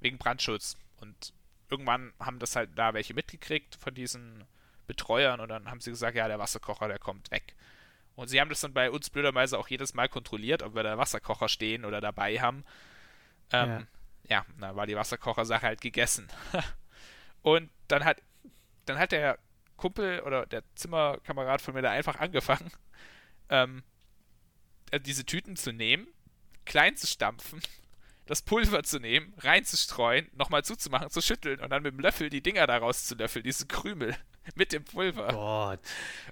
wegen 0.00 0.18
Brandschutz. 0.18 0.76
Und 1.00 1.32
irgendwann 1.70 2.12
haben 2.18 2.40
das 2.40 2.56
halt 2.56 2.70
da 2.74 2.92
welche 2.92 3.14
mitgekriegt 3.14 3.76
von 3.76 3.94
diesen 3.94 4.44
Betreuern 4.88 5.38
und 5.38 5.48
dann 5.48 5.70
haben 5.70 5.80
sie 5.80 5.90
gesagt, 5.90 6.16
ja, 6.16 6.26
der 6.26 6.40
Wasserkocher, 6.40 6.88
der 6.88 6.98
kommt 6.98 7.30
weg. 7.30 7.54
Und 8.16 8.26
sie 8.26 8.40
haben 8.40 8.48
das 8.48 8.62
dann 8.62 8.74
bei 8.74 8.90
uns 8.90 9.10
blöderweise 9.10 9.60
auch 9.60 9.68
jedes 9.68 9.94
Mal 9.94 10.08
kontrolliert, 10.08 10.64
ob 10.64 10.74
wir 10.74 10.82
da 10.82 10.98
Wasserkocher 10.98 11.48
stehen 11.48 11.84
oder 11.84 12.00
dabei 12.00 12.40
haben. 12.40 12.64
Ähm, 13.52 13.68
ja 13.68 13.82
ja, 14.28 14.44
dann 14.58 14.76
war 14.76 14.86
die 14.86 14.96
Wasserkochersache 14.96 15.66
halt 15.66 15.80
gegessen. 15.80 16.28
und 17.42 17.70
dann 17.88 18.04
hat, 18.04 18.22
dann 18.84 18.98
hat 18.98 19.12
der 19.12 19.38
Kumpel 19.76 20.20
oder 20.20 20.46
der 20.46 20.62
Zimmerkamerad 20.74 21.62
von 21.62 21.74
mir 21.74 21.82
da 21.82 21.90
einfach 21.90 22.18
angefangen, 22.18 22.70
ähm, 23.48 23.82
äh, 24.90 25.00
diese 25.00 25.24
Tüten 25.24 25.56
zu 25.56 25.72
nehmen, 25.72 26.06
klein 26.66 26.96
zu 26.96 27.06
stampfen, 27.06 27.60
das 28.26 28.42
Pulver 28.42 28.82
zu 28.82 28.98
nehmen, 28.98 29.32
reinzustreuen, 29.38 30.28
nochmal 30.34 30.64
zuzumachen, 30.64 31.10
zu 31.10 31.22
schütteln 31.22 31.60
und 31.60 31.70
dann 31.70 31.82
mit 31.82 31.94
dem 31.94 32.00
Löffel 32.00 32.28
die 32.28 32.42
Dinger 32.42 32.66
daraus 32.66 33.06
zu 33.06 33.14
löffeln, 33.14 33.44
diese 33.44 33.66
Krümel 33.66 34.14
mit 34.54 34.72
dem 34.72 34.84
Pulver. 34.84 35.28
Gott. 35.28 35.80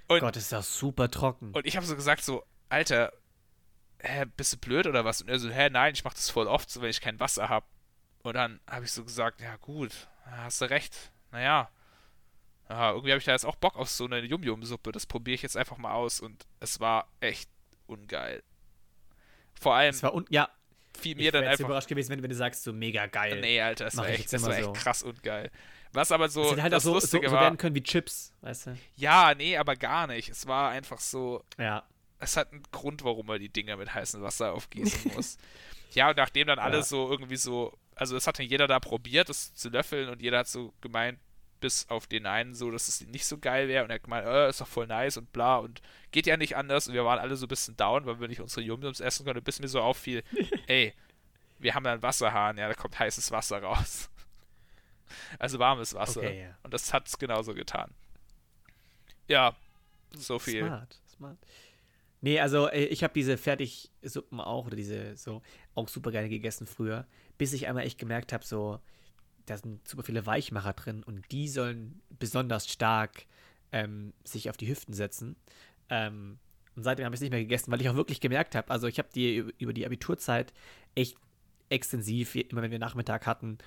Und, 0.07 0.19
Gott, 0.19 0.37
ist 0.37 0.51
das 0.51 0.77
super 0.77 1.09
trocken. 1.09 1.51
und 1.53 1.65
ich 1.65 1.75
habe 1.75 1.85
so 1.85 1.95
gesagt, 1.95 2.23
so, 2.23 2.45
Alter, 2.69 3.13
hä, 3.99 4.25
bist 4.35 4.53
du 4.53 4.57
blöd 4.57 4.85
oder 4.85 5.05
was? 5.05 5.21
Und 5.21 5.29
er 5.29 5.39
so, 5.39 5.49
hä, 5.49 5.69
nein, 5.69 5.93
ich 5.93 6.03
mach 6.03 6.13
das 6.13 6.29
voll 6.29 6.47
oft, 6.47 6.69
so 6.69 6.81
wenn 6.81 6.89
ich 6.89 7.01
kein 7.01 7.19
Wasser 7.19 7.49
hab. 7.49 7.65
Und 8.23 8.33
dann 8.35 8.59
habe 8.69 8.85
ich 8.85 8.91
so 8.91 9.03
gesagt, 9.03 9.41
ja 9.41 9.55
gut, 9.57 9.91
hast 10.25 10.61
du 10.61 10.65
recht. 10.69 11.11
Naja. 11.31 11.69
Ja, 12.69 12.89
irgendwie 12.91 13.11
habe 13.11 13.19
ich 13.19 13.25
da 13.25 13.31
jetzt 13.31 13.45
auch 13.45 13.55
Bock 13.55 13.77
auf 13.77 13.89
so 13.89 14.05
eine 14.05 14.19
Yum-Yum-Suppe. 14.19 14.91
Das 14.91 15.05
probiere 15.05 15.35
ich 15.35 15.41
jetzt 15.41 15.55
einfach 15.55 15.77
mal 15.77 15.93
aus. 15.93 16.19
Und 16.19 16.45
es 16.59 16.79
war 16.81 17.07
echt 17.21 17.49
ungeil. 17.85 18.43
Vor 19.59 19.73
allem 19.75 19.91
Es 19.91 20.03
war 20.03 20.13
un 20.13 20.25
ja, 20.29 20.49
fiel 20.99 21.13
ich 21.13 21.17
mir 21.17 21.31
dann 21.31 21.45
einfach. 21.45 21.65
überrascht 21.65 21.87
gewesen, 21.87 22.09
wenn, 22.11 22.21
wenn 22.23 22.29
du 22.29 22.35
sagst, 22.35 22.63
so 22.63 22.73
mega 22.73 23.05
geil. 23.07 23.39
Nee, 23.39 23.61
Alter, 23.61 23.87
es 23.87 23.95
war 23.97 24.07
echt, 24.09 24.31
das 24.33 24.43
war 24.43 24.53
echt 24.55 24.65
so. 24.65 24.73
krass 24.73 25.03
ungeil. 25.03 25.49
Was 25.93 26.11
aber 26.11 26.27
so 26.27 26.43
das 26.43 26.51
hätte 26.51 26.63
halt 26.63 26.73
auch 26.75 26.81
so, 26.81 26.99
so, 26.99 27.07
so 27.07 27.21
werden 27.21 27.57
können 27.57 27.73
wie 27.73 27.81
Chips, 27.81 28.33
weißt 28.41 28.67
du? 28.67 28.77
Ja, 28.97 29.33
nee, 29.33 29.57
aber 29.57 29.75
gar 29.77 30.05
nicht. 30.07 30.27
Es 30.29 30.45
war 30.45 30.69
einfach 30.71 30.99
so, 30.99 31.43
Ja. 31.57 31.83
es 32.19 32.35
hat 32.35 32.51
einen 32.51 32.63
Grund, 32.71 33.03
warum 33.05 33.25
man 33.25 33.39
die 33.39 33.49
Dinger 33.49 33.77
mit 33.77 33.93
heißem 33.93 34.21
Wasser 34.21 34.51
aufgießen 34.53 35.11
muss. 35.15 35.37
ja, 35.93 36.09
und 36.09 36.17
nachdem 36.17 36.47
dann 36.47 36.59
alle 36.59 36.77
Ja. 36.77 36.83
so 36.83 37.09
irgendwie 37.09 37.37
so, 37.37 37.73
also 37.97 38.15
es 38.15 38.27
hat 38.27 38.39
dann 38.39 38.45
jeder 38.45 38.67
da 38.67 38.79
probiert, 38.79 39.29
das 39.29 39.53
zu 39.55 39.69
löffeln 39.69 40.09
und 40.09 40.21
jeder 40.21 40.39
hat 40.39 40.47
so 40.47 40.73
gemeint, 40.81 41.19
bis 41.59 41.89
auf 41.89 42.05
den 42.05 42.27
einen 42.27 42.53
so, 42.53 42.69
dass 42.69 42.87
es 42.87 43.01
nicht 43.01 43.25
so 43.25 43.39
geil 43.39 43.67
wäre 43.67 43.83
und 43.83 43.89
er 43.89 43.95
hat 43.95 44.03
gemeint, 44.03 44.27
äh, 44.27 44.49
ist 44.49 44.61
doch 44.61 44.67
voll 44.67 44.85
nice 44.85 45.17
und 45.17 45.31
bla 45.33 45.57
und 45.57 45.81
geht 46.11 46.27
ja 46.27 46.37
nicht 46.37 46.55
anders 46.55 46.87
und 46.87 46.93
wir 46.93 47.03
waren 47.03 47.17
alle 47.17 47.35
so 47.35 47.47
ein 47.47 47.49
bisschen 47.49 47.75
down, 47.75 48.05
weil 48.05 48.19
wir 48.19 48.27
nicht 48.27 48.41
unsere 48.41 48.61
Yum-Yums 48.61 48.99
essen 48.99 49.25
konnten, 49.25 49.43
bis 49.43 49.59
mir 49.59 49.67
so 49.67 49.81
auffiel, 49.81 50.23
ey, 50.67 50.93
wir 51.57 51.73
haben 51.73 51.83
da 51.83 51.93
einen 51.93 52.03
Wasserhahn, 52.03 52.57
ja, 52.57 52.67
da 52.67 52.75
kommt 52.75 52.97
heißes 52.99 53.31
Wasser 53.31 53.61
raus. 53.61 54.09
Also 55.39 55.57
warmes 55.57 55.93
Wasser. 55.93 56.19
Okay, 56.19 56.41
ja. 56.41 56.57
Und 56.63 56.73
das 56.73 56.91
hat 56.91 57.07
es 57.07 57.17
genauso 57.17 57.53
getan. 57.53 57.93
Ja, 59.29 59.55
so 60.13 60.37
viel. 60.37 60.65
Smart, 60.65 60.99
smart. 61.07 61.37
Nee, 62.19 62.41
also 62.41 62.67
äh, 62.67 62.85
ich 62.85 63.03
habe 63.03 63.13
diese 63.13 63.37
Fertigsuppen 63.37 64.41
auch 64.41 64.65
oder 64.65 64.75
diese 64.75 65.15
so 65.15 65.41
auch 65.75 65.87
super 65.87 66.11
gerne 66.11 66.27
gegessen 66.27 66.67
früher, 66.67 67.07
bis 67.37 67.53
ich 67.53 67.67
einmal 67.67 67.85
echt 67.85 67.99
gemerkt 67.99 68.33
habe, 68.33 68.45
so 68.45 68.79
da 69.47 69.57
sind 69.57 69.87
super 69.87 70.03
viele 70.03 70.25
Weichmacher 70.25 70.73
drin 70.73 71.03
und 71.03 71.31
die 71.31 71.47
sollen 71.47 72.01
besonders 72.19 72.69
stark 72.69 73.25
ähm, 73.71 74.13
sich 74.23 74.49
auf 74.49 74.57
die 74.57 74.67
Hüften 74.67 74.93
setzen. 74.93 75.35
Ähm, 75.89 76.37
und 76.75 76.83
seitdem 76.83 77.05
habe 77.05 77.15
ich 77.15 77.19
es 77.19 77.21
nicht 77.21 77.31
mehr 77.31 77.41
gegessen, 77.41 77.71
weil 77.71 77.81
ich 77.81 77.89
auch 77.89 77.95
wirklich 77.95 78.19
gemerkt 78.19 78.55
habe, 78.55 78.69
also 78.69 78.87
ich 78.87 78.99
habe 78.99 79.09
die 79.15 79.37
über 79.57 79.73
die 79.73 79.85
Abiturzeit 79.85 80.53
echt 80.95 81.17
extensiv, 81.69 82.35
immer 82.35 82.61
wenn 82.61 82.71
wir 82.71 82.79
Nachmittag 82.79 83.25
hatten, 83.25 83.57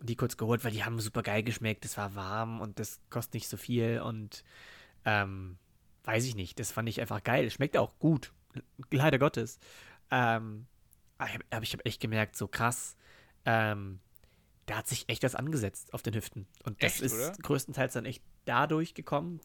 die 0.00 0.16
kurz 0.16 0.36
geholt, 0.36 0.64
weil 0.64 0.72
die 0.72 0.84
haben 0.84 0.98
super 1.00 1.22
geil 1.22 1.42
geschmeckt, 1.42 1.84
es 1.84 1.96
war 1.96 2.14
warm 2.14 2.60
und 2.60 2.78
das 2.78 3.00
kostet 3.10 3.34
nicht 3.34 3.48
so 3.48 3.56
viel 3.56 4.00
und 4.00 4.42
ähm, 5.04 5.58
weiß 6.04 6.24
ich 6.24 6.34
nicht, 6.34 6.58
das 6.58 6.72
fand 6.72 6.88
ich 6.88 7.00
einfach 7.00 7.22
geil. 7.22 7.50
Schmeckt 7.50 7.76
auch 7.76 7.98
gut, 7.98 8.32
leider 8.90 9.18
Gottes. 9.18 9.58
Ähm, 10.10 10.66
aber 11.18 11.62
ich 11.62 11.72
habe 11.74 11.84
echt 11.84 12.00
gemerkt, 12.00 12.36
so 12.36 12.48
krass, 12.48 12.96
ähm, 13.44 14.00
da 14.66 14.76
hat 14.76 14.86
sich 14.86 15.08
echt 15.08 15.22
was 15.24 15.34
angesetzt 15.34 15.92
auf 15.92 16.02
den 16.02 16.14
Hüften. 16.14 16.46
Und 16.64 16.82
das 16.82 16.94
Echt, 16.94 17.02
ist 17.02 17.14
oder? 17.14 17.32
größtenteils 17.42 17.92
dann 17.92 18.04
echt 18.04 18.22
dadurch 18.44 18.94
gekommen, 18.94 19.40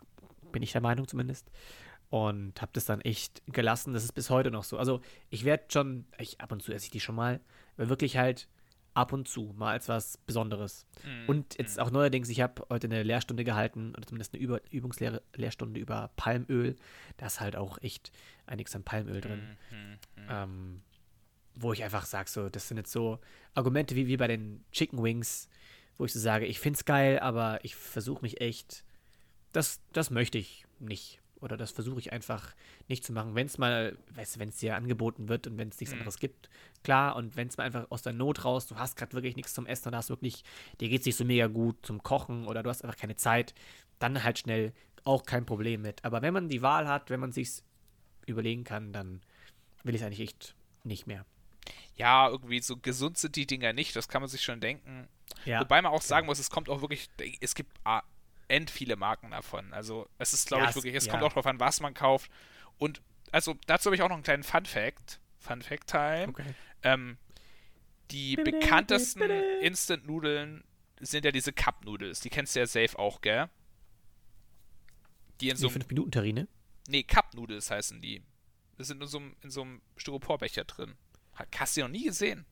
bin 0.51 0.61
ich 0.61 0.71
der 0.71 0.81
Meinung 0.81 1.07
zumindest. 1.07 1.49
Und 2.09 2.61
habe 2.61 2.71
das 2.73 2.85
dann 2.85 3.01
echt 3.01 3.41
gelassen. 3.47 3.93
Das 3.93 4.03
ist 4.03 4.13
bis 4.13 4.29
heute 4.29 4.51
noch 4.51 4.63
so. 4.63 4.77
Also 4.77 5.01
ich 5.29 5.43
werde 5.43 5.65
schon, 5.69 6.05
ich, 6.19 6.39
ab 6.39 6.51
und 6.51 6.61
zu 6.61 6.71
esse 6.71 6.85
ich 6.85 6.91
die 6.91 6.99
schon 6.99 7.15
mal, 7.15 7.41
aber 7.75 7.89
wirklich 7.89 8.17
halt 8.17 8.47
ab 8.93 9.11
und 9.11 9.27
zu 9.27 9.53
mal 9.57 9.71
als 9.71 9.89
was 9.89 10.17
Besonderes. 10.19 10.85
Mhm, 11.03 11.27
Und 11.27 11.57
jetzt 11.57 11.79
auch 11.79 11.91
neuerdings, 11.91 12.29
ich 12.29 12.41
habe 12.41 12.65
heute 12.69 12.87
eine 12.87 13.03
Lehrstunde 13.03 13.43
gehalten, 13.43 13.93
oder 13.95 14.05
zumindest 14.07 14.33
eine 14.33 14.41
Über 14.41 14.61
Übungslehre 14.71 15.21
Lehrstunde 15.35 15.79
über 15.79 16.11
Palmöl. 16.15 16.75
Da 17.17 17.25
ist 17.25 17.41
halt 17.41 17.55
auch 17.55 17.77
echt 17.81 18.11
einiges 18.45 18.75
an 18.75 18.83
Palmöl 18.83 19.19
drin. 19.19 19.57
Mhm, 19.71 19.77
mhm, 19.77 20.23
mhm. 20.23 20.27
Ähm, 20.29 20.81
wo 21.55 21.73
ich 21.73 21.83
einfach 21.83 22.05
sage, 22.05 22.29
so, 22.29 22.49
das 22.49 22.67
sind 22.67 22.77
jetzt 22.77 22.91
so 22.91 23.19
Argumente 23.53 23.95
wie, 23.95 24.07
wie 24.07 24.17
bei 24.17 24.27
den 24.27 24.63
Chicken 24.71 25.01
Wings, 25.01 25.49
wo 25.97 26.05
ich 26.05 26.13
so 26.13 26.19
sage, 26.19 26.45
ich 26.45 26.59
finde 26.59 26.77
es 26.77 26.85
geil, 26.85 27.19
aber 27.19 27.59
ich 27.63 27.75
versuche 27.75 28.21
mich 28.21 28.41
echt, 28.41 28.83
das, 29.53 29.79
das 29.93 30.09
möchte 30.09 30.37
ich 30.37 30.65
nicht. 30.79 31.21
Oder 31.41 31.57
das 31.57 31.71
versuche 31.71 31.99
ich 31.99 32.11
einfach 32.11 32.55
nicht 32.87 33.03
zu 33.03 33.13
machen. 33.13 33.35
Wenn 33.35 33.45
es 33.45 33.57
mal, 33.57 33.97
weißt 34.15 34.35
du, 34.35 34.39
wenn 34.39 34.49
es 34.49 34.57
dir 34.57 34.75
angeboten 34.75 35.29
wird 35.29 35.47
und 35.47 35.57
wenn 35.57 35.69
es 35.69 35.79
nichts 35.79 35.93
Mhm. 35.93 35.99
anderes 36.01 36.17
gibt, 36.17 36.49
klar. 36.83 37.15
Und 37.15 37.35
wenn 37.35 37.49
es 37.49 37.57
mal 37.57 37.65
einfach 37.65 37.85
aus 37.91 38.01
der 38.01 38.13
Not 38.13 38.45
raus, 38.45 38.67
du 38.67 38.75
hast 38.77 38.95
gerade 38.97 39.13
wirklich 39.13 39.35
nichts 39.35 39.53
zum 39.53 39.65
Essen 39.67 39.89
und 39.89 39.95
hast 39.95 40.09
wirklich, 40.09 40.43
dir 40.79 40.89
geht 40.89 41.01
es 41.01 41.05
nicht 41.05 41.17
so 41.17 41.25
mega 41.25 41.47
gut 41.47 41.85
zum 41.85 42.01
Kochen 42.01 42.47
oder 42.47 42.63
du 42.63 42.69
hast 42.69 42.83
einfach 42.83 42.97
keine 42.97 43.15
Zeit, 43.15 43.53
dann 43.99 44.23
halt 44.23 44.39
schnell 44.39 44.73
auch 45.03 45.23
kein 45.23 45.45
Problem 45.45 45.81
mit. 45.83 46.03
Aber 46.03 46.21
wenn 46.21 46.33
man 46.33 46.49
die 46.49 46.61
Wahl 46.61 46.87
hat, 46.87 47.09
wenn 47.09 47.19
man 47.19 47.31
sich's 47.31 47.63
überlegen 48.25 48.63
kann, 48.63 48.91
dann 48.91 49.21
will 49.83 49.93
ich 49.93 50.01
es 50.01 50.07
eigentlich 50.07 50.21
echt 50.21 50.55
nicht 50.83 51.05
mehr. 51.05 51.25
Ja, 51.97 52.27
irgendwie 52.29 52.59
so 52.61 52.77
gesund 52.77 53.17
sind 53.17 53.35
die 53.35 53.47
Dinger 53.47 53.71
nicht, 53.73 53.95
das 53.95 54.07
kann 54.07 54.21
man 54.21 54.29
sich 54.29 54.41
schon 54.41 54.59
denken. 54.59 55.07
Ja. 55.45 55.61
Wobei 55.61 55.81
man 55.81 55.91
auch 55.91 56.01
sagen 56.01 56.25
muss, 56.27 56.39
es 56.39 56.49
kommt 56.49 56.69
auch 56.69 56.81
wirklich, 56.81 57.09
es 57.39 57.55
gibt 57.55 57.71
ah, 57.85 58.03
end 58.47 58.69
viele 58.69 58.95
Marken 58.95 59.31
davon. 59.31 59.71
Also 59.73 60.07
es 60.17 60.33
ist, 60.33 60.47
glaube 60.47 60.63
Ja, 60.63 60.69
ich, 60.69 60.75
wirklich, 60.75 60.95
es 60.95 61.05
ja. 61.05 61.11
kommt 61.11 61.23
auch 61.23 61.29
darauf 61.29 61.45
an, 61.45 61.59
was 61.59 61.79
man 61.79 61.93
kauft. 61.93 62.29
Und 62.77 63.01
also 63.31 63.55
dazu 63.65 63.87
habe 63.87 63.95
ich 63.95 64.01
auch 64.01 64.09
noch 64.09 64.15
einen 64.15 64.23
kleinen 64.23 64.43
Fun 64.43 64.65
Fact. 64.65 65.19
Fun 65.39 65.61
Fact 65.61 65.87
Time. 65.89 66.27
Okay. 66.29 66.53
Ähm, 66.83 67.17
die 68.11 68.35
Bitte, 68.35 68.51
bekanntesten. 68.51 69.29
Instant-Nudeln 69.61 70.63
sind 70.99 71.25
ja 71.25 71.31
diese 71.31 71.53
Cup-Nudels. 71.53 72.19
Die 72.19 72.29
kennst 72.29 72.55
du 72.55 72.59
ja 72.59 72.67
safe 72.67 72.97
auch, 72.99 73.21
gell? 73.21 73.49
Die 75.41 75.49
in 75.49 75.57
so 75.57 75.67
Die 75.67 75.75
einem 75.75 75.83
5-Minuten-Terrine. 75.83 76.47
Nee, 76.87 77.03
Cup-Nudels 77.03 77.71
heißen 77.71 78.01
die. 78.01 78.21
Das 78.77 78.87
sind 78.87 79.01
in 79.01 79.07
so 79.07 79.17
einem, 79.17 79.35
in 79.41 79.49
so 79.49 79.61
einem 79.61 79.81
Styroporbecher 79.97 80.65
drin. 80.65 80.95
Ha- 81.37 81.45
Hast 81.57 81.77
du 81.77 81.81
noch 81.81 81.87
nie 81.89 82.03
gesehen? 82.05 82.45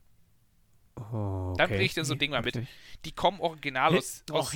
Oh, 0.95 1.55
Dann 1.57 1.69
bring 1.69 1.81
ich 1.81 1.95
dir 1.95 2.05
so 2.05 2.13
ein 2.13 2.19
Ding 2.19 2.29
mal 2.31 2.43
mit. 2.43 2.55
Die 3.03 3.11
kommen 3.11 3.39
original 3.39 3.97
aus. 3.97 4.23
aus 4.31 4.55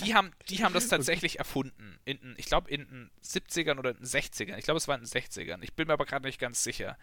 die, 0.00 0.14
haben, 0.14 0.30
die 0.48 0.62
haben 0.64 0.72
das 0.72 0.86
tatsächlich 0.88 1.38
erfunden. 1.40 1.98
In, 2.04 2.34
ich 2.38 2.46
glaube, 2.46 2.70
in 2.70 2.82
den 2.86 3.10
70ern 3.24 3.78
oder 3.78 3.90
in 3.90 3.96
den 3.96 4.06
60ern. 4.06 4.56
Ich 4.56 4.64
glaube, 4.64 4.78
es 4.78 4.86
war 4.86 4.94
in 4.96 5.02
den 5.02 5.08
60ern. 5.10 5.58
Ich 5.62 5.74
bin 5.74 5.88
mir 5.88 5.94
aber 5.94 6.06
gerade 6.06 6.24
nicht 6.26 6.38
ganz 6.38 6.62
sicher. 6.62 6.96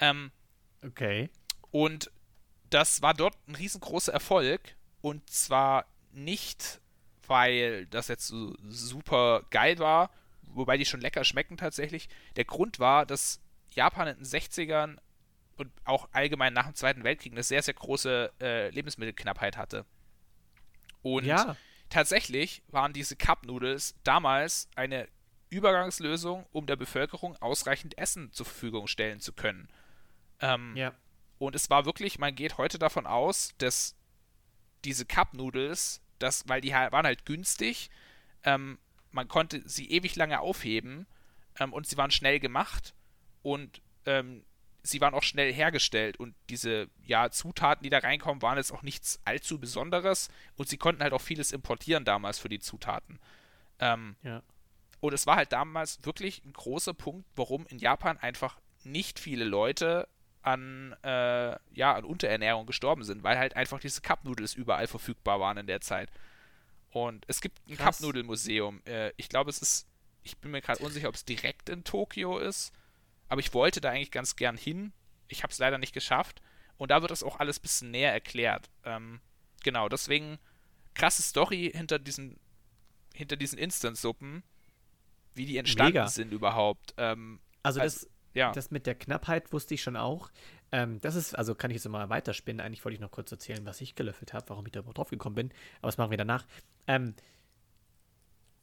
Ähm, 0.00 0.30
Okay. 0.84 1.28
und 1.72 2.10
das 2.70 3.00
war 3.02 3.14
dort 3.14 3.36
ein 3.48 3.54
riesengroßer 3.56 4.12
Erfolg. 4.12 4.60
Und 5.00 5.28
zwar 5.30 5.86
nicht, 6.12 6.80
weil 7.26 7.86
das 7.86 8.08
jetzt 8.08 8.26
so 8.28 8.54
super 8.68 9.44
geil 9.50 9.78
war, 9.78 10.10
wobei 10.42 10.76
die 10.76 10.84
schon 10.84 11.00
lecker 11.00 11.24
schmecken 11.24 11.56
tatsächlich. 11.56 12.08
Der 12.36 12.44
Grund 12.44 12.78
war, 12.80 13.06
dass 13.06 13.40
Japan 13.70 14.08
in 14.08 14.16
den 14.18 14.24
60ern 14.26 14.98
und 15.58 15.70
auch 15.84 16.08
allgemein 16.12 16.52
nach 16.52 16.66
dem 16.66 16.74
Zweiten 16.74 17.04
Weltkrieg 17.04 17.32
eine 17.32 17.42
sehr, 17.42 17.62
sehr 17.62 17.74
große 17.74 18.32
äh, 18.40 18.70
Lebensmittelknappheit 18.70 19.56
hatte. 19.56 19.84
Und 21.02 21.24
Ja. 21.24 21.56
tatsächlich 21.88 22.62
waren 22.68 22.92
diese 22.92 23.16
Cup-Noodles 23.16 23.94
damals 24.04 24.68
eine 24.76 25.08
Übergangslösung, 25.50 26.46
um 26.52 26.66
der 26.66 26.76
Bevölkerung 26.76 27.36
ausreichend 27.36 27.96
Essen 27.98 28.32
zur 28.32 28.46
Verfügung 28.46 28.86
stellen 28.86 29.20
zu 29.20 29.32
können. 29.32 29.68
Ähm, 30.40 30.76
Ja. 30.76 30.92
und 31.38 31.54
es 31.56 31.70
war 31.70 31.84
wirklich, 31.84 32.18
man 32.18 32.34
geht 32.34 32.58
heute 32.58 32.78
davon 32.78 33.06
aus, 33.06 33.54
dass 33.58 33.96
diese 34.84 35.04
Cup-Noodles, 35.06 36.00
das, 36.18 36.48
weil 36.48 36.60
die 36.60 36.72
waren 36.72 37.06
halt 37.06 37.24
günstig, 37.26 37.90
ähm, 38.44 38.78
man 39.10 39.26
konnte 39.26 39.66
sie 39.68 39.90
ewig 39.90 40.14
lange 40.16 40.40
aufheben 40.40 41.06
ähm, 41.58 41.72
und 41.72 41.86
sie 41.86 41.96
waren 41.96 42.10
schnell 42.10 42.38
gemacht 42.40 42.94
und 43.42 43.80
ähm, 44.04 44.44
sie 44.82 45.00
waren 45.00 45.14
auch 45.14 45.22
schnell 45.22 45.52
hergestellt 45.52 46.18
und 46.18 46.34
diese 46.50 46.88
ja, 47.04 47.30
Zutaten, 47.30 47.82
die 47.82 47.90
da 47.90 47.98
reinkommen, 47.98 48.42
waren 48.42 48.56
jetzt 48.58 48.72
auch 48.72 48.82
nichts 48.82 49.20
allzu 49.24 49.58
Besonderes 49.58 50.28
und 50.56 50.68
sie 50.68 50.76
konnten 50.78 51.02
halt 51.02 51.12
auch 51.12 51.20
vieles 51.20 51.52
importieren 51.52 52.04
damals 52.04 52.38
für 52.38 52.48
die 52.48 52.60
Zutaten. 52.60 53.18
Ähm, 53.80 54.16
Ja. 54.22 54.42
und 55.00 55.12
es 55.12 55.26
war 55.26 55.36
halt 55.36 55.52
damals 55.52 56.04
wirklich 56.04 56.44
ein 56.44 56.52
großer 56.52 56.94
Punkt, 56.94 57.26
warum 57.36 57.66
in 57.66 57.78
Japan 57.78 58.18
einfach 58.18 58.58
nicht 58.84 59.18
viele 59.18 59.44
Leute 59.44 60.08
an, 60.42 60.94
äh, 61.02 61.56
ja, 61.74 61.94
an 61.94 62.04
Unterernährung 62.04 62.66
gestorben 62.66 63.04
sind, 63.04 63.22
weil 63.22 63.38
halt 63.38 63.54
einfach 63.56 63.80
diese 63.80 64.00
Cup-Noodles 64.00 64.54
überall 64.54 64.86
verfügbar 64.86 65.40
waren 65.40 65.58
in 65.58 65.66
der 65.66 65.80
Zeit. 65.80 66.10
Und 66.90 67.24
es 67.28 67.40
gibt 67.40 67.58
ein. 67.68 67.76
Cup-Nudel-Museum. 67.76 68.80
Äh, 68.86 69.12
ich 69.16 69.28
glaube, 69.28 69.50
es 69.50 69.58
ist, 69.60 69.86
ich 70.22 70.38
bin 70.38 70.50
mir 70.52 70.62
gerade 70.62 70.82
unsicher, 70.82 71.08
ob 71.08 71.16
es 71.16 71.24
direkt 71.24 71.68
in 71.68 71.84
Tokio 71.84 72.38
ist, 72.38 72.72
aber 73.28 73.40
ich 73.40 73.54
wollte 73.54 73.80
da 73.80 73.90
eigentlich 73.90 74.10
ganz 74.10 74.36
gern 74.36 74.56
hin. 74.56 74.92
Ich 75.28 75.42
habe 75.42 75.52
es 75.52 75.58
leider 75.58 75.78
nicht 75.78 75.92
geschafft. 75.92 76.40
Und 76.76 76.90
da 76.90 77.02
wird 77.02 77.10
das 77.10 77.22
auch 77.22 77.40
alles 77.40 77.58
ein 77.58 77.62
bisschen 77.62 77.90
näher 77.90 78.12
erklärt. 78.12 78.70
Ähm, 78.84 79.20
genau, 79.62 79.88
deswegen 79.88 80.38
krasse 80.94 81.22
Story 81.22 81.70
hinter 81.74 81.98
diesen, 81.98 82.38
hinter 83.14 83.36
diesen 83.36 83.58
Instant-Suppen, 83.58 84.42
wie 85.34 85.46
die 85.46 85.56
entstanden 85.58 85.94
Mega. 85.94 86.08
sind 86.08 86.32
überhaupt. 86.32 86.94
Ähm, 86.96 87.40
Also 87.62 87.80
Also, 87.80 88.06
das, 88.06 88.10
Ja. 88.34 88.52
Das 88.52 88.70
mit 88.70 88.86
der 88.86 88.94
Knappheit 88.94 89.52
wusste 89.52 89.74
ich 89.74 89.82
schon 89.82 89.96
auch. 89.96 90.30
Ähm, 90.70 91.00
das 91.00 91.14
ist, 91.14 91.36
also 91.36 91.54
kann 91.54 91.70
ich 91.70 91.76
jetzt 91.76 91.88
mal 91.88 92.08
weiterspinnen. 92.08 92.64
Eigentlich 92.64 92.84
wollte 92.84 92.94
ich 92.94 93.00
noch 93.00 93.10
kurz 93.10 93.32
erzählen, 93.32 93.64
was 93.66 93.80
ich 93.80 93.94
gelöffelt 93.94 94.32
habe, 94.32 94.48
warum 94.50 94.64
ich 94.66 94.72
da 94.72 94.80
überhaupt 94.80 94.98
drauf 94.98 95.10
gekommen 95.10 95.34
bin. 95.34 95.50
Aber 95.80 95.88
das 95.88 95.98
machen 95.98 96.10
wir 96.10 96.18
danach. 96.18 96.46
Ähm, 96.86 97.14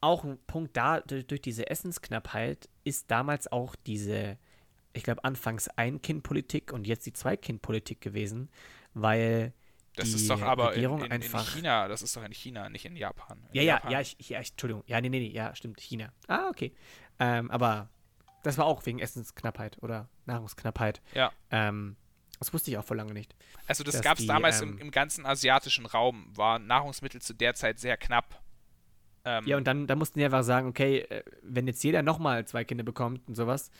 auch 0.02 0.24
ein 0.24 0.38
Punkt 0.46 0.78
da, 0.78 1.02
durch, 1.02 1.26
durch 1.26 1.42
diese 1.42 1.70
Essensknappheit 1.70 2.70
ist 2.84 3.10
damals 3.10 3.52
auch 3.52 3.76
diese, 3.76 4.38
ich 4.96 5.04
glaube, 5.04 5.24
anfangs 5.24 5.68
Ein-Kind-Politik 5.68 6.72
und 6.72 6.88
jetzt 6.88 7.06
die 7.06 7.14
Zwei-Kind-Politik 7.14 8.02
gewesen, 8.02 8.50
weil 8.94 9.54
das 9.96 10.10
die 10.10 10.16
ist 10.16 10.30
doch 10.30 10.42
aber 10.42 10.72
Regierung 10.72 11.00
in, 11.00 11.06
in, 11.06 11.12
einfach. 11.14 11.48
in 11.48 11.60
China, 11.60 11.88
das 11.88 12.02
ist 12.02 12.16
doch 12.16 12.24
in 12.24 12.34
China, 12.34 12.70
nicht 12.70 12.86
in 12.86 12.96
Japan. 12.96 13.38
In 13.50 13.56
Ja, 13.56 13.62
ja, 13.62 13.74
Japan, 13.76 13.92
ja, 13.92 14.02
ich, 14.02 14.18
ja, 14.30 14.42
ich, 14.42 14.52
Entschuldigung. 14.52 14.84
Ja, 14.88 15.00
nee, 15.00 15.10
nee, 15.10 15.20
nee, 15.20 15.32
ja, 15.32 15.56
stimmt, 15.56 15.80
China. 15.80 16.12
Ah, 16.28 16.50
okay. 16.50 16.74
Ähm, 17.20 17.50
aber 17.52 17.90
das 18.44 18.58
war 18.58 18.66
auch 18.66 18.86
wegen 18.86 19.00
Essensknappheit 19.00 19.82
oder 19.82 20.10
Nahrungsknappheit. 20.26 21.02
Ja. 21.14 21.32
Ähm, 21.50 21.96
das 22.40 22.54
wusste 22.54 22.72
ich 22.72 22.78
auch 22.78 22.84
vor 22.84 22.98
lange 22.98 23.14
nicht. 23.14 23.36
Also 23.68 23.84
das 23.84 24.02
gab 24.02 24.20
es 24.20 24.28
damals 24.28 24.62
ähm, 24.62 24.74
im, 24.74 24.80
im 24.80 24.92
ganzen 24.92 25.26
asiatischen 25.26 25.86
Raum, 25.86 26.28
waren 26.36 26.68
Nahrungsmittel 26.68 27.22
zu 27.22 27.34
der 27.34 27.56
Zeit 27.56 27.80
sehr 27.80 27.96
knapp. 27.96 28.42
Ähm, 29.24 29.46
Ja, 29.48 29.58
und 29.58 29.66
dann, 29.66 29.88
dann 29.88 29.98
mussten 29.98 30.20
die 30.20 30.26
einfach 30.26 30.44
sagen, 30.44 30.68
okay, 30.68 31.00
äh, 31.00 31.24
wenn 31.42 31.68
jetzt 31.68 31.84
jeder 31.84 32.04
nochmal 32.04 32.46
zwei 32.46 32.66
Kinder 32.66 32.84
bekommt 32.84 33.28
und 33.28 33.36
sowas, 33.36 33.72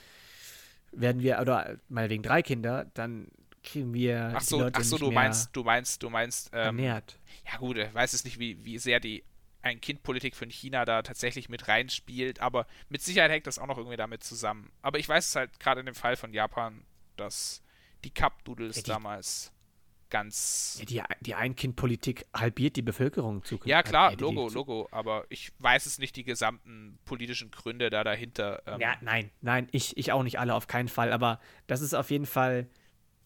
werden 0.96 1.22
wir, 1.22 1.40
oder 1.40 1.78
meinetwegen 1.90 2.24
drei 2.24 2.42
Kinder, 2.42 2.86
dann 2.94 3.28
kriegen 3.64 3.94
wir 3.94 4.32
ach 4.36 4.40
die 4.40 4.46
so, 4.46 4.60
Leute 4.60 4.80
ach 4.80 4.84
so 4.84 4.96
nicht 4.96 5.04
du 5.04 5.12
meinst, 5.12 5.56
du 5.56 5.64
meinst, 5.64 6.04
du 6.04 6.10
meinst, 6.10 6.50
ähm, 6.54 6.80
ernährt. 6.80 7.20
ja 7.52 7.58
gut, 7.58 7.78
ich 7.78 7.94
weiß 7.94 8.14
es 8.14 8.24
nicht, 8.24 8.40
wie, 8.40 8.64
wie 8.64 8.78
sehr 8.78 9.00
die 9.00 9.24
Ein-Kind-Politik 9.62 10.36
von 10.36 10.50
China 10.50 10.86
da 10.86 11.02
tatsächlich 11.02 11.50
mit 11.50 11.68
reinspielt, 11.68 12.40
aber 12.40 12.68
mit 12.90 13.02
Sicherheit 13.02 13.32
hängt 13.32 13.48
das 13.48 13.58
auch 13.58 13.68
noch 13.68 13.78
irgendwie 13.78 13.98
damit 13.98 14.24
zusammen. 14.24 14.72
Aber 14.82 15.00
ich 15.00 15.10
weiß 15.10 15.28
es 15.28 15.36
halt 15.36 15.60
gerade 15.60 15.80
in 15.80 15.88
dem 15.88 15.96
Fall 15.96 16.16
von 16.16 16.34
Japan, 16.34 16.86
dass 17.18 17.64
die 18.04 18.12
Cup-Doodles 18.12 18.78
Ja, 18.78 18.84
damals 18.84 19.52
ganz 20.16 20.78
Ja, 20.80 20.86
die, 20.86 21.26
die 21.26 21.36
Ein-Kind-Politik 21.36 22.26
halbiert 22.34 22.78
die 22.78 22.82
Bevölkerung 22.82 23.44
zukünftig. 23.44 23.70
Ja, 23.70 23.84
klar, 23.84 24.14
Äh, 24.14 24.16
die- 24.16 24.24
Logo, 24.24 24.48
Logo, 24.48 24.88
aber 24.92 25.26
ich 25.30 25.52
weiß 25.60 25.86
es 25.86 26.00
nicht, 26.00 26.16
die 26.16 26.24
gesamten 26.24 26.98
politischen 27.04 27.52
Gründe 27.52 27.90
da 27.90 28.04
dahinter. 28.06 28.62
Ähm, 28.66 28.80
Ja, 28.80 28.96
nein, 29.02 29.30
nein, 29.42 29.68
ich, 29.72 29.98
ich 29.98 30.14
auch 30.14 30.24
nicht 30.24 30.40
alle, 30.40 30.54
auf 30.56 30.68
keinen 30.68 30.88
Fall. 30.88 31.12
Aber 31.12 31.40
das 31.68 31.82
ist 31.82 31.94
auf 31.94 32.12
jeden 32.12 32.26
Fall 32.26 32.70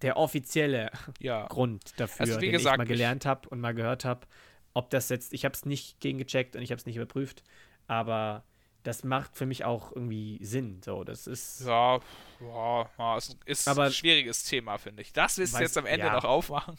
der 0.01 0.17
offizielle 0.17 0.89
ja. 1.19 1.45
Grund 1.47 1.99
dafür, 1.99 2.21
Also, 2.21 2.37
wie 2.41 2.45
den 2.45 2.51
gesagt, 2.53 2.73
ich 2.73 2.77
mal 2.79 2.85
gelernt 2.85 3.25
habe 3.27 3.47
und 3.49 3.59
mal 3.59 3.73
gehört 3.75 4.03
habe. 4.05 4.25
Ob 4.73 4.89
das 4.89 5.09
jetzt, 5.09 5.31
ich 5.33 5.45
habe 5.45 5.53
es 5.53 5.65
nicht 5.65 5.99
gegengecheckt 5.99 6.55
und 6.55 6.63
ich 6.63 6.71
habe 6.71 6.79
es 6.79 6.85
nicht 6.87 6.95
überprüft, 6.95 7.43
aber 7.87 8.43
das 8.84 9.03
macht 9.03 9.36
für 9.36 9.45
mich 9.45 9.65
auch 9.65 9.91
irgendwie 9.91 10.39
Sinn. 10.43 10.82
So, 10.84 11.03
das 11.03 11.27
ist. 11.27 11.61
Ja, 11.65 11.99
ja, 12.39 13.17
ist, 13.17 13.38
ist 13.45 13.67
Aber- 13.67 13.86
ein 13.86 13.91
schwieriges 13.91 14.43
Thema, 14.43 14.77
finde 14.77 15.01
ich. 15.01 15.13
Das 15.13 15.38
willst 15.38 15.55
du 15.55 15.59
jetzt 15.61 15.77
am 15.77 15.86
Ende 15.86 16.07
ja. 16.07 16.13
noch 16.13 16.23
aufmachen. 16.25 16.77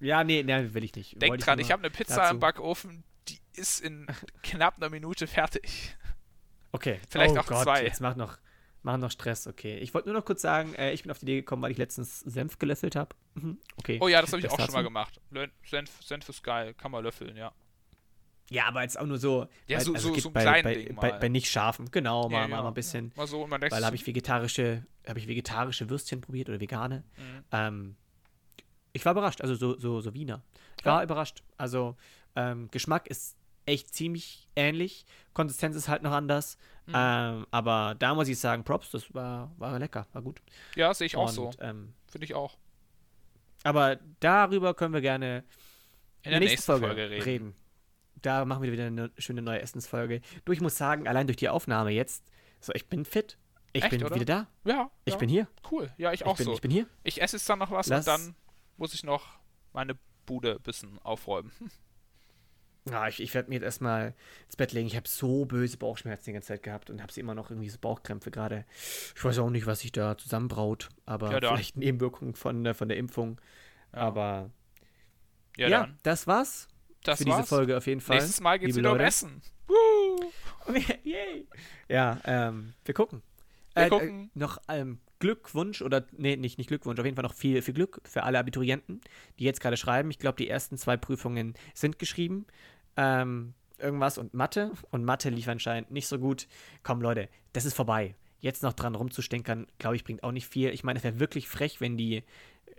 Ja, 0.00 0.24
nee, 0.24 0.42
nee, 0.42 0.74
will 0.74 0.84
ich 0.84 0.94
nicht. 0.94 1.20
Denk 1.20 1.30
Wollte 1.30 1.44
dran, 1.44 1.58
nur 1.58 1.64
ich 1.66 1.70
habe 1.72 1.80
eine 1.82 1.90
Pizza 1.90 2.16
dazu- 2.16 2.34
im 2.34 2.40
Backofen, 2.40 3.04
die 3.28 3.38
ist 3.54 3.80
in 3.80 4.06
knapp 4.42 4.76
einer 4.78 4.90
Minute 4.90 5.26
fertig. 5.26 5.96
Okay, 6.72 7.00
Vielleicht 7.08 7.36
oh 7.36 7.40
auch 7.40 7.46
Gott, 7.46 7.62
zwei. 7.64 7.84
Jetzt 7.84 8.00
mach 8.00 8.16
noch, 8.16 8.38
mach 8.82 8.96
noch 8.96 9.10
Stress, 9.10 9.46
okay. 9.46 9.78
Ich 9.78 9.92
wollte 9.94 10.08
nur 10.08 10.18
noch 10.18 10.24
kurz 10.24 10.42
sagen, 10.42 10.74
äh, 10.74 10.92
ich 10.92 11.02
bin 11.02 11.10
auf 11.12 11.18
die 11.18 11.26
Idee 11.26 11.36
gekommen, 11.36 11.62
weil 11.62 11.70
ich 11.70 11.78
letztens 11.78 12.20
Senf 12.20 12.58
gelöffelt 12.58 12.96
habe. 12.96 13.14
Mhm, 13.34 13.58
okay. 13.76 13.98
Oh 14.00 14.08
ja, 14.08 14.20
das 14.22 14.32
habe 14.32 14.40
ich 14.40 14.44
Das 14.46 14.54
auch 14.54 14.64
schon 14.64 14.72
mal 14.74 14.82
gemacht. 14.82 15.20
Senf, 15.64 15.90
Senf 16.02 16.28
ist 16.28 16.42
geil, 16.42 16.74
kann 16.74 16.90
man 16.90 17.04
löffeln, 17.04 17.36
ja. 17.36 17.52
Ja, 18.52 18.66
aber 18.66 18.82
jetzt 18.82 18.98
auch 18.98 19.06
nur 19.06 19.18
so. 19.18 19.46
Ja, 19.66 19.78
weil- 19.78 19.84
so- 19.84 19.94
also 19.94 20.14
so- 20.14 20.20
so 20.20 20.28
ein 20.28 20.32
bei, 20.34 20.62
bei, 20.62 20.74
Ding 20.74 20.94
bei, 20.96 21.10
mal. 21.12 21.18
bei 21.18 21.28
nicht 21.28 21.50
scharfen, 21.50 21.90
genau, 21.90 22.28
mal, 22.28 22.42
ja, 22.42 22.48
mal, 22.48 22.56
ja, 22.56 22.62
mal 22.62 22.68
ein 22.68 22.74
bisschen. 22.74 23.12
Mal 23.16 23.26
so 23.26 23.42
und 23.42 23.50
man 23.50 23.60
Weil 23.62 23.84
habe 23.84 23.96
ich 23.96 24.06
vegetarische, 24.06 24.84
habe 25.08 25.18
ich 25.18 25.26
vegetarische 25.28 25.88
Würstchen 25.90 26.20
probiert 26.20 26.48
oder 26.48 26.60
vegane. 26.60 27.04
Mhm. 27.16 27.44
Ähm, 27.52 27.96
ich 28.92 29.04
war 29.04 29.12
überrascht, 29.12 29.40
also 29.40 29.54
so, 29.54 29.78
so, 29.78 30.00
so 30.00 30.12
Wiener. 30.14 30.42
Ich 30.78 30.84
war 30.84 31.02
überrascht. 31.02 31.42
Also 31.56 31.96
ähm, 32.36 32.68
Geschmack 32.70 33.06
ist 33.08 33.36
echt 33.64 33.94
ziemlich 33.94 34.48
ähnlich. 34.56 35.06
Konsistenz 35.34 35.76
ist 35.76 35.88
halt 35.88 36.02
noch 36.02 36.12
anders. 36.12 36.58
Mhm. 36.86 36.92
Ähm, 36.96 37.46
aber 37.50 37.94
da 37.98 38.14
muss 38.14 38.28
ich 38.28 38.38
sagen, 38.38 38.64
Props, 38.64 38.90
das 38.90 39.14
war, 39.14 39.52
war 39.56 39.78
lecker, 39.78 40.06
war 40.12 40.20
gut. 40.22 40.42
Ja, 40.74 40.92
sehe 40.92 41.06
ich 41.06 41.16
auch 41.16 41.28
Und, 41.28 41.34
so. 41.34 41.50
Ähm, 41.60 41.94
Finde 42.10 42.24
ich 42.26 42.34
auch. 42.34 42.58
aber 43.62 43.96
darüber 44.20 44.74
können 44.74 44.92
wir 44.92 45.00
gerne 45.00 45.44
In 46.24 46.32
der 46.32 46.40
nächsten, 46.40 46.60
Folge, 46.62 46.88
reden. 47.10 47.22
reden. 47.22 47.54
Da 48.22 48.44
machen 48.44 48.62
wir 48.62 48.72
wieder 48.72 48.86
eine 48.86 49.10
schöne 49.18 49.42
neue 49.42 49.60
Essensfolge. 49.60 50.20
Du, 50.44 50.52
ich 50.52 50.60
muss 50.60 50.76
sagen, 50.76 51.06
allein 51.08 51.26
durch 51.26 51.36
die 51.36 51.48
Aufnahme 51.48 51.90
jetzt, 51.90 52.24
so, 52.60 52.72
ich 52.74 52.86
bin 52.88 53.04
fit. 53.04 53.38
Ich 53.72 53.82
Echt, 53.82 53.90
bin 53.90 54.04
oder? 54.04 54.14
wieder 54.14 54.24
da. 54.64 54.70
Ja, 54.70 54.90
Ich 55.04 55.14
ja, 55.14 55.18
bin 55.18 55.28
hier. 55.28 55.48
cool. 55.70 55.90
Ja, 55.96 56.12
ich 56.12 56.20
Ich 56.20 56.26
auch 56.26 56.36
bin, 56.36 56.44
so. 56.46 56.52
ich 56.52 56.60
bin 56.60 56.70
hier. 56.70 56.86
Ich 57.04 57.20
esse 57.22 57.36
jetzt 57.36 57.48
dann 57.48 57.58
noch 57.58 57.70
was 57.70 57.86
Lass- 57.88 58.06
und 58.06 58.12
dann 58.12 58.34
muss 58.76 58.92
ich 58.94 59.02
noch 59.02 59.38
meine 59.72 59.96
Bude 60.26 60.52
ein 60.56 60.62
bisschen 60.62 60.98
aufräumen. 61.02 61.50
Ja, 62.90 63.06
ich, 63.06 63.22
ich 63.22 63.32
werde 63.32 63.48
mir 63.48 63.54
jetzt 63.54 63.62
erstmal 63.64 64.12
ins 64.46 64.56
Bett 64.56 64.72
legen. 64.72 64.88
Ich 64.88 64.96
habe 64.96 65.06
so 65.08 65.44
böse 65.44 65.76
Bauchschmerzen 65.76 66.24
die 66.26 66.32
ganze 66.32 66.48
Zeit 66.48 66.64
gehabt 66.64 66.90
und 66.90 67.00
habe 67.00 67.12
sie 67.12 67.20
immer 67.20 67.32
noch 67.36 67.48
irgendwie 67.48 67.68
so 67.68 67.78
Bauchkrämpfe 67.78 68.32
gerade. 68.32 68.64
Ich 69.14 69.24
weiß 69.24 69.38
auch 69.38 69.50
nicht, 69.50 69.66
was 69.66 69.78
sich 69.80 69.92
da 69.92 70.18
zusammenbraut, 70.18 70.88
aber 71.06 71.30
Ja, 71.30 71.38
vielleicht 71.38 71.76
Nebenwirkungen 71.76 72.34
von, 72.34 72.64
der- 72.64 72.74
von 72.74 72.88
der 72.88 72.96
Impfung. 72.96 73.40
Ja. 73.92 74.00
Aber 74.00 74.50
Ja, 75.56 75.68
ja, 75.68 75.88
das 76.02 76.26
war's 76.26 76.66
Das 77.04 77.18
für 77.18 77.24
diese 77.24 77.38
war's. 77.38 77.48
Folge 77.48 77.76
auf 77.76 77.86
jeden 77.86 78.00
Fall. 78.00 78.16
Nächstes 78.16 78.40
Mal 78.40 78.58
geht's 78.58 78.76
wieder 78.76 78.92
um 78.92 78.96
Leute. 78.98 79.08
Essen. 79.08 79.42
Woo! 79.66 80.72
Yay. 81.04 81.46
Ja, 81.88 82.20
ähm, 82.24 82.74
wir 82.84 82.94
gucken. 82.94 83.22
Wir 83.74 83.84
Äh, 83.84 83.88
gucken. 83.88 84.30
Äh, 84.34 84.38
noch 84.38 84.58
ähm, 84.68 85.00
Glückwunsch 85.18 85.82
oder 85.82 86.04
nee, 86.12 86.36
nicht, 86.36 86.58
nicht 86.58 86.68
Glückwunsch, 86.68 86.98
auf 86.98 87.04
jeden 87.04 87.16
Fall 87.16 87.24
noch 87.24 87.34
viel, 87.34 87.62
viel 87.62 87.74
Glück 87.74 88.00
für 88.04 88.22
alle 88.24 88.38
Abiturienten, 88.38 89.00
die 89.38 89.44
jetzt 89.44 89.60
gerade 89.60 89.76
schreiben. 89.76 90.10
Ich 90.10 90.18
glaube, 90.18 90.36
die 90.36 90.48
ersten 90.48 90.76
zwei 90.76 90.96
Prüfungen 90.96 91.54
sind 91.74 91.98
geschrieben. 91.98 92.46
Ähm, 92.96 93.54
irgendwas 93.78 94.18
und 94.18 94.34
Mathe. 94.34 94.72
Und 94.90 95.04
Mathe 95.04 95.30
lief 95.30 95.48
anscheinend 95.48 95.90
nicht 95.90 96.06
so 96.06 96.18
gut. 96.18 96.46
Komm, 96.82 97.00
Leute, 97.02 97.28
das 97.52 97.64
ist 97.64 97.74
vorbei. 97.74 98.14
Jetzt 98.40 98.62
noch 98.62 98.72
dran 98.72 98.94
rumzustänkern, 98.96 99.66
glaube 99.78 99.96
ich, 99.96 100.04
bringt 100.04 100.24
auch 100.24 100.32
nicht 100.32 100.46
viel. 100.48 100.70
Ich 100.70 100.82
meine, 100.82 100.98
es 100.98 101.04
wäre 101.04 101.20
wirklich 101.20 101.48
frech, 101.48 101.80
wenn 101.80 101.96
die, 101.96 102.24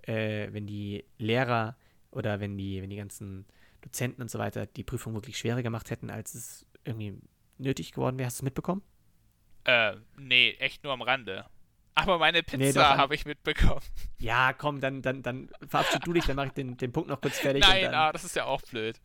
äh, 0.04 0.48
wenn 0.52 0.68
die 0.68 1.06
Lehrer 1.18 1.78
oder 2.12 2.40
wenn 2.42 2.58
die, 2.58 2.82
wenn 2.82 2.90
die 2.90 2.98
ganzen 2.98 3.46
Dozenten 3.84 4.22
und 4.22 4.32
so 4.32 4.40
weiter 4.40 4.66
die 4.66 4.84
Prüfung 4.84 5.14
wirklich 5.14 5.38
schwerer 5.38 5.62
gemacht 5.64 5.90
hätten, 5.92 6.10
als 6.10 6.34
es 6.34 6.66
irgendwie 6.84 7.20
nötig 7.58 7.92
geworden 7.92 8.18
wäre. 8.18 8.26
Hast 8.28 8.38
du 8.38 8.42
es 8.42 8.44
mitbekommen? 8.44 8.82
Äh, 9.66 9.96
nee, 10.18 10.52
echt 10.60 10.84
nur 10.84 10.94
am 10.94 11.02
Rande. 11.02 11.46
Aber 11.96 12.18
meine 12.18 12.40
Nee, 12.40 12.44
Pizza 12.72 12.92
an- 12.94 12.98
habe 12.98 13.14
ich 13.16 13.26
mitbekommen. 13.26 13.82
Ja, 14.20 14.54
komm, 14.54 14.80
dann, 14.80 15.02
dann, 15.02 15.22
dann 15.22 15.50
verabschied 15.68 16.08
du 16.08 16.14
dich, 16.14 16.26
dann 16.26 16.38
mache 16.38 16.48
ich 16.48 16.54
den, 16.54 16.78
den 16.78 16.92
Punkt 16.94 17.10
noch 17.10 17.20
kurz 17.22 17.40
fertig. 17.40 17.62
Nein, 17.62 17.84
dann, 17.84 17.94
ah, 17.94 18.12
das 18.14 18.24
ist 18.24 18.36
ja 18.38 18.46
auch 18.46 18.62
blöd. 18.62 19.00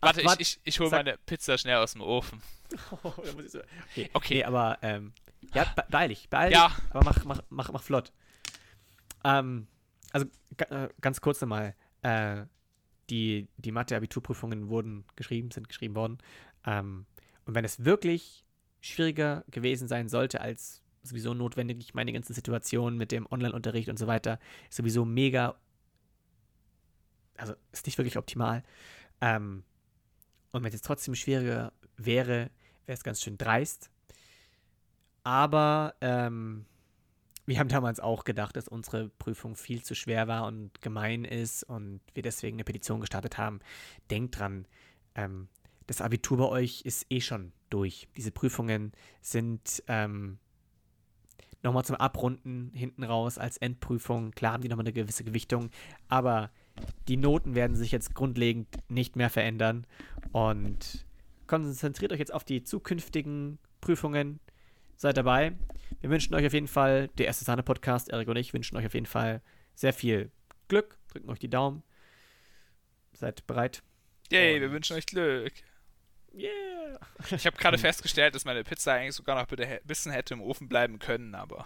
Ach, 0.00 0.08
Warte, 0.08 0.20
ich, 0.22 0.26
wart- 0.26 0.40
ich, 0.40 0.60
ich 0.64 0.80
hole 0.80 0.88
sag- 0.90 1.04
meine 1.04 1.18
Pizza 1.18 1.56
schnell 1.58 1.76
aus 1.76 1.92
dem 1.92 2.00
Ofen. 2.02 2.40
Da 3.02 3.32
muss 3.34 3.44
ich 3.44 3.52
so- 3.52 3.60
okay. 3.90 4.10
Okay. 4.14 4.34
Nee, 4.38 4.44
aber, 4.44 4.78
ähm, 4.82 5.12
ja, 5.54 5.64
be 5.76 5.84
beeil 5.90 6.08
dich, 6.08 6.28
beeil 6.30 6.50
Ja. 6.52 6.68
dich, 6.68 6.76
aber 6.90 7.04
mach, 7.04 7.24
mach, 7.24 7.40
mach, 7.50 7.70
mach 7.72 7.82
flott. 7.82 8.12
Ähm, 9.24 9.66
also, 10.12 10.26
äh, 10.70 10.88
ganz 11.00 11.20
kurz 11.20 11.40
nochmal, 11.40 11.74
äh, 12.02 12.44
die, 13.10 13.48
die 13.56 13.72
Mathe-Abiturprüfungen 13.72 14.68
wurden 14.68 15.04
geschrieben, 15.16 15.50
sind 15.50 15.68
geschrieben 15.68 15.94
worden. 15.94 16.18
Ähm, 16.64 17.06
und 17.44 17.54
wenn 17.54 17.64
es 17.64 17.84
wirklich 17.84 18.44
schwieriger 18.80 19.44
gewesen 19.50 19.88
sein 19.88 20.08
sollte 20.08 20.40
als 20.40 20.82
sowieso 21.02 21.34
notwendig, 21.34 21.78
ich 21.80 21.94
meine, 21.94 22.10
die 22.10 22.14
ganzen 22.14 22.34
Situationen 22.34 22.98
mit 22.98 23.12
dem 23.12 23.26
Online-Unterricht 23.30 23.88
und 23.88 23.98
so 23.98 24.06
weiter, 24.06 24.38
ist 24.68 24.76
sowieso 24.76 25.04
mega, 25.04 25.56
also 27.36 27.54
ist 27.72 27.86
nicht 27.86 27.98
wirklich 27.98 28.16
optimal. 28.16 28.62
Ähm, 29.20 29.64
und 30.52 30.62
wenn 30.62 30.68
es 30.68 30.74
jetzt 30.74 30.84
trotzdem 30.84 31.14
schwieriger 31.14 31.72
wäre, 31.96 32.50
wäre 32.86 32.94
es 32.94 33.04
ganz 33.04 33.22
schön 33.22 33.38
dreist. 33.38 33.90
Aber 35.22 35.94
ähm, 36.00 36.66
wir 37.50 37.58
haben 37.58 37.68
damals 37.68 37.98
auch 37.98 38.22
gedacht, 38.22 38.54
dass 38.54 38.68
unsere 38.68 39.08
Prüfung 39.08 39.56
viel 39.56 39.82
zu 39.82 39.96
schwer 39.96 40.28
war 40.28 40.46
und 40.46 40.80
gemein 40.82 41.24
ist 41.24 41.64
und 41.64 42.00
wir 42.14 42.22
deswegen 42.22 42.56
eine 42.56 42.64
Petition 42.64 43.00
gestartet 43.00 43.38
haben. 43.38 43.58
Denkt 44.08 44.38
dran, 44.38 44.66
ähm, 45.16 45.48
das 45.88 46.00
Abitur 46.00 46.38
bei 46.38 46.44
euch 46.44 46.82
ist 46.82 47.06
eh 47.10 47.20
schon 47.20 47.50
durch. 47.68 48.06
Diese 48.16 48.30
Prüfungen 48.30 48.92
sind 49.20 49.82
ähm, 49.88 50.38
nochmal 51.64 51.84
zum 51.84 51.96
Abrunden 51.96 52.70
hinten 52.72 53.02
raus 53.02 53.36
als 53.36 53.56
Endprüfung. 53.56 54.30
Klar 54.30 54.52
haben 54.52 54.62
die 54.62 54.68
nochmal 54.68 54.86
eine 54.86 54.92
gewisse 54.92 55.24
Gewichtung, 55.24 55.70
aber 56.06 56.52
die 57.08 57.16
Noten 57.16 57.56
werden 57.56 57.74
sich 57.74 57.90
jetzt 57.90 58.14
grundlegend 58.14 58.68
nicht 58.88 59.16
mehr 59.16 59.28
verändern. 59.28 59.88
Und 60.30 61.04
konzentriert 61.48 62.12
euch 62.12 62.20
jetzt 62.20 62.32
auf 62.32 62.44
die 62.44 62.62
zukünftigen 62.62 63.58
Prüfungen. 63.80 64.38
Seid 65.00 65.16
dabei. 65.16 65.52
Wir 66.02 66.10
wünschen 66.10 66.34
euch 66.34 66.44
auf 66.44 66.52
jeden 66.52 66.68
Fall, 66.68 67.08
der 67.16 67.24
erste 67.24 67.42
Sahne-Podcast, 67.46 68.10
Erik 68.10 68.28
und 68.28 68.36
ich 68.36 68.52
wünschen 68.52 68.76
euch 68.76 68.84
auf 68.84 68.92
jeden 68.92 69.06
Fall 69.06 69.40
sehr 69.74 69.94
viel 69.94 70.30
Glück. 70.68 70.98
Drücken 71.08 71.30
euch 71.30 71.38
die 71.38 71.48
Daumen. 71.48 71.82
Seid 73.14 73.46
bereit. 73.46 73.82
Yay, 74.30 74.60
wir 74.60 74.66
Und- 74.68 74.74
wünschen 74.74 74.98
euch 74.98 75.06
Glück. 75.06 75.54
Yeah! 76.34 77.00
Ich 77.30 77.46
habe 77.46 77.56
gerade 77.56 77.78
festgestellt, 77.78 78.34
dass 78.34 78.44
meine 78.44 78.62
Pizza 78.62 78.92
eigentlich 78.92 79.14
sogar 79.14 79.36
noch 79.42 79.50
ein 79.50 79.78
bisschen 79.86 80.12
hätte 80.12 80.34
im 80.34 80.42
Ofen 80.42 80.68
bleiben 80.68 80.98
können, 80.98 81.34
aber 81.34 81.64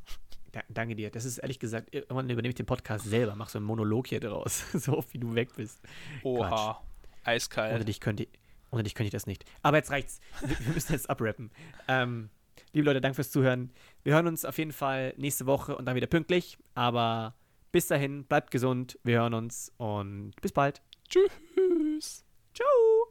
Da, 0.52 0.62
danke 0.70 0.96
dir. 0.96 1.10
Das 1.10 1.26
ist 1.26 1.36
ehrlich 1.36 1.58
gesagt, 1.58 1.94
irgendwann 1.94 2.30
übernehme 2.30 2.48
ich 2.48 2.54
den 2.56 2.64
Podcast 2.64 3.04
selber, 3.04 3.36
mach 3.36 3.50
so 3.50 3.58
einen 3.58 3.66
Monolog 3.66 4.06
hier 4.06 4.20
draus, 4.20 4.64
so 4.72 4.96
oft 4.96 5.12
wie 5.12 5.18
du 5.18 5.34
weg 5.34 5.50
bist. 5.54 5.82
Oha. 6.22 6.48
Quatsch. 6.48 6.76
Eiskalt. 7.24 7.74
Ohne 7.74 7.84
dich 7.84 8.00
könnte 8.00 8.22
ich, 8.22 8.30
ohne 8.70 8.84
dich 8.84 8.94
könnte 8.94 9.08
ich 9.08 9.12
das 9.12 9.26
nicht. 9.26 9.44
Aber 9.60 9.76
jetzt 9.76 9.90
reicht's. 9.90 10.18
Wir, 10.40 10.58
wir 10.60 10.72
müssen 10.72 10.92
jetzt 10.94 11.10
abrappen. 11.10 11.50
Ähm, 11.86 12.30
liebe 12.72 12.86
Leute, 12.86 13.00
danke 13.00 13.16
fürs 13.16 13.30
Zuhören. 13.30 13.72
Wir 14.02 14.14
hören 14.14 14.26
uns 14.26 14.44
auf 14.44 14.58
jeden 14.58 14.72
Fall 14.72 15.14
nächste 15.16 15.46
Woche 15.46 15.76
und 15.76 15.84
dann 15.86 15.96
wieder 15.96 16.06
pünktlich. 16.06 16.58
Aber 16.74 17.34
bis 17.72 17.86
dahin, 17.86 18.24
bleibt 18.24 18.50
gesund. 18.50 18.98
Wir 19.04 19.20
hören 19.20 19.34
uns 19.34 19.72
und 19.76 20.32
bis 20.40 20.52
bald. 20.52 20.82
Tschüss. 21.08 22.24
Ciao. 22.54 23.09